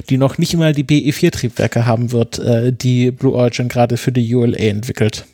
die 0.09 0.17
noch 0.17 0.39
nicht 0.39 0.57
mal 0.57 0.73
die 0.73 0.83
BE-4-Triebwerke 0.83 1.87
haben 1.87 2.13
wird, 2.13 2.39
äh, 2.39 2.73
die 2.73 3.11
Blue 3.11 3.35
Origin 3.35 3.69
gerade 3.69 3.97
für 3.97 4.13
die 4.13 4.35
ULA 4.35 4.57
entwickelt. 4.57 5.27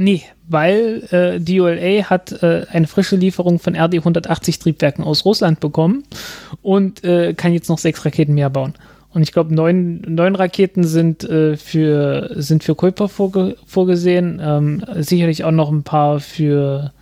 Nee, 0.00 0.22
weil 0.46 1.02
äh, 1.10 1.40
die 1.40 1.60
ULA 1.60 2.08
hat 2.08 2.42
äh, 2.42 2.66
eine 2.70 2.86
frische 2.86 3.16
Lieferung 3.16 3.58
von 3.58 3.74
RD-180 3.74 4.60
Triebwerken 4.60 5.02
aus 5.04 5.24
Russland 5.24 5.58
bekommen 5.58 6.04
und 6.62 7.02
äh, 7.02 7.34
kann 7.34 7.52
jetzt 7.52 7.68
noch 7.68 7.78
sechs 7.78 8.04
Raketen 8.04 8.34
mehr 8.34 8.48
bauen. 8.48 8.74
Und 9.12 9.22
ich 9.22 9.32
glaube, 9.32 9.54
neun, 9.54 10.02
neun 10.06 10.36
Raketen 10.36 10.84
sind, 10.84 11.24
äh, 11.24 11.56
für, 11.56 12.30
sind 12.36 12.62
für 12.62 12.74
Kuiper 12.74 13.08
vorge 13.08 13.56
vorgesehen. 13.66 14.40
Ähm, 14.42 14.84
sicherlich 14.96 15.44
auch 15.44 15.50
noch 15.50 15.72
ein 15.72 15.82
paar 15.82 16.20
für 16.20 16.92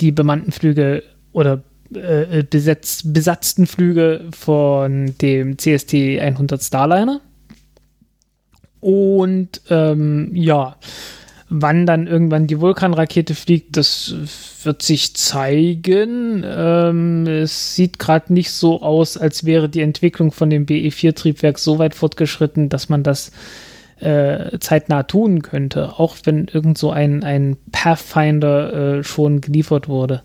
die 0.00 0.12
bemannten 0.12 0.52
Flüge 0.52 1.02
oder 1.32 1.62
äh, 1.94 2.42
besetz, 2.42 3.02
besatzten 3.04 3.66
Flüge 3.66 4.24
von 4.30 5.14
dem 5.20 5.58
CST 5.58 5.94
100 6.20 6.62
Starliner. 6.62 7.20
Und 8.80 9.60
ähm, 9.70 10.30
ja, 10.34 10.76
Wann 11.50 11.86
dann 11.86 12.06
irgendwann 12.06 12.46
die 12.46 12.60
Vulkanrakete 12.60 13.34
fliegt, 13.34 13.76
das 13.78 14.14
wird 14.64 14.82
sich 14.82 15.16
zeigen. 15.16 16.44
Ähm, 16.46 17.26
es 17.26 17.74
sieht 17.74 17.98
gerade 17.98 18.32
nicht 18.32 18.50
so 18.50 18.82
aus, 18.82 19.16
als 19.16 19.44
wäre 19.44 19.68
die 19.68 19.80
Entwicklung 19.80 20.30
von 20.30 20.50
dem 20.50 20.66
BE4-Triebwerk 20.66 21.58
so 21.58 21.78
weit 21.78 21.94
fortgeschritten, 21.94 22.68
dass 22.68 22.90
man 22.90 23.02
das 23.02 23.32
äh, 24.00 24.58
zeitnah 24.58 25.04
tun 25.04 25.42
könnte, 25.42 25.98
auch 25.98 26.16
wenn 26.24 26.48
irgend 26.48 26.76
so 26.78 26.90
ein, 26.90 27.24
ein 27.24 27.56
Pathfinder 27.72 28.98
äh, 28.98 29.04
schon 29.04 29.40
geliefert 29.40 29.88
wurde. 29.88 30.22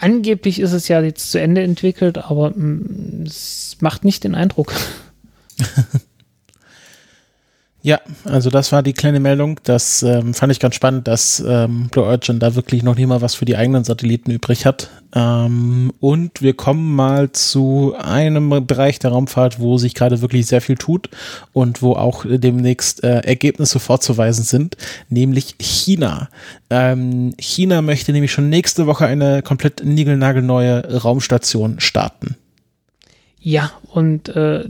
Angeblich 0.00 0.60
ist 0.60 0.72
es 0.72 0.88
ja 0.88 1.00
jetzt 1.00 1.30
zu 1.30 1.40
Ende 1.40 1.62
entwickelt, 1.62 2.18
aber 2.18 2.50
mh, 2.50 2.56
mm, 2.56 3.22
es 3.26 3.76
macht 3.80 4.04
nicht 4.04 4.24
den 4.24 4.34
Eindruck. 4.34 4.72
Ja, 7.84 8.00
also 8.24 8.48
das 8.48 8.72
war 8.72 8.82
die 8.82 8.94
kleine 8.94 9.20
Meldung. 9.20 9.60
Das 9.64 10.02
ähm, 10.02 10.32
fand 10.32 10.50
ich 10.50 10.58
ganz 10.58 10.74
spannend, 10.74 11.06
dass 11.06 11.44
ähm, 11.46 11.88
Blue 11.90 12.06
Origin 12.06 12.38
da 12.38 12.54
wirklich 12.54 12.82
noch 12.82 12.96
nie 12.96 13.04
mal 13.04 13.20
was 13.20 13.34
für 13.34 13.44
die 13.44 13.58
eigenen 13.58 13.84
Satelliten 13.84 14.30
übrig 14.30 14.64
hat. 14.64 14.88
Ähm, 15.14 15.92
und 16.00 16.40
wir 16.40 16.54
kommen 16.54 16.96
mal 16.96 17.32
zu 17.32 17.94
einem 17.98 18.66
Bereich 18.66 19.00
der 19.00 19.10
Raumfahrt, 19.10 19.60
wo 19.60 19.76
sich 19.76 19.92
gerade 19.92 20.22
wirklich 20.22 20.46
sehr 20.46 20.62
viel 20.62 20.76
tut 20.76 21.10
und 21.52 21.82
wo 21.82 21.92
auch 21.92 22.24
demnächst 22.26 23.04
äh, 23.04 23.18
Ergebnisse 23.18 23.78
vorzuweisen 23.78 24.44
sind, 24.44 24.78
nämlich 25.10 25.56
China. 25.60 26.30
Ähm, 26.70 27.34
China 27.38 27.82
möchte 27.82 28.12
nämlich 28.12 28.32
schon 28.32 28.48
nächste 28.48 28.86
Woche 28.86 29.04
eine 29.04 29.42
komplett 29.42 29.84
niegelnagelneue 29.84 31.02
Raumstation 31.02 31.80
starten. 31.80 32.36
Ja, 33.40 33.72
und 33.92 34.30
äh, 34.30 34.64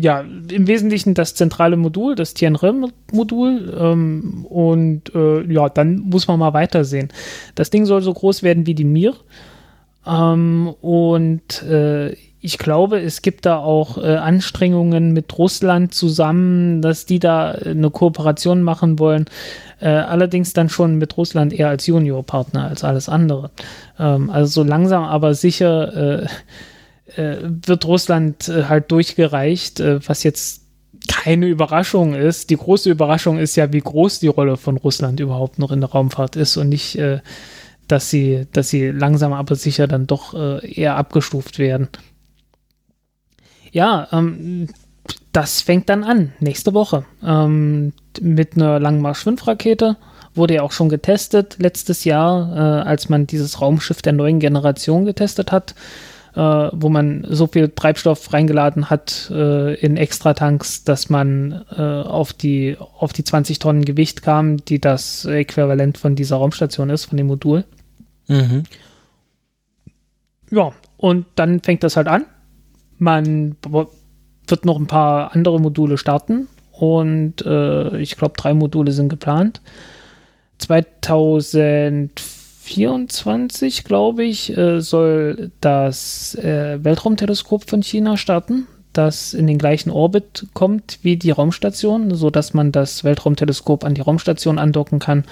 ja, 0.00 0.20
im 0.20 0.66
Wesentlichen 0.66 1.14
das 1.14 1.34
zentrale 1.34 1.76
Modul, 1.76 2.14
das 2.14 2.34
Tianre-Modul. 2.34 3.74
Ähm, 3.78 4.46
und 4.48 5.14
äh, 5.14 5.42
ja, 5.52 5.68
dann 5.68 5.98
muss 5.98 6.28
man 6.28 6.38
mal 6.38 6.52
weitersehen. 6.54 7.08
Das 7.54 7.70
Ding 7.70 7.86
soll 7.86 8.02
so 8.02 8.12
groß 8.12 8.42
werden 8.42 8.66
wie 8.66 8.74
die 8.74 8.84
Mir. 8.84 9.14
Ähm, 10.06 10.74
und 10.80 11.62
äh, 11.62 12.14
ich 12.40 12.58
glaube, 12.58 13.00
es 13.00 13.22
gibt 13.22 13.46
da 13.46 13.58
auch 13.58 13.98
äh, 13.98 14.16
Anstrengungen 14.16 15.12
mit 15.12 15.36
Russland 15.36 15.94
zusammen, 15.94 16.80
dass 16.82 17.06
die 17.06 17.18
da 17.18 17.50
eine 17.50 17.90
Kooperation 17.90 18.62
machen 18.62 18.98
wollen. 18.98 19.24
Äh, 19.80 19.88
allerdings 19.88 20.52
dann 20.52 20.68
schon 20.68 20.96
mit 20.96 21.16
Russland 21.16 21.52
eher 21.52 21.68
als 21.68 21.86
Juniorpartner 21.86 22.68
als 22.68 22.84
alles 22.84 23.08
andere. 23.08 23.50
Ähm, 23.98 24.30
also 24.30 24.62
so 24.62 24.68
langsam 24.68 25.04
aber 25.04 25.34
sicher 25.34 26.28
äh, 27.14 27.36
wird 27.42 27.84
Russland 27.84 28.48
äh, 28.48 28.64
halt 28.64 28.90
durchgereicht, 28.90 29.80
äh, 29.80 30.00
was 30.08 30.22
jetzt 30.22 30.62
keine 31.06 31.46
Überraschung 31.46 32.14
ist. 32.14 32.50
Die 32.50 32.56
große 32.56 32.90
Überraschung 32.90 33.38
ist 33.38 33.56
ja, 33.56 33.72
wie 33.72 33.80
groß 33.80 34.18
die 34.18 34.26
Rolle 34.26 34.56
von 34.56 34.76
Russland 34.76 35.20
überhaupt 35.20 35.58
noch 35.58 35.70
in 35.70 35.80
der 35.80 35.90
Raumfahrt 35.90 36.34
ist 36.34 36.56
und 36.56 36.68
nicht, 36.68 36.98
dass 37.86 38.10
sie, 38.10 38.48
dass 38.52 38.70
sie 38.70 38.90
langsam 38.90 39.32
aber 39.32 39.54
sicher 39.54 39.86
dann 39.86 40.08
doch 40.08 40.34
eher 40.34 40.96
abgestuft 40.96 41.60
werden. 41.60 41.88
Ja, 43.70 44.08
ähm, 44.10 44.68
das 45.32 45.60
fängt 45.60 45.90
dann 45.90 46.02
an, 46.02 46.32
nächste 46.40 46.74
Woche. 46.74 47.04
Ähm, 47.22 47.92
mit 48.20 48.56
einer 48.56 48.80
Langmarsch-5-Rakete. 48.80 49.96
Wurde 50.34 50.54
ja 50.54 50.62
auch 50.62 50.72
schon 50.72 50.88
getestet 50.88 51.56
letztes 51.58 52.04
Jahr, 52.04 52.56
äh, 52.56 52.88
als 52.88 53.08
man 53.08 53.26
dieses 53.26 53.60
Raumschiff 53.60 54.02
der 54.02 54.12
neuen 54.12 54.40
Generation 54.40 55.04
getestet 55.04 55.52
hat 55.52 55.74
äh, 56.36 56.68
wo 56.72 56.90
man 56.90 57.26
so 57.28 57.46
viel 57.46 57.70
Treibstoff 57.70 58.32
reingeladen 58.32 58.90
hat 58.90 59.30
äh, 59.32 59.74
in 59.74 59.96
Extratanks, 59.96 60.84
dass 60.84 61.08
man 61.08 61.64
äh, 61.74 61.80
auf, 61.80 62.34
die, 62.34 62.76
auf 62.98 63.14
die 63.14 63.24
20 63.24 63.58
Tonnen 63.58 63.86
Gewicht 63.86 64.22
kam, 64.22 64.58
die 64.58 64.78
das 64.78 65.24
Äquivalent 65.24 65.96
von 65.96 66.14
dieser 66.14 66.36
Raumstation 66.36 66.90
ist, 66.90 67.06
von 67.06 67.16
dem 67.16 67.28
Modul. 67.28 67.64
Mhm. 68.28 68.64
Ja, 70.50 70.72
und 70.98 71.24
dann 71.36 71.60
fängt 71.60 71.82
das 71.82 71.96
halt 71.96 72.06
an. 72.06 72.26
Man 72.98 73.56
wird 73.62 74.64
noch 74.64 74.78
ein 74.78 74.86
paar 74.86 75.34
andere 75.34 75.58
Module 75.58 75.96
starten 75.96 76.48
und 76.70 77.44
äh, 77.46 77.98
ich 77.98 78.16
glaube, 78.16 78.34
drei 78.36 78.52
Module 78.52 78.92
sind 78.92 79.08
geplant. 79.08 79.62
2004 80.58 82.35
24, 82.66 83.84
glaube 83.84 84.24
ich, 84.24 84.56
äh, 84.56 84.80
soll 84.80 85.52
das 85.60 86.34
äh, 86.34 86.82
Weltraumteleskop 86.82 87.70
von 87.70 87.80
China 87.82 88.16
starten, 88.16 88.66
das 88.92 89.34
in 89.34 89.46
den 89.46 89.56
gleichen 89.56 89.90
Orbit 89.90 90.46
kommt 90.52 90.98
wie 91.02 91.16
die 91.16 91.30
Raumstation, 91.30 92.12
sodass 92.14 92.54
man 92.54 92.72
das 92.72 93.04
Weltraumteleskop 93.04 93.84
an 93.84 93.94
die 93.94 94.00
Raumstation 94.00 94.58
andocken 94.58 94.98
kann 94.98 95.24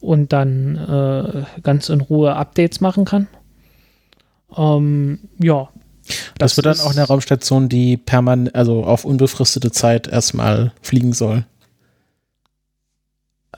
und 0.00 0.32
dann 0.32 0.76
äh, 0.76 1.60
ganz 1.62 1.88
in 1.88 2.00
Ruhe 2.00 2.36
Updates 2.36 2.80
machen 2.80 3.04
kann. 3.04 3.26
Ähm, 4.56 5.18
ja. 5.38 5.68
Das, 6.38 6.54
das 6.54 6.56
wird 6.56 6.66
dann 6.66 6.86
auch 6.86 6.92
eine 6.92 7.02
Raumstation, 7.02 7.68
die 7.68 7.96
permanent, 7.96 8.54
also 8.54 8.84
auf 8.84 9.04
unbefristete 9.04 9.72
Zeit 9.72 10.06
erstmal 10.06 10.72
fliegen 10.80 11.12
soll. 11.12 11.44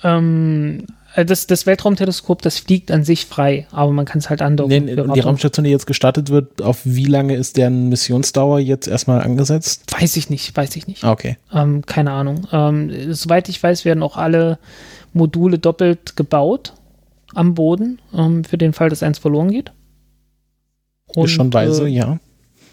Ähm, 0.03 0.87
äh, 0.87 0.98
das, 1.25 1.47
das 1.47 1.67
Weltraumteleskop, 1.67 2.43
das 2.43 2.59
fliegt 2.59 2.91
an 2.91 3.05
sich 3.05 3.27
frei, 3.27 3.67
aber 3.73 3.93
man 3.93 4.05
kann 4.05 4.19
es 4.19 4.31
halt 4.31 4.43
andocken. 4.43 4.85
Nee, 4.85 4.95
die 4.95 5.21
Raumstation, 5.21 5.65
die 5.65 5.71
jetzt 5.71 5.87
gestartet 5.87 6.31
wird, 6.31 6.63
auf 6.63 6.81
wie 6.85 7.07
lange 7.07 7.35
ist 7.35 7.57
deren 7.57 7.89
Missionsdauer 7.89 8.61
jetzt 8.61 8.87
erstmal 8.87 9.23
angesetzt? 9.23 9.93
Weiß 9.99 10.17
ich 10.17 10.31
nicht, 10.31 10.57
weiß 10.57 10.77
ich 10.77 10.87
nicht. 10.87 11.05
Okay. 11.05 11.37
Ähm, 11.53 11.85
keine 11.87 12.13
Ahnung. 12.13 12.47
Ähm, 12.53 13.13
soweit 13.13 13.49
ich 13.49 13.63
weiß, 13.63 13.85
werden 13.85 14.03
auch 14.03 14.17
alle 14.17 14.59
Module 15.13 15.59
doppelt 15.59 16.17
gebaut 16.17 16.75
am 17.35 17.55
Boden, 17.55 18.01
ähm, 18.15 18.45
für 18.45 18.59
den 18.59 18.73
Fall, 18.73 18.91
dass 18.91 19.03
eins 19.03 19.19
verloren 19.19 19.51
geht. 19.51 19.73
Und, 21.15 21.25
ist 21.25 21.33
schon 21.33 21.53
weise, 21.53 21.87
äh, 21.87 21.91
ja. 21.91 22.19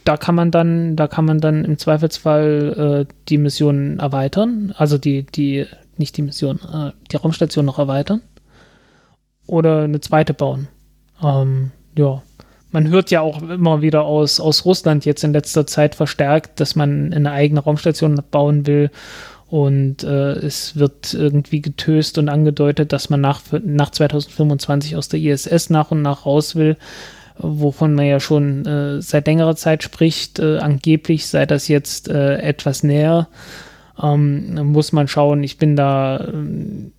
Da 0.03 0.17
kann 0.17 0.35
man 0.35 0.51
dann, 0.51 0.95
da 0.95 1.07
kann 1.07 1.25
man 1.25 1.39
dann 1.39 1.65
im 1.65 1.77
Zweifelsfall 1.77 3.07
äh, 3.07 3.13
die 3.27 3.39
Mission 3.39 3.97
erweitern, 3.99 4.73
also 4.77 4.97
die, 4.97 5.23
die, 5.23 5.65
nicht 5.97 6.15
die 6.17 6.21
Mission, 6.21 6.59
äh, 6.59 6.91
die 7.11 7.15
Raumstation 7.15 7.65
noch 7.65 7.79
erweitern 7.79 8.21
oder 9.47 9.83
eine 9.83 9.99
zweite 9.99 10.33
bauen. 10.33 10.67
Ähm, 11.23 11.71
ja, 11.97 12.21
man 12.71 12.89
hört 12.89 13.09
ja 13.09 13.21
auch 13.21 13.41
immer 13.41 13.81
wieder 13.81 14.03
aus, 14.03 14.39
aus 14.41 14.65
Russland 14.65 15.05
jetzt 15.05 15.23
in 15.23 15.31
letzter 15.31 15.65
Zeit 15.65 15.95
verstärkt, 15.95 16.59
dass 16.59 16.75
man 16.75 17.13
eine 17.13 17.31
eigene 17.31 17.61
Raumstation 17.61 18.21
bauen 18.31 18.67
will. 18.67 18.91
Und 19.47 20.03
äh, 20.03 20.33
es 20.33 20.75
wird 20.75 21.13
irgendwie 21.13 21.61
getöst 21.61 22.17
und 22.17 22.27
angedeutet, 22.27 22.91
dass 22.91 23.09
man 23.09 23.21
nach, 23.21 23.41
nach 23.63 23.91
2025 23.91 24.97
aus 24.97 25.07
der 25.07 25.21
ISS 25.21 25.69
nach 25.69 25.91
und 25.91 26.01
nach 26.01 26.25
raus 26.25 26.55
will, 26.55 26.75
wovon 27.37 27.93
man 27.93 28.07
ja 28.07 28.19
schon 28.19 28.65
äh, 28.65 29.01
seit 29.01 29.27
längerer 29.27 29.55
Zeit 29.55 29.81
spricht. 29.81 30.39
Äh, 30.39 30.57
angeblich 30.57 31.27
sei 31.27 31.45
das 31.45 31.69
jetzt 31.69 32.09
äh, 32.09 32.39
etwas 32.39 32.83
näher. 32.83 33.29
Ähm, 34.01 34.71
muss 34.73 34.91
man 34.91 35.07
schauen. 35.07 35.43
Ich 35.43 35.57
bin 35.57 35.77
da. 35.77 36.17
Äh, 36.17 36.91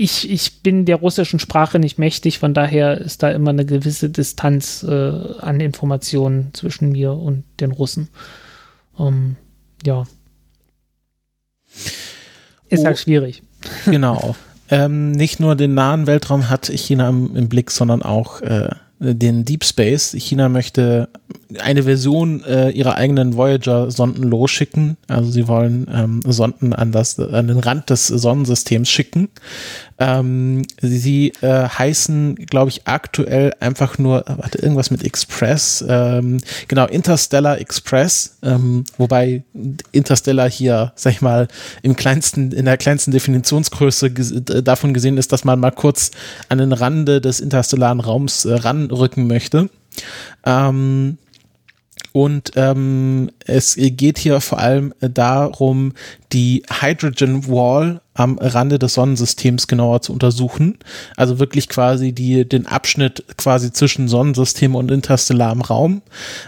ich, 0.00 0.30
ich 0.30 0.62
bin 0.62 0.86
der 0.86 0.96
russischen 0.96 1.38
Sprache 1.38 1.78
nicht 1.78 1.98
mächtig, 1.98 2.38
von 2.38 2.54
daher 2.54 2.98
ist 2.98 3.22
da 3.22 3.30
immer 3.30 3.50
eine 3.50 3.66
gewisse 3.66 4.08
Distanz 4.08 4.82
äh, 4.82 5.12
an 5.40 5.60
Informationen 5.60 6.54
zwischen 6.54 6.90
mir 6.90 7.12
und 7.12 7.44
den 7.60 7.70
Russen. 7.70 8.08
Ähm, 8.98 9.36
ja. 9.84 10.06
Ist 12.70 12.70
halt 12.70 12.80
oh, 12.80 12.84
halt 12.86 12.98
schwierig. 12.98 13.42
Genau. 13.84 14.34
ähm, 14.70 15.12
nicht 15.12 15.38
nur 15.38 15.54
den 15.54 15.74
nahen 15.74 16.06
Weltraum 16.06 16.48
hat 16.48 16.66
China 16.68 17.10
im, 17.10 17.36
im 17.36 17.50
Blick, 17.50 17.70
sondern 17.70 18.00
auch 18.00 18.40
äh, 18.40 18.70
den 19.00 19.44
Deep 19.44 19.64
Space. 19.64 20.16
China 20.18 20.48
möchte 20.48 21.10
eine 21.58 21.82
Version 21.84 22.44
äh, 22.44 22.70
ihrer 22.70 22.96
eigenen 22.96 23.36
Voyager-Sonden 23.36 24.22
losschicken. 24.24 24.96
Also 25.08 25.30
sie 25.30 25.48
wollen 25.48 25.86
ähm, 25.92 26.20
Sonden 26.26 26.72
an, 26.72 26.92
das, 26.92 27.18
an 27.18 27.48
den 27.48 27.58
Rand 27.58 27.90
des 27.90 28.06
Sonnensystems 28.06 28.88
schicken. 28.88 29.28
Ähm, 29.98 30.62
sie 30.80 31.32
äh, 31.42 31.68
heißen, 31.68 32.36
glaube 32.36 32.70
ich, 32.70 32.86
aktuell 32.86 33.52
einfach 33.60 33.98
nur, 33.98 34.24
warte, 34.26 34.58
irgendwas 34.58 34.90
mit 34.90 35.04
Express. 35.04 35.84
Ähm, 35.86 36.38
genau, 36.68 36.86
Interstellar 36.86 37.60
Express. 37.60 38.38
Ähm, 38.42 38.84
wobei 38.96 39.42
Interstellar 39.92 40.48
hier, 40.48 40.92
sag 40.94 41.12
ich 41.12 41.20
mal, 41.20 41.48
im 41.82 41.96
kleinsten, 41.96 42.52
in 42.52 42.64
der 42.64 42.78
kleinsten 42.78 43.10
Definitionsgröße 43.10 44.10
davon 44.10 44.94
gesehen 44.94 45.18
ist, 45.18 45.32
dass 45.32 45.44
man 45.44 45.60
mal 45.60 45.70
kurz 45.70 46.12
an 46.48 46.58
den 46.58 46.72
Rande 46.72 47.20
des 47.20 47.40
interstellaren 47.40 48.00
Raums 48.00 48.44
äh, 48.44 48.54
ranrücken 48.54 49.26
möchte. 49.26 49.68
Ähm, 50.44 51.18
und 52.12 52.52
ähm, 52.56 53.30
es 53.46 53.76
geht 53.76 54.18
hier 54.18 54.40
vor 54.40 54.58
allem 54.58 54.92
darum, 55.00 55.92
die 56.32 56.62
Hydrogen 56.80 57.48
Wall 57.48 58.00
am 58.14 58.38
Rande 58.38 58.78
des 58.78 58.94
Sonnensystems 58.94 59.66
genauer 59.66 60.02
zu 60.02 60.12
untersuchen. 60.12 60.78
Also 61.16 61.38
wirklich 61.38 61.68
quasi 61.68 62.12
die, 62.12 62.46
den 62.46 62.66
Abschnitt 62.66 63.24
quasi 63.36 63.72
zwischen 63.72 64.08
Sonnensystem 64.08 64.74
und 64.74 64.90
interstellarem 64.90 65.62
Raum. 65.62 66.02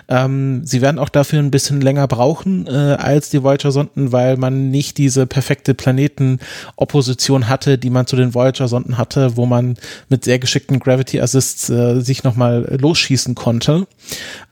Ähm, 0.08 0.66
sie 0.66 0.82
werden 0.82 0.98
auch 0.98 1.08
dafür 1.08 1.38
ein 1.38 1.50
bisschen 1.50 1.80
länger 1.80 2.06
brauchen 2.08 2.66
äh, 2.66 2.70
als 2.70 3.30
die 3.30 3.42
Voyager-Sonden, 3.42 4.12
weil 4.12 4.36
man 4.36 4.70
nicht 4.70 4.98
diese 4.98 5.26
perfekte 5.26 5.74
Planetenopposition 5.74 7.48
hatte, 7.48 7.78
die 7.78 7.90
man 7.90 8.06
zu 8.06 8.16
den 8.16 8.34
Voyager-Sonden 8.34 8.98
hatte, 8.98 9.36
wo 9.36 9.46
man 9.46 9.76
mit 10.08 10.24
sehr 10.24 10.38
geschickten 10.38 10.78
Gravity 10.78 11.20
Assists 11.20 11.70
äh, 11.70 12.00
sich 12.00 12.22
nochmal 12.22 12.76
losschießen 12.80 13.34
konnte. 13.34 13.86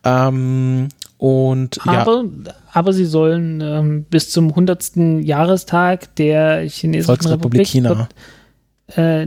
Ähm, 0.04 0.88
und 1.20 1.86
aber, 1.86 2.24
ja. 2.24 2.54
aber 2.72 2.94
sie 2.94 3.04
sollen 3.04 3.60
ähm, 3.60 4.04
bis 4.04 4.30
zum 4.30 4.48
100. 4.48 4.96
Jahrestag 5.20 6.16
der 6.16 6.62
chinesischen 6.66 7.04
Volksrepublik 7.04 7.66
China. 7.66 8.08
Äh, 8.96 9.26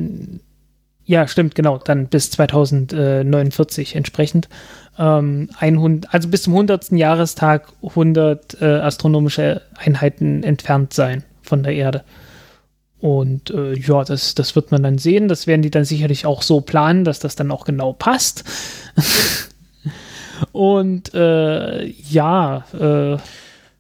ja, 1.05 1.27
stimmt, 1.27 1.53
genau, 1.53 1.77
dann 1.77 2.07
bis 2.07 2.31
2049 2.31 3.95
entsprechend. 3.95 4.49
Ähm, 4.97 5.51
100, 5.59 6.11
also 6.11 6.29
bis 6.29 6.41
zum 6.41 6.53
100. 6.53 6.93
Jahrestag 6.93 7.71
100 7.87 8.59
äh, 8.59 8.65
astronomische 8.65 9.61
Einheiten 9.77 10.41
entfernt 10.41 10.93
sein 10.93 11.23
von 11.43 11.61
der 11.61 11.75
Erde. 11.75 12.03
Und 12.99 13.51
äh, 13.51 13.77
ja, 13.77 14.03
das, 14.03 14.33
das 14.33 14.55
wird 14.55 14.71
man 14.71 14.81
dann 14.81 14.97
sehen. 14.97 15.27
Das 15.27 15.45
werden 15.45 15.61
die 15.61 15.69
dann 15.69 15.85
sicherlich 15.85 16.25
auch 16.25 16.41
so 16.41 16.59
planen, 16.59 17.03
dass 17.03 17.19
das 17.19 17.35
dann 17.35 17.51
auch 17.51 17.65
genau 17.65 17.93
passt. 17.93 18.45
und 20.51 21.13
äh, 21.13 21.85
ja, 21.85 22.65
äh, 22.73 23.17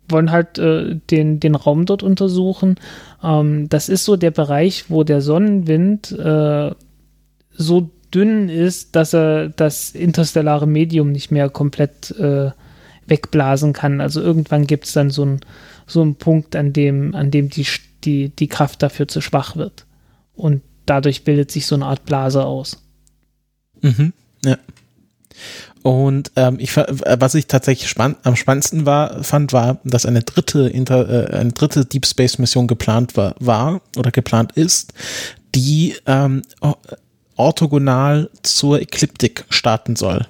wollen 0.09 0.31
halt 0.31 0.57
äh, 0.57 0.95
den, 1.09 1.39
den 1.39 1.55
Raum 1.55 1.85
dort 1.85 2.03
untersuchen. 2.03 2.75
Ähm, 3.23 3.69
das 3.69 3.89
ist 3.89 4.05
so 4.05 4.15
der 4.15 4.31
Bereich, 4.31 4.89
wo 4.89 5.03
der 5.03 5.21
Sonnenwind 5.21 6.11
äh, 6.11 6.71
so 7.51 7.89
dünn 8.13 8.49
ist, 8.49 8.95
dass 8.95 9.13
er 9.13 9.49
das 9.49 9.91
interstellare 9.91 10.67
Medium 10.67 11.11
nicht 11.11 11.31
mehr 11.31 11.49
komplett 11.49 12.11
äh, 12.11 12.51
wegblasen 13.07 13.73
kann. 13.73 14.01
Also 14.01 14.21
irgendwann 14.21 14.67
gibt 14.67 14.85
es 14.85 14.93
dann 14.93 15.09
so 15.09 15.23
einen 15.23 15.41
so 15.87 16.15
Punkt, 16.17 16.55
an 16.55 16.73
dem, 16.73 17.15
an 17.15 17.31
dem 17.31 17.49
die 17.49 17.65
die, 18.03 18.29
die 18.29 18.47
Kraft 18.47 18.83
dafür 18.83 19.07
zu 19.07 19.21
schwach 19.21 19.55
wird. 19.55 19.85
Und 20.35 20.61
dadurch 20.85 21.23
bildet 21.23 21.51
sich 21.51 21.65
so 21.65 21.75
eine 21.75 21.85
Art 21.85 22.05
Blase 22.05 22.43
aus. 22.43 22.83
Mhm, 23.81 24.13
ja. 24.43 24.57
Und 25.81 26.31
ähm, 26.35 26.57
ich, 26.59 26.75
was 26.75 27.35
ich 27.35 27.47
tatsächlich 27.47 27.89
spann 27.89 28.15
am 28.23 28.35
spannendsten 28.35 28.85
war, 28.85 29.23
fand, 29.23 29.53
war, 29.53 29.79
dass 29.83 30.05
eine 30.05 30.21
dritte, 30.21 30.69
Inter, 30.69 31.09
äh, 31.09 31.35
eine 31.35 31.51
dritte 31.51 31.85
Deep 31.85 32.05
Space 32.05 32.37
Mission 32.37 32.67
geplant 32.67 33.17
war, 33.17 33.35
war 33.39 33.81
oder 33.97 34.11
geplant 34.11 34.53
ist, 34.53 34.93
die 35.55 35.95
ähm, 36.05 36.41
orthogonal 37.35 38.29
zur 38.43 38.81
Ekliptik 38.81 39.45
starten 39.49 39.95
soll 39.95 40.25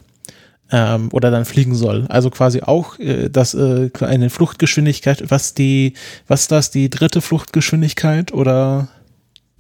ähm, 0.71 1.09
oder 1.11 1.31
dann 1.31 1.45
fliegen 1.45 1.75
soll. 1.75 2.05
Also 2.09 2.29
quasi 2.29 2.61
auch 2.61 2.99
äh, 2.99 3.29
das 3.29 3.53
äh, 3.53 3.91
eine 4.01 4.29
Fluchtgeschwindigkeit, 4.29 5.29
was 5.29 5.53
die, 5.53 5.93
was 6.27 6.47
das, 6.47 6.71
die 6.71 6.89
dritte 6.89 7.21
Fluchtgeschwindigkeit 7.21 8.33
oder? 8.33 8.89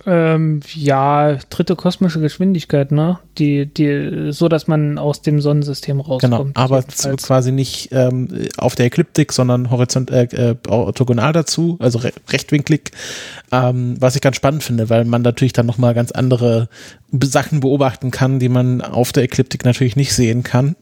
Ähm, 0.05 0.59
ja, 0.73 1.37
dritte 1.49 1.75
kosmische 1.75 2.19
Geschwindigkeit, 2.19 2.91
ne? 2.91 3.19
Die, 3.37 3.65
die, 3.65 4.31
so 4.31 4.49
dass 4.49 4.67
man 4.67 4.97
aus 4.97 5.21
dem 5.21 5.39
Sonnensystem 5.39 6.01
rauskommt. 6.01 6.21
Genau, 6.21 6.47
aber 6.55 6.83
quasi 6.83 7.51
nicht 7.51 7.89
ähm, 7.91 8.27
auf 8.57 8.75
der 8.75 8.87
Ekliptik, 8.87 9.31
sondern 9.31 9.71
horizont, 9.71 10.11
äh, 10.11 10.23
äh, 10.23 10.55
orthogonal 10.67 11.31
dazu, 11.31 11.77
also 11.79 11.99
re 11.99 12.11
rechtwinklig, 12.29 12.91
ähm, 13.51 13.95
was 13.99 14.15
ich 14.15 14.21
ganz 14.21 14.35
spannend 14.35 14.63
finde, 14.63 14.89
weil 14.89 15.05
man 15.05 15.21
natürlich 15.21 15.53
dann 15.53 15.65
nochmal 15.65 15.93
ganz 15.93 16.11
andere 16.11 16.67
Sachen 17.21 17.59
beobachten 17.59 18.11
kann, 18.11 18.39
die 18.39 18.49
man 18.49 18.81
auf 18.81 19.11
der 19.11 19.23
Ekliptik 19.23 19.65
natürlich 19.65 19.95
nicht 19.95 20.13
sehen 20.13 20.43
kann. 20.43 20.75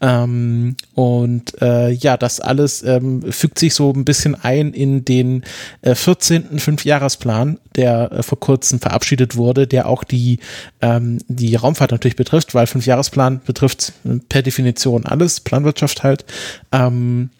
Ähm, 0.00 0.76
und 0.94 1.60
äh, 1.60 1.90
ja, 1.90 2.16
das 2.16 2.40
alles 2.40 2.82
ähm, 2.82 3.22
fügt 3.32 3.58
sich 3.58 3.74
so 3.74 3.92
ein 3.92 4.04
bisschen 4.04 4.34
ein 4.34 4.72
in 4.72 5.04
den 5.04 5.42
äh, 5.82 5.94
14. 5.94 6.58
Fünfjahresplan, 6.58 7.58
der 7.76 8.12
äh, 8.12 8.22
vor 8.22 8.38
kurzem 8.38 8.80
verabschiedet 8.80 9.36
wurde, 9.36 9.66
der 9.66 9.88
auch 9.88 10.04
die, 10.04 10.38
ähm, 10.80 11.18
die 11.28 11.56
Raumfahrt 11.56 11.90
natürlich 11.90 12.16
betrifft, 12.16 12.54
weil 12.54 12.66
Fünfjahresplan 12.66 13.40
betrifft 13.44 13.92
per 14.28 14.42
Definition 14.42 15.06
alles, 15.06 15.40
Planwirtschaft 15.40 16.02
halt. 16.02 16.24
Ähm, 16.70 17.30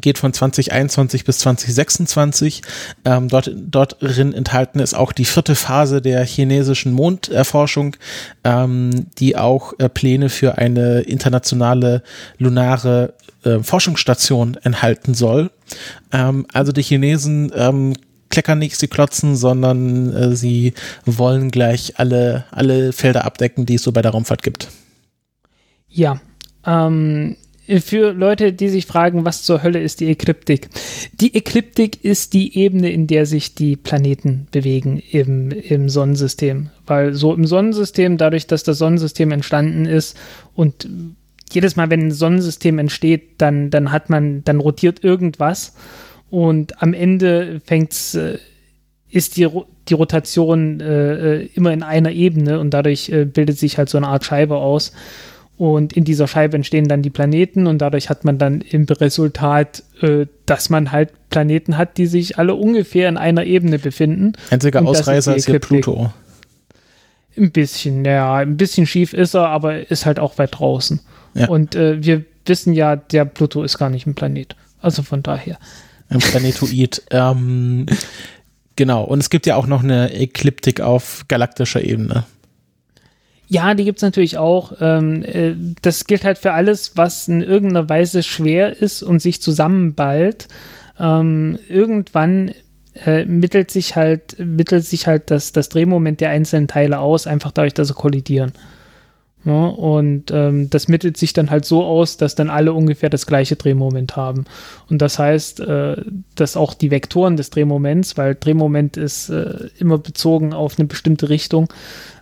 geht 0.00 0.18
von 0.18 0.32
2021 0.32 1.24
bis 1.24 1.38
2026. 1.38 2.62
Ähm, 3.04 3.28
dort, 3.28 3.50
dort 3.54 3.96
drin 4.00 4.32
enthalten 4.32 4.80
ist 4.80 4.94
auch 4.94 5.12
die 5.12 5.24
vierte 5.24 5.54
Phase 5.54 6.02
der 6.02 6.24
chinesischen 6.24 6.92
Monderforschung, 6.92 7.96
ähm, 8.44 9.06
die 9.18 9.36
auch 9.36 9.74
äh, 9.78 9.88
Pläne 9.88 10.28
für 10.28 10.58
eine 10.58 11.00
internationale 11.00 12.02
lunare 12.38 13.14
äh, 13.44 13.60
Forschungsstation 13.60 14.56
enthalten 14.62 15.14
soll. 15.14 15.50
Ähm, 16.12 16.46
also 16.52 16.72
die 16.72 16.82
Chinesen 16.82 17.52
ähm, 17.54 17.94
kleckern 18.28 18.58
nicht, 18.58 18.76
sie 18.76 18.88
klotzen, 18.88 19.36
sondern 19.36 20.12
äh, 20.14 20.36
sie 20.36 20.74
wollen 21.04 21.50
gleich 21.50 21.98
alle, 21.98 22.44
alle 22.50 22.92
Felder 22.92 23.24
abdecken, 23.24 23.66
die 23.66 23.76
es 23.76 23.82
so 23.82 23.92
bei 23.92 24.02
der 24.02 24.10
Raumfahrt 24.10 24.42
gibt. 24.42 24.68
Ja, 25.88 26.20
ähm, 26.66 27.36
für 27.80 28.12
Leute, 28.12 28.52
die 28.52 28.68
sich 28.68 28.86
fragen, 28.86 29.24
was 29.24 29.42
zur 29.42 29.62
Hölle 29.62 29.80
ist 29.80 30.00
die 30.00 30.08
Ekliptik? 30.08 30.68
Die 31.20 31.34
Ekliptik 31.34 32.04
ist 32.04 32.32
die 32.32 32.56
Ebene, 32.58 32.90
in 32.90 33.06
der 33.06 33.26
sich 33.26 33.54
die 33.54 33.76
Planeten 33.76 34.46
bewegen 34.50 35.02
im, 35.10 35.50
im 35.50 35.88
Sonnensystem. 35.88 36.70
Weil 36.86 37.14
so 37.14 37.34
im 37.34 37.44
Sonnensystem, 37.44 38.16
dadurch, 38.18 38.46
dass 38.46 38.62
das 38.62 38.78
Sonnensystem 38.78 39.32
entstanden 39.32 39.86
ist 39.86 40.16
und 40.54 40.88
jedes 41.50 41.76
Mal, 41.76 41.90
wenn 41.90 42.08
ein 42.08 42.12
Sonnensystem 42.12 42.78
entsteht, 42.78 43.22
dann, 43.38 43.70
dann 43.70 43.92
hat 43.92 44.10
man, 44.10 44.44
dann 44.44 44.60
rotiert 44.60 45.04
irgendwas 45.04 45.74
und 46.30 46.82
am 46.82 46.92
Ende 46.92 47.60
fängt's, 47.64 48.14
äh, 48.14 48.38
ist 49.08 49.36
die, 49.36 49.48
die 49.88 49.94
Rotation 49.94 50.80
äh, 50.80 51.36
äh, 51.36 51.48
immer 51.54 51.72
in 51.72 51.82
einer 51.82 52.10
Ebene 52.10 52.58
und 52.60 52.70
dadurch 52.70 53.08
äh, 53.08 53.24
bildet 53.24 53.58
sich 53.58 53.78
halt 53.78 53.88
so 53.88 53.96
eine 53.96 54.08
Art 54.08 54.24
Scheibe 54.24 54.56
aus. 54.56 54.92
Und 55.58 55.94
in 55.94 56.04
dieser 56.04 56.28
Scheibe 56.28 56.56
entstehen 56.56 56.86
dann 56.86 57.00
die 57.00 57.10
Planeten 57.10 57.66
und 57.66 57.78
dadurch 57.78 58.10
hat 58.10 58.24
man 58.24 58.36
dann 58.36 58.60
im 58.60 58.84
Resultat, 58.84 59.82
äh, 60.02 60.26
dass 60.44 60.68
man 60.68 60.92
halt 60.92 61.12
Planeten 61.30 61.78
hat, 61.78 61.96
die 61.96 62.06
sich 62.06 62.38
alle 62.38 62.54
ungefähr 62.54 63.08
in 63.08 63.16
einer 63.16 63.44
Ebene 63.44 63.78
befinden. 63.78 64.34
Einziger 64.50 64.86
Ausreißer 64.86 65.34
ist, 65.34 65.44
ist 65.44 65.50
hier 65.50 65.58
Pluto. 65.58 66.12
Ein 67.38 67.52
bisschen, 67.52 68.04
ja, 68.04 68.36
ein 68.36 68.56
bisschen 68.58 68.86
schief 68.86 69.14
ist 69.14 69.34
er, 69.34 69.48
aber 69.48 69.90
ist 69.90 70.04
halt 70.04 70.18
auch 70.18 70.36
weit 70.38 70.58
draußen. 70.58 71.00
Ja. 71.34 71.48
Und 71.48 71.74
äh, 71.74 72.02
wir 72.02 72.24
wissen 72.44 72.74
ja, 72.74 72.96
der 72.96 73.24
Pluto 73.24 73.62
ist 73.62 73.78
gar 73.78 73.90
nicht 73.90 74.06
ein 74.06 74.14
Planet. 74.14 74.56
Also 74.80 75.02
von 75.02 75.22
daher. 75.22 75.58
Ein 76.08 76.18
Planetoid. 76.18 77.02
ähm, 77.10 77.86
genau. 78.76 79.04
Und 79.04 79.20
es 79.20 79.30
gibt 79.30 79.46
ja 79.46 79.56
auch 79.56 79.66
noch 79.66 79.82
eine 79.82 80.12
Ekliptik 80.12 80.80
auf 80.80 81.24
galaktischer 81.28 81.82
Ebene. 81.82 82.24
Ja, 83.48 83.74
die 83.74 83.84
gibt 83.84 83.98
es 83.98 84.02
natürlich 84.02 84.38
auch. 84.38 84.72
Ähm, 84.80 85.22
äh, 85.22 85.54
das 85.82 86.06
gilt 86.06 86.24
halt 86.24 86.38
für 86.38 86.52
alles, 86.52 86.96
was 86.96 87.28
in 87.28 87.42
irgendeiner 87.42 87.88
Weise 87.88 88.22
schwer 88.22 88.76
ist 88.76 89.02
und 89.02 89.20
sich 89.20 89.40
zusammenballt. 89.40 90.48
Ähm, 90.98 91.58
irgendwann 91.68 92.52
äh, 93.04 93.24
mittelt 93.24 93.70
sich 93.70 93.94
halt, 93.94 94.38
mittelt 94.38 94.84
sich 94.84 95.06
halt 95.06 95.30
das, 95.30 95.52
das 95.52 95.68
Drehmoment 95.68 96.20
der 96.20 96.30
einzelnen 96.30 96.66
Teile 96.66 96.98
aus, 96.98 97.26
einfach 97.26 97.52
dadurch, 97.52 97.74
dass 97.74 97.88
sie 97.88 97.94
kollidieren. 97.94 98.52
Ja, 99.44 99.66
und 99.66 100.32
ähm, 100.32 100.70
das 100.70 100.88
mittelt 100.88 101.16
sich 101.16 101.32
dann 101.32 101.50
halt 101.50 101.64
so 101.64 101.84
aus, 101.84 102.16
dass 102.16 102.34
dann 102.34 102.50
alle 102.50 102.72
ungefähr 102.72 103.10
das 103.10 103.28
gleiche 103.28 103.54
Drehmoment 103.54 104.16
haben. 104.16 104.44
Und 104.90 105.00
das 105.02 105.20
heißt, 105.20 105.60
äh, 105.60 106.02
dass 106.34 106.56
auch 106.56 106.74
die 106.74 106.90
Vektoren 106.90 107.36
des 107.36 107.50
Drehmoments, 107.50 108.16
weil 108.16 108.34
Drehmoment 108.34 108.96
ist 108.96 109.28
äh, 109.28 109.68
immer 109.78 109.98
bezogen 109.98 110.52
auf 110.52 110.80
eine 110.80 110.88
bestimmte 110.88 111.28
Richtung, 111.28 111.68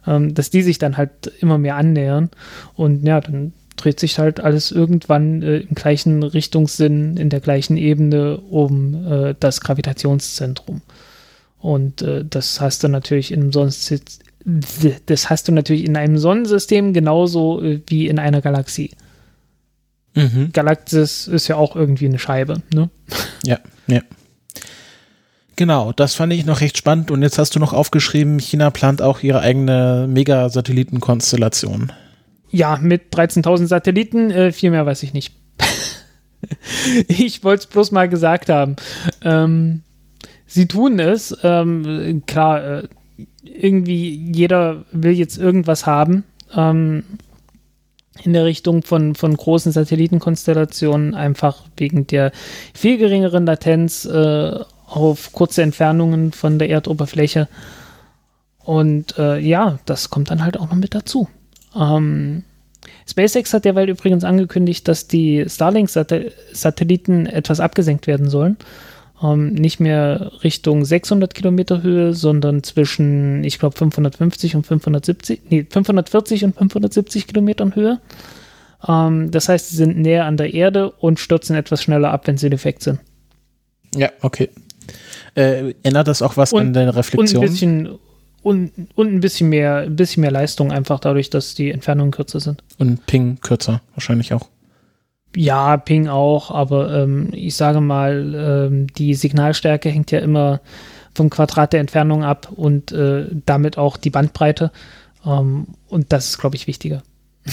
ähm, 0.07 0.35
dass 0.35 0.51
die 0.51 0.63
sich 0.63 0.79
dann 0.79 0.97
halt 0.97 1.33
immer 1.41 1.59
mehr 1.59 1.77
annähern. 1.77 2.31
Und 2.75 3.05
ja, 3.05 3.21
dann 3.21 3.53
dreht 3.77 4.01
sich 4.01 4.19
halt 4.19 4.41
alles 4.41 4.71
irgendwann 4.71 5.43
äh, 5.43 5.59
im 5.59 5.75
gleichen 5.75 6.23
Richtungssinn, 6.23 7.17
in 7.17 7.29
der 7.29 7.41
gleichen 7.41 7.77
Ebene 7.77 8.39
um 8.39 9.07
äh, 9.07 9.35
das 9.39 9.61
Gravitationszentrum. 9.61 10.83
Und 11.59 12.03
äh, 12.03 12.25
das 12.29 12.61
hast 12.61 12.85
du 12.85 12.89
natürlich 12.89 13.33
in 13.33 13.53
sonst 13.53 13.93
das 15.07 15.31
hast 15.31 15.49
du 15.49 15.53
natürlich 15.53 15.87
in 15.87 15.97
einem 15.97 16.19
Sonnensystem 16.19 16.93
genauso 16.93 17.63
äh, 17.63 17.81
wie 17.87 18.09
in 18.09 18.19
einer 18.19 18.43
Galaxie. 18.43 18.91
Mhm. 20.15 20.51
Galaxis 20.53 21.27
ist 21.27 21.49
ja 21.49 21.57
auch 21.57 21.75
irgendwie 21.75 22.07
eine 22.07 22.19
Scheibe, 22.19 22.63
ne? 22.73 22.91
Ja, 23.45 23.59
ja. 23.87 24.01
Genau, 25.57 25.93
das 25.93 26.15
fand 26.15 26.33
ich 26.33 26.45
noch 26.45 26.61
recht 26.61 26.77
spannend. 26.77 27.11
Und 27.11 27.23
jetzt 27.23 27.39
hast 27.39 27.55
du 27.55 27.61
noch 27.61 27.73
aufgeschrieben, 27.73 28.39
China 28.39 28.71
plant 28.71 29.03
auch 29.03 29.23
ihre 29.23 29.41
eigene 29.41 30.07
Megasatellitenkonstellation. 30.09 31.93
Ja, 32.51 32.79
mit 32.81 33.13
13.000 33.15 33.67
Satelliten, 33.67 34.31
äh, 34.31 34.53
viel 34.53 34.71
mehr 34.71 34.87
weiß 34.87 35.03
ich 35.03 35.13
nicht. 35.13 35.33
ich 37.09 37.45
wollte 37.45 37.65
es 37.65 37.67
bloß 37.67 37.93
mal 37.93 38.09
gesagt 38.09 38.49
haben. 38.49 38.77
Ähm, 39.23 39.83
sie 40.47 40.67
tun 40.67 40.99
es, 40.99 41.37
ähm, 41.43 42.23
klar, 42.27 42.65
äh, 42.65 42.89
irgendwie 43.45 44.33
jeder 44.33 44.85
will 44.93 45.13
jetzt 45.13 45.39
irgendwas 45.39 45.87
haben. 45.87 46.25
Ähm, 46.55 47.05
in 48.23 48.33
der 48.33 48.45
Richtung 48.45 48.83
von, 48.83 49.15
von 49.17 49.37
großen 49.37 49.73
Satellitenkonstellationen, 49.73 51.15
einfach 51.15 51.65
wegen 51.77 52.07
der 52.07 52.31
viel 52.73 52.97
geringeren 52.97 53.45
Latenz 53.45 54.05
äh, 54.05 54.61
auf 54.87 55.33
kurze 55.33 55.63
Entfernungen 55.63 56.33
von 56.33 56.59
der 56.59 56.71
Erdoberfläche. 56.71 57.49
Und 58.59 59.19
äh, 59.19 59.39
ja, 59.39 59.79
das 59.85 60.11
kommt 60.11 60.31
dann 60.31 60.43
halt 60.43 60.59
auch 60.59 60.71
noch 60.71 60.77
mit 60.77 60.95
dazu. 60.95 61.29
Ähm, 61.77 62.45
SpaceX 63.09 63.53
hat 63.53 63.65
derweil 63.65 63.89
übrigens 63.89 64.25
angekündigt, 64.25 64.89
dass 64.89 65.09
die 65.09 65.45
Starlink-Satelliten 65.47 67.27
etwas 67.27 67.61
abgesenkt 67.61 68.07
werden 68.07 68.29
sollen 68.29 68.57
ähm, 69.23 69.55
nicht 69.55 69.81
mehr 69.81 70.33
Richtung 70.43 70.85
600 70.85 71.35
Kilometer 71.35 71.83
Höhe, 71.83 72.15
sondern 72.15 72.63
zwischen, 72.63 73.45
ich 73.45 73.59
glaube, 73.59 73.77
550 73.77 74.57
und 74.57 74.67
570, 74.67 75.41
nee, 75.51 75.67
540 75.69 76.45
und 76.45 76.57
570 76.57 77.27
Kilometern 77.27 77.75
Höhe. 77.75 78.01
Ähm, 78.87 79.31
das 79.31 79.49
heißt, 79.49 79.71
sie 79.71 79.77
sind 79.77 79.99
näher 79.99 80.27
an 80.27 80.37
der 80.37 80.53
Erde 80.53 80.91
und 80.91 81.21
stürzen 81.21 81.57
etwas 81.57 81.83
schneller 81.83 82.11
ab, 82.11 82.27
wenn 82.27 82.37
sie 82.37 82.51
defekt 82.51 82.83
sind. 82.83 83.01
Ja, 83.95 84.11
okay. 84.23 84.51
Äh, 85.35 85.75
ändert 85.83 86.09
das 86.09 86.23
auch 86.23 86.37
was 86.37 86.53
Und- 86.53 86.61
an 86.61 86.73
der 86.73 86.95
Reflexion? 86.95 87.39
Und 87.43 87.45
ein 87.49 87.51
bisschen 87.51 87.99
und, 88.43 88.73
und 88.95 89.13
ein 89.13 89.21
bisschen 89.21 89.49
mehr, 89.49 89.79
ein 89.79 89.97
bisschen 89.97 90.21
mehr 90.21 90.31
Leistung 90.31 90.71
einfach 90.71 91.01
dadurch, 91.01 91.31
dass 91.31 91.55
die 91.55 91.71
Entfernungen 91.71 92.11
kürzer 92.13 92.41
sind. 92.41 92.63
Und 92.77 93.07
Ping 93.07 93.41
kürzer, 93.41 93.81
wahrscheinlich 93.95 94.35
auch. 94.35 94.51
Ja, 95.35 95.79
Ping 95.79 96.09
auch, 96.09 96.51
aber 96.51 96.95
ähm, 96.95 97.31
ich 97.33 97.57
sage 97.57 97.81
mal, 97.81 98.69
ähm, 98.71 98.87
die 98.99 99.15
Signalstärke 99.15 99.89
hängt 99.89 100.11
ja 100.11 100.19
immer 100.19 100.61
vom 101.15 101.31
Quadrat 101.31 101.73
der 101.73 101.81
Entfernung 101.81 102.23
ab 102.23 102.53
und 102.55 102.93
äh, 102.93 103.27
damit 103.47 103.79
auch 103.79 103.97
die 103.97 104.11
Bandbreite. 104.11 104.71
Ähm, 105.25 105.69
und 105.89 106.13
das 106.13 106.29
ist, 106.29 106.39
glaube 106.39 106.57
ich, 106.57 106.67
wichtiger. 106.67 107.03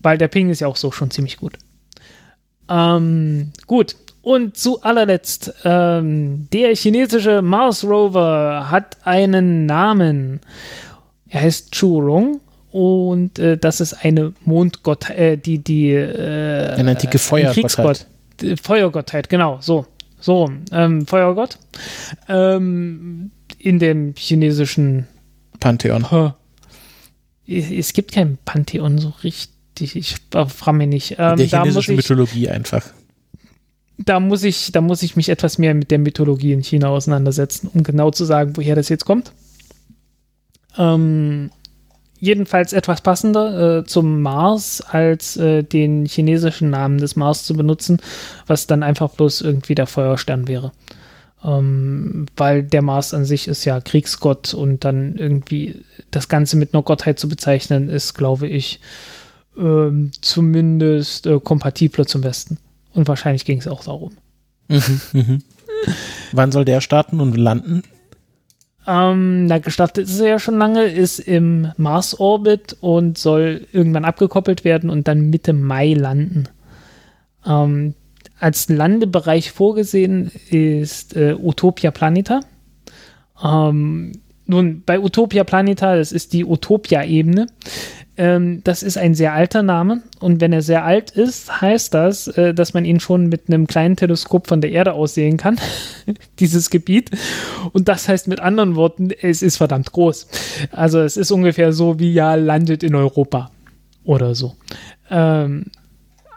Weil 0.00 0.18
der 0.18 0.28
Ping 0.28 0.50
ist 0.50 0.60
ja 0.60 0.68
auch 0.68 0.76
so 0.76 0.92
schon 0.92 1.10
ziemlich 1.10 1.38
gut. 1.38 1.58
Ähm, 2.68 3.52
gut. 3.66 3.96
Und 4.26 4.56
zu 4.56 4.82
allerletzt, 4.82 5.54
ähm, 5.62 6.48
der 6.52 6.74
chinesische 6.74 7.42
Mars 7.42 7.84
Rover 7.84 8.66
hat 8.72 8.96
einen 9.04 9.66
Namen. 9.66 10.40
Er 11.28 11.42
heißt 11.42 11.70
Churong 11.70 12.40
und 12.72 13.38
äh, 13.38 13.56
das 13.56 13.80
ist 13.80 13.92
eine 14.04 14.32
Mondgott, 14.44 15.10
äh, 15.10 15.36
die, 15.36 15.58
die, 15.58 15.92
äh, 15.92 16.74
Eine 16.74 16.90
antike 16.90 17.20
Feuergottheit. 17.20 18.08
Die 18.40 18.56
Feuergottheit, 18.56 19.28
genau, 19.28 19.58
so. 19.60 19.86
So, 20.18 20.50
ähm, 20.72 21.06
Feuergott. 21.06 21.58
Ähm, 22.28 23.30
in 23.60 23.78
dem 23.78 24.14
chinesischen 24.16 25.06
Pantheon. 25.60 26.10
Huh. 26.10 26.32
Es 27.46 27.92
gibt 27.92 28.10
kein 28.10 28.38
Pantheon 28.44 28.98
so 28.98 29.12
richtig. 29.22 29.94
Ich 29.94 30.16
frage 30.32 30.78
mich 30.78 30.88
nicht. 30.88 31.16
Ähm, 31.16 31.36
der 31.36 31.46
chinesischen 31.46 31.94
Mythologie 31.94 32.48
einfach. 32.48 32.82
Da, 33.98 34.20
muss 34.20 34.42
ich, 34.42 34.72
da 34.72 34.80
muss 34.80 35.02
ich 35.02 35.16
mich 35.16 35.28
etwas 35.28 35.58
mehr 35.58 35.74
mit 35.74 35.90
der 35.90 35.98
Mythologie 35.98 36.52
in 36.52 36.62
China 36.62 36.88
auseinandersetzen, 36.88 37.70
um 37.72 37.82
genau 37.82 38.10
zu 38.10 38.24
sagen, 38.24 38.56
woher 38.56 38.76
das 38.76 38.88
jetzt 38.88 39.04
kommt. 39.04 39.32
Ähm, 40.76 41.50
jedenfalls 42.18 42.72
etwas 42.72 43.00
passender 43.00 43.78
äh, 43.78 43.84
zum 43.84 44.20
Mars, 44.20 44.82
als 44.82 45.36
äh, 45.36 45.62
den 45.62 46.06
chinesischen 46.06 46.70
Namen 46.70 46.98
des 46.98 47.16
Mars 47.16 47.44
zu 47.44 47.54
benutzen, 47.54 47.98
was 48.46 48.66
dann 48.66 48.82
einfach 48.82 49.10
bloß 49.10 49.40
irgendwie 49.40 49.74
der 49.74 49.86
Feuerstern 49.86 50.48
wäre. 50.48 50.72
Ähm, 51.44 52.26
weil 52.36 52.62
der 52.62 52.82
Mars 52.82 53.14
an 53.14 53.24
sich 53.24 53.48
ist 53.48 53.64
ja 53.64 53.80
Kriegsgott 53.80 54.52
und 54.54 54.84
dann 54.84 55.16
irgendwie 55.16 55.84
das 56.10 56.28
Ganze 56.28 56.56
mit 56.56 56.74
einer 56.74 56.82
Gottheit 56.82 57.18
zu 57.18 57.28
bezeichnen, 57.28 57.88
ist, 57.88 58.14
glaube 58.14 58.46
ich, 58.46 58.80
ähm, 59.56 60.10
zumindest 60.20 61.26
äh, 61.26 61.40
kompatibler 61.40 62.06
zum 62.06 62.24
Westen. 62.24 62.58
Und 62.96 63.08
wahrscheinlich 63.08 63.44
ging 63.44 63.58
es 63.58 63.68
auch 63.68 63.84
darum. 63.84 64.12
Mhm, 64.68 65.00
mhm. 65.12 65.42
Wann 66.32 66.50
soll 66.50 66.64
der 66.64 66.80
starten 66.80 67.20
und 67.20 67.36
landen? 67.36 67.82
Ähm, 68.86 69.46
na, 69.46 69.58
gestartet 69.58 70.08
ist 70.08 70.18
er 70.18 70.28
ja 70.28 70.38
schon 70.38 70.58
lange, 70.58 70.84
ist 70.86 71.18
im 71.18 71.72
Mars-Orbit 71.76 72.78
und 72.80 73.18
soll 73.18 73.66
irgendwann 73.72 74.06
abgekoppelt 74.06 74.64
werden 74.64 74.88
und 74.88 75.08
dann 75.08 75.28
Mitte 75.28 75.52
Mai 75.52 75.92
landen. 75.92 76.48
Ähm, 77.44 77.94
als 78.40 78.68
Landebereich 78.70 79.52
vorgesehen 79.52 80.30
ist 80.50 81.14
äh, 81.16 81.34
Utopia 81.34 81.90
Planeta. 81.90 82.40
Ähm, 83.44 84.12
nun, 84.46 84.82
bei 84.86 85.00
Utopia 85.00 85.44
Planeta, 85.44 85.96
das 85.96 86.12
ist 86.12 86.32
die 86.32 86.46
Utopia-Ebene. 86.46 87.46
Ähm, 88.18 88.62
das 88.64 88.82
ist 88.82 88.96
ein 88.96 89.14
sehr 89.14 89.34
alter 89.34 89.62
Name 89.62 90.02
und 90.20 90.40
wenn 90.40 90.52
er 90.52 90.62
sehr 90.62 90.84
alt 90.84 91.10
ist, 91.10 91.60
heißt 91.60 91.92
das, 91.92 92.28
äh, 92.28 92.54
dass 92.54 92.72
man 92.72 92.86
ihn 92.86 92.98
schon 92.98 93.26
mit 93.26 93.48
einem 93.48 93.66
kleinen 93.66 93.96
Teleskop 93.96 94.46
von 94.46 94.62
der 94.62 94.72
Erde 94.72 94.94
aus 94.94 95.14
sehen 95.14 95.36
kann, 95.36 95.58
dieses 96.38 96.70
Gebiet. 96.70 97.10
Und 97.72 97.88
das 97.88 98.08
heißt 98.08 98.28
mit 98.28 98.40
anderen 98.40 98.74
Worten, 98.74 99.10
es 99.10 99.42
ist 99.42 99.58
verdammt 99.58 99.92
groß. 99.92 100.28
Also 100.72 101.00
es 101.00 101.16
ist 101.16 101.30
ungefähr 101.30 101.72
so 101.72 101.98
wie 101.98 102.12
ja 102.12 102.34
landet 102.36 102.82
in 102.82 102.94
Europa 102.94 103.50
oder 104.04 104.34
so. 104.34 104.56
Ähm, 105.10 105.66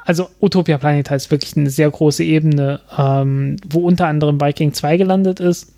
also 0.03 0.29
Utopia 0.41 0.77
Planeta 0.79 1.15
ist 1.15 1.31
wirklich 1.31 1.55
eine 1.55 1.69
sehr 1.69 1.89
große 1.89 2.23
Ebene, 2.23 2.81
ähm, 2.97 3.57
wo 3.69 3.87
unter 3.87 4.07
anderem 4.07 4.41
Viking 4.41 4.73
2 4.73 4.97
gelandet 4.97 5.39
ist. 5.39 5.71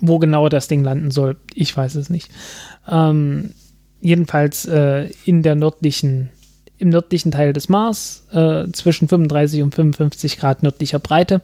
Wo 0.00 0.18
genau 0.18 0.48
das 0.48 0.68
Ding 0.68 0.84
landen 0.84 1.10
soll, 1.10 1.36
ich 1.54 1.76
weiß 1.76 1.94
es 1.94 2.10
nicht. 2.10 2.30
Ähm, 2.88 3.54
jedenfalls 4.00 4.64
äh, 4.66 5.10
in 5.24 5.42
der 5.42 5.54
nördlichen, 5.54 6.30
im 6.78 6.90
nördlichen 6.90 7.32
Teil 7.32 7.52
des 7.52 7.68
Mars, 7.68 8.24
äh, 8.32 8.70
zwischen 8.72 9.08
35 9.08 9.62
und 9.62 9.74
55 9.74 10.38
Grad 10.38 10.62
nördlicher 10.62 10.98
Breite. 10.98 11.42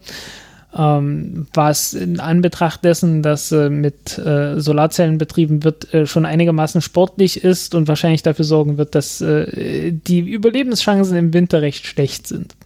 Ähm, 0.76 1.46
was 1.54 1.94
in 1.94 2.18
Anbetracht 2.18 2.84
dessen, 2.84 3.22
dass 3.22 3.52
äh, 3.52 3.70
mit 3.70 4.18
äh, 4.18 4.60
Solarzellen 4.60 5.18
betrieben 5.18 5.62
wird, 5.62 5.94
äh, 5.94 6.04
schon 6.04 6.26
einigermaßen 6.26 6.80
sportlich 6.80 7.44
ist 7.44 7.76
und 7.76 7.86
wahrscheinlich 7.86 8.22
dafür 8.22 8.44
sorgen 8.44 8.76
wird, 8.76 8.96
dass 8.96 9.20
äh, 9.20 9.92
die 9.92 10.18
Überlebenschancen 10.18 11.16
im 11.16 11.32
Winter 11.32 11.62
recht 11.62 11.86
schlecht 11.86 12.26
sind. 12.26 12.56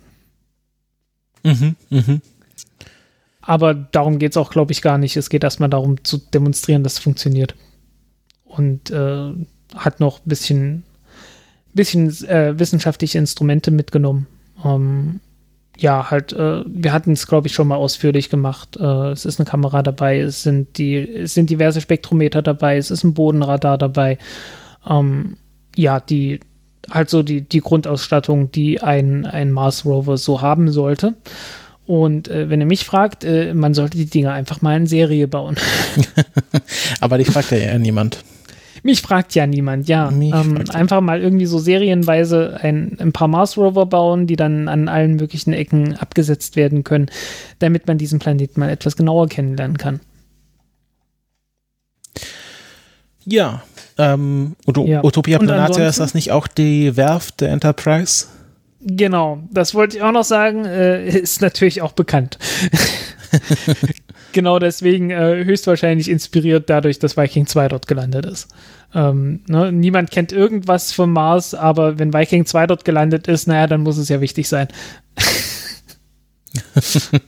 Mhm, 1.43 1.77
mhm. 1.91 2.23
Aber 3.43 3.75
darum 3.75 4.19
geht 4.19 4.33
es 4.33 4.37
auch, 4.37 4.51
glaube 4.51 4.73
ich, 4.73 4.83
gar 4.83 4.99
nicht. 4.99 5.17
Es 5.17 5.31
geht 5.31 5.45
erstmal 5.45 5.71
darum 5.71 6.03
zu 6.05 6.19
demonstrieren, 6.19 6.83
dass 6.85 6.95
es 6.95 6.99
funktioniert. 6.99 7.55
Und 8.45 8.91
äh, 8.91 9.33
hat 9.75 10.01
noch 10.01 10.19
ein 10.19 10.29
bisschen, 10.29 10.83
bisschen 11.75 12.09
äh, 12.27 12.59
wissenschaftliche 12.59 13.19
Instrumente 13.19 13.71
mitgenommen. 13.71 14.27
Ähm, 14.65 15.21
ja, 15.77 16.11
halt, 16.11 16.33
äh, 16.33 16.65
wir 16.67 16.93
hatten 16.93 17.13
es, 17.13 17.27
glaube 17.27 17.47
ich, 17.47 17.55
schon 17.55 17.69
mal 17.69 17.77
ausführlich 17.77 18.31
gemacht. 18.31 18.77
Äh, 18.79 19.11
es 19.13 19.25
ist 19.25 19.39
eine 19.39 19.49
Kamera 19.49 19.83
dabei, 19.83 20.19
es 20.21 20.43
sind, 20.43 20.77
die, 20.79 20.97
es 20.97 21.35
sind 21.35 21.51
diverse 21.51 21.81
Spektrometer 21.81 22.43
dabei, 22.43 22.77
es 22.77 22.91
ist 22.91 23.05
ein 23.05 23.15
Bodenradar 23.15 23.79
dabei. 23.79 24.19
Ähm, 24.89 25.37
ja, 25.77 26.01
die 26.01 26.41
halt 26.91 27.11
so 27.11 27.23
die, 27.23 27.43
die 27.43 27.61
Grundausstattung, 27.61 28.51
die 28.51 28.81
ein, 28.81 29.27
ein 29.27 29.53
Mars 29.53 29.85
Rover 29.85 30.17
so 30.17 30.41
haben 30.41 30.71
sollte. 30.71 31.15
Und 31.87 32.29
äh, 32.29 32.51
wenn 32.51 32.61
ihr 32.61 32.67
mich 32.67 32.85
fragt, 32.85 33.25
äh, 33.25 33.55
man 33.55 33.73
sollte 33.73 33.97
die 33.97 34.07
Dinger 34.07 34.33
einfach 34.33 34.61
mal 34.61 34.77
in 34.77 34.87
Serie 34.87 35.29
bauen. 35.29 35.57
Aber 37.01 37.19
dich 37.19 37.29
fragt 37.29 37.51
ja 37.51 37.59
eher 37.59 37.79
niemand. 37.79 38.19
Mich 38.83 39.03
fragt 39.03 39.35
ja 39.35 39.47
niemand, 39.47 39.89
ja. 39.89 40.09
Ähm, 40.11 40.65
einfach 40.73 41.01
mal 41.01 41.21
irgendwie 41.21 41.47
so 41.47 41.59
serienweise 41.59 42.59
ein, 42.61 42.97
ein 43.01 43.13
paar 43.13 43.29
Mars 43.29 43.57
Rover 43.57 43.87
bauen, 43.87 44.27
die 44.27 44.37
dann 44.37 44.69
an 44.69 44.89
allen 44.89 45.17
möglichen 45.17 45.53
Ecken 45.53 45.97
abgesetzt 45.97 46.57
werden 46.57 46.85
können, 46.85 47.07
damit 47.59 47.87
man 47.87 47.99
diesen 47.99 48.19
Planeten 48.19 48.61
mal 48.61 48.71
etwas 48.71 48.97
genauer 48.97 49.29
kennenlernen 49.29 49.79
kann. 49.79 50.01
Ja. 53.25 53.63
Ähm, 53.99 54.57
Uto 54.67 54.87
Ja. 54.87 55.05
Utopia 55.05 55.39
Planatia, 55.39 55.89
ist 55.89 56.01
das 56.01 56.15
nicht 56.15 56.33
auch 56.33 56.47
die 56.47 56.97
Werft 56.97 57.41
der 57.41 57.51
Enterprise? 57.51 58.27
Genau, 58.81 59.41
das 59.51 59.75
wollte 59.75 59.97
ich 59.97 60.03
auch 60.03 60.13
noch 60.13 60.25
sagen, 60.25 60.65
äh, 60.65 61.09
ist 61.09 61.43
natürlich 61.43 61.83
auch 61.83 61.93
bekannt. 61.93 62.39
genau 64.33 64.59
deswegen 64.59 65.11
äh, 65.11 65.45
höchstwahrscheinlich 65.45 66.09
inspiriert 66.09 66.69
dadurch, 66.71 66.99
dass 66.99 67.17
Viking 67.17 67.47
2 67.47 67.69
dort 67.69 67.87
gelandet 67.87 68.27
ist. 68.27 68.49
Ähm, 68.95 69.41
ne, 69.49 69.71
niemand 69.73 70.11
kennt 70.11 70.33
irgendwas 70.33 70.93
vom 70.93 71.13
Mars, 71.13 71.55
aber 71.55 71.99
wenn 71.99 72.15
Viking 72.15 72.47
2 72.47 72.67
dort 72.67 72.85
gelandet 72.85 73.29
ist, 73.29 73.47
naja, 73.47 73.67
dann 73.67 73.83
muss 73.83 73.99
es 73.99 74.09
ja 74.09 74.21
wichtig 74.21 74.49
sein. 74.49 74.69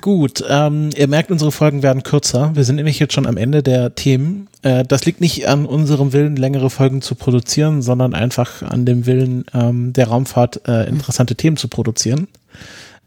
Gut, 0.00 0.42
ähm, 0.48 0.90
ihr 0.96 1.08
merkt, 1.08 1.30
unsere 1.30 1.52
Folgen 1.52 1.82
werden 1.82 2.02
kürzer. 2.02 2.52
Wir 2.54 2.64
sind 2.64 2.76
nämlich 2.76 2.98
jetzt 2.98 3.12
schon 3.12 3.26
am 3.26 3.36
Ende 3.36 3.62
der 3.62 3.94
Themen. 3.94 4.48
Äh, 4.62 4.84
das 4.84 5.04
liegt 5.04 5.20
nicht 5.20 5.46
an 5.46 5.66
unserem 5.66 6.14
Willen, 6.14 6.36
längere 6.36 6.70
Folgen 6.70 7.02
zu 7.02 7.14
produzieren, 7.14 7.82
sondern 7.82 8.14
einfach 8.14 8.62
an 8.62 8.86
dem 8.86 9.04
Willen 9.04 9.44
ähm, 9.52 9.92
der 9.92 10.08
Raumfahrt, 10.08 10.66
äh, 10.66 10.88
interessante 10.88 11.34
Themen 11.34 11.58
zu 11.58 11.68
produzieren. 11.68 12.28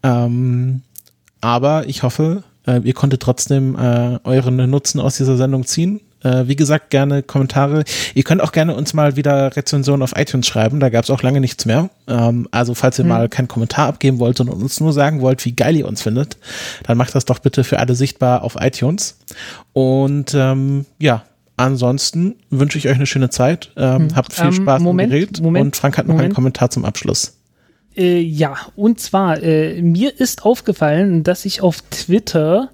Ähm, 0.03 0.81
aber 1.43 1.87
ich 1.87 2.01
hoffe, 2.03 2.43
äh, 2.65 2.79
ihr 2.83 2.93
konntet 2.93 3.21
trotzdem 3.21 3.75
äh, 3.75 4.17
euren 4.23 4.55
Nutzen 4.69 4.99
aus 4.99 5.17
dieser 5.17 5.37
Sendung 5.37 5.65
ziehen. 5.65 5.99
Äh, 6.23 6.47
wie 6.47 6.55
gesagt, 6.55 6.89
gerne 6.89 7.21
Kommentare. 7.21 7.83
Ihr 8.15 8.23
könnt 8.23 8.39
auch 8.41 8.53
gerne 8.53 8.73
uns 8.75 8.93
mal 8.93 9.17
wieder 9.17 9.53
Rezensionen 9.57 10.01
auf 10.01 10.13
iTunes 10.15 10.47
schreiben. 10.47 10.79
Da 10.79 10.87
gab 10.89 11.03
es 11.03 11.09
auch 11.09 11.21
lange 11.21 11.41
nichts 11.41 11.65
mehr. 11.65 11.89
Ähm, 12.07 12.47
also 12.51 12.73
falls 12.75 12.97
ihr 12.97 13.03
Hm. 13.03 13.09
mal 13.09 13.27
keinen 13.27 13.49
Kommentar 13.49 13.87
abgeben 13.89 14.19
wollt 14.19 14.39
und 14.39 14.47
uns 14.47 14.79
nur 14.79 14.93
sagen 14.93 15.19
wollt, 15.19 15.43
wie 15.43 15.51
geil 15.51 15.75
ihr 15.75 15.85
uns 15.85 16.01
findet, 16.01 16.37
dann 16.83 16.97
macht 16.97 17.13
das 17.13 17.25
doch 17.25 17.39
bitte 17.39 17.65
für 17.65 17.79
alle 17.79 17.93
sichtbar 17.95 18.43
auf 18.43 18.55
iTunes. 18.57 19.17
Und 19.73 20.33
ähm, 20.33 20.85
ja, 20.97 21.23
ansonsten 21.57 22.35
wünsche 22.49 22.77
ich 22.77 22.87
euch 22.87 22.95
eine 22.95 23.05
schöne 23.05 23.29
Zeit. 23.29 23.71
Ähm, 23.75 24.07
Hm. 24.09 24.15
Habt 24.15 24.31
viel 24.31 24.45
Ähm, 24.45 24.53
Spaß 24.53 24.81
Moment. 24.81 25.41
Moment, 25.41 25.65
und 25.65 25.75
Frank 25.75 25.97
hat 25.97 26.05
noch 26.07 26.13
einen 26.13 26.19
Moment. 26.19 26.35
Kommentar 26.35 26.69
zum 26.69 26.85
Abschluss. 26.85 27.33
Äh, 27.95 28.19
ja, 28.21 28.57
und 28.75 28.99
zwar, 28.99 29.41
äh, 29.41 29.81
mir 29.81 30.19
ist 30.19 30.45
aufgefallen, 30.45 31.23
dass 31.23 31.45
ich 31.45 31.61
auf 31.61 31.81
Twitter 31.89 32.69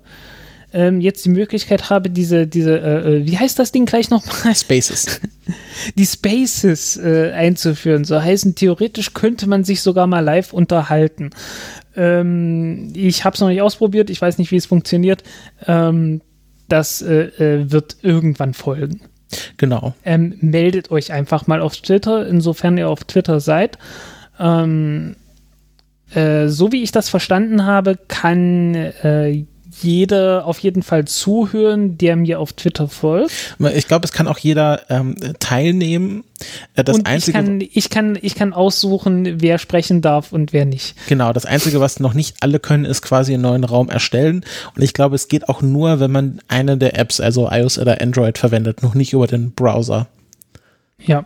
ähm, 0.72 1.02
jetzt 1.02 1.26
die 1.26 1.30
Möglichkeit 1.30 1.90
habe, 1.90 2.10
diese, 2.10 2.46
diese, 2.48 2.80
äh, 2.80 3.16
äh 3.16 3.26
wie 3.26 3.38
heißt 3.38 3.58
das 3.58 3.72
Ding 3.72 3.86
gleich 3.86 4.10
nochmal? 4.10 4.56
Spaces. 4.56 5.20
Die 5.96 6.06
Spaces 6.06 6.98
äh, 6.98 7.32
einzuführen. 7.32 8.04
So 8.04 8.22
heißen, 8.22 8.54
theoretisch 8.54 9.14
könnte 9.14 9.48
man 9.48 9.64
sich 9.64 9.82
sogar 9.82 10.06
mal 10.06 10.20
live 10.20 10.54
unterhalten. 10.54 11.32
Ähm, 11.96 12.92
ich 12.94 13.26
habe 13.26 13.34
es 13.34 13.42
noch 13.42 13.48
nicht 13.48 13.62
ausprobiert, 13.62 14.12
ich 14.12 14.22
weiß 14.22 14.38
nicht, 14.38 14.52
wie 14.52 14.58
es 14.58 14.68
funktioniert. 14.68 15.24
Ähm, 15.66 16.22
das 16.68 17.02
äh, 17.02 17.30
äh, 17.40 17.72
wird 17.72 17.98
irgendwann 18.04 18.54
folgen. 18.54 19.02
Genau. 19.58 19.94
Ähm, 20.06 20.38
meldet 20.42 20.92
euch 20.92 21.12
einfach 21.12 21.48
mal 21.48 21.62
auf 21.62 21.76
Twitter, 21.76 22.28
insofern 22.28 22.78
ihr 22.78 22.90
auf 22.90 23.04
Twitter 23.04 23.40
seid. 23.40 23.78
Ähm, 24.40 25.16
äh, 26.14 26.48
so 26.48 26.72
wie 26.72 26.84
ich 26.84 26.92
das 26.92 27.10
verstanden 27.10 27.66
habe, 27.66 27.98
kann 28.08 28.74
äh, 28.76 29.44
jeder 29.82 30.46
auf 30.46 30.60
jeden 30.60 30.84
Fall 30.84 31.06
zuhören, 31.06 31.98
der 31.98 32.16
mir 32.16 32.40
auf 32.40 32.54
Twitter 32.54 32.88
folgt. 32.88 33.56
Ich 33.74 33.88
glaube, 33.88 34.06
es 34.06 34.12
kann 34.12 34.28
auch 34.28 34.38
jeder 34.38 34.82
ähm, 34.90 35.16
teilnehmen. 35.40 36.24
Äh, 36.76 36.84
das 36.84 36.98
und 36.98 37.06
einzige, 37.06 37.38
ich, 37.38 37.46
kann, 37.46 37.62
ich, 37.62 37.90
kann, 37.90 38.20
ich 38.22 38.36
kann 38.36 38.54
aussuchen, 38.54 39.42
wer 39.42 39.58
sprechen 39.58 40.02
darf 40.02 40.34
und 40.34 40.54
wer 40.54 40.66
nicht. 40.66 40.96
Genau, 41.08 41.34
das 41.34 41.46
Einzige, 41.46 41.80
was 41.80 42.00
noch 42.00 42.14
nicht 42.14 42.38
alle 42.42 42.60
können, 42.60 42.86
ist 42.86 43.02
quasi 43.02 43.34
einen 43.34 43.44
neuen 43.44 43.64
Raum 43.64 43.90
erstellen. 43.90 44.44
Und 44.76 44.82
ich 44.82 44.94
glaube, 44.94 45.16
es 45.16 45.28
geht 45.28 45.48
auch 45.50 45.62
nur, 45.62 46.00
wenn 46.00 46.12
man 46.12 46.42
eine 46.48 46.78
der 46.78 46.98
Apps, 46.98 47.20
also 47.20 47.50
iOS 47.50 47.78
oder 47.80 48.02
Android, 48.02 48.38
verwendet, 48.38 48.84
noch 48.84 48.96
nicht 48.96 49.14
über 49.14 49.28
den 49.28 49.52
Browser. 49.52 50.08
Ja. 51.00 51.26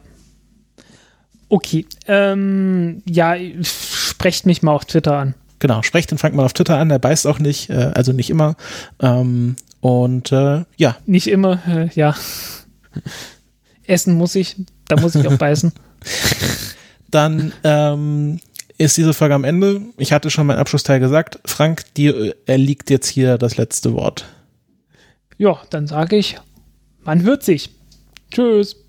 Okay. 1.54 1.86
Ähm, 2.08 3.04
ja, 3.06 3.36
sprecht 3.62 4.48
mich 4.48 4.64
mal 4.64 4.72
auf 4.72 4.86
Twitter 4.86 5.16
an. 5.16 5.36
Genau, 5.60 5.84
sprecht 5.84 6.10
den 6.10 6.18
Frank 6.18 6.34
mal 6.34 6.46
auf 6.46 6.54
Twitter 6.54 6.80
an, 6.80 6.90
der 6.90 6.98
beißt 6.98 7.28
auch 7.28 7.38
nicht, 7.38 7.70
äh, 7.70 7.92
also 7.94 8.12
nicht 8.12 8.32
immer. 8.32 8.56
Ähm, 9.00 9.56
und 9.80 10.32
äh, 10.32 10.64
ja. 10.78 10.98
Nicht 11.06 11.28
immer, 11.28 11.62
äh, 11.68 11.90
ja. 11.94 12.16
Essen 13.86 14.16
muss 14.16 14.34
ich, 14.34 14.56
da 14.88 15.00
muss 15.00 15.14
ich 15.14 15.28
auch 15.28 15.38
beißen. 15.38 15.72
Dann 17.12 17.54
ähm, 17.64 18.40
ist 18.80 18.98
diese 18.98 19.14
Folge 19.14 19.36
am 19.36 19.44
Ende. 19.44 19.82
Ich 19.98 20.12
hatte 20.12 20.32
schon 20.32 20.48
meinen 20.48 20.58
Abschlussteil 20.58 21.00
gesagt. 21.00 21.38
Frank, 21.46 21.84
dir 21.94 22.36
erliegt 22.48 22.90
jetzt 22.90 23.10
hier 23.10 23.38
das 23.38 23.58
letzte 23.58 23.94
Wort. 23.94 24.26
Ja, 25.38 25.62
dann 25.70 25.86
sage 25.86 26.16
ich, 26.16 26.36
man 27.04 27.22
hört 27.22 27.44
sich. 27.44 27.70
Tschüss. 28.32 28.83